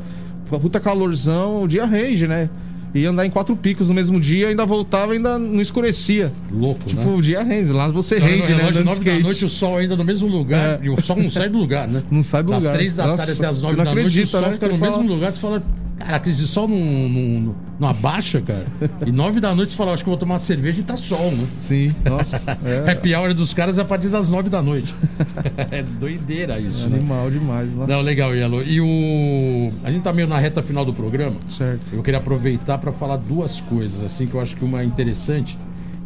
Puta 0.49 0.79
calorzão, 0.79 1.63
o 1.63 1.67
dia 1.67 1.85
rende, 1.85 2.25
né? 2.25 2.49
Ia 2.97 3.09
andar 3.09 3.25
em 3.25 3.29
quatro 3.29 3.55
picos 3.55 3.89
no 3.89 3.95
mesmo 3.95 4.19
dia, 4.19 4.47
ainda 4.47 4.65
voltava 4.65 5.13
ainda 5.13 5.37
não 5.37 5.61
escurecia. 5.61 6.31
Louco, 6.51 6.85
Tipo, 6.85 7.01
né? 7.01 7.15
o 7.15 7.21
dia 7.21 7.41
rende, 7.43 7.71
lá 7.71 7.87
você 7.89 8.19
no 8.19 8.25
rende, 8.25 8.39
né? 8.41 8.45
relógio, 8.47 8.67
Andando 8.81 8.95
de 8.95 9.05
9 9.05 9.11
da 9.11 9.19
noite, 9.19 9.45
o 9.45 9.49
sol 9.49 9.77
ainda 9.77 9.95
no 9.95 10.03
mesmo 10.03 10.27
lugar. 10.27 10.79
É. 10.81 10.85
E 10.85 10.89
o 10.89 10.99
sol 11.01 11.15
não 11.17 11.29
sai 11.31 11.49
do 11.49 11.57
lugar, 11.57 11.87
né? 11.87 12.03
Não 12.09 12.23
sai 12.23 12.43
do 12.43 12.51
das 12.51 12.63
lugar. 12.63 12.75
três 12.77 12.95
da 12.95 13.07
Nossa, 13.07 13.17
tarde 13.25 13.31
até 13.39 13.47
as 13.49 13.57
você 13.57 13.61
9 13.63 13.75
não 13.77 13.83
da 13.83 13.91
noite, 13.91 14.03
o 14.05 14.07
acredita, 14.07 14.27
sol 14.39 14.41
né? 14.41 14.51
fica 14.53 14.67
no 14.67 14.77
fala- 14.77 14.91
mesmo 14.97 15.13
lugar. 15.15 15.31
Você 15.33 15.39
fala, 15.39 15.63
caraca, 15.97 16.29
esse 16.29 16.47
sol 16.47 16.67
não, 16.67 16.77
não, 16.77 17.55
não 17.79 17.87
abaixa, 17.87 18.41
cara. 18.41 18.65
E 19.05 19.11
9 19.11 19.39
da 19.39 19.53
noite 19.53 19.71
você 19.71 19.75
fala, 19.75 19.93
acho 19.93 20.03
que 20.03 20.09
eu 20.09 20.11
vou 20.11 20.19
tomar 20.19 20.35
uma 20.35 20.39
cerveja 20.39 20.79
e 20.81 20.83
tá 20.83 20.95
sol, 20.95 21.31
né? 21.31 21.47
Sim, 21.59 21.93
nossa. 22.05 22.37
É, 22.67 22.91
Happy 22.91 23.15
hour 23.15 23.33
dos 23.33 23.53
caras 23.53 23.77
é 23.77 23.81
a 23.81 23.85
partir 23.85 24.09
das 24.09 24.29
9 24.29 24.49
da 24.49 24.61
noite. 24.61 24.93
é 25.71 25.83
doideira 25.83 26.59
isso, 26.59 26.87
né? 26.89 26.97
animal 26.97 27.29
demais. 27.29 27.69
Nossa. 27.73 27.93
Não, 27.93 28.01
legal, 28.01 28.35
Yellow. 28.35 28.63
E 28.63 28.81
o. 28.81 29.73
A 29.83 29.91
gente 29.91 30.03
tá 30.03 30.11
meio 30.11 30.27
na 30.27 30.37
reta 30.37 30.61
final 30.61 30.83
do 30.83 30.93
programa. 30.93 31.35
Certo. 31.49 31.81
Eu 31.93 32.03
queria 32.03 32.19
aproveitar 32.19 32.77
para 32.77 32.91
falar 32.91 33.17
duas 33.17 33.61
coisas, 33.61 34.03
assim, 34.03 34.27
que 34.27 34.33
eu 34.33 34.41
acho 34.41 34.55
que 34.55 34.65
uma 34.65 34.81
é 34.81 34.85
interessante, 34.85 35.57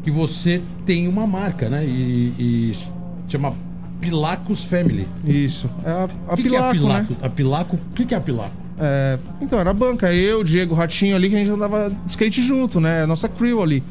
que 0.03 0.11
você 0.11 0.61
tem 0.85 1.07
uma 1.07 1.25
marca, 1.25 1.69
né? 1.69 1.85
E, 1.85 2.33
e 2.37 2.75
chama 3.27 3.53
Pilacos 3.99 4.63
Family. 4.65 5.07
Isso. 5.25 5.69
É 5.83 5.89
a, 5.89 6.09
a 6.27 6.33
O 6.33 6.37
que, 6.37 6.49
que 6.49 6.55
é 6.55 6.59
a 6.59 6.71
Pilaco, 6.71 6.87
né? 6.87 7.05
Pilaco? 7.07 7.25
A 7.25 7.29
Pilaco, 7.29 7.75
o 7.75 7.93
que, 7.95 8.05
que 8.05 8.13
é 8.13 8.17
a 8.17 8.21
Pilaco? 8.21 8.60
É, 8.83 9.19
então, 9.39 9.59
era 9.59 9.69
a 9.69 9.73
banca. 9.73 10.11
Eu, 10.11 10.43
Diego, 10.43 10.73
Ratinho 10.73 11.15
ali, 11.15 11.29
que 11.29 11.35
a 11.35 11.39
gente 11.39 11.51
andava 11.51 11.89
de 11.91 12.09
skate 12.09 12.43
junto, 12.43 12.79
né? 12.81 13.05
Nossa 13.05 13.29
crew 13.29 13.61
ali. 13.61 13.83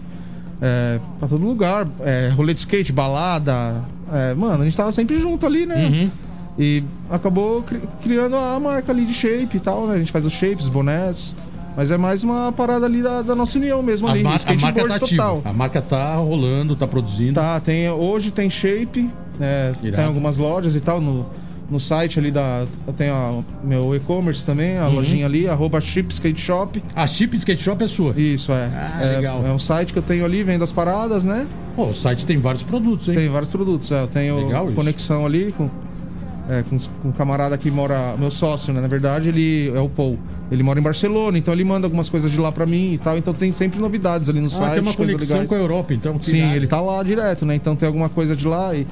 É, 0.60 0.98
pra 1.18 1.28
todo 1.28 1.44
lugar. 1.46 1.86
É, 2.00 2.32
rolê 2.36 2.52
de 2.52 2.58
skate, 2.60 2.92
balada. 2.92 3.84
É, 4.12 4.34
mano, 4.34 4.62
a 4.62 4.64
gente 4.64 4.76
tava 4.76 4.90
sempre 4.90 5.18
junto 5.20 5.46
ali, 5.46 5.64
né? 5.64 5.86
Uhum. 5.86 6.10
E 6.58 6.82
acabou 7.08 7.62
cri- 7.62 7.80
criando 8.02 8.34
a 8.34 8.58
marca 8.58 8.90
ali 8.90 9.06
de 9.06 9.14
shape 9.14 9.56
e 9.56 9.60
tal, 9.60 9.86
né? 9.86 9.94
A 9.94 9.98
gente 9.98 10.10
faz 10.10 10.26
os 10.26 10.32
shapes, 10.32 10.68
bonés. 10.68 11.36
Mas 11.76 11.92
é 11.92 11.96
mais 11.96 12.24
uma 12.24 12.50
parada 12.50 12.84
ali 12.84 13.00
da, 13.00 13.22
da 13.22 13.34
nossa 13.36 13.56
união 13.56 13.80
mesmo 13.84 14.08
A, 14.08 14.10
ali. 14.10 14.24
mar- 14.24 14.40
a 14.44 14.54
marca 14.56 14.88
tá 14.88 14.98
total. 14.98 15.36
ativa. 15.36 15.48
A 15.48 15.52
marca 15.52 15.80
tá 15.80 16.16
rolando, 16.16 16.74
tá 16.74 16.86
produzindo. 16.88 17.34
Tá, 17.34 17.60
tem, 17.60 17.88
hoje 17.88 18.32
tem 18.32 18.50
shape, 18.50 19.08
Irado. 19.80 19.96
tem 19.96 20.04
algumas 20.04 20.36
lojas 20.36 20.74
e 20.74 20.80
tal. 20.80 21.00
No, 21.00 21.24
no 21.70 21.78
site 21.78 22.18
ali 22.18 22.30
da. 22.30 22.64
Tem 22.96 23.08
a, 23.08 23.32
meu 23.62 23.94
e-commerce 23.94 24.44
também, 24.44 24.76
a 24.78 24.86
Uhum. 24.88 24.96
lojinha 24.96 25.26
ali, 25.26 25.48
arroba 25.48 25.80
Chip 25.80 26.12
Skate 26.12 26.40
Shop. 26.40 26.82
A 26.96 27.06
Chip 27.06 27.36
Skate 27.36 27.62
Shop 27.62 27.82
é 27.84 27.86
sua. 27.86 28.12
Isso, 28.16 28.50
é. 28.52 28.68
Ah, 28.74 28.98
é, 29.02 29.16
legal. 29.16 29.46
É 29.46 29.52
um 29.52 29.58
site 29.58 29.92
que 29.92 29.98
eu 29.98 30.02
tenho 30.02 30.24
ali, 30.24 30.42
vendo 30.42 30.64
as 30.64 30.72
paradas, 30.72 31.24
né? 31.24 31.46
Pô, 31.76 31.86
o 31.86 31.94
site 31.94 32.26
tem 32.26 32.38
vários 32.38 32.62
produtos, 32.62 33.08
hein? 33.08 33.14
Tem 33.14 33.28
vários 33.28 33.50
produtos. 33.50 33.90
É, 33.92 34.02
eu 34.02 34.06
tenho 34.08 34.46
Legal 34.46 34.66
isso. 34.66 34.74
conexão 34.74 35.24
ali 35.24 35.52
com, 35.56 35.70
é, 36.48 36.62
com, 36.68 36.76
com 37.02 37.08
um 37.08 37.12
camarada 37.12 37.56
que 37.56 37.70
mora. 37.70 38.14
Meu 38.18 38.30
sócio, 38.30 38.72
né? 38.72 38.80
Na 38.80 38.88
verdade, 38.88 39.28
ele 39.28 39.68
é 39.74 39.80
o 39.80 39.88
Paul. 39.88 40.18
Ele 40.50 40.64
mora 40.64 40.80
em 40.80 40.82
Barcelona, 40.82 41.38
então 41.38 41.54
ele 41.54 41.62
manda 41.62 41.86
algumas 41.86 42.08
coisas 42.08 42.28
de 42.28 42.36
lá 42.40 42.50
pra 42.50 42.66
mim 42.66 42.94
e 42.94 42.98
tal. 42.98 43.16
Então 43.16 43.32
tem 43.32 43.52
sempre 43.52 43.78
novidades 43.78 44.28
ali 44.28 44.40
no 44.40 44.48
Ah, 44.48 44.50
site. 44.50 44.72
tem 44.72 44.82
uma 44.82 44.92
conexão 44.94 45.36
legais. 45.42 45.48
com 45.48 45.54
a 45.54 45.58
Europa, 45.58 45.94
então. 45.94 46.20
Sim, 46.20 46.52
ele 46.54 46.66
tá 46.66 46.80
lá 46.80 47.00
direto, 47.04 47.46
né? 47.46 47.54
Então 47.54 47.76
tem 47.76 47.86
alguma 47.86 48.08
coisa 48.08 48.34
de 48.34 48.44
lá 48.48 48.74
e 48.74 48.84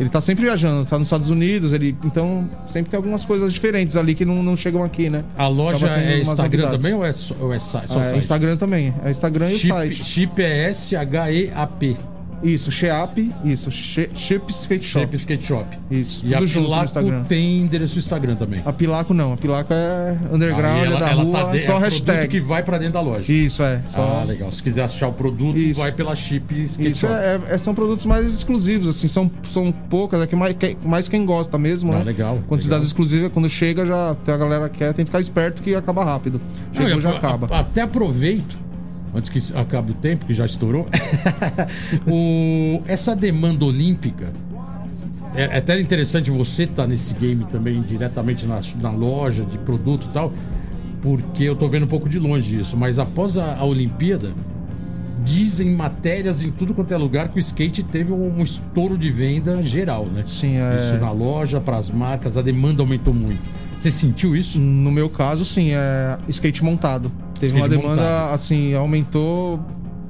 ele 0.00 0.08
tá 0.08 0.20
sempre 0.20 0.44
viajando, 0.44 0.84
tá 0.86 0.98
nos 0.98 1.06
Estados 1.08 1.30
Unidos, 1.30 1.72
ele 1.72 1.96
então 2.04 2.48
sempre 2.68 2.90
tem 2.90 2.96
algumas 2.96 3.24
coisas 3.24 3.52
diferentes 3.52 3.96
ali 3.96 4.14
que 4.14 4.24
não, 4.24 4.42
não 4.42 4.56
chegam 4.56 4.82
aqui, 4.82 5.08
né? 5.10 5.22
A 5.36 5.46
loja 5.48 5.86
é 5.88 6.20
Instagram 6.20 6.62
novidades. 6.62 6.76
também 6.82 6.94
ou 6.94 7.04
é 7.04 7.12
só, 7.12 7.34
ou 7.40 7.52
é 7.52 7.58
sa- 7.58 7.84
só 7.88 8.00
É, 8.00 8.04
site? 8.04 8.18
Instagram 8.18 8.56
também, 8.56 8.94
é 9.04 9.10
Instagram 9.10 9.50
e 9.50 9.54
o 9.54 9.58
site. 9.58 10.04
chip 10.04 10.42
é 10.42 10.70
S-H-E-A-P. 10.70 11.96
Isso, 12.42 12.72
Sheap, 12.72 13.32
isso, 13.44 13.70
She- 13.70 14.08
Chip 14.16 14.50
Skate 14.50 14.84
Shop. 14.84 15.04
Chip 15.04 15.16
Skate 15.16 15.46
Shop. 15.46 15.66
Isso, 15.90 16.26
E 16.26 16.34
a 16.34 16.38
tudo 16.38 16.46
junto 16.48 16.60
no 16.62 16.66
Pilaco 16.68 16.84
Instagram. 16.84 17.24
tem 17.24 17.58
endereço 17.60 17.94
do 17.94 17.98
Instagram 18.00 18.34
também. 18.34 18.60
A 18.64 18.72
Pilaco 18.72 19.14
não, 19.14 19.32
a 19.32 19.36
Pilaco 19.36 19.72
é 19.72 20.18
underground, 20.32 20.64
Aí 20.88 20.92
é 20.92 20.98
da 20.98 21.08
rua, 21.12 21.52
de- 21.52 21.60
só 21.60 21.76
é 21.76 21.80
produto 21.80 21.82
hashtag. 21.84 22.28
que 22.28 22.40
vai 22.40 22.62
pra 22.62 22.78
dentro 22.78 22.94
da 22.94 23.00
loja. 23.00 23.32
Isso, 23.32 23.62
é. 23.62 23.80
Só... 23.88 24.20
Ah, 24.22 24.24
legal. 24.24 24.50
Se 24.50 24.62
quiser 24.62 24.82
achar 24.82 25.08
o 25.08 25.12
produto, 25.12 25.56
Isso. 25.58 25.80
vai 25.80 25.92
pela 25.92 26.14
Chip 26.16 26.52
Skate 26.64 26.90
Isso 26.90 27.00
Shop. 27.06 27.12
é, 27.12 27.40
é- 27.50 27.58
são 27.58 27.74
produtos 27.74 28.06
mais 28.06 28.26
exclusivos, 28.34 28.88
assim, 28.88 29.06
são, 29.08 29.30
são 29.44 29.70
poucas, 29.70 30.20
é 30.22 30.26
que 30.26 30.34
mais, 30.34 30.54
que- 30.56 30.76
mais 30.84 31.06
quem 31.08 31.24
gosta 31.24 31.56
mesmo, 31.58 31.92
Ah, 31.92 31.98
né? 31.98 32.04
legal, 32.04 32.36
Quantidades 32.48 32.68
legal. 32.68 32.82
exclusivas, 32.86 33.32
quando 33.32 33.48
chega, 33.48 33.86
já 33.86 34.16
tem 34.24 34.34
a 34.34 34.36
galera 34.38 34.68
que 34.68 34.78
quer, 34.78 34.92
tem 34.94 35.04
que 35.04 35.10
ficar 35.10 35.20
esperto 35.20 35.62
que 35.62 35.74
acaba 35.74 36.04
rápido. 36.04 36.40
Não, 36.74 36.82
Chegou, 36.82 36.98
e 36.98 37.00
já 37.02 37.10
a- 37.10 37.16
acaba. 37.16 37.46
a- 37.54 37.60
Até 37.60 37.82
aproveito, 37.82 38.58
antes 39.14 39.30
que 39.30 39.56
acabe 39.58 39.92
o 39.92 39.94
tempo, 39.94 40.26
que 40.26 40.34
já 40.34 40.46
estourou, 40.46 40.86
o- 42.06 42.82
essa 42.86 43.14
demanda 43.14 43.64
olímpica. 43.64 44.32
É, 45.34 45.44
é 45.44 45.56
até 45.58 45.80
interessante 45.80 46.30
você 46.30 46.64
estar 46.64 46.86
nesse 46.86 47.14
game 47.14 47.44
também, 47.50 47.80
diretamente 47.82 48.46
na, 48.46 48.60
na 48.80 48.90
loja 48.90 49.44
de 49.44 49.56
produto 49.58 50.06
e 50.10 50.12
tal, 50.12 50.32
porque 51.00 51.42
eu 51.44 51.56
tô 51.56 51.68
vendo 51.68 51.84
um 51.84 51.88
pouco 51.88 52.08
de 52.08 52.18
longe 52.18 52.58
isso. 52.60 52.76
Mas 52.76 52.98
após 52.98 53.38
a, 53.38 53.56
a 53.56 53.64
Olimpíada, 53.64 54.30
dizem 55.24 55.74
matérias 55.74 56.42
em 56.42 56.50
tudo 56.50 56.74
quanto 56.74 56.92
é 56.92 56.96
lugar 56.96 57.28
que 57.28 57.38
o 57.38 57.40
skate 57.40 57.82
teve 57.82 58.12
um, 58.12 58.38
um 58.40 58.42
estouro 58.42 58.98
de 58.98 59.10
venda 59.10 59.62
geral, 59.62 60.06
né? 60.06 60.24
Sim, 60.26 60.58
é. 60.58 60.78
Isso 60.80 60.96
na 61.00 61.10
loja, 61.10 61.60
para 61.60 61.76
as 61.78 61.88
marcas, 61.90 62.36
a 62.36 62.42
demanda 62.42 62.82
aumentou 62.82 63.14
muito. 63.14 63.40
Você 63.78 63.90
sentiu 63.90 64.36
isso? 64.36 64.60
No 64.60 64.90
meu 64.92 65.08
caso, 65.08 65.44
sim, 65.44 65.70
é 65.72 66.18
skate 66.28 66.62
montado. 66.62 67.10
Teve 67.48 67.58
uma 67.60 67.68
demanda, 67.68 67.88
montado. 68.02 68.34
assim, 68.34 68.72
aumentou, 68.74 69.58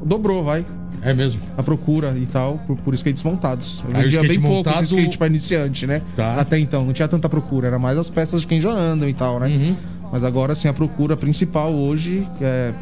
dobrou, 0.04 0.44
vai. 0.44 0.64
É 1.00 1.12
mesmo? 1.12 1.40
A 1.58 1.62
procura 1.64 2.14
e 2.16 2.26
tal, 2.26 2.58
por, 2.66 2.76
por 2.76 2.94
skates 2.94 3.22
montados. 3.24 3.82
Eu 3.88 3.96
Aí 3.96 4.02
o 4.02 4.10
vendia 4.10 4.20
bem 4.28 4.40
pouco 4.40 4.56
montado- 4.58 4.84
esse 4.84 4.94
skate 4.94 5.18
pra 5.18 5.26
iniciante, 5.26 5.86
né? 5.86 6.00
Tá. 6.14 6.34
Até 6.38 6.58
então, 6.60 6.84
não 6.84 6.92
tinha 6.92 7.08
tanta 7.08 7.28
procura, 7.28 7.66
era 7.66 7.78
mais 7.78 7.98
as 7.98 8.08
peças 8.08 8.42
de 8.42 8.46
quem 8.46 8.60
já 8.60 8.70
andam 8.70 9.08
e 9.08 9.14
tal, 9.14 9.40
né? 9.40 9.48
Uhum. 9.48 9.76
Mas 10.12 10.22
agora, 10.22 10.52
assim, 10.52 10.68
a 10.68 10.72
procura 10.72 11.16
principal 11.16 11.72
hoje 11.72 12.24
é 12.40 12.72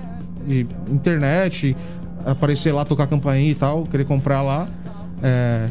internet, 0.91 1.77
aparecer 2.27 2.73
lá, 2.73 2.85
tocar 2.85 3.07
campainha 3.07 3.51
e 3.51 3.55
tal, 3.55 3.85
querer 3.85 4.05
comprar 4.05 4.43
lá, 4.43 4.69
é, 5.23 5.69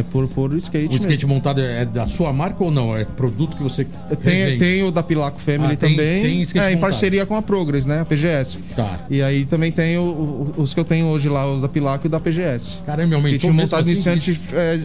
é 0.00 0.02
por, 0.02 0.26
por 0.28 0.54
skate 0.56 0.86
O 0.94 0.96
skate 0.96 1.24
mesmo. 1.26 1.34
montado 1.34 1.60
é 1.60 1.84
da 1.84 2.04
sua 2.06 2.32
marca 2.32 2.62
ou 2.64 2.70
não? 2.70 2.96
É 2.96 3.04
produto 3.04 3.56
que 3.56 3.62
você 3.62 3.84
Tem, 3.84 4.32
revende? 4.44 4.58
tem 4.58 4.82
o 4.82 4.90
da 4.90 5.02
Pilaco 5.02 5.40
Family 5.40 5.74
Ah, 5.74 5.76
tem- 5.76 5.90
também, 5.90 6.22
tem 6.22 6.42
skate 6.42 6.66
é, 6.66 6.70
em 6.70 6.74
montado. 6.74 6.90
parceria 6.90 7.26
com 7.26 7.34
a 7.36 7.42
Progress, 7.42 7.86
né? 7.86 8.00
A 8.00 8.04
PGS. 8.04 8.58
Tá. 8.74 8.98
E 9.10 9.22
aí 9.22 9.44
também 9.44 9.70
tem 9.70 9.96
o- 9.98 10.02
o- 10.02 10.52
os 10.62 10.74
que 10.74 10.80
eu 10.80 10.84
tenho 10.84 11.06
hoje 11.06 11.28
lá, 11.28 11.50
os 11.50 11.62
da 11.62 11.68
Pilaco 11.68 12.06
e 12.06 12.10
da 12.10 12.18
PGS. 12.18 12.82
Caramba, 12.84 13.14
aumentou 13.16 13.36
Skate 13.50 13.52
montado 13.56 13.80
assim? 13.82 13.92
iniciante 13.92 14.40
é, 14.52 14.80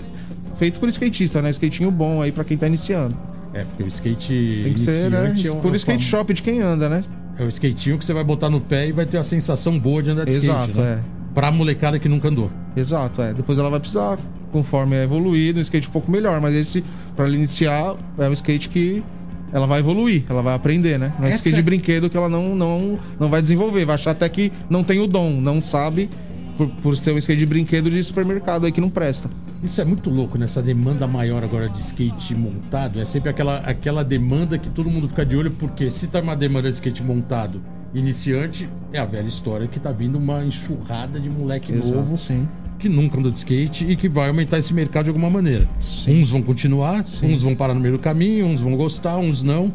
feito 0.57 0.79
por 0.79 0.87
skatista, 0.89 1.41
né? 1.41 1.49
Skatinho 1.49 1.89
bom 1.91 2.21
aí 2.21 2.31
pra 2.31 2.43
quem 2.43 2.57
tá 2.57 2.67
iniciando. 2.67 3.15
É, 3.53 3.63
porque 3.63 3.83
o 3.83 3.87
skate 3.87 4.61
Tem 4.63 4.73
que 4.73 4.79
ser, 4.79 5.09
né? 5.09 5.33
é 5.45 5.51
um- 5.51 5.59
Por 5.61 5.71
um 5.71 5.75
skate 5.75 6.03
shop 6.03 6.33
de 6.33 6.41
quem 6.41 6.59
anda, 6.61 6.89
né? 6.89 7.01
É 7.39 7.43
o 7.43 7.47
skatinho 7.49 7.97
que 7.97 8.05
você 8.05 8.13
vai 8.13 8.23
botar 8.23 8.49
no 8.49 8.59
pé 8.61 8.87
e 8.87 8.91
vai 8.91 9.05
ter 9.05 9.17
a 9.17 9.23
sensação 9.23 9.77
boa 9.79 10.01
de 10.03 10.11
andar 10.11 10.25
de 10.25 10.35
Exato, 10.35 10.71
skate, 10.71 10.79
né? 10.79 10.99
é. 11.11 11.15
Pra 11.33 11.51
molecada 11.51 11.99
que 11.99 12.07
nunca 12.07 12.29
andou. 12.29 12.49
Exato, 12.77 13.21
é. 13.21 13.33
Depois 13.33 13.57
ela 13.59 13.69
vai 13.69 13.79
precisar, 13.79 14.17
conforme 14.55 14.95
é 14.95 15.03
evoluído, 15.03 15.59
um 15.59 15.61
skate 15.61 15.89
um 15.89 15.91
pouco 15.91 16.09
melhor. 16.09 16.39
Mas 16.39 16.55
esse, 16.55 16.81
pra 17.13 17.25
ela 17.25 17.35
iniciar, 17.35 17.93
é 18.17 18.29
um 18.29 18.31
skate 18.31 18.69
que 18.69 19.03
ela 19.51 19.67
vai 19.67 19.79
evoluir, 19.79 20.23
ela 20.29 20.41
vai 20.41 20.55
aprender, 20.55 20.97
né? 20.97 21.13
Não 21.19 21.25
é 21.25 21.27
Essa- 21.27 21.37
skate 21.39 21.57
de 21.57 21.61
brinquedo 21.61 22.09
que 22.09 22.15
ela 22.15 22.29
não, 22.29 22.55
não, 22.55 22.97
não 23.19 23.29
vai 23.29 23.41
desenvolver. 23.41 23.83
Vai 23.83 23.95
achar 23.95 24.11
até 24.11 24.29
que 24.29 24.53
não 24.69 24.81
tem 24.81 25.01
o 25.01 25.07
dom, 25.07 25.41
não 25.41 25.61
sabe, 25.61 26.09
por, 26.55 26.69
por 26.69 26.95
ser 26.95 27.11
um 27.11 27.17
skate 27.17 27.39
de 27.39 27.45
brinquedo 27.45 27.91
de 27.91 28.01
supermercado 28.01 28.65
aí 28.65 28.71
que 28.71 28.79
não 28.79 28.89
presta. 28.89 29.29
Isso 29.61 29.81
é 29.81 29.83
muito 29.83 30.09
louco 30.09 30.37
nessa 30.37 30.61
demanda 30.61 31.05
maior 31.05 31.43
agora 31.43 31.67
de 31.67 31.79
skate 31.79 32.33
montado. 32.33 33.01
É 33.01 33.03
sempre 33.03 33.29
aquela, 33.29 33.57
aquela 33.57 34.05
demanda 34.05 34.57
que 34.57 34.69
todo 34.69 34.89
mundo 34.89 35.09
fica 35.09 35.25
de 35.25 35.35
olho, 35.35 35.51
porque 35.51 35.91
se 35.91 36.07
tá 36.07 36.21
uma 36.21 36.35
demanda 36.35 36.69
de 36.69 36.75
skate 36.75 37.03
montado 37.03 37.61
iniciante, 37.93 38.69
é 38.93 38.99
a 38.99 39.05
velha 39.05 39.27
história 39.27 39.67
que 39.67 39.79
tá 39.81 39.91
vindo 39.91 40.17
uma 40.17 40.45
enxurrada 40.45 41.19
de 41.19 41.29
moleque 41.29 41.73
novo 41.73 42.15
sim. 42.15 42.47
Que 42.85 42.89
nunca 42.89 43.17
andou 43.17 43.31
de 43.31 43.39
skate 43.39 43.83
e 43.89 43.95
que 43.95 44.07
vai 44.07 44.27
aumentar 44.27 44.59
esse 44.59 44.71
mercado 44.71 45.05
de 45.05 45.09
alguma 45.09 45.27
maneira. 45.29 45.67
Uns 46.07 46.29
vão 46.29 46.41
continuar, 46.43 47.03
uns 47.23 47.41
vão 47.41 47.55
parar 47.55 47.73
no 47.73 47.79
meio 47.79 47.93
do 47.93 47.99
caminho, 47.99 48.45
uns 48.45 48.61
vão 48.61 48.75
gostar, 48.75 49.17
uns 49.17 49.41
não. 49.41 49.73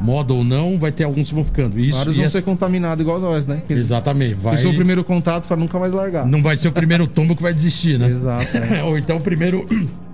Moda 0.00 0.32
ou 0.34 0.44
não, 0.44 0.78
vai 0.78 0.92
ter 0.92 1.02
alguns 1.04 1.28
que 1.28 1.34
vão 1.34 1.44
ficando. 1.44 1.78
Isso, 1.78 1.98
Vários 1.98 2.16
vão 2.16 2.24
essa- 2.24 2.38
ser 2.38 2.44
contaminados 2.44 3.00
igual 3.00 3.18
nós, 3.20 3.46
né? 3.46 3.62
Que 3.66 3.72
Exatamente. 3.74 4.34
Vai... 4.34 4.56
são 4.58 4.70
o 4.70 4.74
primeiro 4.74 5.02
contato 5.02 5.46
pra 5.48 5.56
nunca 5.56 5.78
mais 5.78 5.92
largar. 5.92 6.26
Não 6.26 6.42
vai 6.42 6.56
ser 6.56 6.68
o 6.68 6.72
primeiro 6.72 7.06
tombo 7.08 7.34
que 7.34 7.42
vai 7.42 7.52
desistir, 7.54 7.98
né? 7.98 8.08
Exato, 8.08 8.56
é. 8.56 8.82
Ou 8.84 8.96
então 8.98 9.16
o 9.16 9.20
primeiro. 9.20 9.66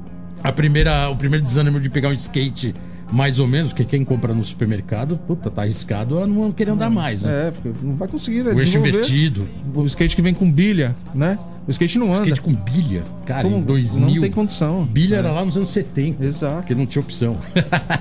A 0.42 0.50
primeira, 0.50 1.10
o 1.10 1.16
primeiro 1.16 1.44
desânimo 1.44 1.78
de 1.78 1.90
pegar 1.90 2.08
um 2.08 2.14
skate, 2.14 2.74
mais 3.12 3.38
ou 3.40 3.46
menos, 3.46 3.72
porque 3.72 3.84
quem 3.84 4.04
compra 4.04 4.32
no 4.32 4.44
supermercado, 4.44 5.16
puta, 5.26 5.50
tá 5.50 5.62
arriscado 5.62 6.18
a 6.22 6.26
não 6.26 6.52
querer 6.52 6.70
andar 6.72 6.90
mais, 6.90 7.24
né? 7.24 7.48
É, 7.48 7.50
porque 7.50 7.70
não 7.82 7.96
vai 7.96 8.08
conseguir, 8.08 8.42
né? 8.42 8.52
o 8.52 8.60
eixo 8.60 8.76
invertido. 8.78 9.46
O 9.74 9.84
skate 9.86 10.14
que 10.14 10.22
vem 10.22 10.32
com 10.34 10.50
bilha, 10.50 10.94
né? 11.14 11.38
O 11.66 11.70
skate 11.70 11.98
não 11.98 12.06
anda. 12.12 12.22
Skate 12.22 12.40
com 12.40 12.54
bilha. 12.54 13.02
Cara, 13.26 13.42
Como? 13.42 13.58
em 13.58 13.60
2000. 13.60 14.14
Não 14.14 14.20
tem 14.22 14.30
condição. 14.30 14.84
Bilha 14.84 15.16
É. 15.16 15.18
era 15.18 15.30
lá 15.30 15.44
nos 15.44 15.56
anos 15.56 15.68
70. 15.68 16.24
Exato. 16.24 16.56
Porque 16.58 16.74
não 16.74 16.86
tinha 16.86 17.02
opção. 17.02 17.36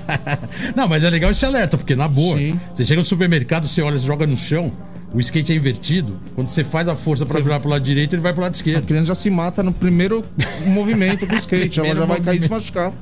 não, 0.74 0.88
mas 0.88 1.04
é 1.04 1.10
legal 1.10 1.30
esse 1.30 1.44
alerta, 1.44 1.76
porque 1.76 1.94
na 1.94 2.08
boa, 2.08 2.36
Sim. 2.36 2.58
você 2.74 2.84
chega 2.84 3.00
no 3.00 3.06
supermercado, 3.06 3.68
você 3.68 3.82
olha, 3.82 3.98
você 3.98 4.06
joga 4.06 4.26
no 4.26 4.36
chão, 4.36 4.72
o 5.12 5.20
skate 5.20 5.52
é 5.52 5.56
invertido. 5.56 6.18
Quando 6.34 6.48
você 6.48 6.62
faz 6.64 6.88
a 6.88 6.94
força 6.94 7.26
pra 7.26 7.40
virar 7.40 7.60
pro 7.60 7.68
lado 7.68 7.82
direito, 7.82 8.14
ele 8.14 8.22
vai 8.22 8.32
pro 8.32 8.42
lado 8.42 8.52
A 8.52 8.56
esquerdo. 8.56 8.86
criança 8.86 9.06
já 9.06 9.14
se 9.14 9.28
mata 9.30 9.62
no 9.62 9.72
primeiro 9.72 10.24
movimento 10.66 11.26
com 11.26 11.34
o 11.34 11.36
skate. 11.38 11.80
Ela 11.80 11.94
já 11.96 12.04
vai 12.04 12.20
cair 12.20 12.38
e 12.38 12.42
se 12.44 12.50
machucar. 12.50 12.92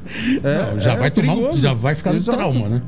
É, 0.42 0.72
Não, 0.74 0.80
já 0.80 0.92
é 0.92 0.96
vai 0.96 1.10
tomar, 1.10 1.56
já 1.56 1.72
vai 1.74 1.94
ficar 1.94 2.10
no 2.10 2.16
Exato. 2.16 2.38
trauma, 2.38 2.68
né? 2.68 2.82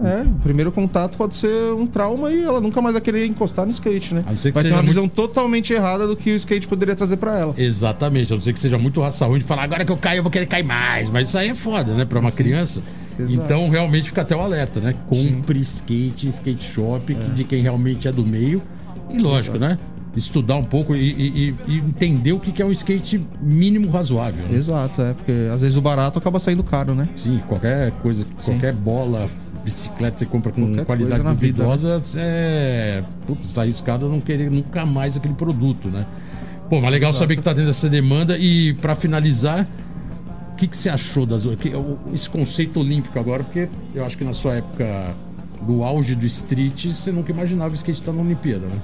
É, 0.00 0.22
o 0.22 0.38
primeiro 0.44 0.70
contato 0.70 1.18
pode 1.18 1.34
ser 1.34 1.72
um 1.74 1.84
trauma 1.84 2.30
e 2.30 2.44
ela 2.44 2.60
nunca 2.60 2.80
mais 2.80 2.92
vai 2.92 3.02
querer 3.02 3.26
encostar 3.26 3.66
no 3.66 3.72
skate, 3.72 4.14
né? 4.14 4.22
A 4.28 4.30
não 4.30 4.38
ser 4.38 4.50
que 4.50 4.54
Vai 4.54 4.62
ter 4.62 4.68
uma 4.70 4.76
muito- 4.76 4.86
visão 4.86 5.08
totalmente 5.08 5.72
errada 5.72 6.06
do 6.06 6.14
que 6.16 6.30
o 6.30 6.36
skate 6.36 6.68
poderia 6.68 6.94
trazer 6.94 7.16
pra 7.16 7.36
ela. 7.36 7.52
Exatamente, 7.58 8.32
a 8.32 8.36
não 8.36 8.42
ser 8.42 8.52
que 8.52 8.60
seja 8.60 8.78
muito 8.78 9.00
raça 9.00 9.26
ruim 9.26 9.40
de 9.40 9.44
falar 9.44 9.64
agora 9.64 9.84
que 9.84 9.90
eu 9.90 9.96
caio 9.96 10.20
eu 10.20 10.22
vou 10.22 10.30
querer 10.30 10.46
cair 10.46 10.64
mais. 10.64 11.08
Mas 11.10 11.26
isso 11.28 11.36
aí 11.36 11.48
é 11.48 11.54
foda, 11.56 11.94
né, 11.94 12.04
pra 12.04 12.20
uma 12.20 12.30
criança. 12.30 12.80
Exato. 13.18 13.32
Então 13.44 13.68
realmente 13.68 14.04
fica 14.10 14.22
até 14.22 14.34
o 14.36 14.40
alerta, 14.40 14.80
né? 14.80 14.94
Compre 15.08 15.58
skate, 15.60 16.28
skate 16.28 16.64
shop 16.64 17.14
que 17.14 17.30
de 17.30 17.44
quem 17.44 17.62
realmente 17.62 18.06
é 18.08 18.12
do 18.12 18.24
meio. 18.24 18.62
E 19.10 19.18
lógico, 19.18 19.58
né? 19.58 19.78
Estudar 20.16 20.56
um 20.56 20.64
pouco 20.64 20.96
e, 20.96 21.00
e- 21.10 21.54
e- 21.68 21.76
entender 21.76 22.32
o 22.32 22.40
que 22.40 22.60
é 22.60 22.64
um 22.64 22.72
skate 22.72 23.20
mínimo 23.40 23.90
razoável. 23.90 24.44
Né? 24.46 24.56
Exato, 24.56 25.00
é, 25.02 25.12
porque 25.12 25.32
às 25.52 25.60
vezes 25.60 25.76
o 25.76 25.80
barato 25.80 26.18
acaba 26.18 26.40
saindo 26.40 26.62
caro, 26.64 26.94
né? 26.94 27.08
Sim, 27.14 27.40
qualquer 27.46 27.92
coisa, 28.02 28.26
qualquer 28.44 28.72
bola, 28.72 29.28
bicicleta 29.64 30.12
que 30.14 30.18
você 30.20 30.26
compra 30.26 30.50
com 30.50 30.62
Qualquer 30.66 30.84
qualidade 30.86 31.22
vida, 31.22 31.28
né? 31.28 31.34
duvidosa, 31.34 32.02
é. 32.16 33.02
Putz, 33.26 33.44
está 33.46 33.62
arriscado 33.62 34.08
não 34.08 34.20
querer 34.20 34.50
nunca 34.50 34.84
mais 34.86 35.16
aquele 35.16 35.34
produto, 35.34 35.88
né? 35.88 36.04
Pô, 36.68 36.80
mas 36.80 36.90
legal 36.90 37.14
saber 37.14 37.36
que 37.36 37.42
tá 37.42 37.54
tendo 37.54 37.70
essa 37.70 37.88
demanda. 37.88 38.36
E 38.36 38.74
pra 38.74 38.94
finalizar, 38.94 39.66
que, 40.58 40.66
que 40.66 40.76
você 40.76 40.88
achou 40.88 41.24
das 41.24 41.44
esse 42.12 42.28
conceito 42.28 42.80
olímpico 42.80 43.18
agora? 43.18 43.42
Porque 43.44 43.68
eu 43.94 44.04
acho 44.04 44.18
que 44.18 44.24
na 44.24 44.32
sua 44.32 44.56
época 44.56 45.14
do 45.62 45.82
auge 45.82 46.14
do 46.14 46.26
street, 46.26 46.86
você 46.86 47.10
nunca 47.12 47.30
imaginava 47.32 47.70
o 47.70 47.74
skate 47.74 48.00
estar 48.00 48.12
na 48.12 48.20
Olimpíada, 48.22 48.66
né? 48.66 48.78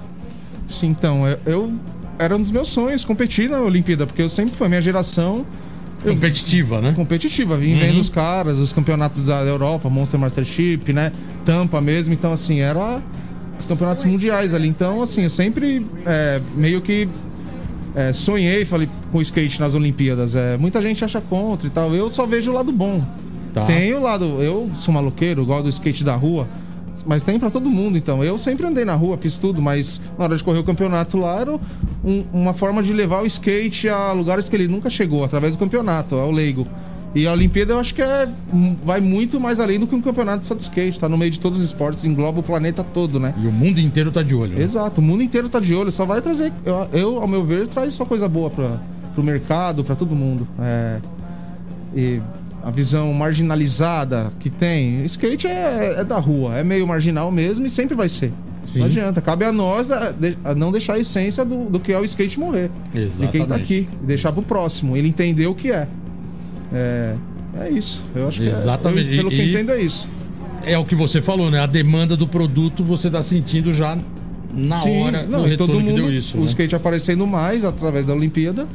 Sim, 0.66 0.88
então, 0.88 1.26
eu, 1.28 1.38
eu- 1.46 1.72
era 2.18 2.36
um 2.36 2.40
dos 2.42 2.50
meus 2.52 2.68
sonhos 2.68 3.04
competir 3.04 3.50
na 3.50 3.60
Olimpíada, 3.60 4.06
porque 4.06 4.22
eu 4.22 4.28
sempre 4.28 4.54
foi 4.54 4.68
minha 4.68 4.80
geração 4.82 5.44
Competitiva, 6.02 6.80
né? 6.82 6.92
competitiva. 6.94 7.56
Vim 7.56 7.72
Uhum. 7.72 7.78
vendo 7.78 7.98
os 8.00 8.10
caras, 8.10 8.58
os 8.58 8.72
campeonatos 8.74 9.24
da 9.24 9.40
Europa, 9.40 9.88
Monster 9.88 10.20
Mastership, 10.20 10.92
né? 10.92 11.10
Tampa 11.46 11.80
mesmo. 11.80 12.12
Então, 12.12 12.30
assim, 12.30 12.60
era 12.60 13.00
os 13.58 13.64
campeonatos 13.64 14.04
mundiais 14.04 14.52
ali. 14.52 14.68
Então, 14.68 15.02
assim, 15.02 15.22
eu 15.22 15.30
sempre 15.30 15.84
é, 16.04 16.40
meio 16.56 16.82
que 16.82 17.08
é, 17.94 18.12
sonhei, 18.12 18.64
falei, 18.64 18.88
com 19.12 19.18
o 19.18 19.22
skate 19.22 19.60
nas 19.60 19.74
Olimpíadas. 19.74 20.34
É, 20.34 20.56
muita 20.56 20.80
gente 20.82 21.04
acha 21.04 21.20
contra 21.20 21.66
e 21.66 21.70
tal. 21.70 21.94
Eu 21.94 22.10
só 22.10 22.26
vejo 22.26 22.50
o 22.50 22.54
lado 22.54 22.72
bom. 22.72 23.02
Tá. 23.52 23.64
Tem 23.66 23.92
o 23.94 24.02
lado. 24.02 24.24
Eu 24.42 24.70
sou 24.74 24.92
maloqueiro, 24.92 25.44
gosto 25.46 25.64
do 25.64 25.68
skate 25.68 26.02
da 26.04 26.14
rua. 26.16 26.46
Mas 27.06 27.22
tem 27.22 27.38
pra 27.38 27.50
todo 27.50 27.68
mundo, 27.68 27.98
então. 27.98 28.22
Eu 28.22 28.38
sempre 28.38 28.66
andei 28.66 28.84
na 28.84 28.94
rua, 28.94 29.18
fiz 29.18 29.36
tudo, 29.36 29.60
mas 29.60 30.00
na 30.18 30.24
hora 30.24 30.36
de 30.36 30.42
correr 30.44 30.60
o 30.60 30.64
campeonato 30.64 31.18
lá 31.18 31.40
era 31.40 31.52
um- 32.04 32.24
uma 32.32 32.54
forma 32.54 32.82
de 32.82 32.92
levar 32.92 33.22
o 33.22 33.26
skate 33.26 33.88
a 33.88 34.12
lugares 34.12 34.48
que 34.48 34.54
ele 34.56 34.68
nunca 34.68 34.88
chegou, 34.88 35.24
através 35.24 35.54
do 35.54 35.58
campeonato, 35.58 36.14
ao 36.14 36.30
leigo. 36.30 36.66
E 37.14 37.26
a 37.28 37.32
Olimpíada 37.32 37.72
eu 37.72 37.78
acho 37.78 37.94
que 37.94 38.02
é, 38.02 38.28
vai 38.82 39.00
muito 39.00 39.38
mais 39.38 39.60
além 39.60 39.78
do 39.78 39.86
que 39.86 39.94
um 39.94 40.02
campeonato 40.02 40.44
só 40.46 40.54
de 40.54 40.62
skate, 40.62 40.98
tá 40.98 41.08
no 41.08 41.16
meio 41.16 41.30
de 41.30 41.38
todos 41.38 41.58
os 41.60 41.64
esportes, 41.64 42.04
engloba 42.04 42.40
o 42.40 42.42
planeta 42.42 42.82
todo, 42.82 43.20
né? 43.20 43.32
E 43.40 43.46
o 43.46 43.52
mundo 43.52 43.78
inteiro 43.80 44.10
tá 44.10 44.20
de 44.22 44.34
olho. 44.34 44.56
né? 44.56 44.62
Exato, 44.62 45.00
o 45.00 45.04
mundo 45.04 45.22
inteiro 45.22 45.48
tá 45.48 45.60
de 45.60 45.74
olho, 45.74 45.92
só 45.92 46.04
vai 46.04 46.20
trazer, 46.20 46.52
eu, 46.64 46.88
eu, 46.92 47.20
ao 47.22 47.28
meu 47.28 47.44
ver, 47.44 47.68
traz 47.68 47.94
só 47.94 48.04
coisa 48.04 48.28
boa 48.28 48.50
pra, 48.50 48.78
pro 49.14 49.22
mercado, 49.22 49.84
pra 49.84 49.94
todo 49.94 50.14
mundo. 50.16 50.46
É, 50.60 50.98
e 51.94 52.20
a 52.64 52.70
visão 52.70 53.12
marginalizada 53.12 54.32
que 54.40 54.50
tem. 54.50 55.04
Skate 55.04 55.46
é, 55.46 55.96
é 55.98 56.04
da 56.04 56.18
rua, 56.18 56.56
é 56.58 56.64
meio 56.64 56.86
marginal 56.86 57.30
mesmo 57.30 57.64
e 57.66 57.70
sempre 57.70 57.94
vai 57.94 58.08
ser. 58.08 58.32
Sim. 58.64 58.78
Não 58.80 58.86
adianta. 58.86 59.20
Cabe 59.20 59.44
a 59.44 59.52
nós 59.52 59.90
a, 59.90 60.10
de- 60.10 60.38
a 60.42 60.54
não 60.54 60.72
deixar 60.72 60.94
a 60.94 60.98
essência 60.98 61.44
do, 61.44 61.66
do 61.66 61.78
que 61.78 61.92
é 61.92 61.98
o 62.00 62.04
skate 62.04 62.40
morrer. 62.40 62.70
De 62.92 62.98
quem 63.28 63.46
tá 63.46 63.56
Exatamente. 63.56 63.62
aqui. 63.62 63.88
E 64.02 64.06
deixar 64.06 64.32
pro 64.32 64.42
próximo. 64.42 64.96
Ele 64.96 65.06
entender 65.08 65.46
o 65.46 65.54
que 65.54 65.70
é. 65.70 65.86
É, 66.74 67.14
é 67.60 67.70
isso. 67.70 68.02
Eu 68.14 68.28
acho 68.28 68.40
que 68.40 68.46
é- 68.48 68.50
Exatamente. 68.50 69.10
eu- 69.10 69.16
pelo 69.18 69.30
que 69.30 69.36
eu 69.38 69.44
E- 69.44 69.50
entendo 69.50 69.70
é 69.72 69.80
isso. 69.80 70.08
É 70.66 70.76
o 70.78 70.84
que 70.84 70.94
você 70.94 71.20
falou, 71.22 71.50
né? 71.50 71.60
A 71.60 71.66
demanda 71.66 72.16
do 72.16 72.26
produto 72.26 72.82
você 72.82 73.10
tá 73.10 73.22
sentindo 73.22 73.72
já 73.72 73.96
na 74.52 74.82
hora 74.82 75.22
não, 75.24 75.42
do 75.42 75.48
e 75.48 75.56
todo 75.56 75.72
retorno 75.72 75.74
que 75.76 75.82
mundo, 75.90 75.96
deu 75.96 76.12
isso. 76.12 76.36
o 76.38 76.40
né? 76.40 76.46
skate 76.46 76.74
aparecendo 76.74 77.26
mais 77.26 77.64
através 77.64 78.06
da 78.06 78.14
Olimpíada. 78.14 78.66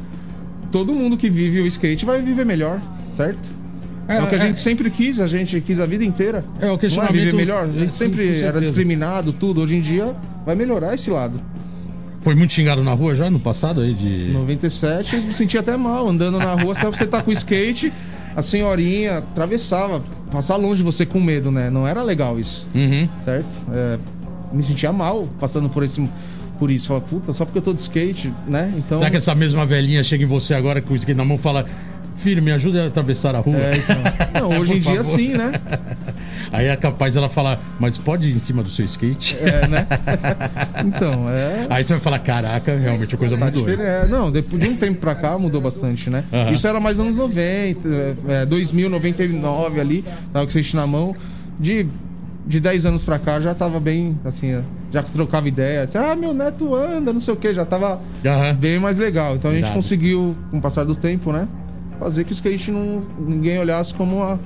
Todo 0.70 0.92
mundo 0.94 1.16
que 1.16 1.28
vive 1.28 1.60
o 1.60 1.66
skate 1.66 2.04
vai 2.04 2.22
viver 2.22 2.46
melhor, 2.46 2.80
certo? 3.16 3.60
É, 4.06 4.20
o 4.22 4.26
que 4.28 4.34
a 4.34 4.38
é. 4.38 4.46
gente 4.48 4.60
sempre 4.60 4.90
quis, 4.90 5.18
a 5.20 5.26
gente 5.26 5.60
quis 5.60 5.78
a 5.80 5.86
vida 5.86 6.04
inteira. 6.04 6.44
É, 6.60 6.64
o 6.66 6.68
Não 6.68 6.74
é 6.74 6.78
questionamento- 6.78 7.14
viver 7.16 7.34
melhor? 7.36 7.64
A 7.64 7.68
é, 7.68 7.72
gente 7.72 7.96
sim, 7.96 8.04
sempre 8.04 8.40
era 8.40 8.60
discriminado, 8.60 9.32
tudo. 9.32 9.60
Hoje 9.60 9.76
em 9.76 9.80
dia 9.80 10.14
vai 10.46 10.54
melhorar 10.54 10.94
esse 10.94 11.10
lado. 11.10 11.40
Foi 12.22 12.34
muito 12.34 12.52
xingado 12.52 12.82
na 12.82 12.92
rua 12.92 13.14
já 13.14 13.30
no 13.30 13.40
passado 13.40 13.80
aí 13.80 13.94
de. 13.94 14.30
97, 14.32 15.16
eu 15.16 15.22
me 15.22 15.32
sentia 15.32 15.60
até 15.60 15.76
mal 15.76 16.08
andando 16.08 16.38
na 16.38 16.52
rua, 16.54 16.74
só 16.74 16.90
você 16.90 17.06
tá 17.06 17.22
com 17.22 17.30
o 17.30 17.32
skate, 17.32 17.90
a 18.36 18.42
senhorinha 18.42 19.18
atravessava, 19.18 20.02
passar 20.30 20.56
longe 20.56 20.76
de 20.78 20.82
você 20.82 21.06
com 21.06 21.18
medo, 21.20 21.50
né? 21.50 21.70
Não 21.70 21.88
era 21.88 22.02
legal 22.02 22.38
isso, 22.38 22.68
Uhum. 22.74 23.08
certo? 23.24 23.48
É, 23.72 23.98
me 24.52 24.62
sentia 24.62 24.92
mal 24.92 25.28
passando 25.40 25.68
por 25.70 25.82
esse 25.82 26.06
por 26.58 26.70
isso. 26.70 26.88
Fala, 26.88 27.00
puta, 27.00 27.32
só 27.32 27.46
porque 27.46 27.56
eu 27.58 27.62
tô 27.62 27.72
de 27.72 27.80
skate, 27.80 28.30
né? 28.46 28.70
Então. 28.76 28.98
Será 28.98 29.10
que 29.10 29.16
essa 29.16 29.34
mesma 29.34 29.64
velhinha 29.64 30.02
chega 30.04 30.22
em 30.24 30.26
você 30.26 30.52
agora 30.52 30.82
com 30.82 30.92
o 30.92 30.96
skate 30.96 31.16
na 31.16 31.24
mão 31.24 31.36
e 31.38 31.40
fala: 31.40 31.64
Filho, 32.18 32.42
me 32.42 32.52
ajuda 32.52 32.84
a 32.84 32.86
atravessar 32.88 33.34
a 33.34 33.38
rua? 33.38 33.56
É, 33.56 33.76
então. 33.78 33.96
Não, 34.50 34.60
hoje 34.60 34.76
em 34.76 34.80
dia 34.80 35.02
favor. 35.02 35.16
sim, 35.18 35.28
né? 35.28 35.52
Aí 36.52 36.66
é 36.66 36.76
capaz 36.76 37.16
ela 37.16 37.28
falar, 37.28 37.58
mas 37.78 37.96
pode 37.96 38.28
ir 38.28 38.34
em 38.34 38.38
cima 38.38 38.62
do 38.62 38.70
seu 38.70 38.84
skate? 38.84 39.36
É, 39.40 39.68
né? 39.68 39.86
Então, 40.84 41.28
é. 41.28 41.66
Aí 41.68 41.84
você 41.84 41.92
vai 41.92 42.00
falar, 42.00 42.18
caraca, 42.20 42.74
realmente 42.74 43.14
a 43.14 43.18
coisa 43.18 43.36
Tá 43.36 43.44
mudou. 43.44 43.68
É, 43.68 44.06
não, 44.06 44.30
depois 44.32 44.60
de 44.60 44.68
um 44.68 44.76
tempo 44.76 44.98
pra 45.00 45.14
cá 45.14 45.38
mudou 45.38 45.60
bastante, 45.60 46.10
né? 46.10 46.24
Isso 46.52 46.66
era 46.66 46.80
mais 46.80 46.98
anos 46.98 47.16
90, 47.16 47.88
é, 48.28 48.46
2000, 48.46 48.88
99 48.90 49.80
ali, 49.80 50.04
tava 50.32 50.46
com 50.46 50.56
o 50.56 50.60
skate 50.60 50.74
na 50.76 50.86
mão. 50.86 51.14
De, 51.58 51.86
de 52.46 52.58
10 52.58 52.86
anos 52.86 53.04
pra 53.04 53.18
cá 53.18 53.38
já 53.40 53.54
tava 53.54 53.78
bem, 53.78 54.18
assim, 54.24 54.52
é, 54.52 54.62
já 54.90 55.02
trocava 55.02 55.46
ideia. 55.46 55.88
Ah, 55.94 56.16
meu 56.16 56.32
neto 56.32 56.74
anda, 56.74 57.12
não 57.12 57.20
sei 57.20 57.34
o 57.34 57.36
que, 57.36 57.52
já 57.54 57.64
tava 57.64 58.00
bem 58.58 58.78
mais 58.80 58.96
legal. 58.96 59.36
Então 59.36 59.50
a 59.50 59.54
gente 59.54 59.64
Irado. 59.64 59.76
conseguiu, 59.76 60.34
com 60.50 60.58
o 60.58 60.60
passar 60.60 60.84
do 60.84 60.96
tempo, 60.96 61.32
né? 61.32 61.46
Fazer 61.98 62.24
que 62.24 62.32
o 62.32 62.34
skate 62.34 62.70
não, 62.70 63.02
ninguém 63.18 63.58
olhasse 63.58 63.92
como 63.92 64.16
uma, 64.16 64.40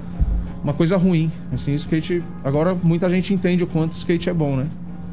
uma 0.64 0.72
coisa 0.72 0.96
ruim. 0.96 1.30
Assim, 1.52 1.72
o 1.72 1.76
skate. 1.76 2.24
Agora 2.42 2.74
muita 2.74 3.08
gente 3.10 3.32
entende 3.32 3.62
o 3.62 3.66
quanto 3.66 3.92
o 3.92 3.96
skate 3.96 4.30
é 4.30 4.34
bom, 4.34 4.56
né? 4.56 4.66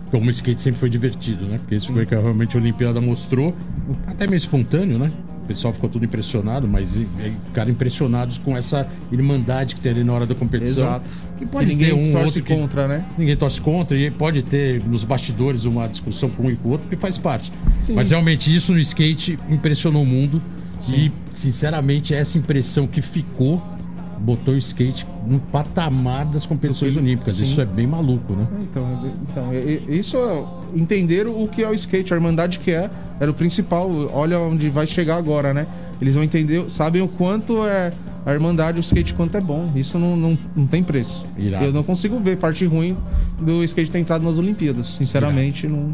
Como 0.10 0.28
o 0.28 0.30
skate 0.30 0.62
sempre 0.62 0.80
foi 0.80 0.90
divertido, 0.90 1.46
né? 1.46 1.58
Porque 1.58 1.76
isso 1.76 1.92
foi 1.94 2.04
o 2.04 2.08
que 2.08 2.16
realmente 2.16 2.58
a 2.58 2.60
Olimpíada 2.60 3.00
mostrou. 3.00 3.56
Até 4.08 4.26
meio 4.28 4.38
espontâneo, 4.38 4.98
né? 4.98 5.12
O 5.44 5.46
pessoal 5.46 5.74
ficou 5.74 5.90
tudo 5.90 6.04
impressionado, 6.06 6.68
mas 6.68 6.98
ficaram 7.48 7.72
impressionados 7.72 8.38
com 8.38 8.56
essa 8.56 8.88
irmandade 9.12 9.76
que 9.76 9.82
tem 9.82 9.92
ali 9.92 10.04
na 10.04 10.14
hora 10.14 10.26
da 10.26 10.36
competição. 10.36 10.86
Exato. 10.86 11.10
Que 11.38 11.46
pode 11.46 11.66
E 11.66 11.70
ninguém 11.70 11.90
ter 11.90 11.94
um 11.96 12.12
torce 12.12 12.26
outro 12.26 12.44
que 12.44 12.56
contra, 12.56 12.88
né? 12.88 13.06
ninguém 13.18 13.38
torce 13.38 13.62
contra 13.62 13.98
e 13.98 14.12
pode 14.12 14.44
ter 14.44 14.84
nos 14.86 15.04
bastidores 15.04 15.66
uma 15.66 15.88
discussão 15.88 16.30
com 16.30 16.44
um 16.44 16.52
e 16.52 16.56
com 16.56 16.70
o 16.70 16.72
outro, 16.74 16.88
porque 16.88 17.02
faz 17.02 17.18
parte. 17.18 17.52
Sim. 17.82 17.94
Mas 17.94 18.12
realmente 18.12 18.54
isso 18.54 18.74
no 18.74 18.80
skate 18.80 19.40
impressionou 19.50 20.04
o 20.04 20.06
mundo 20.06 20.42
e, 20.90 21.12
sinceramente, 21.32 22.14
essa 22.14 22.38
impressão 22.38 22.86
que 22.86 23.02
ficou 23.02 23.62
botou 24.24 24.54
o 24.54 24.58
skate 24.58 25.06
no 25.28 25.40
patamar 25.40 26.26
das 26.26 26.46
competições 26.46 26.96
olímpicas. 26.96 27.36
Sim. 27.36 27.44
Isso 27.44 27.60
é 27.62 27.66
bem 27.66 27.88
maluco, 27.88 28.34
né? 28.34 28.46
Então, 28.62 28.88
então 29.30 29.54
e- 29.54 29.82
e- 29.90 29.98
isso 30.00 30.16
é 30.18 30.44
entender 30.80 31.28
o 31.28 31.48
que 31.48 31.64
é 31.64 31.70
o 31.70 31.74
skate, 31.74 32.14
a 32.14 32.18
irmandade 32.18 32.60
que 32.60 32.72
é, 32.72 32.90
era 33.20 33.30
o 33.32 33.34
principal. 33.34 33.90
Olha 34.14 34.40
onde 34.40 34.70
vai 34.70 34.86
chegar 34.86 35.18
agora, 35.18 35.54
né? 35.54 35.66
Eles 36.00 36.16
vão 36.16 36.24
entender, 36.24 36.70
sabem 36.70 37.02
o 37.02 37.08
quanto 37.08 37.66
é 37.66 37.92
a 38.26 38.32
irmandade, 38.34 38.78
o 38.78 38.82
skate, 38.82 39.14
quanto 39.16 39.36
é 39.38 39.42
bom. 39.42 39.72
Isso 39.76 39.98
não, 39.98 40.16
não, 40.16 40.38
não 40.56 40.68
tem 40.68 40.84
preço. 40.84 41.26
Irado. 41.38 41.66
Eu 41.66 41.74
não 41.74 41.82
consigo 41.84 42.20
ver 42.20 42.38
parte 42.38 42.64
ruim 42.66 42.96
do 43.40 43.64
skate 43.64 43.90
ter 43.92 44.00
entrado 44.00 44.24
nas 44.24 44.38
Olimpíadas. 44.38 44.88
Sinceramente, 44.88 45.68
não. 45.68 45.92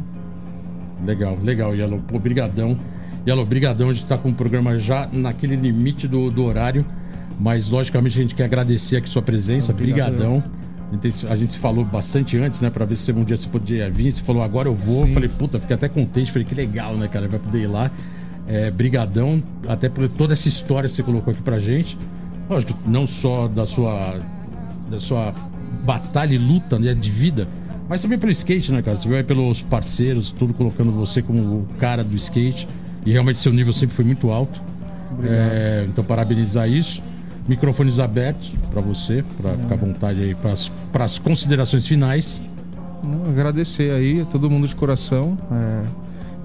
Legal, 1.06 1.38
legal, 1.41 1.76
Yellow. 1.76 1.99
Pô, 2.08 2.20
brigadão. 2.20 2.78
Yellow, 3.26 3.45
brigadão. 3.45 3.90
A 3.90 3.94
gente 3.94 4.06
tá 4.06 4.18
com 4.18 4.30
o 4.30 4.34
programa 4.34 4.78
já 4.80 5.08
naquele 5.12 5.56
limite 5.56 6.08
do, 6.08 6.30
do 6.32 6.44
horário. 6.44 6.86
Mas, 7.39 7.69
logicamente, 7.69 8.18
a 8.18 8.22
gente 8.22 8.35
quer 8.35 8.45
agradecer 8.45 8.97
aqui 8.97 9.09
sua 9.09 9.22
presença. 9.22 9.72
Obrigado. 9.72 10.15
Brigadão. 10.15 10.43
A 10.89 10.95
gente, 10.95 11.27
a 11.27 11.35
gente 11.35 11.53
se 11.53 11.59
falou 11.59 11.84
bastante 11.84 12.38
antes, 12.38 12.61
né? 12.61 12.69
Pra 12.69 12.85
ver 12.85 12.95
se 12.97 13.11
um 13.11 13.23
dia 13.23 13.35
você 13.35 13.47
podia 13.47 13.89
vir. 13.89 14.11
Você 14.11 14.22
falou, 14.23 14.41
agora 14.41 14.69
eu 14.69 14.76
vou. 14.76 15.05
Sim. 15.05 15.14
Falei, 15.14 15.30
puta, 15.30 15.59
fiquei 15.59 15.76
até 15.76 15.89
contente. 15.89 16.31
Falei, 16.31 16.47
que 16.47 16.55
legal, 16.55 16.95
né, 16.95 17.07
cara? 17.07 17.27
Vai 17.27 17.39
poder 17.39 17.64
ir 17.64 17.68
lá. 17.68 17.91
É, 18.47 18.72
brigadão. 18.72 19.43
Até 19.68 19.89
por 19.89 20.09
toda 20.09 20.34
essa 20.34 20.47
história 20.47 20.89
que 20.89 20.95
você 20.95 21.03
colocou 21.03 21.31
aqui 21.31 21.41
pra 21.41 21.59
gente. 21.59 21.97
Lógico, 22.49 22.73
não 22.85 23.05
só 23.05 23.47
da 23.47 23.65
sua, 23.65 24.19
da 24.89 24.99
sua 24.99 25.34
batalha 25.84 26.34
e 26.34 26.38
luta 26.38 26.80
né, 26.80 26.93
de 26.93 27.11
vida, 27.11 27.47
mas 27.89 28.01
também 28.01 28.18
pelo 28.18 28.31
skate, 28.31 28.72
né, 28.72 28.81
cara? 28.81 28.95
Você 28.95 29.07
vai 29.07 29.23
pelos 29.23 29.61
parceiros, 29.61 30.31
tudo 30.31 30.53
colocando 30.53 30.91
você 30.91 31.22
como 31.22 31.39
o 31.41 31.68
cara 31.77 32.03
do 32.03 32.15
skate. 32.15 32.68
E 33.05 33.11
realmente 33.11 33.39
seu 33.39 33.53
nível 33.53 33.72
sempre 33.73 33.95
foi 33.95 34.05
muito 34.05 34.30
alto. 34.30 34.61
É, 35.23 35.85
então, 35.88 36.03
parabenizar 36.03 36.69
isso. 36.69 37.01
Microfones 37.48 37.99
abertos 37.99 38.53
pra 38.72 38.82
você, 38.82 39.24
pra 39.41 39.57
ficar 39.57 39.76
à 39.76 39.78
vontade 39.78 40.22
aí 40.22 40.36
para 40.36 41.03
as 41.06 41.19
considerações 41.19 41.88
finais. 41.88 42.41
Agradecer 43.30 43.91
aí 43.94 44.22
a 44.22 44.26
todo 44.26 44.49
mundo 44.49 44.68
de 44.68 44.76
coração. 44.76 45.38
é, 45.52 45.86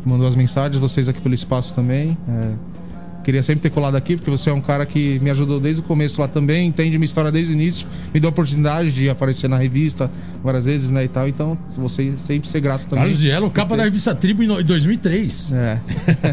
mandou 0.05 0.27
as 0.27 0.35
mensagens, 0.35 0.81
vocês 0.81 1.09
aqui 1.09 1.21
pelo 1.21 1.35
espaço 1.35 1.75
também. 1.75 2.17
é, 2.29 2.53
queria 3.23 3.43
sempre 3.43 3.63
ter 3.63 3.71
colado 3.71 3.95
aqui, 3.97 4.17
porque 4.17 4.31
você 4.31 4.51
é 4.51 4.53
um 4.53 4.61
cara 4.61 4.85
que 4.85 5.19
me 5.21 5.31
ajudou 5.31 5.59
desde 5.61 5.81
o 5.81 5.85
começo 5.85 6.21
lá 6.21 6.29
também, 6.29 6.67
entende 6.67 6.99
minha 6.99 7.05
história 7.05 7.31
desde 7.31 7.53
o 7.53 7.55
início, 7.55 7.87
me 8.13 8.19
deu 8.21 8.29
a 8.29 8.31
oportunidade 8.31 8.93
de 8.93 9.09
aparecer 9.09 9.49
na 9.49 9.57
revista 9.57 10.11
várias 10.43 10.67
vezes, 10.67 10.91
né, 10.91 11.05
e 11.05 11.09
tal. 11.09 11.29
Então, 11.29 11.57
você 11.77 12.13
sempre 12.17 12.49
ser 12.49 12.61
grato 12.61 12.83
também. 12.87 13.05
Carlos 13.05 13.23
Yellow, 13.25 13.51
capa 13.51 13.77
da 13.77 13.85
revista 13.85 14.15
Tribo 14.15 14.43
em 14.43 14.47
no- 14.47 14.61
em 14.61 14.65
2003. 14.65 15.53
É. 15.53 15.79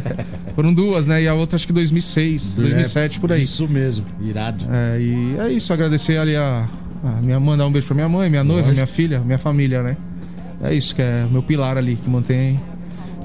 Foram 0.56 0.74
duas, 0.74 1.08
né? 1.08 1.22
E 1.24 1.28
a 1.28 1.34
outra 1.34 1.56
acho 1.56 1.68
que 1.68 1.74
2006, 1.74 2.56
2007, 2.56 3.20
por 3.20 3.32
aí. 3.32 3.42
Isso 3.42 3.68
mesmo, 3.68 4.06
irado. 4.22 4.66
É, 4.70 5.00
e 5.00 5.36
é 5.40 5.52
isso, 5.52 5.72
agradecer 5.72 6.18
ali 6.18 6.36
a, 6.36 6.68
a 7.04 7.22
minha 7.22 7.40
mandar 7.40 7.66
um 7.66 7.72
beijo 7.72 7.88
pra 7.88 7.96
minha 7.96 8.10
mãe, 8.10 8.30
minha 8.30 8.44
noiva, 8.44 8.62
Lógico. 8.62 8.76
minha 8.76 8.88
filha, 8.88 9.20
minha 9.20 9.38
família, 9.38 9.82
né? 9.84 9.96
É 10.62 10.74
isso 10.74 10.94
que 10.94 11.02
é 11.02 11.26
o 11.28 11.32
meu 11.32 11.42
pilar 11.42 11.78
ali, 11.78 11.96
que 11.96 12.10
mantém 12.10 12.60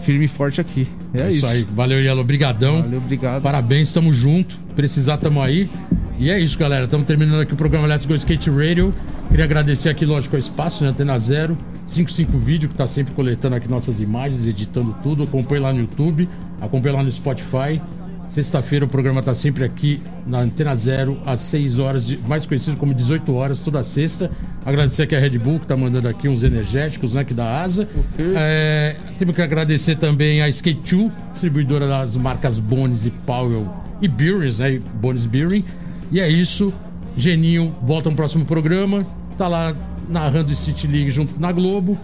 firme 0.05 0.27
e 0.27 0.29
forte 0.29 0.61
aqui. 0.61 0.87
É, 1.15 1.31
isso. 1.31 1.47
aí. 1.47 1.67
Valeu, 1.75 2.01
Yellow. 2.01 2.25
Brigadão. 2.25 2.83
Valeu, 2.83 2.99
obrigado. 2.99 3.43
Parabéns, 3.43 3.93
tamo 3.93 4.13
junto. 4.13 4.57
Precisar, 4.77 5.17
tamo 5.17 5.43
aí. 5.43 5.71
E 6.19 6.31
é 6.31 6.39
isso, 6.39 6.59
galera. 6.59 6.85
Estamos 6.85 7.07
terminando 7.07 7.41
aqui 7.41 7.53
o 7.53 7.57
programa 7.57 7.87
Let's 7.87 8.07
Go 8.07 8.15
Skate 8.15 8.51
Radio. 8.51 8.95
Queria 9.29 9.45
agradecer 9.45 9.89
aqui, 9.89 10.05
lógico, 10.05 10.37
ao 10.37 10.41
espaço, 10.41 10.85
né? 10.85 10.91
Antena 10.91 11.19
Zero, 11.19 11.59
55 11.87 12.39
Vídeo, 12.39 12.69
que 12.69 12.75
tá 12.75 12.87
sempre 12.87 13.13
coletando 13.15 13.57
aqui 13.57 13.69
nossas 13.69 14.01
imagens, 14.01 14.47
editando 14.47 14.95
tudo. 15.03 15.25
Acompanhe 15.25 15.61
lá 15.61 15.73
no 15.73 15.81
YouTube, 15.81 16.29
acompanhe 16.61 16.95
lá 16.95 17.03
no 17.03 17.11
Spotify. 17.11 17.81
Sexta-feira 18.29 18.85
o 18.85 18.89
programa 18.89 19.23
tá 19.23 19.35
sempre 19.35 19.65
aqui 19.65 20.01
na 20.27 20.41
Antena 20.41 20.75
Zero, 20.75 21.21
às 21.25 21.41
6 21.43 21.79
horas, 21.79 22.07
de- 22.07 22.19
mais 22.27 22.45
conhecido 22.47 22.77
como 22.77 22.93
18 22.95 23.33
horas, 23.35 23.61
toda 23.61 23.83
sexta. 23.83 24.31
Agradecer 24.67 25.03
aqui 25.03 25.15
a 25.15 25.21
Red 25.21 25.39
Bull, 25.39 25.61
que 25.61 25.67
tá 25.67 25.77
mandando 25.77 26.09
aqui 26.09 26.27
uns 26.29 26.43
energéticos, 26.43 27.13
né? 27.15 27.23
Que 27.23 27.35
dá 27.35 27.63
asa. 27.63 27.87
É, 28.35 28.97
temos 29.19 29.37
que 29.37 29.43
agradecer 29.43 29.97
também 29.97 30.41
a 30.43 30.49
Skate 30.49 30.97
2, 30.97 31.13
distribuidora 31.33 31.87
das 31.87 32.17
marcas 32.17 32.59
Bones 32.59 33.05
e 33.07 33.11
Powell 33.11 33.69
e 34.01 34.09
Beerings, 34.09 34.59
né? 34.59 34.73
e 34.73 34.79
Bones 34.79 35.27
Beering. 35.27 35.65
E 36.11 36.19
é 36.19 36.29
isso. 36.29 36.73
Geninho 37.17 37.75
volta 37.83 38.11
no 38.11 38.17
próximo 38.17 38.45
programa. 38.45 39.07
Tá 39.39 39.47
lá 39.49 39.75
narrando 40.09 40.51
Street 40.53 40.85
League 40.85 41.11
junto 41.11 41.39
na 41.39 41.53
Globo. 41.53 41.97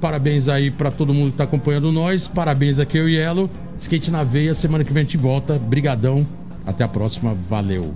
Parabéns 0.00 0.48
aí 0.48 0.70
pra 0.70 0.90
todo 0.90 1.12
mundo 1.14 1.32
que 1.32 1.38
tá 1.38 1.44
acompanhando 1.44 1.90
nós. 1.90 2.28
Parabéns 2.28 2.78
aqui 2.78 2.98
eu 2.98 3.08
e 3.08 3.14
Yellow. 3.16 3.50
Skate 3.78 4.10
na 4.10 4.24
veia. 4.24 4.54
Semana 4.54 4.84
que 4.84 4.92
vem 4.92 5.02
a 5.02 5.04
gente 5.04 5.16
volta. 5.16 5.58
Brigadão. 5.58 6.26
Até 6.66 6.84
a 6.84 6.88
próxima. 6.88 7.34
Valeu. 7.34 7.94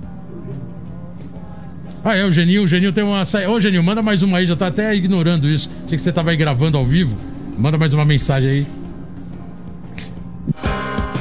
Ah, 2.04 2.16
é 2.16 2.24
o 2.24 2.32
Geninho. 2.32 2.62
O 2.64 2.68
Geninho 2.68 2.92
tem 2.92 3.04
uma. 3.04 3.24
sa- 3.24 3.48
Ô, 3.48 3.60
Geninho, 3.60 3.82
manda 3.82 4.02
mais 4.02 4.22
uma 4.22 4.38
aí. 4.38 4.46
Já 4.46 4.56
tá 4.56 4.66
até 4.68 4.94
ignorando 4.94 5.48
isso. 5.48 5.68
Achei 5.84 5.96
que 5.96 6.02
você 6.02 6.12
tava 6.12 6.30
aí 6.30 6.36
gravando 6.36 6.76
ao 6.78 6.84
vivo. 6.86 7.16
Manda 7.58 7.76
mais 7.76 7.92
uma 7.92 8.04
mensagem 8.04 8.48
aí. 8.50 8.66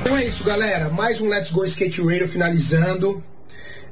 Então 0.01 0.15
é 0.17 0.25
isso, 0.25 0.43
galera. 0.43 0.89
Mais 0.89 1.19
um 1.21 1.27
Let's 1.27 1.51
Go 1.51 1.63
Skate 1.65 2.01
Radio 2.01 2.27
finalizando. 2.27 3.23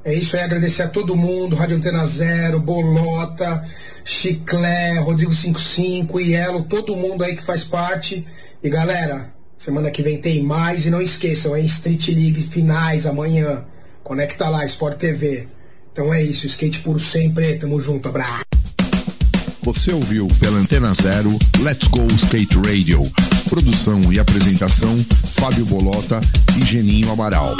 É 0.05 0.13
isso 0.13 0.37
aí, 0.37 0.43
agradecer 0.43 0.83
a 0.83 0.87
todo 0.87 1.17
mundo, 1.17 1.53
Rádio 1.55 1.75
Antena 1.75 2.05
Zero, 2.05 2.61
Bolota, 2.61 3.65
Chiclé, 4.05 4.99
Rodrigo 4.99 5.33
55, 5.33 6.21
Ielo, 6.21 6.63
todo 6.63 6.95
mundo 6.95 7.25
aí 7.25 7.35
que 7.35 7.43
faz 7.43 7.65
parte. 7.65 8.25
E 8.63 8.69
galera, 8.69 9.33
semana 9.57 9.89
que 9.89 10.03
vem 10.03 10.17
tem 10.19 10.43
mais 10.43 10.85
e 10.85 10.89
não 10.89 11.01
esqueçam, 11.01 11.55
é 11.55 11.61
Street 11.61 12.07
League 12.09 12.43
finais 12.43 13.05
amanhã. 13.05 13.65
Conecta 14.03 14.47
lá, 14.47 14.65
Sport 14.65 14.97
TV. 14.97 15.47
Então 15.91 16.13
é 16.13 16.23
isso, 16.23 16.45
skate 16.45 16.79
por 16.79 16.99
sempre, 16.99 17.55
tamo 17.55 17.81
junto, 17.81 18.07
abraço. 18.07 18.45
Você 19.63 19.91
ouviu 19.91 20.27
pela 20.39 20.57
Antena 20.59 20.93
Zero 20.93 21.37
Let's 21.59 21.87
Go 21.87 22.07
Skate 22.13 22.57
Radio. 22.59 23.03
Produção 23.49 24.13
e 24.13 24.19
apresentação: 24.19 24.97
Fábio 25.25 25.65
Bolota 25.65 26.21
e 26.57 26.63
Geninho 26.63 27.11
Amaral. 27.11 27.57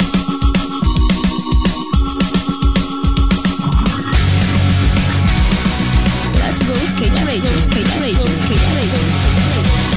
Let's 6.34 6.62
go 6.62 6.72
skate 6.84 7.24
radio, 7.24 7.58
skate 7.58 7.98
radio, 7.98 8.32
skate 8.32 8.68
radio, 8.72 9.08
skate 9.08 9.48
radio. 9.52 9.87